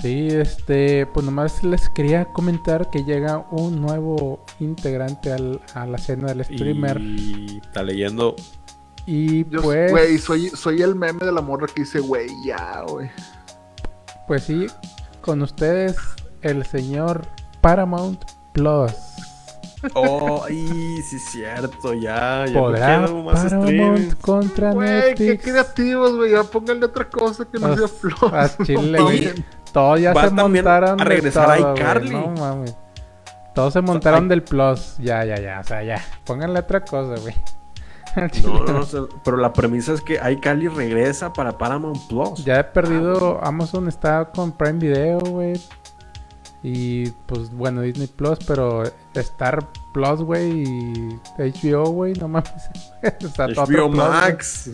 Sí, 0.00 0.28
este, 0.28 1.06
pues 1.06 1.24
nomás 1.24 1.62
les 1.62 1.88
quería 1.90 2.24
comentar 2.24 2.90
que 2.90 3.04
llega 3.04 3.46
un 3.50 3.80
nuevo 3.80 4.44
integrante 4.58 5.32
al, 5.32 5.60
a 5.74 5.86
la 5.86 5.96
escena 5.96 6.28
del 6.28 6.44
streamer. 6.44 6.98
Y 7.00 7.60
está 7.62 7.82
leyendo. 7.82 8.34
Y 9.06 9.44
pues. 9.44 9.90
Güey, 9.90 10.18
soy, 10.18 10.48
soy 10.48 10.82
el 10.82 10.94
meme 10.94 11.24
de 11.24 11.32
la 11.32 11.42
morra 11.42 11.66
que 11.66 11.82
dice, 11.82 12.00
güey, 12.00 12.28
ya, 12.44 12.82
güey. 12.88 13.10
Pues 14.26 14.44
sí, 14.44 14.66
con 15.20 15.42
ustedes, 15.42 15.96
el 16.40 16.64
señor 16.64 17.26
Paramount 17.60 18.24
Plus. 18.52 18.92
Oh, 19.94 20.48
y 20.48 21.02
sí 21.02 21.16
es 21.16 21.24
cierto, 21.24 21.92
ya, 21.94 22.46
ya 22.46 22.58
¿Podrá 22.58 23.00
más 23.00 23.44
Paramount 23.44 24.20
contra 24.20 24.72
Güey, 24.72 25.14
qué 25.14 25.38
creativos, 25.38 26.14
güey, 26.14 26.32
ya 26.32 26.44
pónganle 26.44 26.86
otra 26.86 27.08
cosa 27.08 27.44
que 27.44 27.58
no 27.58 27.76
sea 27.76 27.88
Plus. 27.88 28.32
A 28.32 28.64
Chile, 28.64 29.00
güey. 29.00 29.44
Todos 29.72 30.00
ya 30.00 30.14
se 30.14 30.30
montaron. 30.30 31.00
A 31.00 31.04
regresar 31.04 31.50
a 31.50 31.58
iCarly. 31.58 32.10
No 32.10 32.28
mames. 32.28 32.76
Todos 33.54 33.72
se 33.72 33.80
montaron 33.80 34.28
del 34.28 34.42
Plus. 34.42 34.96
Ya, 34.98 35.24
ya, 35.24 35.38
ya. 35.40 35.60
O 35.60 35.64
sea, 35.64 35.82
ya. 35.82 36.02
Pónganle 36.24 36.60
otra 36.60 36.84
cosa, 36.84 37.20
güey. 37.20 37.34
No, 38.44 38.64
no, 38.66 38.80
no, 38.80 39.08
pero 39.24 39.38
la 39.38 39.54
premisa 39.54 39.94
es 39.94 40.02
que 40.02 40.20
iCarly 40.32 40.68
regresa 40.68 41.32
para 41.32 41.56
Paramount 41.56 41.98
Plus. 42.08 42.44
Ya 42.44 42.60
he 42.60 42.64
perdido. 42.64 43.40
Ah, 43.42 43.48
Amazon 43.48 43.88
está 43.88 44.26
con 44.26 44.52
Prime 44.52 44.78
Video, 44.78 45.18
güey. 45.20 45.58
Y 46.62 47.10
pues 47.26 47.50
bueno, 47.50 47.80
Disney 47.82 48.06
Plus, 48.06 48.38
pero 48.46 48.84
Star 49.14 49.66
Plus, 49.92 50.22
güey, 50.22 50.62
y 50.62 51.20
HBO, 51.38 51.90
güey, 51.90 52.12
no 52.14 52.28
mames. 52.28 52.52
está 53.02 53.48
HBO 53.48 53.88
Max. 53.88 54.70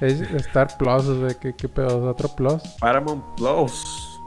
Star 0.00 0.76
Plus, 0.78 1.06
güey, 1.06 1.34
¿qué, 1.40 1.54
qué 1.54 1.68
pedo? 1.68 2.08
¿Otro 2.08 2.28
Plus? 2.28 2.62
Paramount 2.80 3.24
Plus. 3.36 4.20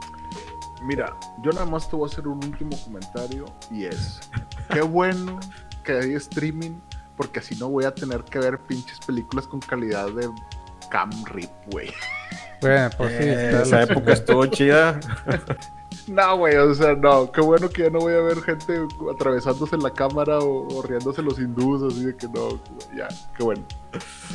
Mira, 0.82 1.14
yo 1.42 1.52
nada 1.52 1.66
más 1.66 1.88
te 1.88 1.96
voy 1.96 2.08
a 2.08 2.12
hacer 2.12 2.26
un 2.26 2.42
último 2.44 2.76
comentario 2.84 3.44
y 3.70 3.84
es, 3.84 4.20
qué 4.72 4.80
bueno 4.80 5.38
que 5.84 5.92
hay 5.92 6.14
streaming 6.14 6.78
porque 7.16 7.40
así 7.40 7.54
no 7.56 7.68
voy 7.68 7.84
a 7.84 7.94
tener 7.94 8.24
que 8.24 8.38
ver 8.38 8.58
pinches 8.60 8.98
películas 9.00 9.46
con 9.46 9.60
calidad 9.60 10.10
de 10.10 10.30
cam 10.90 11.10
rip, 11.26 11.50
güey. 11.70 11.92
Bueno, 12.62 12.88
pues 12.96 13.10
sí. 13.10 13.24
Eh, 13.24 13.60
esa 13.62 13.82
época 13.82 14.12
estuvo 14.14 14.46
chida. 14.46 14.98
No, 16.10 16.38
güey, 16.38 16.56
o 16.56 16.74
sea, 16.74 16.94
no. 16.96 17.30
Qué 17.30 17.40
bueno 17.40 17.68
que 17.68 17.84
ya 17.84 17.90
no 17.90 18.00
voy 18.00 18.14
a 18.14 18.20
ver 18.20 18.42
gente 18.42 18.84
atravesándose 19.14 19.76
la 19.76 19.90
cámara 19.90 20.40
o, 20.40 20.82
riéndose 20.82 21.22
los 21.22 21.38
hindús, 21.38 21.84
así 21.84 22.04
de 22.04 22.16
que 22.16 22.26
no. 22.26 22.60
Ya, 22.96 23.06
qué 23.36 23.44
bueno. 23.44 23.62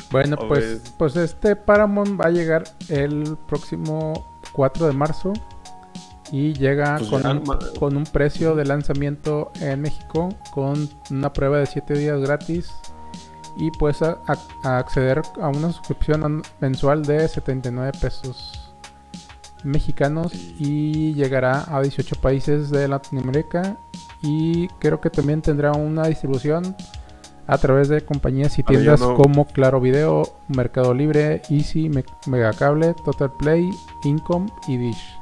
Bueno, 0.10 0.38
pues, 0.48 0.94
pues 0.98 1.18
este 1.18 1.58
Paramount 1.58 2.20
va 2.20 2.28
a 2.28 2.32
llegar 2.32 2.64
el 2.88 3.38
próximo 3.46 4.40
4 4.54 4.88
de 4.88 4.94
marzo 4.94 5.34
y 6.32 6.54
llega 6.54 6.96
pues 6.98 7.10
con, 7.10 7.26
un, 7.26 7.44
con, 7.78 7.98
un, 7.98 8.06
precio 8.06 8.56
de 8.56 8.64
lanzamiento 8.64 9.52
en 9.60 9.82
México 9.82 10.30
con 10.52 10.90
una 11.12 11.34
prueba 11.34 11.58
de 11.58 11.66
7 11.66 11.94
días 11.94 12.22
gratis 12.22 12.72
y 13.58 13.70
puedes 13.72 14.02
acceder 14.64 15.22
a 15.42 15.50
una 15.50 15.72
suscripción 15.74 16.42
mensual 16.62 17.04
de 17.04 17.28
79 17.28 17.92
pesos 18.00 18.65
mexicanos 19.66 20.34
y 20.34 21.14
llegará 21.14 21.66
a 21.68 21.82
18 21.82 22.16
países 22.22 22.70
de 22.70 22.88
Latinoamérica 22.88 23.78
y 24.22 24.68
creo 24.80 25.02
que 25.02 25.10
también 25.10 25.42
tendrá 25.42 25.72
una 25.74 26.08
distribución 26.08 26.76
a 27.48 27.58
través 27.58 27.90
de 27.90 28.02
compañías 28.02 28.58
y 28.58 28.64
tiendas 28.64 29.02
como 29.02 29.46
Claro 29.46 29.80
Video, 29.80 30.24
Mercado 30.48 30.94
Libre, 30.94 31.42
Easy, 31.50 31.92
Megacable, 32.26 32.96
Total 33.06 33.32
Play, 33.34 33.70
Income 34.04 34.48
y 34.68 34.78
Dish. 34.78 35.20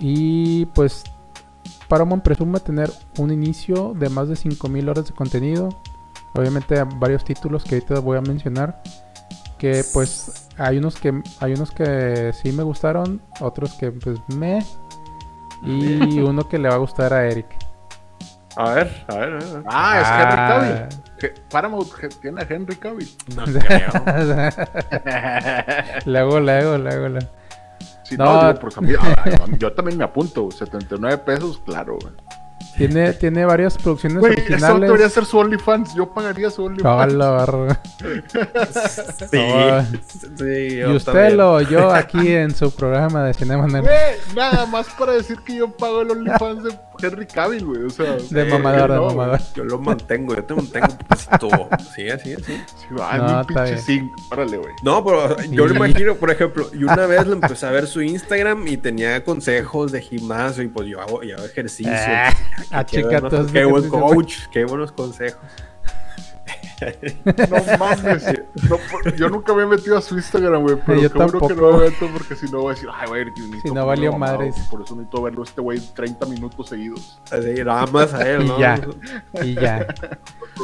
Y 0.00 0.66
pues 0.66 1.04
Paramount 1.88 2.22
presume 2.22 2.60
tener 2.60 2.90
un 3.18 3.32
inicio 3.32 3.94
de 3.94 4.08
más 4.08 4.28
de 4.28 4.36
5000 4.36 4.88
horas 4.88 5.06
de 5.06 5.14
contenido. 5.14 5.68
Obviamente 6.34 6.82
varios 6.96 7.24
títulos 7.24 7.64
que 7.64 7.76
ahorita 7.76 8.00
voy 8.00 8.18
a 8.18 8.20
mencionar 8.20 8.82
que 9.58 9.84
pues 9.92 10.48
hay 10.56 10.78
unos 10.78 10.96
que 10.96 11.22
hay 11.40 11.52
unos 11.52 11.70
que 11.70 12.32
sí 12.32 12.52
me 12.52 12.62
gustaron, 12.62 13.20
otros 13.40 13.74
que 13.74 13.90
pues 13.92 14.18
me 14.36 14.64
y 15.62 16.20
uno 16.20 16.48
que 16.48 16.58
le 16.58 16.68
va 16.68 16.76
a 16.76 16.78
gustar 16.78 17.12
a 17.12 17.26
Eric. 17.26 17.46
A 18.56 18.74
ver, 18.74 19.04
a 19.08 19.14
ver, 19.14 19.34
a 19.34 19.36
ver. 19.36 19.62
Ah, 19.66 20.00
es 20.00 20.08
Henry 20.08 20.36
ah. 20.36 20.88
Cavill. 21.18 21.42
Paramount 21.48 21.88
tiene 22.20 22.42
a 22.42 22.46
Henry 22.48 22.76
Cavill. 22.76 23.08
No 23.36 23.44
creo. 23.60 23.92
luego, 26.06 26.40
luego, 26.40 26.78
luego, 26.78 27.20
Sí, 28.02 28.16
no, 28.16 28.42
no 28.42 28.58
porque 28.58 28.78
a 28.78 28.82
mí, 28.82 28.92
yo 29.58 29.72
también 29.74 29.98
me 29.98 30.04
apunto, 30.04 30.50
79 30.50 31.18
pesos, 31.18 31.60
claro, 31.64 31.98
güey. 32.00 32.14
Tiene, 32.78 33.12
tiene 33.12 33.44
varias 33.44 33.76
producciones 33.76 34.20
Güey, 34.20 34.32
originales. 34.32 34.68
Eso 34.68 34.78
debería 34.78 35.08
ser 35.08 35.24
su 35.24 35.38
OnlyFans. 35.38 35.94
Yo 35.94 36.08
pagaría 36.14 36.50
su 36.50 36.64
OnlyFans. 36.64 37.12
Hola, 37.12 37.80
sí, 39.30 39.38
sí, 40.38 40.44
Y 40.44 40.84
usted 40.84 41.32
lo 41.34 41.54
oyó 41.54 41.90
aquí 41.94 42.32
en 42.32 42.54
su 42.54 42.70
programa 42.70 43.24
de 43.24 43.34
Cinema 43.34 43.66
Güey, 43.68 44.16
nada 44.36 44.64
más 44.66 44.86
para 44.98 45.12
decir 45.12 45.38
que 45.44 45.56
yo 45.56 45.68
pago 45.76 46.02
el 46.02 46.12
OnlyFans 46.12 46.64
de 46.64 46.78
Henry 47.00 47.26
Cavill, 47.26 47.64
güey. 47.64 47.84
O 47.84 47.90
sea, 47.90 48.16
de 48.16 48.44
mamador, 48.44 48.92
de 48.92 49.00
mamador. 49.00 49.40
Yo 49.54 49.64
lo 49.64 49.78
mantengo, 49.78 50.34
yo 50.34 50.44
te 50.44 50.54
mantengo 50.54 50.86
un 50.88 51.78
Sí, 51.94 52.08
así, 52.08 52.34
así. 52.34 52.52
Sí, 52.54 52.86
no, 52.90 53.46
pinche 53.46 54.10
Órale, 54.30 54.56
güey. 54.56 54.72
No, 54.82 55.04
pero 55.04 55.36
yo 55.50 55.66
lo 55.66 55.74
imagino, 55.74 56.14
por 56.14 56.30
ejemplo, 56.30 56.70
y 56.72 56.84
una 56.84 57.06
vez 57.06 57.26
le 57.26 57.34
empecé 57.34 57.66
a 57.66 57.70
ver 57.70 57.86
su 57.86 58.02
Instagram 58.02 58.66
y 58.66 58.76
tenía 58.76 59.22
consejos 59.24 59.92
de 59.92 60.00
gimnasio 60.00 60.62
y 60.62 60.68
pues 60.68 60.88
yo 60.88 61.00
hago, 61.00 61.22
yo 61.22 61.36
hago 61.36 61.46
ejercicio. 61.46 61.92
Ah, 61.94 62.32
a 62.70 62.84
qué, 62.84 63.04
qué 63.52 63.64
buen 63.64 63.88
coach, 63.88 64.46
qué 64.50 64.64
buenos 64.64 64.92
consejos. 64.92 65.40
No 66.80 67.78
mames. 67.78 68.24
yo 69.16 69.28
nunca 69.28 69.54
me 69.54 69.62
he 69.62 69.66
metido 69.66 69.98
a 69.98 70.00
su 70.00 70.16
Instagram, 70.16 70.62
güey. 70.62 70.76
Pero 70.86 71.00
yo 71.00 71.08
seguro 71.08 71.48
que 71.48 71.54
no 71.54 71.72
me 71.72 71.78
meto 71.84 72.08
porque 72.12 72.36
si 72.36 72.46
no 72.50 72.60
voy 72.62 72.72
a 72.72 72.74
decir, 72.74 72.88
ay, 72.92 73.08
güey, 73.08 73.24
Si 73.62 73.70
no 73.70 73.86
valió 73.86 74.12
madres. 74.16 74.54
Por 74.70 74.82
eso 74.82 74.94
necesito 74.94 75.22
verlo 75.22 75.42
este 75.42 75.60
güey 75.60 75.80
30 75.94 76.26
minutos 76.26 76.68
seguidos. 76.68 77.20
Así, 77.30 77.64
nada 77.64 77.86
más 77.86 78.14
a 78.14 78.28
él, 78.28 78.46
¿no? 78.48 78.56
Y 78.56 78.60
ya. 78.60 78.80
Y 79.42 79.54
ya. 79.54 79.86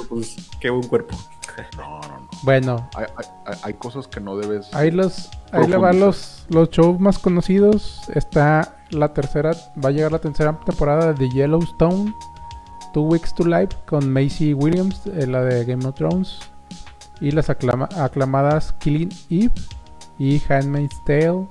Pues, 0.09 0.37
qué 0.61 0.71
buen 0.71 0.87
cuerpo. 0.87 1.17
No, 1.77 2.01
no, 2.01 2.09
no. 2.09 2.29
Bueno. 2.43 2.91
Hay, 2.95 3.07
hay, 3.17 3.59
hay 3.63 3.75
cosas 3.75 4.09
que 4.09 4.21
no 4.21 4.37
debes. 4.37 4.73
Ahí 4.75 4.91
los. 4.91 5.31
Ahí 5.53 5.69
le 5.69 5.77
van 5.77 6.01
los, 6.01 6.47
los 6.49 6.71
shows 6.71 6.99
más 6.99 7.19
conocidos. 7.19 8.03
Está 8.13 8.77
la 8.91 9.13
tercera. 9.13 9.53
Va 9.83 9.91
a 9.91 9.93
llegar 9.93 10.13
la 10.13 10.19
tercera 10.19 10.59
temporada 10.65 11.13
de 11.13 11.15
The 11.15 11.29
Yellowstone 11.31 12.15
Two 12.95 13.03
Weeks 13.03 13.35
to 13.35 13.45
Life 13.45 13.77
con 13.87 14.11
Macy 14.11 14.55
Williams, 14.55 15.05
eh, 15.09 15.27
la 15.27 15.43
de 15.43 15.65
Game 15.65 15.85
of 15.85 15.97
Thrones, 15.97 16.39
y 17.21 17.33
las 17.33 17.51
aclamadas 17.51 18.73
Killing 18.79 19.11
Eve 19.31 19.53
y 20.17 20.41
Handmaid's 20.49 20.97
Tale, 21.05 21.47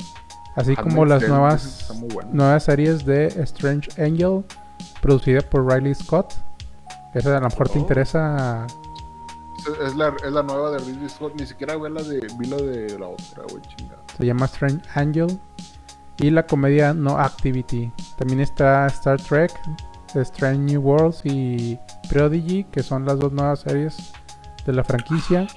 así 0.56 0.74
como 0.76 1.06
las 1.06 1.28
nuevas, 1.28 1.94
nuevas 2.32 2.64
series 2.64 3.06
de 3.06 3.28
Strange 3.44 3.90
Angel, 4.02 4.46
producida 5.02 5.42
por 5.42 5.70
Riley 5.70 5.94
Scott. 5.94 6.34
Esa 7.14 7.38
a 7.38 7.42
lo 7.42 7.50
mejor 7.50 7.68
te 7.68 7.78
oh. 7.78 7.82
interesa. 7.82 8.66
Es 9.86 9.96
la, 9.96 10.14
es 10.26 10.32
la, 10.32 10.44
nueva 10.44 10.72
de 10.72 10.80
Riley 10.80 11.10
Scott, 11.10 11.34
ni 11.38 11.46
siquiera 11.46 11.76
vi 11.76 11.90
la 11.90 12.04
de, 12.04 12.26
vi 12.40 12.48
la 12.48 12.58
de 12.58 12.98
la 12.98 13.08
otra, 13.08 13.44
güey, 13.50 13.62
chingada. 13.76 14.02
Se 14.18 14.26
llama 14.26 14.46
Strange 14.46 14.82
Angel. 14.96 15.40
Y 16.20 16.30
la 16.30 16.46
comedia 16.46 16.94
No 16.94 17.18
Activity. 17.18 17.92
También 18.18 18.40
está 18.40 18.86
Star 18.88 19.20
Trek, 19.20 19.52
Strange 20.22 20.60
New 20.60 20.82
Worlds 20.82 21.22
y 21.26 21.80
Prodigy, 22.10 22.66
que 22.66 22.84
son 22.84 23.06
las 23.06 23.20
dos 23.20 23.32
nuevas 23.32 23.62
series 23.62 24.12
de 24.66 24.74
la 24.74 24.84
franquicia. 24.84 25.48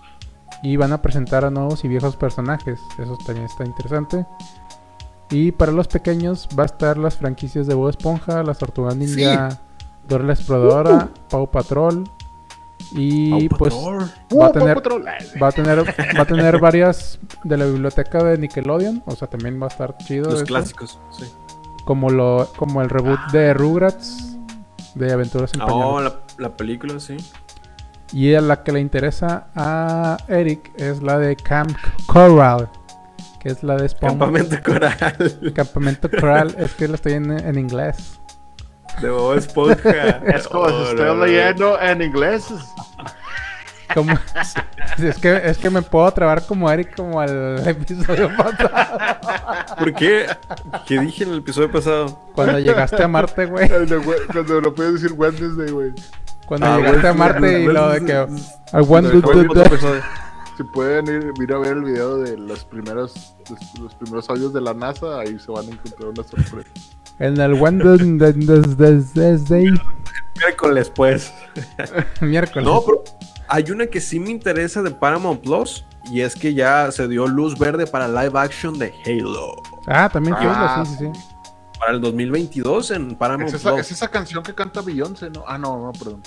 Y 0.62 0.76
van 0.76 0.92
a 0.92 1.02
presentar 1.02 1.44
a 1.44 1.50
nuevos 1.50 1.84
y 1.84 1.88
viejos 1.88 2.16
personajes. 2.16 2.80
Eso 2.98 3.16
también 3.24 3.46
está 3.46 3.64
interesante. 3.64 4.26
Y 5.30 5.52
para 5.52 5.72
los 5.72 5.88
pequeños 5.88 6.48
va 6.58 6.62
a 6.62 6.66
estar 6.66 6.96
las 6.96 7.16
franquicias 7.16 7.66
de 7.66 7.74
Bob 7.74 7.90
Esponja, 7.90 8.42
las 8.42 8.58
Tortugas 8.58 8.96
Ninja, 8.96 9.60
Dora 10.08 10.24
la 10.24 10.32
Exploradora, 10.32 11.08
Pau 11.28 11.50
Patrol. 11.50 12.04
Y 12.92 13.48
pues 13.48 13.74
va 13.74 14.46
a 14.46 14.52
tener 14.52 14.78
va 15.42 15.48
a 15.48 15.52
tener 15.52 15.84
va 15.84 16.22
a 16.22 16.24
tener 16.24 16.60
varias 16.60 17.18
de 17.42 17.56
la 17.56 17.64
biblioteca 17.64 18.22
de 18.22 18.38
Nickelodeon, 18.38 19.02
o 19.06 19.16
sea, 19.16 19.28
también 19.28 19.60
va 19.60 19.66
a 19.66 19.68
estar 19.68 19.96
chido. 19.98 20.30
Los 20.30 20.44
clásicos, 20.44 21.00
sí. 21.10 21.24
Como 21.84 22.10
lo 22.10 22.48
como 22.56 22.82
el 22.82 22.88
reboot 22.88 23.18
de 23.32 23.54
Rugrats 23.54 24.35
de 24.96 25.12
Aventuras 25.12 25.52
en 25.54 25.62
Oh, 25.62 26.00
la, 26.00 26.56
película, 26.56 26.98
sí. 26.98 27.16
Y 28.12 28.34
a 28.34 28.40
la 28.40 28.62
que 28.62 28.72
le 28.72 28.80
interesa 28.80 29.48
a 29.54 30.16
Eric 30.28 30.72
es 30.76 31.02
la 31.02 31.18
de 31.18 31.36
Camp 31.36 31.76
Coral, 32.06 32.68
que 33.40 33.50
es 33.50 33.62
la 33.62 33.76
de 33.76 33.88
Spawn. 33.88 34.18
Campamento 34.18 34.56
Coral. 34.64 35.52
Campamento 35.54 36.10
Coral, 36.10 36.54
es 36.58 36.74
que 36.74 36.88
la 36.88 36.94
estoy 36.94 37.14
en, 37.14 37.30
en 37.30 37.58
inglés. 37.58 38.18
De 39.00 39.10
Bob 39.10 39.36
Esponja. 39.36 40.22
es 40.26 40.48
como 40.48 40.64
oh, 40.64 40.90
estoy 40.90 41.16
leyendo 41.28 41.80
en 41.80 42.02
inglés. 42.02 42.46
Como, 43.94 44.12
es, 44.98 45.16
que, 45.18 45.40
es 45.44 45.58
que 45.58 45.70
me 45.70 45.82
puedo 45.82 46.10
trabar 46.12 46.46
como 46.46 46.70
Eric 46.70 46.94
como 46.96 47.20
al 47.20 47.66
episodio 47.66 48.30
pasado. 48.36 48.70
¿Por 49.78 49.94
qué? 49.94 50.26
¿Qué 50.86 51.00
dije 51.00 51.24
en 51.24 51.30
el 51.30 51.38
episodio 51.38 51.70
pasado? 51.70 52.20
Cuando 52.34 52.58
llegaste 52.58 53.02
a 53.02 53.08
Marte, 53.08 53.46
güey. 53.46 53.68
Cuando 53.68 54.60
lo 54.60 54.74
puedes 54.74 54.94
decir 54.94 55.12
Wednesday, 55.12 55.70
güey. 55.70 55.92
Cuando 56.46 56.66
ah, 56.66 56.76
llegaste 56.78 57.08
a 57.08 57.14
Marte 57.14 57.62
y 57.62 57.66
lo 57.66 57.88
de 57.90 58.04
que... 58.04 58.26
Si 60.56 60.62
pueden 60.62 61.06
ir, 61.06 61.32
ir, 61.38 61.52
a 61.52 61.58
ver 61.58 61.72
el 61.72 61.84
video 61.84 62.16
de 62.16 62.38
los 62.38 62.64
primeros, 62.64 63.34
los, 63.78 63.94
primeros 63.94 64.30
audios 64.30 64.54
de 64.54 64.62
la 64.62 64.72
NASA, 64.72 65.18
ahí 65.18 65.38
se 65.38 65.52
van 65.52 65.66
a 65.66 65.70
encontrar 65.70 66.08
una 66.08 66.24
sorpresa. 66.24 66.70
En 67.18 67.38
el 67.38 67.52
Wednesday. 67.54 68.42
Miércoles, 70.38 70.90
pues. 70.94 71.30
Miércoles. 72.22 72.66
No, 72.66 72.82
pero 72.86 73.04
hay 73.48 73.70
una 73.70 73.86
que 73.86 74.00
sí 74.00 74.20
me 74.20 74.30
interesa 74.30 74.82
de 74.82 74.90
Paramount 74.90 75.42
Plus 75.42 75.84
y 76.10 76.20
es 76.20 76.34
que 76.34 76.54
ya 76.54 76.90
se 76.92 77.08
dio 77.08 77.26
luz 77.26 77.58
verde 77.58 77.86
para 77.86 78.08
live 78.08 78.38
action 78.38 78.78
de 78.78 78.92
Halo. 79.04 79.62
Ah, 79.86 80.08
también 80.12 80.34
ah, 80.38 80.84
sí, 80.86 80.92
sí, 80.92 81.12
sí. 81.12 81.20
Para 81.78 81.92
el 81.92 82.00
2022 82.00 82.90
en 82.92 83.16
Paramount 83.16 83.48
¿Es 83.52 83.60
esa, 83.60 83.78
Es 83.78 83.92
esa 83.92 84.08
canción 84.08 84.42
que 84.42 84.54
canta 84.54 84.80
Beyoncé, 84.80 85.30
¿no? 85.30 85.44
Ah, 85.46 85.58
no, 85.58 85.78
no, 85.78 85.92
perdón. 85.92 86.22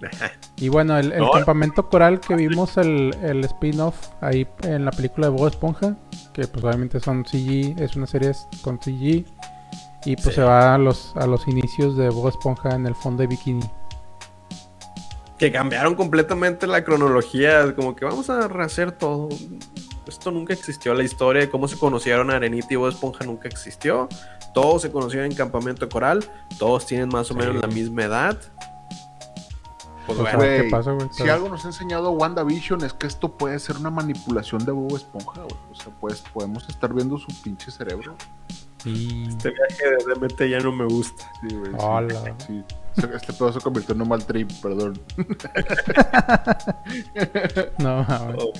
Y 0.56 0.68
bueno, 0.68 0.98
el, 0.98 1.12
campamento 1.32 1.88
coral 1.88 2.20
que 2.20 2.34
vimos, 2.34 2.76
el, 2.76 3.16
el 3.22 3.44
spin-off 3.44 3.96
ahí 4.20 4.46
en 4.62 4.84
la 4.84 4.90
película 4.90 5.28
de 5.28 5.32
Bob 5.32 5.48
Esponja, 5.48 5.96
que 6.32 6.46
pues 6.46 6.64
obviamente 6.64 7.00
son 7.00 7.24
CG, 7.24 7.80
es 7.80 7.96
una 7.96 8.06
serie 8.06 8.32
con 8.62 8.78
CG, 8.78 9.24
y 10.04 10.16
pues 10.16 10.34
se 10.34 10.42
va 10.42 10.74
a 10.74 10.78
los, 10.78 11.16
a 11.16 11.26
los 11.26 11.48
inicios 11.48 11.96
de 11.96 12.10
Bob 12.10 12.28
Esponja 12.28 12.74
en 12.74 12.86
el 12.86 12.94
fondo 12.94 13.22
de 13.22 13.28
bikini 13.28 13.64
que 15.44 15.52
cambiaron 15.52 15.94
completamente 15.94 16.66
la 16.66 16.82
cronología, 16.84 17.74
como 17.74 17.94
que 17.94 18.06
vamos 18.06 18.30
a 18.30 18.48
rehacer 18.48 18.92
todo. 18.92 19.28
Esto 20.06 20.30
nunca 20.30 20.54
existió, 20.54 20.94
la 20.94 21.02
historia 21.02 21.42
de 21.42 21.50
cómo 21.50 21.68
se 21.68 21.78
conocieron 21.78 22.30
Arenita 22.30 22.68
y 22.70 22.76
Bob 22.76 22.88
Esponja 22.88 23.26
nunca 23.26 23.48
existió. 23.48 24.08
Todos 24.54 24.82
se 24.82 24.90
conocieron 24.90 25.30
en 25.30 25.36
campamento 25.36 25.86
coral, 25.88 26.24
todos 26.58 26.86
tienen 26.86 27.10
más 27.10 27.30
o 27.30 27.34
menos 27.34 27.56
la 27.56 27.66
misma 27.66 28.04
edad. 28.04 28.40
Pues, 30.06 30.18
bueno, 30.18 30.38
¿qué 30.38 30.68
pasa? 30.70 30.96
Si 31.10 31.28
algo 31.28 31.50
nos 31.50 31.64
ha 31.64 31.68
enseñado 31.68 32.10
WandaVision 32.12 32.82
es 32.84 32.94
que 32.94 33.06
esto 33.06 33.36
puede 33.36 33.58
ser 33.58 33.76
una 33.76 33.90
manipulación 33.90 34.64
de 34.64 34.72
Bob 34.72 34.96
Esponja, 34.96 35.42
güey. 35.42 35.56
O 35.72 35.74
sea, 35.74 35.92
pues 36.00 36.22
podemos 36.32 36.66
estar 36.70 36.92
viendo 36.94 37.18
su 37.18 37.28
pinche 37.42 37.70
cerebro. 37.70 38.14
Y... 38.86 39.28
Este 39.28 39.50
viaje 39.50 39.90
de 39.90 40.14
DMT 40.14 40.42
ya 40.44 40.60
no 40.60 40.72
me 40.72 40.84
gusta. 40.86 41.30
Sí, 41.40 41.54
güey. 41.54 41.72
Sí, 42.46 42.64
Este 42.96 43.32
pedo 43.32 43.52
se 43.52 43.60
convirtió 43.60 43.94
en 43.94 44.02
un 44.02 44.08
mal 44.08 44.24
trip, 44.24 44.50
perdón. 44.62 45.00
no, 47.78 48.06
oh. 48.38 48.52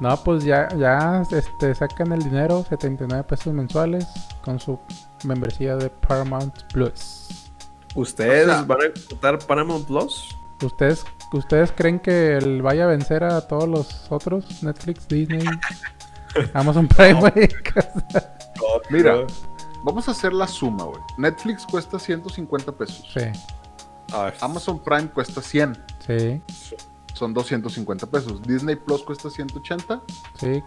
No, 0.00 0.16
pues 0.22 0.44
ya, 0.44 0.68
ya 0.76 1.22
este, 1.30 1.74
sacan 1.74 2.12
el 2.12 2.22
dinero, 2.22 2.64
79 2.68 3.24
pesos 3.24 3.54
mensuales, 3.54 4.06
con 4.42 4.60
su 4.60 4.78
membresía 5.24 5.76
de 5.76 5.88
Paramount 5.88 6.54
Plus. 6.72 7.50
¿Ustedes 7.94 8.66
van 8.66 8.82
a 8.82 8.84
explotar 8.86 9.38
Paramount 9.38 9.86
Plus? 9.86 10.36
¿Ustedes, 10.62 11.04
¿Ustedes 11.32 11.72
creen 11.72 11.98
que 11.98 12.36
él 12.36 12.60
vaya 12.60 12.84
a 12.84 12.88
vencer 12.88 13.24
a 13.24 13.46
todos 13.46 13.68
los 13.68 14.06
otros? 14.10 14.62
Netflix, 14.62 15.08
Disney, 15.08 15.46
Amazon 16.54 16.88
Prime, 16.88 17.20
güey. 17.20 17.48
Mira, 18.90 19.26
vamos 19.82 20.08
a 20.08 20.10
hacer 20.10 20.34
la 20.34 20.46
suma, 20.46 20.84
güey. 20.84 21.00
Netflix 21.16 21.64
cuesta 21.64 21.98
150 21.98 22.72
pesos. 22.72 23.02
Sí. 23.14 23.22
Amazon 24.40 24.78
Prime 24.78 25.08
cuesta 25.08 25.40
100. 25.40 25.84
Sí. 26.06 26.42
Son 27.14 27.32
250 27.32 28.06
pesos. 28.06 28.42
Disney 28.42 28.76
Plus 28.76 29.02
cuesta 29.02 29.30
180. 29.30 30.02
Sí. 30.38 30.62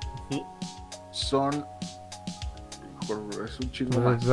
Son 1.11 1.65
es 3.45 3.59
un 3.59 3.71
chingo 3.71 3.99
más. 3.99 4.23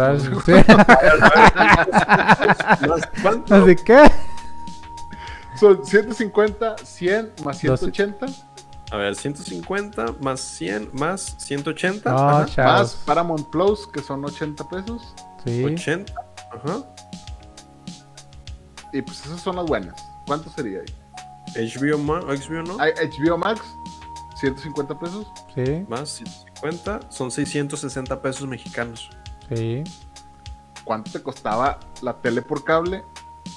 ¿Cuánto? 3.23 3.65
¿De 3.67 3.77
qué? 3.85 4.11
Son 5.59 5.85
150, 5.85 6.77
100 6.85 7.33
más 7.45 7.59
180. 7.59 8.27
A 8.91 8.97
ver, 8.97 9.17
150 9.17 10.17
más 10.21 10.41
100 10.41 10.91
más 10.93 11.35
180. 11.39 12.13
más 12.59 12.95
Paramount 13.07 13.49
Plus, 13.49 13.87
que 13.87 14.01
son 14.03 14.25
80 14.25 14.69
pesos. 14.69 15.15
Sí. 15.45 15.65
80. 15.65 16.13
Ajá. 16.53 16.85
Y 18.97 19.03
pues 19.03 19.27
esas 19.27 19.43
son 19.43 19.57
las 19.57 19.67
buenas. 19.67 20.09
¿Cuánto 20.27 20.49
sería 20.49 20.81
ahí? 20.81 21.69
HBO 21.69 21.99
Max, 21.99 22.25
HBO 22.49 22.63
no. 22.63 22.79
HBO 22.79 23.37
Max, 23.37 23.61
150 24.37 24.99
pesos. 24.99 25.27
Sí. 25.55 25.85
Más 25.87 26.09
150 26.09 27.01
son 27.11 27.31
660 27.31 28.23
pesos 28.23 28.49
mexicanos. 28.49 29.11
Sí. 29.55 29.85
¿Cuánto 30.85 31.11
te 31.13 31.23
costaba 31.23 31.79
la 32.01 32.15
tele 32.23 32.41
por 32.41 32.65
cable? 32.65 33.05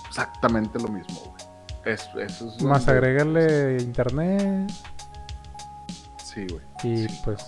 Exactamente 0.09 0.77
lo 0.77 0.89
mismo, 0.89 1.21
güey. 1.21 1.93
Eso, 1.95 2.19
es 2.19 2.61
Más 2.61 2.85
agregarle 2.89 3.77
internet. 3.79 4.69
Sí, 6.21 6.45
güey. 6.47 6.65
Y 6.83 7.07
pues. 7.23 7.45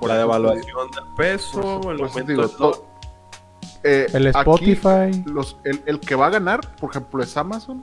Por 0.00 0.08
la 0.08 0.18
devaluación 0.18 0.90
del 0.90 1.14
peso, 1.16 1.92
el 1.92 2.02
aumento 2.02 2.88
eh, 3.84 4.06
el 4.14 4.26
Spotify. 4.28 5.22
los, 5.26 5.58
el, 5.62 6.00
que 6.00 6.14
va 6.14 6.26
a 6.26 6.30
ganar, 6.30 6.74
por 6.76 6.90
ejemplo, 6.90 7.22
es 7.22 7.36
Amazon. 7.36 7.80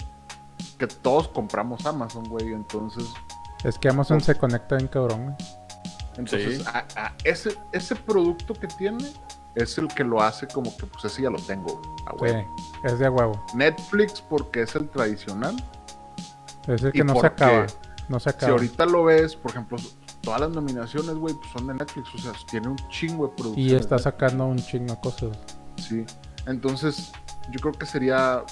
Que 0.77 0.87
todos 0.87 1.27
compramos 1.27 1.85
Amazon, 1.85 2.27
güey. 2.27 2.53
Entonces. 2.53 3.05
Es 3.63 3.77
que 3.77 3.87
Amazon 3.89 4.19
se 4.19 4.35
conecta 4.35 4.77
en 4.77 4.87
cabrón, 4.87 5.35
Entonces, 6.17 6.65
ese, 7.23 7.55
ese 7.71 7.95
producto 7.95 8.55
que 8.55 8.67
tiene 8.67 9.05
es 9.53 9.77
el 9.77 9.87
que 9.89 10.03
lo 10.03 10.21
hace 10.21 10.47
como 10.47 10.75
que, 10.75 10.87
pues 10.87 11.05
ese 11.05 11.21
ya 11.21 11.29
lo 11.29 11.39
tengo, 11.39 11.79
a 12.07 12.15
huevo. 12.15 12.55
es 12.83 12.97
de 12.97 13.05
a 13.05 13.11
huevo. 13.11 13.45
Netflix, 13.53 14.21
porque 14.21 14.63
es 14.63 14.75
el 14.75 14.89
tradicional. 14.89 15.55
Es 16.67 16.81
el 16.81 16.91
que 16.91 17.03
no 17.03 17.19
se 17.19 17.27
acaba. 17.27 17.67
No 18.09 18.19
se 18.19 18.29
acaba. 18.31 18.47
Si 18.47 18.51
ahorita 18.51 18.85
lo 18.87 19.03
ves, 19.03 19.35
por 19.35 19.51
ejemplo, 19.51 19.77
todas 20.21 20.41
las 20.41 20.49
nominaciones, 20.49 21.15
güey, 21.15 21.35
pues 21.35 21.51
son 21.51 21.67
de 21.67 21.75
Netflix. 21.75 22.15
O 22.15 22.17
sea, 22.17 22.31
tiene 22.49 22.69
un 22.69 22.77
chingo 22.89 23.27
de 23.27 23.33
producción. 23.35 23.67
Y 23.67 23.73
está 23.73 23.99
sacando 23.99 24.47
un 24.47 24.57
chingo 24.57 24.95
de 24.95 25.01
cosas. 25.01 25.37
Sí. 25.77 26.05
Entonces, 26.47 27.11
yo 27.51 27.59
creo 27.59 27.73
que 27.73 27.85
sería 27.85 28.43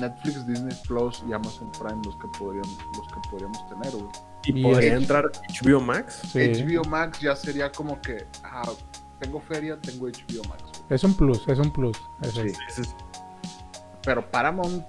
Netflix, 0.00 0.46
Disney 0.46 0.76
Plus 0.86 1.22
y 1.28 1.32
Amazon 1.32 1.70
Prime 1.72 2.00
los 2.04 2.16
que 2.16 2.28
podrían, 2.38 2.64
los 2.96 3.08
que 3.08 3.20
podríamos 3.30 3.68
tener, 3.68 3.92
güey. 3.92 4.08
¿Y, 4.44 4.62
podría 4.62 4.94
entrar 4.94 5.30
HBO 5.62 5.80
Max? 5.80 6.22
HBO 6.34 6.84
Max 6.88 7.20
ya 7.20 7.34
sería 7.34 7.70
como 7.72 8.00
que, 8.00 8.26
ah, 8.44 8.70
tengo 9.18 9.40
feria, 9.40 9.78
tengo 9.80 10.06
HBO 10.06 10.48
Max. 10.48 10.62
Es 10.88 11.04
un 11.04 11.14
plus, 11.14 11.46
es 11.48 11.58
un 11.58 11.72
plus. 11.72 11.96
sí. 12.32 12.82
Pero 14.04 14.30
Paramount, 14.30 14.84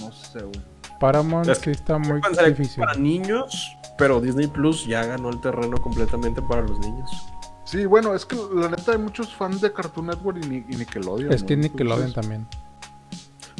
no, 0.00 0.12
sé, 0.12 0.40
güey. 0.40 0.60
Paramount 0.98 1.54
sí 1.54 1.70
está 1.70 1.98
muy 1.98 2.20
difícil. 2.48 2.82
Para 2.82 2.94
niños, 2.94 3.76
pero 3.96 4.20
Disney 4.20 4.48
Plus 4.48 4.86
ya 4.86 5.04
ganó 5.04 5.28
el 5.28 5.40
terreno 5.40 5.76
completamente 5.76 6.42
para 6.42 6.62
los 6.62 6.78
niños. 6.80 7.10
Sí, 7.68 7.84
bueno, 7.84 8.14
es 8.14 8.24
que 8.24 8.34
la 8.54 8.70
neta 8.70 8.92
hay 8.92 8.98
muchos 8.98 9.34
fans 9.36 9.60
de 9.60 9.70
Cartoon 9.70 10.06
Network 10.06 10.42
y, 10.42 10.48
Nickelodeon. 10.74 11.30
Es 11.30 11.42
que 11.42 11.54
Nickelodeon 11.54 12.14
también. 12.14 12.46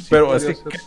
pero 0.09 0.35
es 0.35 0.45
que, 0.45 0.79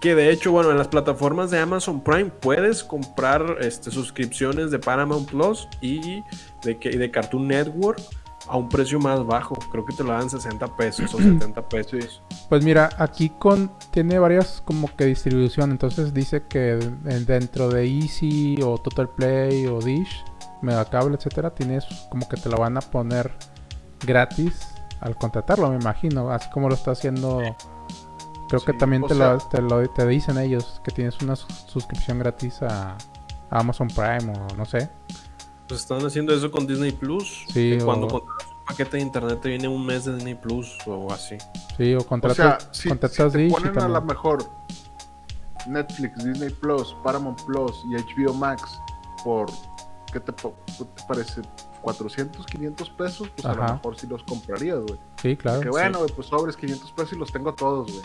que, 0.00 0.14
de 0.14 0.30
hecho, 0.30 0.50
bueno, 0.50 0.70
en 0.70 0.78
las 0.78 0.88
plataformas 0.88 1.50
de 1.50 1.58
Amazon 1.58 2.02
Prime 2.02 2.30
puedes 2.30 2.82
comprar 2.82 3.58
este, 3.60 3.90
suscripciones 3.90 4.70
de 4.70 4.78
Paramount 4.78 5.28
Plus 5.28 5.68
y 5.82 6.24
de, 6.62 6.74
de 6.74 7.10
Cartoon 7.10 7.48
Network 7.48 8.00
a 8.46 8.56
un 8.56 8.70
precio 8.70 8.98
más 8.98 9.26
bajo. 9.26 9.54
Creo 9.70 9.84
que 9.84 9.94
te 9.94 10.02
lo 10.02 10.12
dan 10.12 10.30
60 10.30 10.74
pesos 10.74 11.12
o 11.12 11.18
70 11.22 11.68
pesos. 11.68 12.22
Pues 12.48 12.64
mira, 12.64 12.88
aquí 12.96 13.28
con 13.28 13.70
tiene 13.90 14.18
varias 14.18 14.62
como 14.64 14.88
que 14.96 15.04
distribución. 15.04 15.70
Entonces 15.70 16.14
dice 16.14 16.44
que 16.48 16.78
dentro 17.04 17.68
de 17.68 17.86
Easy 17.86 18.58
o 18.62 18.78
Total 18.78 19.06
Play 19.06 19.66
o 19.66 19.80
Dish 19.80 20.24
Megacable, 20.62 21.16
etcétera, 21.16 21.50
tienes 21.54 21.84
como 22.10 22.28
que 22.28 22.36
te 22.36 22.48
lo 22.48 22.58
van 22.58 22.76
a 22.76 22.80
poner 22.80 23.32
gratis 24.00 24.78
al 25.00 25.16
contratarlo, 25.16 25.70
me 25.70 25.76
imagino, 25.76 26.30
así 26.30 26.48
como 26.50 26.68
lo 26.68 26.74
está 26.74 26.92
haciendo. 26.92 27.40
Creo 28.48 28.60
que 28.62 28.72
también 28.72 29.02
te, 29.02 29.14
lo, 29.14 29.38
te, 29.90 30.06
dicen 30.06 30.38
ellos 30.38 30.80
que 30.82 30.90
tienes 30.90 31.20
una 31.20 31.36
suscripción 31.36 32.18
gratis 32.18 32.62
a, 32.62 32.96
Amazon 33.50 33.88
Prime 33.88 34.32
o 34.32 34.56
no 34.56 34.64
sé. 34.64 34.90
Pues 35.68 35.80
están 35.80 36.04
haciendo 36.04 36.34
eso 36.34 36.50
con 36.50 36.66
Disney 36.66 36.92
Plus. 36.92 37.46
Sí, 37.48 37.78
cuando 37.82 38.08
contratas 38.08 38.46
un 38.46 38.64
paquete 38.66 38.96
de 38.98 39.02
internet 39.02 39.40
te 39.40 39.48
viene 39.50 39.68
un 39.68 39.84
mes 39.84 40.04
de 40.04 40.14
Disney 40.14 40.34
Plus 40.34 40.76
o 40.86 41.12
así. 41.12 41.36
Sí, 41.76 41.94
o 41.94 42.04
contratas, 42.04 42.68
o 42.70 42.74
sea, 42.74 43.30
si, 43.30 43.48
ponen 43.48 43.78
a 43.78 43.88
la 43.88 44.00
mejor 44.00 44.44
Netflix, 45.66 46.24
Disney 46.24 46.50
Plus, 46.50 46.94
Paramount 47.02 47.40
Plus 47.42 47.84
y 47.86 47.94
HBO 47.96 48.34
Max 48.34 48.62
por 49.24 49.46
¿qué 50.12 50.20
te, 50.20 50.32
parece? 51.06 51.42
400, 51.82 52.44
500 52.46 52.90
pesos, 52.90 53.28
pues 53.30 53.46
a 53.46 53.54
lo 53.54 53.62
mejor 53.62 53.98
sí 53.98 54.06
los 54.06 54.22
comprarías, 54.24 54.80
güey. 54.80 54.98
Sí, 55.22 55.36
claro. 55.36 55.60
Que 55.60 55.70
bueno, 55.70 55.98
güey, 55.98 56.10
pues 56.12 56.26
sobres 56.26 56.56
500 56.56 56.92
pesos 56.92 57.12
y 57.12 57.16
los 57.16 57.32
tengo 57.32 57.54
todos, 57.54 57.90
güey. 57.90 58.04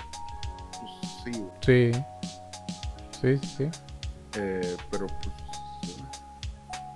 Pues 0.80 1.14
sí, 1.24 1.32
güey. 1.32 1.52
Sí. 1.62 2.04
Sí, 3.22 3.38
sí. 3.58 3.70
Eh, 4.36 4.78
pero 4.92 5.08
pues. 5.08 5.32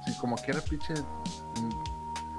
Sí, 0.05 0.13
como 0.19 0.35
quiera, 0.35 0.61
pinche. 0.61 0.93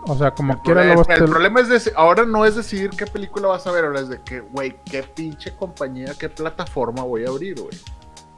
O 0.07 0.17
sea, 0.17 0.31
como 0.31 0.63
quiera 0.63 0.85
lo 0.85 0.99
vas 0.99 1.09
a 1.09 1.15
El 1.15 1.25
problema 1.25 1.61
es 1.61 1.69
de, 1.69 1.93
ahora 1.97 2.25
no 2.25 2.47
es 2.47 2.55
decidir 2.55 2.91
qué 2.91 3.07
película 3.07 3.49
vas 3.49 3.67
a 3.67 3.73
ver, 3.73 3.85
ahora 3.85 4.01
es 4.01 4.09
de 4.09 4.23
que, 4.23 4.41
güey, 4.41 4.81
qué 4.85 5.03
pinche 5.03 5.55
compañía, 5.57 6.15
qué 6.19 6.29
plataforma 6.29 7.03
voy 7.03 7.25
a 7.25 7.29
abrir, 7.29 7.61
güey. 7.61 7.77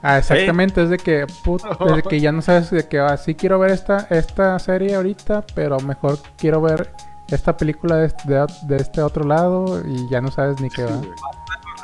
Ah, 0.03 0.19
exactamente, 0.19 0.83
es 0.83 0.89
de 0.89 0.97
que, 0.97 1.27
desde 1.85 2.03
que 2.09 2.21
ya 2.21 2.33
no 2.33 2.41
sabes 2.41 2.71
de 2.71 2.89
que 2.89 2.99
ah, 2.99 3.17
sí 3.17 3.35
quiero 3.35 3.59
ver 3.59 3.71
esta, 3.71 4.07
esta 4.11 4.59
serie 4.59 4.95
ahorita, 4.95 5.45
pero 5.55 5.79
mejor 5.81 6.19
quiero 6.37 6.63
ver 6.63 6.93
esta 7.29 7.57
película 7.57 7.97
de, 7.97 8.13
de, 8.63 8.77
este 8.77 9.03
otro 9.03 9.25
lado 9.25 9.83
y 9.87 10.09
ya 10.09 10.21
no 10.21 10.31
sabes 10.31 10.61
ni 10.61 10.71
qué 10.71 10.85
va. 10.85 11.01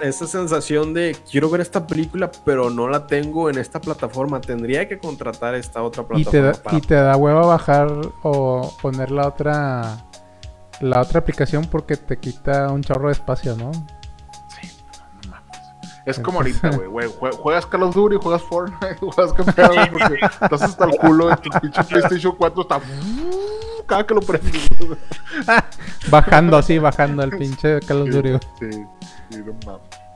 Esa 0.00 0.26
sensación 0.26 0.92
de 0.92 1.16
quiero 1.30 1.48
ver 1.50 1.60
esta 1.60 1.86
película, 1.86 2.30
pero 2.44 2.68
no 2.70 2.88
la 2.88 3.06
tengo 3.06 3.48
en 3.48 3.58
esta 3.58 3.80
plataforma. 3.80 4.40
Tendría 4.40 4.86
que 4.88 4.98
contratar 4.98 5.54
esta 5.54 5.82
otra 5.82 6.06
plataforma. 6.06 6.50
Y 6.50 6.52
te 6.52 6.68
da, 6.70 6.76
y 6.76 6.80
te 6.80 6.94
da 6.94 7.16
hueva 7.16 7.46
bajar 7.46 7.88
o 8.22 8.76
poner 8.82 9.10
la 9.10 9.28
otra 9.28 10.04
la 10.80 11.00
otra 11.00 11.20
aplicación 11.20 11.64
porque 11.64 11.96
te 11.96 12.18
quita 12.18 12.70
un 12.70 12.82
chorro 12.82 13.06
de 13.06 13.12
espacio, 13.12 13.56
¿no? 13.56 13.70
Es 16.06 16.20
como 16.20 16.38
ahorita, 16.38 16.70
güey, 16.70 17.08
Juegas 17.38 17.66
Call 17.66 17.82
of 17.82 17.94
Duty, 17.94 18.16
juegas 18.16 18.42
Fortnite, 18.42 18.94
juegas 19.00 19.32
campeón 19.32 19.88
porque 19.92 20.14
estás 20.24 20.62
hasta 20.62 20.84
el 20.84 20.96
culo 20.98 21.28
de 21.28 21.36
tu 21.36 21.50
pinche 21.60 21.82
PlayStation 21.88 22.34
4 22.36 22.62
está 22.62 22.80
cada 23.86 24.06
que 24.06 24.14
lo 24.14 24.20
prendes. 24.20 24.68
bajando 26.08 26.56
así, 26.56 26.78
bajando 26.78 27.22
el 27.24 27.36
pinche 27.36 27.80
Call 27.80 28.02
of 28.02 28.10
Duty. 28.10 28.38
Sí, 28.60 28.70
sí, 29.30 29.38
no 29.44 29.56
mames. 29.66 30.06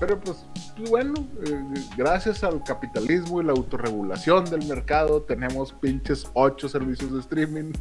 Pero 0.00 0.18
pues, 0.18 0.46
pues 0.76 0.90
bueno, 0.90 1.14
eh, 1.46 1.62
gracias 1.96 2.42
al 2.42 2.62
capitalismo 2.64 3.42
y 3.42 3.44
la 3.44 3.52
autorregulación 3.52 4.46
del 4.46 4.66
mercado, 4.66 5.22
tenemos 5.22 5.74
pinches 5.74 6.26
8 6.32 6.68
servicios 6.70 7.12
de 7.12 7.20
streaming. 7.20 7.72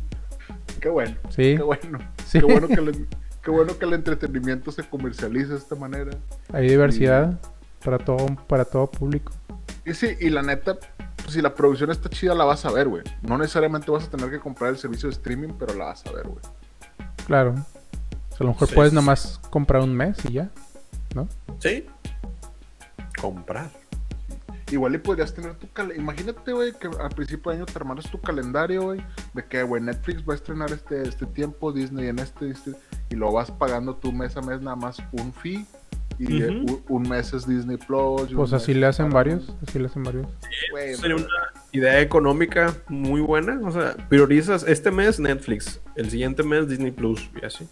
Qué 0.82 0.90
bueno. 0.90 1.16
Sí. 1.30 1.56
Qué 1.56 1.64
bueno. 1.64 2.00
Sí. 2.26 2.40
Qué 2.40 2.46
bueno 2.46 2.68
que 2.68 2.82
les 2.82 2.98
Qué 3.44 3.52
bueno 3.52 3.78
que 3.78 3.86
el 3.86 3.94
entretenimiento 3.94 4.72
se 4.72 4.84
comercializa 4.84 5.54
de 5.54 5.58
esta 5.58 5.76
manera. 5.76 6.12
Hay 6.52 6.68
diversidad 6.68 7.40
para 7.84 7.98
todo 7.98 8.28
para 8.48 8.66
todo 8.66 8.88
público. 8.88 9.32
Y 9.86 9.94
sí, 9.94 10.16
y 10.20 10.30
la 10.30 10.42
neta, 10.42 10.78
pues, 11.18 11.34
si 11.34 11.42
la 11.42 11.56
producción 11.56 11.90
está 11.92 12.10
chida, 12.10 12.36
la 12.36 12.44
vas 12.44 12.66
a 12.66 12.72
ver, 12.72 12.88
güey. 12.88 13.04
No 13.22 13.38
necesariamente 13.38 13.90
vas 13.90 14.06
a 14.06 14.10
tener 14.10 14.30
que 14.30 14.40
comprar 14.40 14.72
el 14.72 14.78
servicio 14.78 15.08
de 15.10 15.14
streaming, 15.14 15.54
pero 15.58 15.74
la 15.74 15.86
vas 15.86 16.06
a 16.06 16.12
ver, 16.12 16.28
güey. 16.28 16.42
Claro. 17.26 17.56
a 18.40 18.44
lo 18.44 18.50
mejor 18.50 18.74
puedes 18.74 18.94
nomás 18.94 19.40
comprar 19.50 19.82
un 19.82 19.96
mes 19.96 20.18
y 20.26 20.34
ya, 20.34 20.50
¿no? 21.16 21.28
Sí. 21.60 21.86
Comprar. 23.22 23.70
Igual 24.72 24.96
y 24.96 24.98
podrías 25.00 25.34
tener 25.34 25.56
tu 25.56 25.72
calendario. 25.72 26.02
Imagínate, 26.04 26.54
güey, 26.54 26.74
que 26.74 26.88
al 26.88 27.10
principio 27.10 27.52
de 27.52 27.58
año 27.58 27.66
te 27.66 27.74
armaras 27.74 28.10
tu 28.10 28.20
calendario, 28.20 28.84
güey, 28.84 29.02
de 29.34 29.46
que, 29.46 29.64
güey, 29.64 29.82
Netflix 29.82 30.24
va 30.28 30.34
a 30.34 30.36
estrenar 30.36 30.72
este, 30.72 31.02
este 31.08 31.26
tiempo, 31.26 31.72
Disney 31.72 32.08
en 32.08 32.20
este, 32.20 32.50
este, 32.50 32.72
y 33.10 33.16
lo 33.16 33.32
vas 33.32 33.52
pagando 33.52 33.96
tú 33.96 34.12
mes 34.12 34.38
a 34.38 34.42
mes 34.42 34.62
nada 34.62 34.76
más 34.76 35.02
un 35.12 35.34
fee. 35.34 35.66
Y 36.18 36.44
un, 36.44 36.84
un, 36.90 37.04
mes 37.04 37.34
es 37.34 37.48
Disney 37.48 37.78
Plus. 37.78 38.34
Pues 38.36 38.52
así 38.52 38.74
le 38.74 38.86
hacen 38.86 39.10
varios, 39.10 39.56
así 39.66 39.80
le 39.80 39.86
hacen 39.86 40.04
varios. 40.04 40.28
Sí, 40.42 40.96
sería 40.98 41.16
una 41.16 41.28
idea 41.72 42.02
económica 42.02 42.76
muy 42.90 43.22
buena. 43.22 43.58
O 43.64 43.72
sea, 43.72 43.96
priorizas 44.10 44.64
este 44.68 44.92
mes 44.92 45.18
Netflix, 45.18 45.80
el 45.96 46.10
siguiente 46.10 46.44
mes 46.44 46.68
Disney 46.68 46.92
Plus 46.92 47.30
y 47.42 47.46
así. 47.46 47.70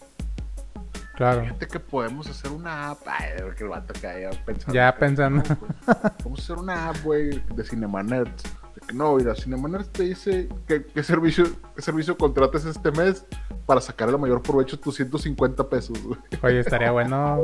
Claro. 1.18 1.42
Fíjate 1.42 1.68
que 1.68 1.80
podemos 1.80 2.28
hacer 2.28 2.52
una 2.52 2.92
app. 2.92 3.00
Ay, 3.08 3.32
que 3.58 3.64
el 3.64 3.70
vato 3.72 3.92
caía 4.00 4.30
pensando. 4.46 4.74
Ya 4.74 4.96
pensando. 4.96 5.42
Vamos 6.24 6.40
a 6.40 6.44
hacer 6.44 6.58
una 6.58 6.90
app, 6.90 6.98
güey, 7.04 7.42
de 7.56 7.64
Cinema 7.64 8.04
Nerds. 8.04 8.44
no, 8.94 9.16
mira, 9.16 9.34
Cinema 9.34 9.68
Nerds 9.68 9.90
te 9.90 10.04
dice 10.04 10.48
qué, 10.68 11.04
servicio, 11.04 11.46
qué 11.76 11.82
servicio 11.82 12.16
contrates 12.16 12.66
este 12.66 12.92
mes 12.92 13.26
para 13.66 13.82
sacar 13.82 14.10
el 14.10 14.20
mayor 14.20 14.44
provecho 14.44 14.80
tus 14.80 14.96
150 14.98 15.68
pesos, 15.68 16.00
güey. 16.04 16.20
Oye, 16.44 16.60
estaría 16.60 16.92
bueno. 16.92 17.42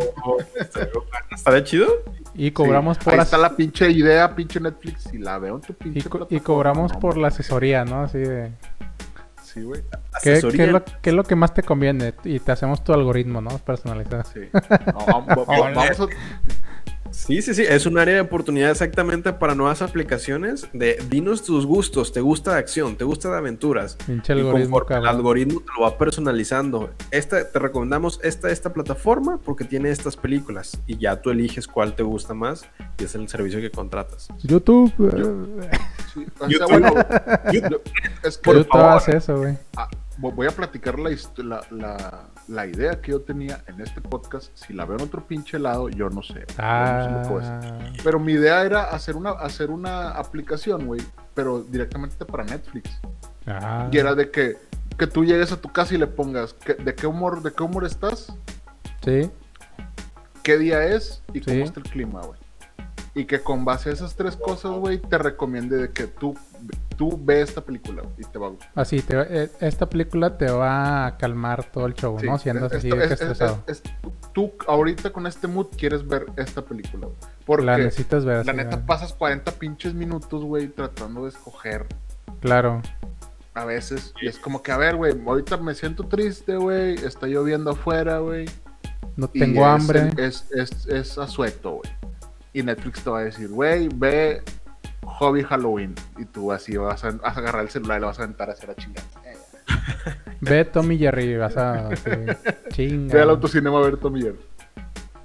estaría 1.31 1.63
chido. 1.63 1.87
Y 2.35 2.51
cobramos 2.51 2.99
por. 2.99 3.15
Ahí 3.15 3.21
está 3.21 3.39
la 3.39 3.55
pinche 3.55 3.89
idea, 3.89 4.35
pinche 4.35 4.59
Netflix. 4.59 5.11
Y 5.11 5.17
la 5.17 5.39
veo 5.39 5.55
en 5.55 5.61
tu 5.61 5.73
pinche. 5.73 6.07
Y, 6.29 6.35
y 6.35 6.39
cobramos 6.41 6.93
por 6.93 7.17
la 7.17 7.29
asesoría, 7.29 7.85
¿no? 7.85 8.03
Así 8.03 8.19
de. 8.19 8.51
Sí, 9.53 9.61
güey. 9.61 9.81
¿Qué, 10.23 10.33
es 10.33 10.43
lo, 11.13 11.23
que 11.23 11.35
más 11.35 11.53
te 11.53 11.61
conviene? 11.61 12.13
Y 12.23 12.39
te 12.39 12.51
hacemos 12.51 12.83
tu 12.83 12.91
algoritmo, 12.93 13.39
¿no? 13.39 13.57
Personalizado. 13.59 14.23
Sí. 14.33 14.49
vamos, 15.07 15.47
a, 15.47 16.07
Sí, 17.13 17.43
sí, 17.43 17.53
sí, 17.53 17.61
es 17.61 17.85
un 17.85 17.99
área 17.99 18.15
de 18.15 18.21
oportunidad 18.21 18.71
exactamente 18.71 19.31
para 19.33 19.53
nuevas 19.53 19.83
aplicaciones 19.83 20.67
de 20.73 20.97
dinos 21.11 21.43
tus 21.43 21.65
gustos, 21.67 22.11
te 22.11 22.21
gusta 22.21 22.53
de 22.53 22.59
acción, 22.59 22.95
te 22.95 23.03
gusta 23.03 23.29
de 23.29 23.37
aventuras. 23.37 23.97
Pinche 24.07 24.33
algoritmo, 24.33 24.83
el 24.89 25.05
algoritmo 25.05 25.59
te 25.59 25.71
lo 25.77 25.83
va 25.83 25.95
personalizando. 25.97 26.89
Esta, 27.11 27.47
te 27.49 27.59
recomendamos 27.59 28.19
esta, 28.23 28.49
esta 28.49 28.73
plataforma 28.73 29.37
porque 29.37 29.63
tiene 29.63 29.91
estas 29.91 30.17
películas 30.17 30.81
y 30.87 30.97
ya 30.97 31.21
tú 31.21 31.29
eliges 31.29 31.67
cuál 31.67 31.95
te 31.95 32.01
gusta 32.01 32.33
más 32.33 32.65
y 32.97 33.03
es 33.03 33.13
el 33.13 33.29
servicio 33.29 33.61
que 33.61 33.69
contratas. 33.69 34.29
YouTube. 34.41 34.91
Sí, 36.13 36.25
YouTube. 36.47 36.69
Bueno, 36.69 36.93
YouTube. 37.51 37.81
Es 38.23 38.37
que, 38.37 38.53
YouTube 38.53 38.81
hace 38.81 39.17
eso, 39.17 39.37
güey. 39.37 39.57
Ah, 39.75 39.89
voy 40.17 40.47
a 40.47 40.51
platicar 40.51 40.99
la, 40.99 41.09
la, 41.71 42.29
la, 42.47 42.67
idea 42.67 43.01
que 43.01 43.11
yo 43.11 43.21
tenía 43.21 43.63
en 43.67 43.81
este 43.81 44.01
podcast. 44.01 44.55
Si 44.55 44.73
la 44.73 44.85
veo 44.85 44.97
en 44.97 45.03
otro 45.03 45.25
pinche 45.25 45.57
lado, 45.57 45.89
yo 45.89 46.09
no 46.09 46.21
sé. 46.21 46.45
Ah. 46.57 47.23
pero 48.03 48.19
mi 48.19 48.33
idea 48.33 48.63
era 48.63 48.83
hacer 48.83 49.15
una, 49.15 49.31
hacer 49.31 49.71
una 49.71 50.11
aplicación, 50.11 50.85
güey, 50.85 51.01
pero 51.33 51.63
directamente 51.63 52.25
para 52.25 52.43
Netflix. 52.43 52.91
Ah. 53.47 53.89
Y 53.91 53.97
era 53.97 54.13
de 54.13 54.29
que, 54.29 54.57
que 54.97 55.07
tú 55.07 55.25
llegues 55.25 55.51
a 55.51 55.59
tu 55.59 55.69
casa 55.69 55.95
y 55.95 55.97
le 55.97 56.07
pongas 56.07 56.55
de 56.65 56.95
qué 56.95 57.07
humor, 57.07 57.41
de 57.41 57.51
qué 57.51 57.63
humor 57.63 57.85
estás. 57.85 58.33
Sí. 59.03 59.31
¿Qué 60.43 60.57
día 60.57 60.83
es? 60.85 61.23
Y 61.33 61.41
cómo 61.41 61.63
está 61.63 61.79
el 61.79 61.89
clima, 61.89 62.21
güey 62.21 62.42
y 63.15 63.25
que 63.25 63.41
con 63.41 63.63
base 63.63 63.89
a 63.89 63.93
esas 63.93 64.15
tres 64.15 64.35
cosas, 64.35 64.71
güey, 64.71 64.97
te 64.97 65.17
recomiende 65.17 65.77
de 65.77 65.91
que 65.91 66.07
tú, 66.07 66.35
tú 66.97 67.19
ve 67.21 67.41
esta 67.41 67.61
película 67.61 68.01
y 68.17 68.23
te 68.23 68.39
va 68.39 68.47
a 68.47 68.49
gustar. 68.49 68.71
Así, 68.73 69.01
te, 69.01 69.15
eh, 69.19 69.51
esta 69.59 69.87
película 69.87 70.37
te 70.37 70.49
va 70.49 71.05
a 71.05 71.17
calmar 71.17 71.63
todo 71.71 71.85
el 71.85 71.93
show, 71.93 72.17
¿no? 72.23 72.39
Si 72.39 72.49
andas 72.49 72.73
así 72.73 72.89
es, 72.89 73.11
estresado. 73.11 73.63
tú 74.33 74.53
ahorita 74.67 75.11
con 75.11 75.27
este 75.27 75.47
mood 75.47 75.67
quieres 75.77 76.07
ver 76.07 76.25
esta 76.37 76.63
película, 76.63 77.07
Porque 77.45 77.65
la 77.65 77.77
necesitas 77.77 78.25
ver. 78.25 78.45
La 78.47 78.53
neta 78.53 78.83
pasas 78.83 79.13
40 79.13 79.51
pinches 79.53 79.93
minutos, 79.93 80.43
güey, 80.43 80.67
tratando 80.67 81.23
de 81.23 81.29
escoger. 81.29 81.85
Claro. 82.39 82.81
A 83.53 83.65
veces. 83.65 84.11
Y 84.19 84.27
es 84.27 84.39
como 84.39 84.63
que, 84.63 84.71
a 84.71 84.77
ver, 84.77 84.95
güey, 84.95 85.13
ahorita 85.23 85.57
me 85.57 85.75
siento 85.75 86.05
triste, 86.05 86.55
güey, 86.55 86.95
está 86.95 87.27
lloviendo 87.27 87.71
afuera, 87.71 88.17
güey. 88.17 88.45
No 89.15 89.27
tengo 89.27 89.63
hambre. 89.65 90.09
Es, 90.17 90.47
es, 90.51 90.87
es 90.87 91.19
asueto, 91.19 91.73
güey. 91.73 92.02
Y 92.53 92.63
Netflix 92.63 93.03
te 93.03 93.09
va 93.09 93.19
a 93.19 93.23
decir, 93.23 93.49
güey, 93.49 93.89
ve 93.93 94.43
Hobby 95.05 95.43
Halloween. 95.43 95.95
Y 96.17 96.25
tú 96.25 96.51
así 96.51 96.77
vas 96.77 97.03
a, 97.03 97.09
agarrar 97.23 97.63
el 97.63 97.69
celular 97.69 97.97
y 97.97 98.01
lo 98.01 98.07
vas 98.07 98.19
a 98.19 98.23
aventar 98.23 98.49
a 98.49 98.53
hacer 98.53 98.69
la 98.69 98.75
chingada. 98.75 99.07
Ve 100.41 100.65
Tommy 100.65 100.97
Jerry, 100.97 101.37
vas 101.37 101.55
a 101.55 101.89
chingar. 102.69 103.15
Ve 103.15 103.21
al 103.21 103.29
autocinema 103.29 103.79
a 103.79 103.81
ver 103.81 103.97
Tommy 103.97 104.21
Jerry. 104.21 104.39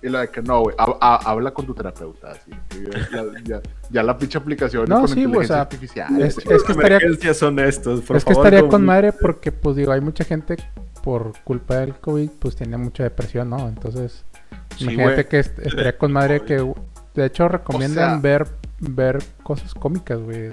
Y 0.00 0.08
la 0.08 0.20
de 0.20 0.28
que 0.28 0.40
no, 0.42 0.62
güey, 0.62 0.76
habla 0.78 1.50
con 1.50 1.66
tu 1.66 1.74
terapeuta. 1.74 2.30
Así, 2.30 2.52
ya, 3.90 4.02
la 4.02 4.16
pinche 4.16 4.38
aplicación 4.38 4.88
no, 4.88 5.00
con 5.00 5.08
sí, 5.08 5.22
inteligencia 5.22 5.60
artificial. 5.60 6.22
Es, 6.22 6.38
es, 6.38 6.62
que 6.62 6.72
estaría, 6.72 7.34
son 7.34 7.58
estos, 7.58 8.02
por 8.02 8.16
es 8.16 8.24
que 8.24 8.32
estaría 8.32 8.68
con 8.68 8.84
madre 8.84 9.12
porque, 9.12 9.50
pues 9.50 9.74
digo, 9.74 9.90
hay 9.90 10.00
mucha 10.00 10.24
gente 10.24 10.56
por 11.02 11.32
culpa 11.42 11.78
del 11.78 11.94
COVID, 11.96 12.30
pues 12.38 12.54
tiene 12.54 12.76
mucha 12.76 13.02
depresión, 13.02 13.50
¿no? 13.50 13.68
Entonces, 13.68 14.24
imagínate 14.78 15.26
que 15.26 15.40
estaría 15.40 15.98
con 15.98 16.12
madre 16.12 16.42
que 16.42 16.64
de 17.18 17.26
hecho, 17.26 17.48
recomiendan 17.48 18.22
ver, 18.22 18.46
ver 18.78 19.22
cosas 19.42 19.74
cómicas, 19.74 20.20
güey. 20.20 20.50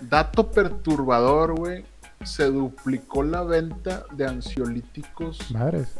Dato 0.00 0.50
perturbador, 0.50 1.54
güey. 1.54 1.84
Se 2.24 2.46
duplicó 2.46 3.22
la 3.22 3.42
venta 3.44 4.04
de 4.12 4.26
ansiolíticos 4.26 5.38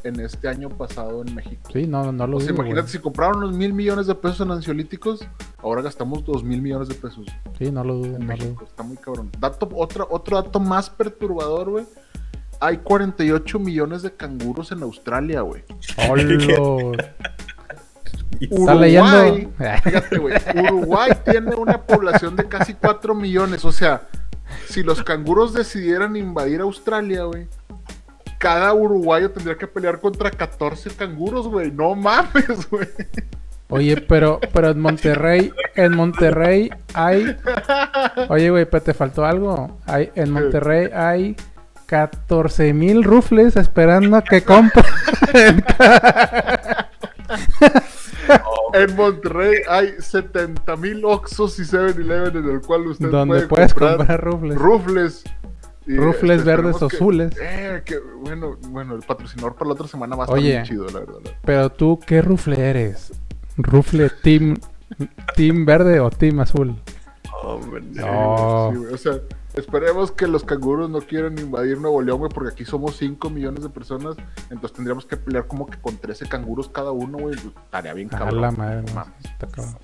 en 0.03 0.21
este 0.21 0.49
año 0.49 0.69
pasado 0.69 1.23
en 1.25 1.33
México. 1.35 1.71
Sí, 1.73 1.87
no, 1.87 2.11
no 2.11 2.27
lo 2.27 2.39
o 2.39 2.41
Imagínate, 2.43 2.89
si 2.89 2.99
compraron 2.99 3.39
unos 3.39 3.57
mil 3.57 3.73
millones 3.73 4.09
de 4.09 4.17
pesos 4.17 4.41
en 4.41 4.51
ansiolíticos, 4.51 5.25
ahora 5.63 5.81
gastamos 5.81 6.25
dos 6.25 6.43
mil 6.43 6.61
millones 6.61 6.89
de 6.89 6.97
pesos. 6.97 7.27
Sí, 7.57 7.71
no 7.71 7.85
lo 7.85 7.95
dudo. 7.95 8.17
En 8.17 8.27
México, 8.27 8.65
está 8.65 8.83
muy 8.83 8.97
cabrón. 8.97 9.31
Dato, 9.39 9.69
otro, 9.75 10.09
otro 10.11 10.43
dato 10.43 10.59
más 10.59 10.91
perturbador, 10.91 11.71
güey. 11.71 11.87
Hay 12.61 12.79
48 12.79 13.59
millones 13.61 14.03
de 14.03 14.13
canguros 14.13 14.73
en 14.73 14.83
Australia, 14.83 15.43
güey. 15.43 15.63
Uruguay, 18.51 19.49
fíjate, 19.83 20.19
güey, 20.19 20.35
Uruguay 20.55 21.11
tiene 21.25 21.55
una 21.55 21.83
población 21.83 22.37
de 22.37 22.47
casi 22.47 22.75
4 22.75 23.15
millones. 23.15 23.65
O 23.65 23.73
sea, 23.73 24.03
si 24.69 24.83
los 24.83 25.03
canguros 25.03 25.53
decidieran 25.53 26.17
invadir 26.17 26.61
Australia, 26.61 27.25
güey, 27.25 27.49
cada 28.39 28.73
uruguayo 28.73 29.31
tendría 29.31 29.57
que 29.57 29.67
pelear 29.67 30.01
contra 30.01 30.31
14 30.31 30.91
canguros, 30.91 31.49
güey. 31.49 31.71
No 31.71 31.95
mames, 31.95 32.71
güey. 32.71 32.89
Oye, 33.71 34.01
pero, 34.01 34.41
pero 34.53 34.71
en 34.71 34.81
Monterrey, 34.81 35.53
en 35.75 35.95
Monterrey 35.95 36.71
hay. 36.95 37.37
Oye, 38.29 38.51
güey, 38.51 38.65
pero 38.65 38.83
te 38.83 38.95
faltó 38.95 39.27
algo. 39.27 39.79
Hay, 39.85 40.11
en 40.15 40.31
Monterrey 40.31 40.89
hay 40.95 41.37
14 41.87 42.73
mil 42.73 43.05
rufles 43.05 43.57
esperando 43.57 44.17
a 44.17 44.23
que 44.23 44.43
compren. 44.43 45.65
En 48.75 48.97
Monterrey 48.97 49.63
hay 49.69 49.95
70 49.99 50.77
mil 50.77 51.05
Oxos 51.05 51.59
y 51.59 51.63
7-Eleven 51.63 52.37
en 52.37 52.51
el 52.51 52.61
cual 52.61 52.87
usted 52.87 53.11
Donde 53.11 53.47
puede 53.47 53.49
puedes 53.49 53.75
comprar, 53.75 54.25
rufles. 54.25 54.59
Rufles. 54.59 55.25
rufles 55.87 56.39
este, 56.39 56.51
verdes 56.51 56.83
o 56.83 56.87
azules. 56.87 57.33
Eh, 57.41 57.83
que, 57.85 57.99
bueno, 57.99 58.57
bueno, 58.69 58.95
el 58.95 59.03
patrocinador 59.03 59.55
para 59.55 59.69
la 59.69 59.75
otra 59.75 59.89
semana 59.89 60.17
va 60.17 60.25
a 60.25 60.27
estar 60.27 60.41
muy 60.41 60.63
chido, 60.65 60.87
la 60.87 61.01
verdad. 61.01 61.19
Pero 61.45 61.71
tú, 61.71 62.01
¿qué 62.07 62.23
rufle 62.23 62.61
eres? 62.61 63.13
¿Rufle 63.57 64.11
team, 64.23 64.57
team 65.35 65.65
verde 65.65 66.01
o 66.01 66.11
team 66.11 66.41
azul? 66.41 66.77
Hombre, 67.43 67.83
no. 67.93 68.69
o 68.69 68.97
sea, 68.97 69.21
Esperemos 69.55 70.13
que 70.13 70.27
los 70.27 70.45
canguros 70.45 70.89
no 70.91 71.01
quieran 71.01 71.39
invadir 71.39 71.79
Nuevo 71.79 72.01
León, 72.03 72.19
güey, 72.19 72.31
porque 72.31 72.53
aquí 72.53 72.65
somos 72.65 72.97
5 72.97 73.31
millones 73.31 73.63
de 73.63 73.71
personas. 73.71 74.17
Entonces 74.51 74.73
tendríamos 74.73 75.05
que 75.07 75.17
pelear 75.17 75.47
como 75.47 75.67
que 75.67 75.79
con 75.79 75.97
13 75.97 76.29
canguros 76.29 76.69
cada 76.69 76.93
uno, 76.93 77.19
güey. 77.19 77.37
Estaría 77.37 77.95
bien 77.95 78.09
cabrón. 78.09 78.41
la 78.41 78.51
madre, 78.51 78.83
no, 78.95 79.07
está 79.25 79.47
cabrón. 79.47 79.79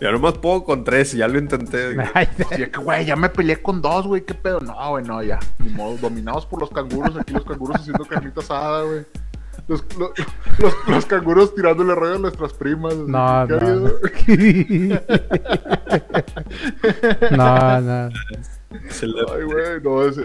Ya 0.00 0.10
nomás 0.10 0.38
puedo 0.38 0.64
con 0.64 0.84
13, 0.84 1.16
ya 1.16 1.28
lo 1.28 1.38
intenté. 1.38 1.94
Güey. 1.94 2.70
que, 2.70 2.78
güey, 2.78 3.04
ya 3.04 3.14
me 3.14 3.28
peleé 3.28 3.62
con 3.62 3.80
dos, 3.80 4.06
güey, 4.06 4.24
qué 4.24 4.34
pedo. 4.34 4.60
No, 4.60 4.90
güey, 4.90 5.04
no, 5.04 5.22
ya. 5.22 5.38
Ni 5.58 5.68
modo, 5.70 5.96
dominados 5.96 6.44
por 6.46 6.60
los 6.60 6.70
canguros, 6.70 7.16
aquí 7.16 7.32
los 7.32 7.44
canguros 7.44 7.76
haciendo 7.76 8.04
carnita 8.04 8.40
asada, 8.40 8.82
güey. 8.82 9.06
Los, 9.68 9.84
los, 9.96 10.10
los, 10.88 11.06
canguros 11.06 11.54
tirándole 11.54 11.94
rollo 11.94 12.16
a 12.16 12.18
nuestras 12.18 12.52
primas. 12.52 12.94
No, 12.96 13.46
no. 13.46 13.60
no, 17.30 17.80
no. 17.80 18.10
Ay, 18.72 19.42
güey, 19.44 19.80
no, 19.82 20.02
es, 20.04 20.16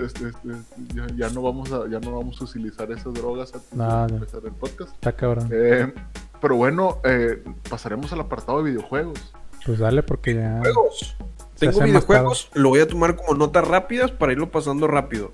ya, 1.16 1.30
no 1.30 1.42
vamos 1.42 1.72
a, 1.72 1.88
ya 1.90 2.00
no 2.00 2.18
vamos 2.18 2.42
a 2.42 2.46
utilizar 2.46 2.92
esas 2.92 3.14
drogas 3.14 3.54
antes 3.54 3.74
no, 3.74 4.08
de 4.08 4.14
empezar 4.16 4.42
el 4.46 4.54
podcast. 4.54 4.94
Está 4.94 5.12
cabrón. 5.12 5.50
Eh, 5.52 5.94
pero 6.42 6.56
bueno, 6.56 7.00
eh, 7.04 7.44
pasaremos 7.70 8.12
al 8.14 8.22
apartado 8.22 8.64
de 8.64 8.72
videojuegos. 8.72 9.34
Pues 9.66 9.80
dale, 9.80 10.04
porque 10.04 10.36
ya. 10.36 10.60
¿Juegos? 10.60 11.18
Tengo 11.60 11.82
videojuegos, 11.82 12.50
lo 12.54 12.70
voy 12.70 12.80
a 12.80 12.88
tomar 12.88 13.16
como 13.16 13.34
notas 13.34 13.68
rápidas 13.68 14.12
para 14.12 14.32
irlo 14.32 14.50
pasando 14.52 14.88
rápido. 14.88 15.32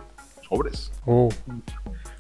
Sobres. 0.48 0.92
Oh. 1.06 1.30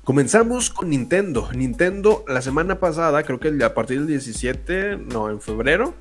Comenzamos 0.03 0.69
con 0.69 0.89
Nintendo. 0.89 1.49
Nintendo 1.55 2.25
la 2.27 2.41
semana 2.41 2.77
pasada, 2.77 3.23
creo 3.23 3.39
que 3.39 3.63
a 3.63 3.73
partir 3.73 3.99
del 3.99 4.07
17, 4.07 4.97
no, 4.97 5.29
en 5.29 5.39
febrero, 5.39 5.93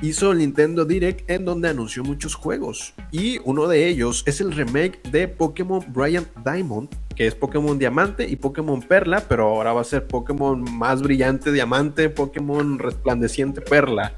hizo 0.00 0.32
el 0.32 0.38
Nintendo 0.38 0.86
Direct 0.86 1.30
en 1.30 1.44
donde 1.44 1.68
anunció 1.68 2.02
muchos 2.02 2.34
juegos. 2.34 2.94
Y 3.12 3.38
uno 3.44 3.68
de 3.68 3.86
ellos 3.86 4.22
es 4.24 4.40
el 4.40 4.52
remake 4.52 5.02
de 5.10 5.28
Pokémon 5.28 5.84
Brilliant 5.92 6.28
Diamond, 6.42 6.88
que 7.14 7.26
es 7.26 7.34
Pokémon 7.34 7.78
Diamante 7.78 8.26
y 8.26 8.36
Pokémon 8.36 8.80
Perla, 8.80 9.24
pero 9.28 9.48
ahora 9.48 9.74
va 9.74 9.82
a 9.82 9.84
ser 9.84 10.06
Pokémon 10.06 10.64
más 10.78 11.02
brillante 11.02 11.52
Diamante, 11.52 12.08
Pokémon 12.08 12.78
resplandeciente 12.78 13.60
Perla. 13.60 14.14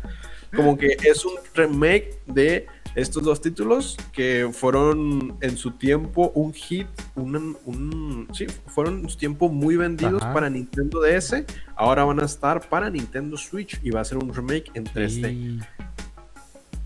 Como 0.55 0.79
que 0.79 0.99
es 1.03 1.25
un 1.25 1.35
remake 1.53 2.21
de 2.27 2.67
estos 2.95 3.23
dos 3.23 3.41
títulos 3.41 3.97
que 4.13 4.51
fueron 4.53 5.37
en 5.41 5.57
su 5.57 5.73
tiempo 5.73 6.31
un 6.35 6.53
hit, 6.53 6.87
un, 7.15 8.29
sí, 8.33 8.47
fueron 8.67 9.01
en 9.01 9.09
su 9.09 9.17
tiempo 9.17 9.49
muy 9.49 9.77
vendidos 9.77 10.23
para 10.23 10.51
Nintendo 10.51 11.01
DS, 11.01 11.45
ahora 11.75 12.05
van 12.05 12.21
a 12.21 12.25
estar 12.25 12.69
para 12.69 12.91
Nintendo 12.91 13.37
Switch 13.37 13.81
y 13.83 13.91
va 13.91 14.01
a 14.01 14.05
ser 14.05 14.19
un 14.19 14.33
remake 14.33 14.71
en 14.75 14.85
3D. 14.85 15.67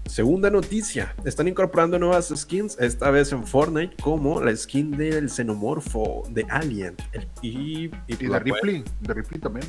Segunda 0.06 0.48
noticia, 0.50 1.14
están 1.24 1.48
incorporando 1.48 1.98
nuevas 1.98 2.32
skins, 2.34 2.78
esta 2.80 3.10
vez 3.10 3.32
en 3.32 3.46
Fortnite, 3.46 3.96
como 4.00 4.40
la 4.40 4.54
skin 4.56 4.92
del 4.92 5.28
xenomorfo 5.28 6.22
de 6.30 6.46
Alien. 6.48 6.94
y, 7.42 7.88
de 7.88 8.38
Ripley, 8.38 8.84
de 9.00 9.14
Ripley 9.14 9.40
también. 9.40 9.66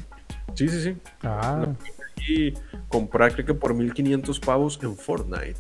Sí, 0.53 0.69
sí, 0.69 0.81
sí. 0.81 0.95
Ah. 1.23 1.67
Y 2.27 2.53
comprar 2.87 3.33
creo 3.33 3.45
que 3.45 3.53
por 3.53 3.73
1500 3.73 4.39
pavos 4.39 4.79
en 4.81 4.95
Fortnite. 4.95 5.59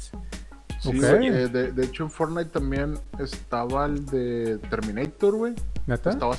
Sí, 0.79 0.91
eh, 1.03 1.47
de, 1.47 1.83
hecho 1.83 2.03
en 2.03 2.11
Fortnite 2.11 2.51
también 2.51 2.99
estaba 3.19 3.85
el 3.85 4.05
de 4.05 4.57
Terminator, 4.69 5.35
güey. 5.35 5.53
¿Neta? 5.87 6.11
Estaba, 6.11 6.35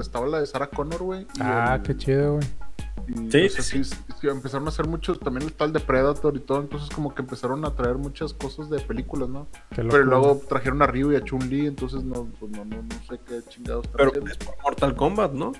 estaba 0.00 0.26
la 0.26 0.40
de 0.40 0.46
Sarah 0.46 0.68
Connor, 0.68 1.02
güey. 1.02 1.26
Ah, 1.40 1.78
qué 1.84 1.96
chido, 1.96 2.34
güey. 2.34 2.46
Sí, 3.30 3.48
sí. 3.48 3.82
empezaron 4.22 4.66
a 4.66 4.70
hacer 4.70 4.88
muchos, 4.88 5.20
también 5.20 5.46
está 5.46 5.64
el 5.64 5.72
de 5.72 5.80
Predator 5.80 6.36
y 6.36 6.40
todo, 6.40 6.60
entonces 6.60 6.88
como 6.90 7.14
que 7.14 7.22
empezaron 7.22 7.64
a 7.64 7.74
traer 7.74 7.96
muchas 7.96 8.32
cosas 8.32 8.68
de 8.68 8.80
películas, 8.80 9.28
¿no? 9.28 9.46
Pero 9.70 10.02
luego 10.02 10.42
trajeron 10.48 10.82
a 10.82 10.86
Ryu 10.86 11.12
y 11.12 11.16
a 11.16 11.20
Chun-Li, 11.20 11.66
entonces 11.66 12.02
no, 12.02 12.26
pues 12.40 12.50
no, 12.50 12.64
no, 12.64 12.82
no, 12.82 12.94
sé 13.08 13.20
qué 13.24 13.42
chingados 13.48 13.86
Pero 13.88 14.12
es 14.26 14.36
por 14.38 14.56
Mortal 14.62 14.96
Kombat, 14.96 15.32
¿no? 15.32 15.52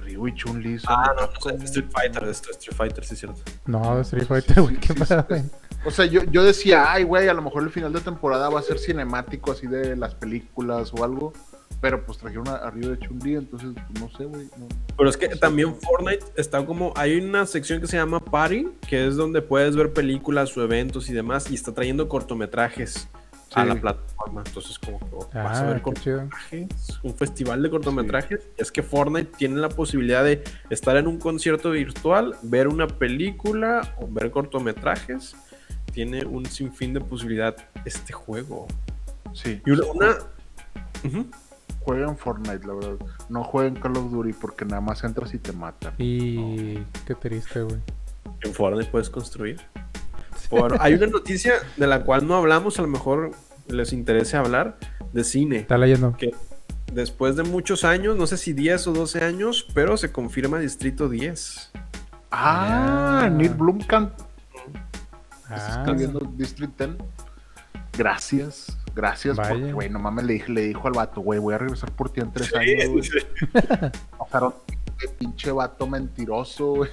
Ryu 0.00 0.28
y 0.28 0.34
Chun-Li 0.34 0.80
Ah, 0.86 1.12
no, 1.16 1.26
no, 1.26 1.40
sé, 1.40 1.64
Street 1.64 1.90
Fighter, 1.90 2.24
esto 2.24 2.50
es 2.50 2.58
Street 2.58 2.76
Fighter, 2.76 3.04
sí 3.04 3.14
es 3.14 3.20
cierto. 3.20 3.40
No, 3.64 4.00
Street 4.00 4.26
Fighter, 4.26 4.60
güey, 4.60 4.76
qué 4.76 4.94
pasa, 4.94 5.24
güey. 5.26 5.42
O 5.84 5.90
sea, 5.90 6.06
yo, 6.06 6.22
yo 6.24 6.44
decía, 6.44 6.92
ay, 6.92 7.02
güey, 7.02 7.28
a 7.28 7.34
lo 7.34 7.42
mejor 7.42 7.64
el 7.64 7.70
final 7.70 7.92
de 7.92 8.00
temporada 8.00 8.48
va 8.48 8.60
a 8.60 8.62
ser 8.62 8.78
cinemático 8.78 9.50
así 9.50 9.66
de 9.66 9.96
las 9.96 10.14
películas 10.14 10.92
o 10.94 11.04
algo. 11.04 11.32
Pero 11.80 12.04
pues 12.06 12.18
trajeron 12.18 12.46
arriba 12.46 12.90
de 12.90 12.98
Chun-Li, 13.00 13.34
entonces 13.34 13.70
pues, 13.74 14.00
no 14.00 14.16
sé, 14.16 14.24
güey. 14.24 14.48
pero 14.96 15.10
es 15.10 15.16
que 15.16 15.28
también 15.30 15.74
Fortnite 15.74 16.24
está 16.36 16.64
como. 16.64 16.92
Hay 16.94 17.18
una 17.18 17.44
sección 17.44 17.80
que 17.80 17.88
se 17.88 17.96
llama 17.96 18.20
Party, 18.20 18.68
que 18.86 19.08
es 19.08 19.16
donde 19.16 19.42
puedes 19.42 19.74
ver 19.74 19.92
películas 19.92 20.56
o 20.56 20.62
eventos 20.62 21.10
y 21.10 21.12
demás, 21.12 21.50
y 21.50 21.54
está 21.54 21.74
trayendo 21.74 22.08
cortometrajes 22.08 23.08
a 23.54 23.64
la 23.64 23.74
plataforma. 23.74 24.44
Entonces, 24.46 24.78
como 24.78 25.00
que 25.00 25.06
oh, 25.10 25.28
vas 25.34 25.58
a 25.58 25.68
ah, 25.68 25.72
ver 25.72 25.82
cortometrajes, 25.82 26.68
un 27.02 27.14
festival 27.16 27.62
de 27.62 27.70
cortometrajes. 27.70 28.40
Es 28.56 28.70
que 28.70 28.84
Fortnite 28.84 29.32
tiene 29.36 29.56
la 29.56 29.68
posibilidad 29.68 30.22
de 30.22 30.44
estar 30.70 30.96
en 30.96 31.08
un 31.08 31.18
concierto 31.18 31.72
virtual, 31.72 32.36
ver 32.42 32.68
una 32.68 32.86
película 32.86 33.96
o 34.00 34.06
ver 34.06 34.30
cortometrajes 34.30 35.34
tiene 35.92 36.24
un 36.24 36.46
sinfín 36.46 36.94
de 36.94 37.00
posibilidad 37.00 37.56
este 37.84 38.12
juego. 38.12 38.66
Sí. 39.32 39.60
Y 39.64 39.70
una. 39.70 40.16
Jueguen 41.80 42.16
Fortnite, 42.16 42.66
la 42.66 42.74
verdad. 42.74 43.06
No 43.28 43.42
jueguen 43.44 43.74
Call 43.74 43.96
of 43.96 44.10
Duty 44.10 44.32
porque 44.34 44.64
nada 44.64 44.80
más 44.80 45.02
entras 45.04 45.34
y 45.34 45.38
te 45.38 45.52
matan. 45.52 45.94
Y 45.98 46.76
qué 47.06 47.14
triste, 47.14 47.62
güey. 47.62 47.78
En 48.42 48.52
Fortnite 48.52 48.90
puedes 48.90 49.10
construir. 49.10 49.60
Bueno, 50.50 50.76
hay 50.80 50.94
una 50.94 51.06
noticia 51.08 51.54
de 51.76 51.86
la 51.86 52.04
cual 52.04 52.26
no 52.26 52.36
hablamos, 52.36 52.78
a 52.78 52.82
lo 52.82 52.88
mejor 52.88 53.32
les 53.68 53.92
interese 53.92 54.36
hablar, 54.36 54.78
de 55.12 55.24
cine. 55.24 55.56
Está 55.58 55.76
leyendo. 55.76 56.16
Que 56.16 56.32
después 56.92 57.36
de 57.36 57.42
muchos 57.42 57.84
años, 57.84 58.16
no 58.16 58.26
sé 58.26 58.36
si 58.36 58.52
10 58.52 58.86
o 58.88 58.92
12 58.92 59.24
años, 59.24 59.66
pero 59.74 59.96
se 59.96 60.12
confirma 60.12 60.60
Distrito 60.60 61.08
10. 61.08 61.72
Ah, 62.30 63.28
Neil 63.32 63.54
Blomkamp 63.54 64.12
Ah. 65.54 65.92
viendo 65.96 66.20
District 66.36 66.76
10. 66.78 66.96
Gracias, 67.96 68.78
gracias. 68.94 69.36
Porque, 69.36 69.72
güey, 69.72 69.90
no 69.90 69.98
mames, 69.98 70.24
le, 70.24 70.44
le 70.48 70.62
dijo 70.62 70.86
al 70.88 70.94
vato, 70.94 71.20
güey, 71.20 71.38
voy 71.38 71.54
a 71.54 71.58
regresar 71.58 71.90
por 71.92 72.10
ti 72.10 72.20
en 72.20 72.32
tres 72.32 72.54
años, 72.54 73.10
Pasaron 74.18 74.54
pinche 75.18 75.50
vato 75.50 75.86
mentiroso, 75.86 76.74
güey. 76.74 76.90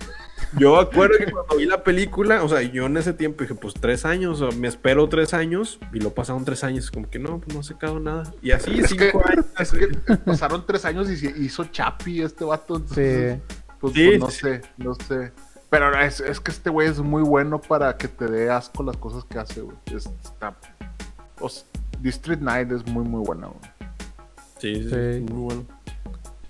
Yo 0.57 0.79
acuerdo 0.79 1.17
que 1.17 1.31
cuando 1.31 1.57
vi 1.57 1.65
la 1.65 1.83
película, 1.83 2.43
o 2.43 2.49
sea, 2.49 2.61
yo 2.61 2.87
en 2.87 2.97
ese 2.97 3.13
tiempo 3.13 3.43
dije, 3.43 3.55
pues 3.55 3.75
tres 3.75 4.03
años, 4.03 4.41
o 4.41 4.51
me 4.53 4.67
espero 4.67 5.07
tres 5.07 5.33
años, 5.33 5.79
y 5.93 5.99
lo 5.99 6.13
pasaron 6.13 6.43
tres 6.43 6.63
años, 6.63 6.89
como 6.89 7.09
que 7.09 7.19
no, 7.19 7.39
pues 7.39 7.55
no 7.55 7.61
se 7.61 7.75
quedado 7.77 7.99
nada. 7.99 8.23
Y 8.41 8.51
así, 8.51 8.81
cinco 8.87 9.21
años. 9.25 9.45
Es 9.59 9.71
que 9.71 9.87
pasaron 10.17 10.65
tres 10.65 10.85
años 10.85 11.09
y 11.09 11.27
hizo 11.43 11.65
Chapi 11.65 12.23
este 12.23 12.43
vato. 12.43 12.77
Entonces, 12.77 13.37
sí. 13.47 13.55
Pues, 13.79 13.93
pues, 13.93 14.19
no 14.19 14.29
sé, 14.29 14.61
no 14.77 14.95
sé. 14.95 15.31
Pero 15.69 15.99
es, 15.99 16.19
es 16.19 16.39
que 16.39 16.51
este 16.51 16.69
güey 16.69 16.87
es 16.87 16.99
muy 16.99 17.21
bueno 17.21 17.61
para 17.61 17.95
que 17.95 18.07
te 18.07 18.25
dé 18.25 18.49
asco 18.49 18.83
las 18.83 18.97
cosas 18.97 19.23
que 19.25 19.37
hace, 19.37 19.61
güey. 19.61 19.77
Está, 19.85 20.55
District 21.99 22.41
Night 22.41 22.71
es 22.71 22.85
muy, 22.87 23.03
muy 23.03 23.23
bueno, 23.23 23.55
güey. 23.59 23.71
Sí, 24.57 24.89
sí, 24.89 25.21
muy 25.31 25.43
bueno. 25.43 25.65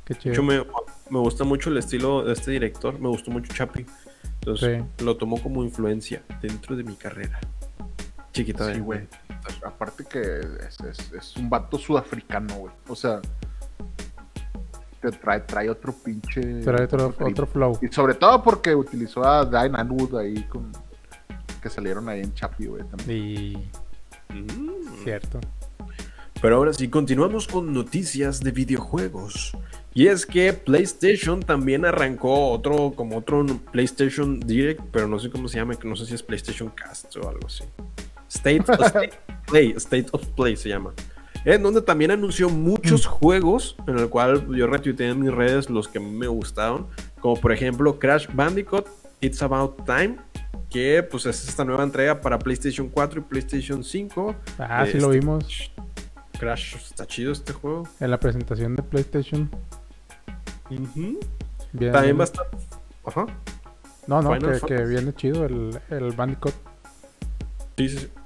Qué 0.06 0.16
chido. 0.16 0.42
Me, 0.42 0.66
me, 1.10 1.20
gusta 1.20 1.44
mucho 1.44 1.70
el 1.70 1.78
estilo 1.78 2.24
de 2.24 2.34
este 2.34 2.52
director. 2.52 3.00
Me 3.00 3.10
gustó 3.10 3.30
mucho 3.30 3.54
Chapi. 3.54 3.86
Entonces 4.36 4.84
lo 5.00 5.18
tomó 5.18 5.42
como 5.42 5.64
influencia 5.64 6.24
dentro 6.42 6.76
de 6.76 6.84
mi 6.84 6.96
carrera. 6.96 7.40
Chiquita, 8.32 8.74
sí, 8.74 8.80
güey. 8.80 9.08
Aparte 9.66 10.06
que 10.06 10.22
es, 10.22 10.80
es, 10.80 11.12
es 11.12 11.36
un 11.36 11.50
vato 11.50 11.78
sudafricano, 11.78 12.56
güey. 12.56 12.74
O 12.88 12.96
sea, 12.96 13.22
te 15.02 15.12
trae, 15.12 15.42
trae 15.42 15.70
otro 15.70 15.94
pinche. 15.94 16.42
Trae 16.62 16.84
otro, 16.84 17.16
otro, 17.20 17.48
flow. 17.48 17.80
Y 17.82 17.88
sobre 17.88 18.14
todo 18.16 18.44
porque 18.44 18.76
utilizó 18.76 19.26
a 19.26 19.46
Diane 19.46 19.78
Anwood 19.78 20.18
ahí 20.18 20.44
con. 20.44 20.72
Que 21.62 21.70
salieron 21.70 22.08
ahí 22.10 22.22
en 22.22 22.34
Chapi, 22.34 22.66
güey. 22.66 22.84
También. 22.84 23.10
Y. 23.10 23.70
Mm. 24.34 25.04
Cierto. 25.04 25.40
Pero 26.42 26.56
ahora 26.56 26.72
sí, 26.74 26.88
continuamos 26.88 27.48
con 27.48 27.74
noticias 27.74 28.40
de 28.40 28.52
videojuegos. 28.52 29.58
Y 29.94 30.08
es 30.08 30.26
que 30.26 30.54
PlayStation 30.54 31.42
también 31.42 31.84
arrancó 31.84 32.52
otro, 32.52 32.94
como 32.96 33.18
otro 33.18 33.46
PlayStation 33.72 34.40
Direct, 34.40 34.82
pero 34.92 35.08
no 35.08 35.20
sé 35.20 35.30
cómo 35.30 35.50
se 35.50 35.58
llama, 35.58 35.74
no 35.84 35.96
sé 35.96 36.06
si 36.06 36.14
es 36.14 36.24
PlayStation 36.24 36.70
Cast 36.70 37.18
o 37.18 37.28
algo 37.28 37.48
así. 37.48 37.66
State, 38.30 38.64
State 38.72 39.20
Play, 39.48 39.72
State 39.72 40.08
of 40.12 40.26
Play 40.30 40.56
se 40.56 40.70
llama 40.70 40.94
en 41.46 41.64
donde 41.64 41.82
también 41.82 42.12
anunció 42.12 42.50
muchos 42.50 43.08
mm. 43.08 43.10
juegos, 43.10 43.76
en 43.88 44.00
el 44.00 44.10
cual 44.10 44.48
yo 44.56 44.68
retuiteé 44.68 45.10
en 45.10 45.22
mis 45.22 45.32
redes 45.32 45.70
los 45.70 45.88
que 45.88 46.00
me 46.00 46.28
gustaron, 46.28 46.88
como 47.20 47.36
por 47.40 47.52
ejemplo 47.52 48.00
Crash 48.00 48.28
Bandicoot, 48.34 48.88
It's 49.22 49.42
About 49.42 49.86
Time, 49.86 50.18
que 50.70 51.04
pues 51.04 51.26
es 51.26 51.48
esta 51.48 51.66
nueva 51.66 51.84
entrega 51.84 52.22
para 52.22 52.40
PlayStation 52.40 52.90
4 52.90 53.22
y 53.22 53.24
PlayStation 53.24 53.84
5. 53.84 54.36
Ah, 54.60 54.86
sí 54.86 55.00
lo 55.00 55.12
este, 55.12 55.20
vimos. 55.20 55.72
Crash, 56.40 56.76
está 56.76 57.06
chido 57.06 57.32
este 57.32 57.54
juego. 57.54 57.88
En 58.00 58.12
la 58.12 58.20
presentación 58.20 58.76
de 58.76 58.84
PlayStation. 58.84 59.50
También 60.68 62.18
va 62.18 62.22
a 62.22 62.24
estar... 62.24 62.48
Ajá. 63.06 63.26
No, 64.08 64.22
no, 64.22 64.32
que, 64.40 64.60
que, 64.66 64.86
viene 64.86 65.14
chido 65.14 65.46
el, 65.46 65.80
el 65.90 66.12
Bandicoot. 66.14 66.54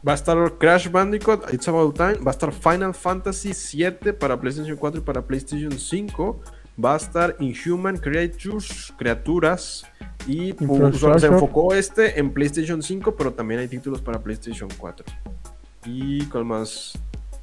Va 0.07 0.13
a 0.13 0.15
estar 0.15 0.57
Crash 0.57 0.89
Bandicoot, 0.89 1.53
It's 1.53 1.67
About 1.67 1.95
Time. 1.95 2.15
Va 2.15 2.31
a 2.31 2.31
estar 2.31 2.51
Final 2.51 2.93
Fantasy 2.93 3.53
7 3.53 4.13
para 4.13 4.39
PlayStation 4.39 4.75
4 4.75 5.01
y 5.01 5.03
para 5.03 5.21
PlayStation 5.21 5.71
5. 5.71 6.41
Va 6.83 6.93
a 6.93 6.97
estar 6.97 7.35
Inhuman 7.39 7.97
Creatures, 7.97 8.93
Criaturas. 8.97 9.85
Y 10.27 10.53
se 10.53 11.27
enfocó 11.27 11.73
este 11.73 12.19
en 12.19 12.33
PlayStation 12.33 12.81
5, 12.81 13.15
pero 13.15 13.33
también 13.33 13.59
hay 13.59 13.67
títulos 13.67 14.01
para 14.01 14.21
PlayStation 14.21 14.69
4. 14.77 15.05
Y 15.85 16.25
con 16.25 16.47
más. 16.47 16.93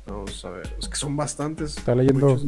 Vamos 0.06 0.44
a 0.44 0.50
ver. 0.50 0.74
Es 0.78 0.88
que 0.88 0.96
son 0.96 1.16
bastantes. 1.16 1.76
Está 1.76 1.94
leyendo. 1.94 2.40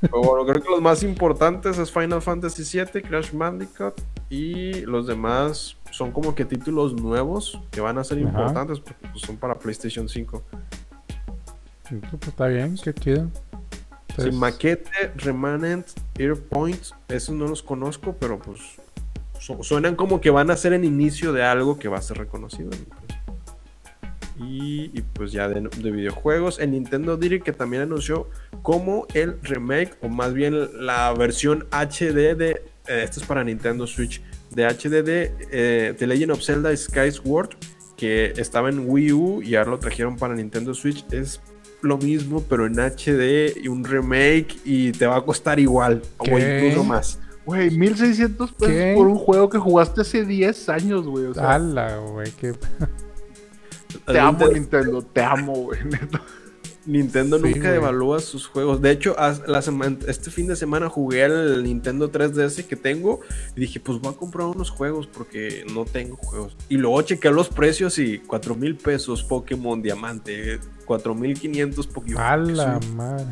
Pero 0.00 0.20
bueno, 0.20 0.44
creo 0.46 0.62
que 0.62 0.70
los 0.70 0.82
más 0.82 1.02
importantes 1.02 1.78
es 1.78 1.90
Final 1.90 2.20
Fantasy 2.20 2.64
7, 2.64 3.02
Crash 3.02 3.32
Bandicoot 3.32 3.94
y 4.28 4.82
los 4.82 5.06
demás 5.06 5.76
son 5.96 6.12
como 6.12 6.34
que 6.34 6.44
títulos 6.44 6.92
nuevos 6.92 7.58
que 7.70 7.80
van 7.80 7.96
a 7.96 8.04
ser 8.04 8.18
importantes 8.18 8.80
porque 8.80 9.08
pues, 9.10 9.22
son 9.22 9.38
para 9.38 9.54
PlayStation 9.54 10.08
5. 10.08 10.42
Pues, 11.88 12.28
está 12.28 12.48
bien, 12.48 12.76
qué 12.82 12.92
chido. 12.92 13.30
Sí, 14.18 14.30
Maquete, 14.30 15.12
Remanent, 15.16 15.86
Airpoint, 16.18 16.82
esos 17.08 17.34
no 17.34 17.46
los 17.46 17.62
conozco, 17.62 18.14
pero 18.18 18.38
pues 18.38 18.60
suenan 19.60 19.96
como 19.96 20.20
que 20.20 20.30
van 20.30 20.50
a 20.50 20.56
ser 20.56 20.74
el 20.74 20.84
inicio 20.84 21.32
de 21.32 21.42
algo 21.44 21.78
que 21.78 21.88
va 21.88 21.98
a 21.98 22.02
ser 22.02 22.18
reconocido. 22.18 22.70
Y, 24.38 25.00
pues 25.14 25.32
ya 25.32 25.48
de, 25.48 25.62
videojuegos. 25.90 26.58
El 26.58 26.72
Nintendo 26.72 27.16
Direct 27.16 27.42
que 27.42 27.52
también 27.52 27.82
anunció 27.82 28.28
como 28.60 29.06
el 29.14 29.38
remake, 29.42 29.96
o 30.02 30.10
más 30.10 30.34
bien 30.34 30.84
la 30.84 31.10
versión 31.14 31.66
HD 31.70 32.36
de. 32.36 32.62
Eh, 32.86 33.02
esto 33.02 33.20
es 33.20 33.26
para 33.26 33.42
Nintendo 33.44 33.86
Switch. 33.86 34.20
De 34.50 34.66
HD 34.66 35.02
de 35.02 35.34
eh, 35.50 35.94
The 35.98 36.06
Legend 36.06 36.32
of 36.32 36.42
Zelda 36.42 36.76
Skyward. 36.76 37.50
Que 37.96 38.34
estaba 38.36 38.68
en 38.68 38.88
Wii 38.88 39.12
U 39.12 39.42
y 39.42 39.54
ahora 39.54 39.70
lo 39.70 39.78
trajeron 39.78 40.16
para 40.16 40.34
Nintendo 40.34 40.74
Switch. 40.74 41.04
Es 41.10 41.40
lo 41.80 41.96
mismo, 41.96 42.42
pero 42.42 42.66
en 42.66 42.74
HD 42.74 43.56
y 43.56 43.68
un 43.68 43.84
remake. 43.84 44.56
Y 44.64 44.92
te 44.92 45.06
va 45.06 45.16
a 45.16 45.22
costar 45.22 45.58
igual. 45.58 46.02
O 46.18 46.38
incluso 46.38 46.84
más. 46.84 47.18
Güey, 47.46 47.70
1600 47.70 48.52
pesos 48.54 48.96
por 48.96 49.06
un 49.06 49.16
juego 49.16 49.48
que 49.48 49.58
jugaste 49.58 50.00
hace 50.00 50.24
10 50.24 50.68
años, 50.68 51.06
güey. 51.06 51.26
O 51.26 51.34
sea, 51.34 51.58
güey, 51.58 52.32
qué. 52.32 52.52
Te 54.04 54.18
amo, 54.18 54.48
Nintendo, 54.48 55.00
te 55.00 55.22
amo, 55.22 55.52
güey. 55.54 55.78
Nintendo 56.86 57.38
nunca 57.38 57.74
evalúa 57.74 58.20
sus 58.20 58.46
juegos. 58.46 58.80
De 58.80 58.90
hecho, 58.90 59.16
este 60.06 60.30
fin 60.30 60.46
de 60.46 60.56
semana 60.56 60.88
jugué 60.88 61.24
al 61.24 61.64
Nintendo 61.64 62.10
3DS 62.10 62.64
que 62.64 62.76
tengo 62.76 63.20
y 63.56 63.60
dije, 63.60 63.80
pues 63.80 64.00
voy 64.00 64.14
a 64.14 64.16
comprar 64.16 64.46
unos 64.46 64.70
juegos 64.70 65.06
porque 65.06 65.64
no 65.72 65.84
tengo 65.84 66.16
juegos. 66.16 66.56
Y 66.68 66.76
luego 66.76 67.02
chequé 67.02 67.30
los 67.30 67.48
precios 67.48 67.98
y 67.98 68.18
4 68.18 68.54
mil 68.54 68.76
pesos 68.76 69.22
Pokémon 69.24 69.82
Diamante, 69.82 70.60
4 70.84 71.14
mil 71.14 71.38
500 71.38 71.86
Pokémon. 71.88 72.22
A 72.22 72.36
la 72.36 72.80
madre. 72.94 73.26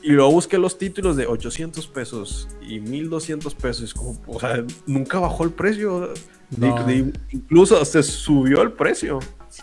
Y 0.00 0.12
luego 0.12 0.30
busqué 0.30 0.58
los 0.58 0.78
títulos 0.78 1.16
de 1.16 1.26
800 1.26 1.86
pesos 1.88 2.48
y 2.60 2.80
1200 2.80 3.54
pesos. 3.54 3.92
Como, 3.92 4.18
o 4.26 4.40
sea, 4.40 4.64
nunca 4.86 5.18
bajó 5.18 5.44
el 5.44 5.50
precio. 5.50 6.14
incluso 7.30 7.84
se 7.84 8.02
subió 8.02 8.62
el 8.62 8.72
precio. 8.72 9.18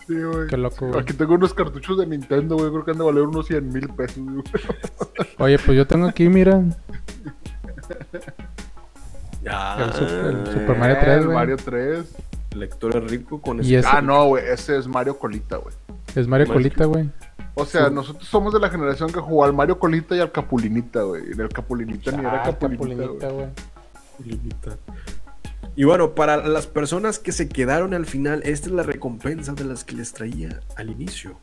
Sí, 0.08 0.22
güey. 0.22 0.48
Qué 0.48 0.58
loco, 0.58 0.98
Aquí 0.98 1.14
tengo 1.14 1.36
unos 1.36 1.54
cartuchos 1.54 1.98
de 1.98 2.06
Nintendo, 2.06 2.56
güey. 2.56 2.70
Creo 2.70 2.86
que 2.86 2.92
han 2.92 2.98
de 2.98 3.04
valer 3.04 3.24
unos 3.24 3.48
100 3.48 3.74
mil 3.74 3.90
pesos, 3.90 4.24
güey. 4.24 4.44
Oye, 5.40 5.60
pues 5.60 5.78
yo 5.78 5.88
tengo 5.88 6.08
aquí, 6.08 6.30
mira. 6.30 6.64
Ya. 9.42 9.78
El, 9.78 9.94
Super, 9.94 10.78
Mario 10.78 10.98
3, 11.00 11.26
güey. 11.26 11.36
Mario 11.36 11.58
3. 11.58 12.16
Lector 12.56 13.10
rico 13.10 13.42
con 13.42 13.60
ese. 13.60 13.82
Ah, 13.86 14.02
no, 14.02 14.28
güey. 14.28 14.46
Ese 14.48 14.78
es 14.78 14.88
Mario 14.88 15.18
Colita, 15.18 15.58
güey. 15.58 15.76
Es 16.16 16.28
Mario 16.28 16.48
Colita, 16.48 16.86
güey. 16.86 17.10
O 17.54 17.66
sea, 17.66 17.90
nosotros 17.90 18.28
somos 18.28 18.54
de 18.54 18.60
la 18.60 18.70
generación 18.70 19.12
que 19.12 19.20
jugó 19.20 19.46
al 19.46 19.54
Mario 19.54 19.80
Colita 19.80 20.16
y 20.16 20.20
al 20.20 20.32
Capulinita, 20.32 21.04
güey. 21.04 21.32
En 21.32 21.40
el 21.40 21.50
Capulinita 21.50 22.12
ni 22.12 22.20
era 22.20 22.44
ah, 22.44 22.44
Capulinita, 22.44 23.30
güey. 23.30 23.48
Capulinita. 24.18 24.78
Y 25.78 25.84
bueno, 25.84 26.16
para 26.16 26.48
las 26.48 26.68
personas 26.68 27.20
que 27.20 27.34
se 27.34 27.50
quedaron 27.50 27.94
al 27.94 28.06
final, 28.06 28.42
esta 28.46 28.68
es 28.68 28.74
la 28.74 28.84
recompensa 28.84 29.54
de 29.54 29.66
las 29.66 29.84
que 29.84 29.96
les 29.96 30.14
traía 30.14 30.62
al 30.78 30.90
inicio. 30.90 31.38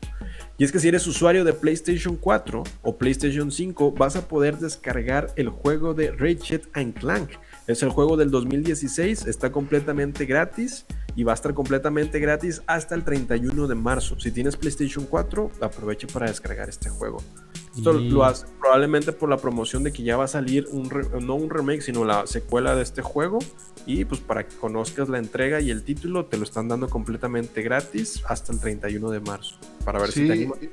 Y 0.57 0.63
es 0.63 0.71
que 0.71 0.79
si 0.79 0.87
eres 0.87 1.05
usuario 1.05 1.43
de 1.43 1.53
PlayStation 1.53 2.15
4 2.15 2.63
o 2.81 2.97
PlayStation 2.97 3.51
5, 3.51 3.91
vas 3.91 4.15
a 4.15 4.27
poder 4.27 4.57
descargar 4.57 5.31
el 5.35 5.49
juego 5.49 5.93
de 5.93 6.11
Ratchet 6.11 6.67
Clank. 6.71 7.29
Es 7.67 7.83
el 7.83 7.89
juego 7.89 8.17
del 8.17 8.31
2016, 8.31 9.27
está 9.27 9.51
completamente 9.51 10.25
gratis 10.25 10.87
y 11.15 11.23
va 11.23 11.33
a 11.33 11.35
estar 11.35 11.53
completamente 11.53 12.19
gratis 12.19 12.63
hasta 12.65 12.95
el 12.95 13.03
31 13.03 13.67
de 13.67 13.75
marzo. 13.75 14.19
Si 14.19 14.31
tienes 14.31 14.57
PlayStation 14.57 15.05
4, 15.05 15.51
aproveche 15.61 16.07
para 16.07 16.25
descargar 16.25 16.69
este 16.69 16.89
juego. 16.89 17.21
Esto 17.75 17.93
lo 17.93 18.23
hace 18.23 18.45
probablemente 18.59 19.11
por 19.13 19.29
la 19.29 19.37
promoción 19.37 19.83
de 19.83 19.91
que 19.91 20.03
ya 20.03 20.15
va 20.15 20.25
a 20.25 20.27
salir 20.27 20.67
un 20.71 20.89
no 21.25 21.35
un 21.35 21.49
remake, 21.49 21.81
sino 21.81 22.05
la 22.05 22.27
secuela 22.27 22.75
de 22.75 22.83
este 22.83 23.01
juego. 23.01 23.39
Y 23.85 24.05
pues 24.05 24.21
para 24.21 24.47
que 24.47 24.55
conozcas 24.55 25.09
la 25.09 25.17
entrega 25.17 25.59
y 25.59 25.69
el 25.69 25.83
título, 25.83 26.25
te 26.25 26.37
lo 26.37 26.43
están 26.43 26.67
dando 26.67 26.89
completamente 26.89 27.61
gratis 27.61 28.23
hasta 28.27 28.53
el 28.53 28.59
31 28.59 29.09
de 29.11 29.19
marzo. 29.19 29.57
Para 29.83 29.99
ver 29.99 30.11
si 30.11 30.25
te 30.25 30.33
animas. 30.33 30.59
E, 30.61 30.69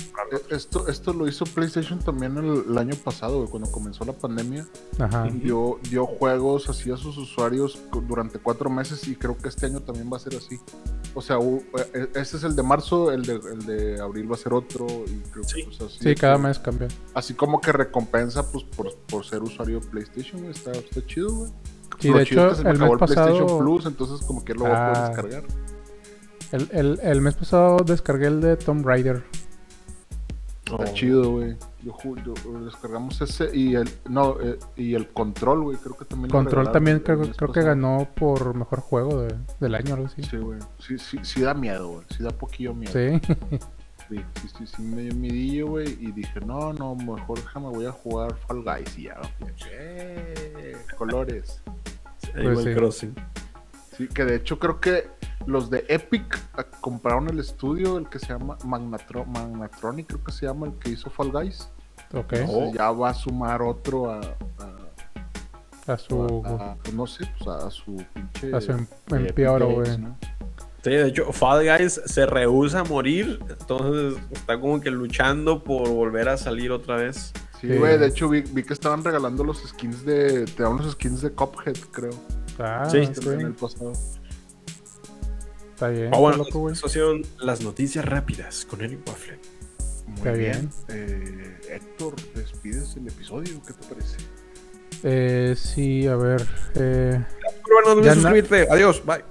esto, 0.54 0.86
esto 0.86 1.12
lo 1.12 1.26
hizo 1.26 1.44
PlayStation 1.44 1.98
también 1.98 2.36
el, 2.36 2.78
año 2.78 2.94
pasado, 2.94 3.46
cuando 3.46 3.70
comenzó 3.70 4.04
la 4.04 4.12
pandemia. 4.12 4.66
Ajá. 4.98 5.28
Dio, 5.32 5.80
dio 5.90 6.06
juegos 6.06 6.68
así 6.68 6.90
a 6.92 6.96
sus 6.96 7.16
usuarios 7.16 7.80
durante 8.06 8.38
cuatro 8.38 8.70
meses 8.70 9.06
y 9.08 9.16
creo 9.16 9.36
que 9.36 9.48
este 9.48 9.66
año 9.66 9.80
también 9.80 10.10
va 10.12 10.16
a 10.16 10.20
ser 10.20 10.36
así. 10.36 10.60
O 11.14 11.20
sea, 11.20 11.38
este 12.14 12.36
es 12.36 12.44
el 12.44 12.54
de 12.54 12.62
marzo, 12.62 13.10
el 13.10 13.22
de, 13.22 13.34
el 13.34 13.66
de 13.66 14.00
abril 14.00 14.30
va 14.30 14.36
a 14.36 14.38
ser 14.38 14.52
otro. 14.52 14.86
Y 14.86 15.18
creo 15.30 15.42
sí. 15.42 15.64
Que, 15.64 15.76
pues, 15.76 15.92
sí, 15.98 16.14
cada 16.14 16.38
mes 16.38 16.60
cambia. 16.60 16.86
Así 17.14 17.34
como 17.34 17.60
que 17.60 17.72
recompensa 17.72 18.50
pues 18.50 18.64
por, 18.64 18.96
por 19.08 19.24
ser 19.24 19.42
usuario 19.42 19.80
de 19.80 19.86
PlayStation, 19.88 20.44
está, 20.44 20.70
está 20.70 21.04
chido, 21.04 21.34
güey. 21.34 21.50
Sí, 21.98 22.12
de 22.12 22.22
hecho, 22.22 22.50
el, 22.50 22.78
mes 22.78 22.90
pasado... 22.98 23.26
PlayStation 23.26 23.58
Plus, 23.58 23.86
entonces 23.86 24.26
como 24.26 24.44
que 24.44 24.54
lo 24.54 24.60
voy 24.60 24.70
a 24.70 24.74
poder 24.74 24.96
ah. 24.96 25.08
descargar. 25.08 25.42
El, 26.52 26.68
el, 26.72 27.00
el, 27.02 27.20
mes 27.20 27.34
pasado 27.34 27.78
descargué 27.84 28.26
el 28.26 28.40
de 28.40 28.56
Tomb 28.56 28.84
Raider. 28.84 29.22
Está 30.64 30.76
oh. 30.76 30.94
chido, 30.94 31.30
güey. 31.30 31.56
Yo, 31.82 31.94
yo, 32.24 32.34
descargamos 32.64 33.20
ese 33.20 33.56
y 33.56 33.74
el 33.74 33.88
no 34.08 34.36
eh, 34.40 34.58
y 34.76 34.94
el 34.94 35.08
control, 35.08 35.62
güey, 35.62 35.78
creo 35.78 35.96
que 35.96 36.04
también 36.04 36.30
Control 36.30 36.70
también 36.70 37.00
creo, 37.00 37.22
creo 37.22 37.52
que 37.52 37.62
ganó 37.62 38.06
por 38.14 38.54
mejor 38.54 38.80
juego 38.80 39.22
de, 39.22 39.34
del 39.60 39.74
año 39.74 39.94
algo 39.94 40.06
así. 40.06 40.22
Sí, 40.22 40.36
güey. 40.36 40.58
Sí, 40.78 40.98
sí, 40.98 41.18
sí 41.22 41.40
da 41.40 41.54
miedo, 41.54 41.88
güey. 41.88 42.06
Sí 42.10 42.22
da 42.22 42.30
poquillo 42.30 42.74
miedo. 42.74 42.92
Sí. 42.92 43.20
sí, 44.10 44.24
sí, 44.42 44.48
sí, 44.58 44.66
sí 44.66 44.82
me 44.82 45.02
dio 45.02 45.14
midillo, 45.14 45.68
güey, 45.68 45.96
y 46.00 46.12
dije, 46.12 46.40
"No, 46.40 46.72
no, 46.72 46.94
mejor 46.94 47.38
déjame 47.38 47.68
voy 47.68 47.86
a 47.86 47.92
jugar 47.92 48.34
Fall 48.46 48.62
Guys 48.62 48.98
y 48.98 49.04
ya." 49.04 49.20
Eh, 49.70 50.76
colores. 50.98 51.62
Pues 52.34 52.62
sí. 52.62 52.74
Crossing. 52.74 53.14
Sí, 53.96 54.08
que 54.08 54.24
de 54.24 54.36
hecho 54.36 54.58
creo 54.58 54.80
que 54.80 55.08
los 55.46 55.70
de 55.70 55.84
Epic 55.88 56.38
ah, 56.54 56.64
compraron 56.80 57.28
el 57.28 57.38
estudio, 57.38 57.98
el 57.98 58.08
que 58.08 58.18
se 58.18 58.28
llama 58.28 58.56
Magnatro 58.64 59.24
Magnatronic, 59.24 60.06
creo 60.06 60.24
que 60.24 60.32
se 60.32 60.46
llama, 60.46 60.66
el 60.66 60.74
que 60.74 60.90
hizo 60.90 61.10
Fall 61.10 61.30
Guys. 61.32 61.70
Ok. 62.12 62.34
ya 62.74 62.90
va 62.90 63.10
a 63.10 63.14
sumar 63.14 63.62
otro 63.62 64.10
a. 64.10 64.20
A, 65.86 65.96
su. 65.96 66.42
Pues 66.82 66.94
no 66.94 67.06
sé, 67.06 67.24
pues 67.38 67.48
a, 67.48 67.70
su 67.70 67.96
pinche. 68.12 68.54
A 68.54 68.60
su 68.60 68.72
em, 68.72 68.86
empeoro, 69.10 69.70
güey. 69.70 69.90
Sí, 70.82 70.90
de 70.90 71.08
hecho, 71.08 71.32
Fall 71.32 71.66
Guys 71.66 72.00
se 72.06 72.24
rehúsa 72.24 72.80
a 72.80 72.84
morir, 72.84 73.38
entonces 73.48 74.18
está 74.32 74.58
como 74.58 74.80
que 74.80 74.90
luchando 74.90 75.62
por 75.62 75.88
volver 75.88 76.28
a 76.28 76.36
salir 76.38 76.72
otra 76.72 76.96
vez. 76.96 77.32
Sí, 77.60 77.68
güey, 77.76 77.98
de 77.98 78.06
hecho 78.06 78.28
vi, 78.30 78.40
vi, 78.40 78.62
que 78.62 78.72
estaban 78.72 79.04
regalando 79.04 79.44
los 79.44 79.58
skins 79.58 80.06
de. 80.06 80.46
Te 80.46 80.62
daban 80.62 80.78
los 80.78 80.92
skins 80.92 81.20
de 81.20 81.30
Cuphead, 81.32 81.76
creo. 81.90 82.12
Ah, 82.58 82.88
sí, 82.90 82.98
en 82.98 83.40
el 83.40 83.52
pasado. 83.52 83.92
Está 85.74 85.88
bien. 85.88 86.10
Ah, 86.14 86.18
bueno, 86.18 86.44
son 86.74 87.22
las 87.38 87.60
noticias 87.62 88.04
rápidas 88.04 88.64
con 88.64 88.80
Eric 88.80 89.00
Waffle. 89.06 89.38
Muy 90.06 90.16
Está 90.16 90.32
bien. 90.32 90.70
Eh, 90.88 91.58
Héctor, 91.68 92.16
despides 92.34 92.96
el 92.96 93.06
episodio, 93.08 93.62
¿qué 93.66 93.72
te 93.74 93.86
parece? 93.86 94.16
Eh, 95.02 95.54
sí, 95.56 96.06
a 96.06 96.16
ver. 96.16 96.46
Eh, 96.74 97.22
bueno, 97.72 98.02
no 98.02 98.14
suscribirte. 98.14 98.66
Adiós, 98.70 99.04
bye. 99.04 99.24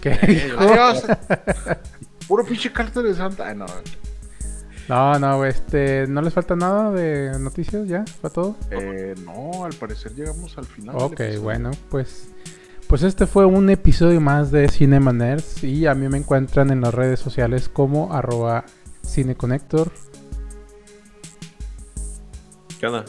¿Qué? 0.00 0.52
Adiós. 0.56 1.04
Puro 2.28 2.44
pinche 2.44 2.72
carta 2.72 3.02
de 3.02 3.14
Santa. 3.14 3.54
no. 3.54 3.66
No, 4.88 5.18
no, 5.20 5.44
este, 5.44 6.08
¿no 6.08 6.20
les 6.20 6.34
falta 6.34 6.56
nada 6.56 6.90
de 6.90 7.38
noticias 7.38 7.86
ya? 7.86 8.04
¿Fue 8.20 8.28
todo? 8.28 8.56
Eh, 8.72 9.14
no, 9.24 9.64
al 9.64 9.72
parecer 9.74 10.14
llegamos 10.16 10.58
al 10.58 10.64
final. 10.64 10.96
Ok, 10.98 11.20
bueno, 11.40 11.70
pues 11.90 12.28
pues 12.90 13.04
este 13.04 13.28
fue 13.28 13.46
un 13.46 13.70
episodio 13.70 14.20
más 14.20 14.50
de 14.50 14.68
Cinema 14.68 15.12
Nerds 15.12 15.62
y 15.62 15.86
a 15.86 15.94
mí 15.94 16.08
me 16.08 16.18
encuentran 16.18 16.70
en 16.70 16.80
las 16.80 16.92
redes 16.92 17.20
sociales 17.20 17.68
como 17.68 18.12
arroba 18.12 18.64
cineconector. 19.06 19.92
¿Qué 22.80 22.88
onda? 22.88 23.04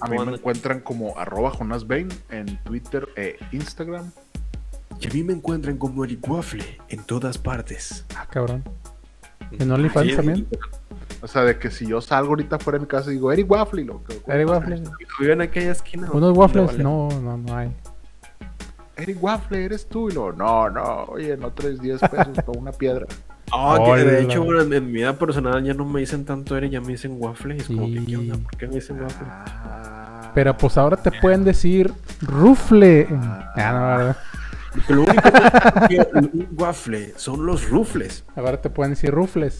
A 0.00 0.08
mí 0.08 0.16
me 0.24 0.32
encuentran 0.32 0.80
como 0.80 1.18
arroba 1.18 1.50
Jonas 1.50 1.84
en 2.30 2.56
Twitter 2.64 3.06
e 3.16 3.36
Instagram. 3.52 4.12
Y 5.00 5.06
a 5.06 5.10
mí 5.12 5.22
me 5.22 5.32
encuentran 5.32 5.76
como 5.76 6.04
Eric 6.04 6.28
Waffle 6.28 6.64
en 6.88 7.04
todas 7.04 7.38
partes. 7.38 8.04
Ah, 8.16 8.26
cabrón. 8.28 8.64
¿En 9.52 9.70
OnlyFans 9.70 10.16
también? 10.16 10.46
O 11.22 11.26
sea, 11.26 11.42
de 11.42 11.58
que 11.58 11.70
si 11.70 11.86
yo 11.86 12.00
salgo 12.00 12.30
ahorita 12.30 12.58
fuera 12.58 12.78
de 12.78 12.84
mi 12.84 12.88
casa 12.88 13.10
y 13.10 13.14
digo 13.14 13.32
Eric 13.32 13.50
Waffle, 13.50 13.84
lo 13.84 14.02
Eric 14.26 14.48
Waffle. 14.48 14.82
¿Vive 15.18 15.32
en 15.32 15.40
aquella 15.40 15.72
esquina? 15.72 16.08
¿Unos 16.12 16.36
waffles? 16.36 16.78
No, 16.78 17.08
no, 17.08 17.36
no 17.36 17.56
hay. 17.56 17.74
Eric 18.96 19.22
Waffle, 19.22 19.64
eres 19.64 19.88
tú. 19.88 20.10
Y 20.10 20.12
luego, 20.12 20.32
no, 20.32 20.68
no, 20.70 21.04
oye, 21.04 21.36
no 21.36 21.52
traes 21.52 21.80
10 21.80 22.00
pesos 22.00 22.36
para 22.44 22.58
una 22.58 22.72
piedra. 22.72 23.06
Ah, 23.50 23.78
que 23.82 24.04
de 24.04 24.24
hecho, 24.24 24.60
en, 24.60 24.68
mi 24.68 24.92
vida 24.92 25.14
personal 25.14 25.64
ya 25.64 25.72
no 25.72 25.86
me 25.86 26.00
dicen 26.00 26.26
tanto 26.26 26.54
Eric, 26.54 26.70
ya 26.70 26.82
me 26.82 26.88
dicen 26.88 27.16
Waffle. 27.18 27.56
Y 27.56 27.60
es 27.60 27.66
como, 27.68 27.86
¿qué 27.86 28.14
onda? 28.14 28.36
¿Por 28.36 28.56
qué 28.58 28.66
me 28.66 28.74
dicen 28.74 29.00
Waffle? 29.00 29.26
Ah. 29.26 30.32
Pero 30.34 30.54
pues 30.54 30.76
ahora 30.76 30.98
te 30.98 31.10
pueden 31.10 31.44
decir 31.44 31.90
Rufle. 32.20 33.08
Ah, 33.10 33.72
no, 33.72 33.96
¿verdad? 33.96 34.16
Lo 34.88 35.02
único 35.02 35.22
que 35.88 36.06
un 36.14 36.48
waffle 36.58 37.14
son 37.16 37.44
los 37.46 37.68
rufles. 37.68 38.24
Ahora 38.36 38.60
te 38.60 38.70
pueden 38.70 38.92
decir 38.94 39.10
rufles. 39.10 39.58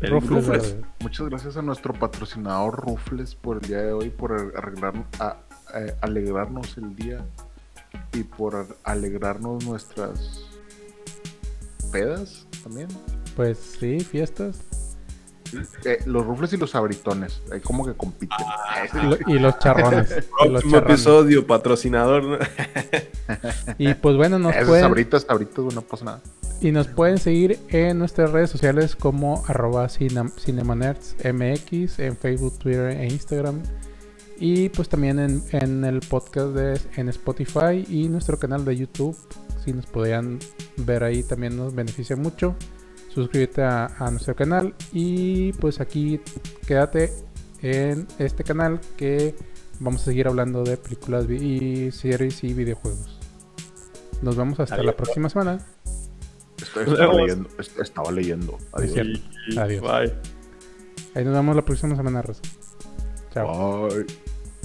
Rufles. 0.00 0.76
Muchas 1.00 1.28
gracias 1.28 1.56
a 1.56 1.62
nuestro 1.62 1.92
patrocinador 1.92 2.84
Rufles 2.84 3.34
por 3.34 3.58
el 3.62 3.68
día 3.68 3.82
de 3.82 3.92
hoy, 3.92 4.10
por 4.10 4.32
arreglar, 4.32 4.94
a, 5.20 5.36
alegrarnos 6.00 6.76
el 6.76 6.96
día 6.96 7.24
y 8.12 8.24
por 8.24 8.66
alegrarnos 8.84 9.64
nuestras 9.64 10.44
pedas 11.92 12.46
también. 12.62 12.88
Pues 13.36 13.58
sí, 13.58 14.00
fiestas. 14.00 14.71
Eh, 15.84 15.98
los 16.06 16.26
rufles 16.26 16.52
y 16.52 16.56
los 16.56 16.74
abritones, 16.74 17.42
ahí 17.52 17.60
como 17.60 17.84
que 17.84 17.94
compiten. 17.94 18.38
Ah, 18.40 18.84
y 19.26 19.38
los 19.38 19.58
charrones. 19.58 20.26
Próximo 20.38 20.78
episodio, 20.78 21.46
patrocinador. 21.46 22.40
y 23.78 23.94
pues 23.94 24.16
bueno, 24.16 24.38
nos 24.38 24.54
Esos 24.54 24.68
pueden... 24.68 24.84
Sabritas, 24.84 25.22
sabritas, 25.22 25.74
no 25.74 25.82
pasa 25.82 26.04
nada. 26.04 26.20
Y 26.60 26.70
nos 26.70 26.88
pueden 26.88 27.18
seguir 27.18 27.58
en 27.68 27.98
nuestras 27.98 28.30
redes 28.30 28.50
sociales 28.50 28.94
como 28.94 29.42
arroba 29.48 29.88
cinemanerdsmx 29.88 31.98
en 31.98 32.16
Facebook, 32.16 32.58
Twitter 32.58 32.90
e 32.90 33.06
Instagram. 33.06 33.62
Y 34.38 34.68
pues 34.70 34.88
también 34.88 35.18
en, 35.18 35.42
en, 35.52 35.84
el 35.84 36.00
podcast 36.00 36.48
de, 36.48 36.80
en 36.96 37.08
Spotify 37.08 37.84
y 37.88 38.08
nuestro 38.08 38.38
canal 38.38 38.64
de 38.64 38.76
YouTube. 38.76 39.16
Si 39.64 39.72
nos 39.72 39.86
podían 39.86 40.38
ver 40.76 41.04
ahí 41.04 41.22
también 41.22 41.56
nos 41.56 41.74
beneficia 41.74 42.16
mucho 42.16 42.56
suscríbete 43.14 43.62
a, 43.62 44.08
nuestro 44.10 44.34
canal 44.34 44.74
y 44.92 45.52
pues 45.54 45.80
aquí 45.80 46.20
quédate 46.66 47.12
en 47.62 48.06
este 48.18 48.44
canal 48.44 48.80
que 48.96 49.34
vamos 49.80 50.02
a 50.02 50.04
seguir 50.06 50.28
hablando 50.28 50.64
de 50.64 50.76
películas 50.76 51.28
y 51.28 51.90
series 51.90 52.42
y 52.44 52.54
videojuegos. 52.54 53.18
Nos 54.22 54.36
vemos 54.36 54.60
hasta 54.60 54.82
la 54.82 54.96
próxima 54.96 55.28
semana. 55.28 55.58
estaba, 56.58 57.12
leyendo, 57.14 57.48
estaba 57.58 58.12
leyendo. 58.12 58.58
Adiós. 58.72 59.20
Adiós. 59.56 59.82
Bye. 59.82 60.14
Ahí 61.14 61.24
nos 61.24 61.34
vemos 61.34 61.56
la 61.56 61.64
próxima 61.64 61.96
semana, 61.96 62.22
Rosa. 62.22 62.42
Chao. 63.34 63.88
Bye. 63.88 64.06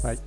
Bye. 0.04 0.27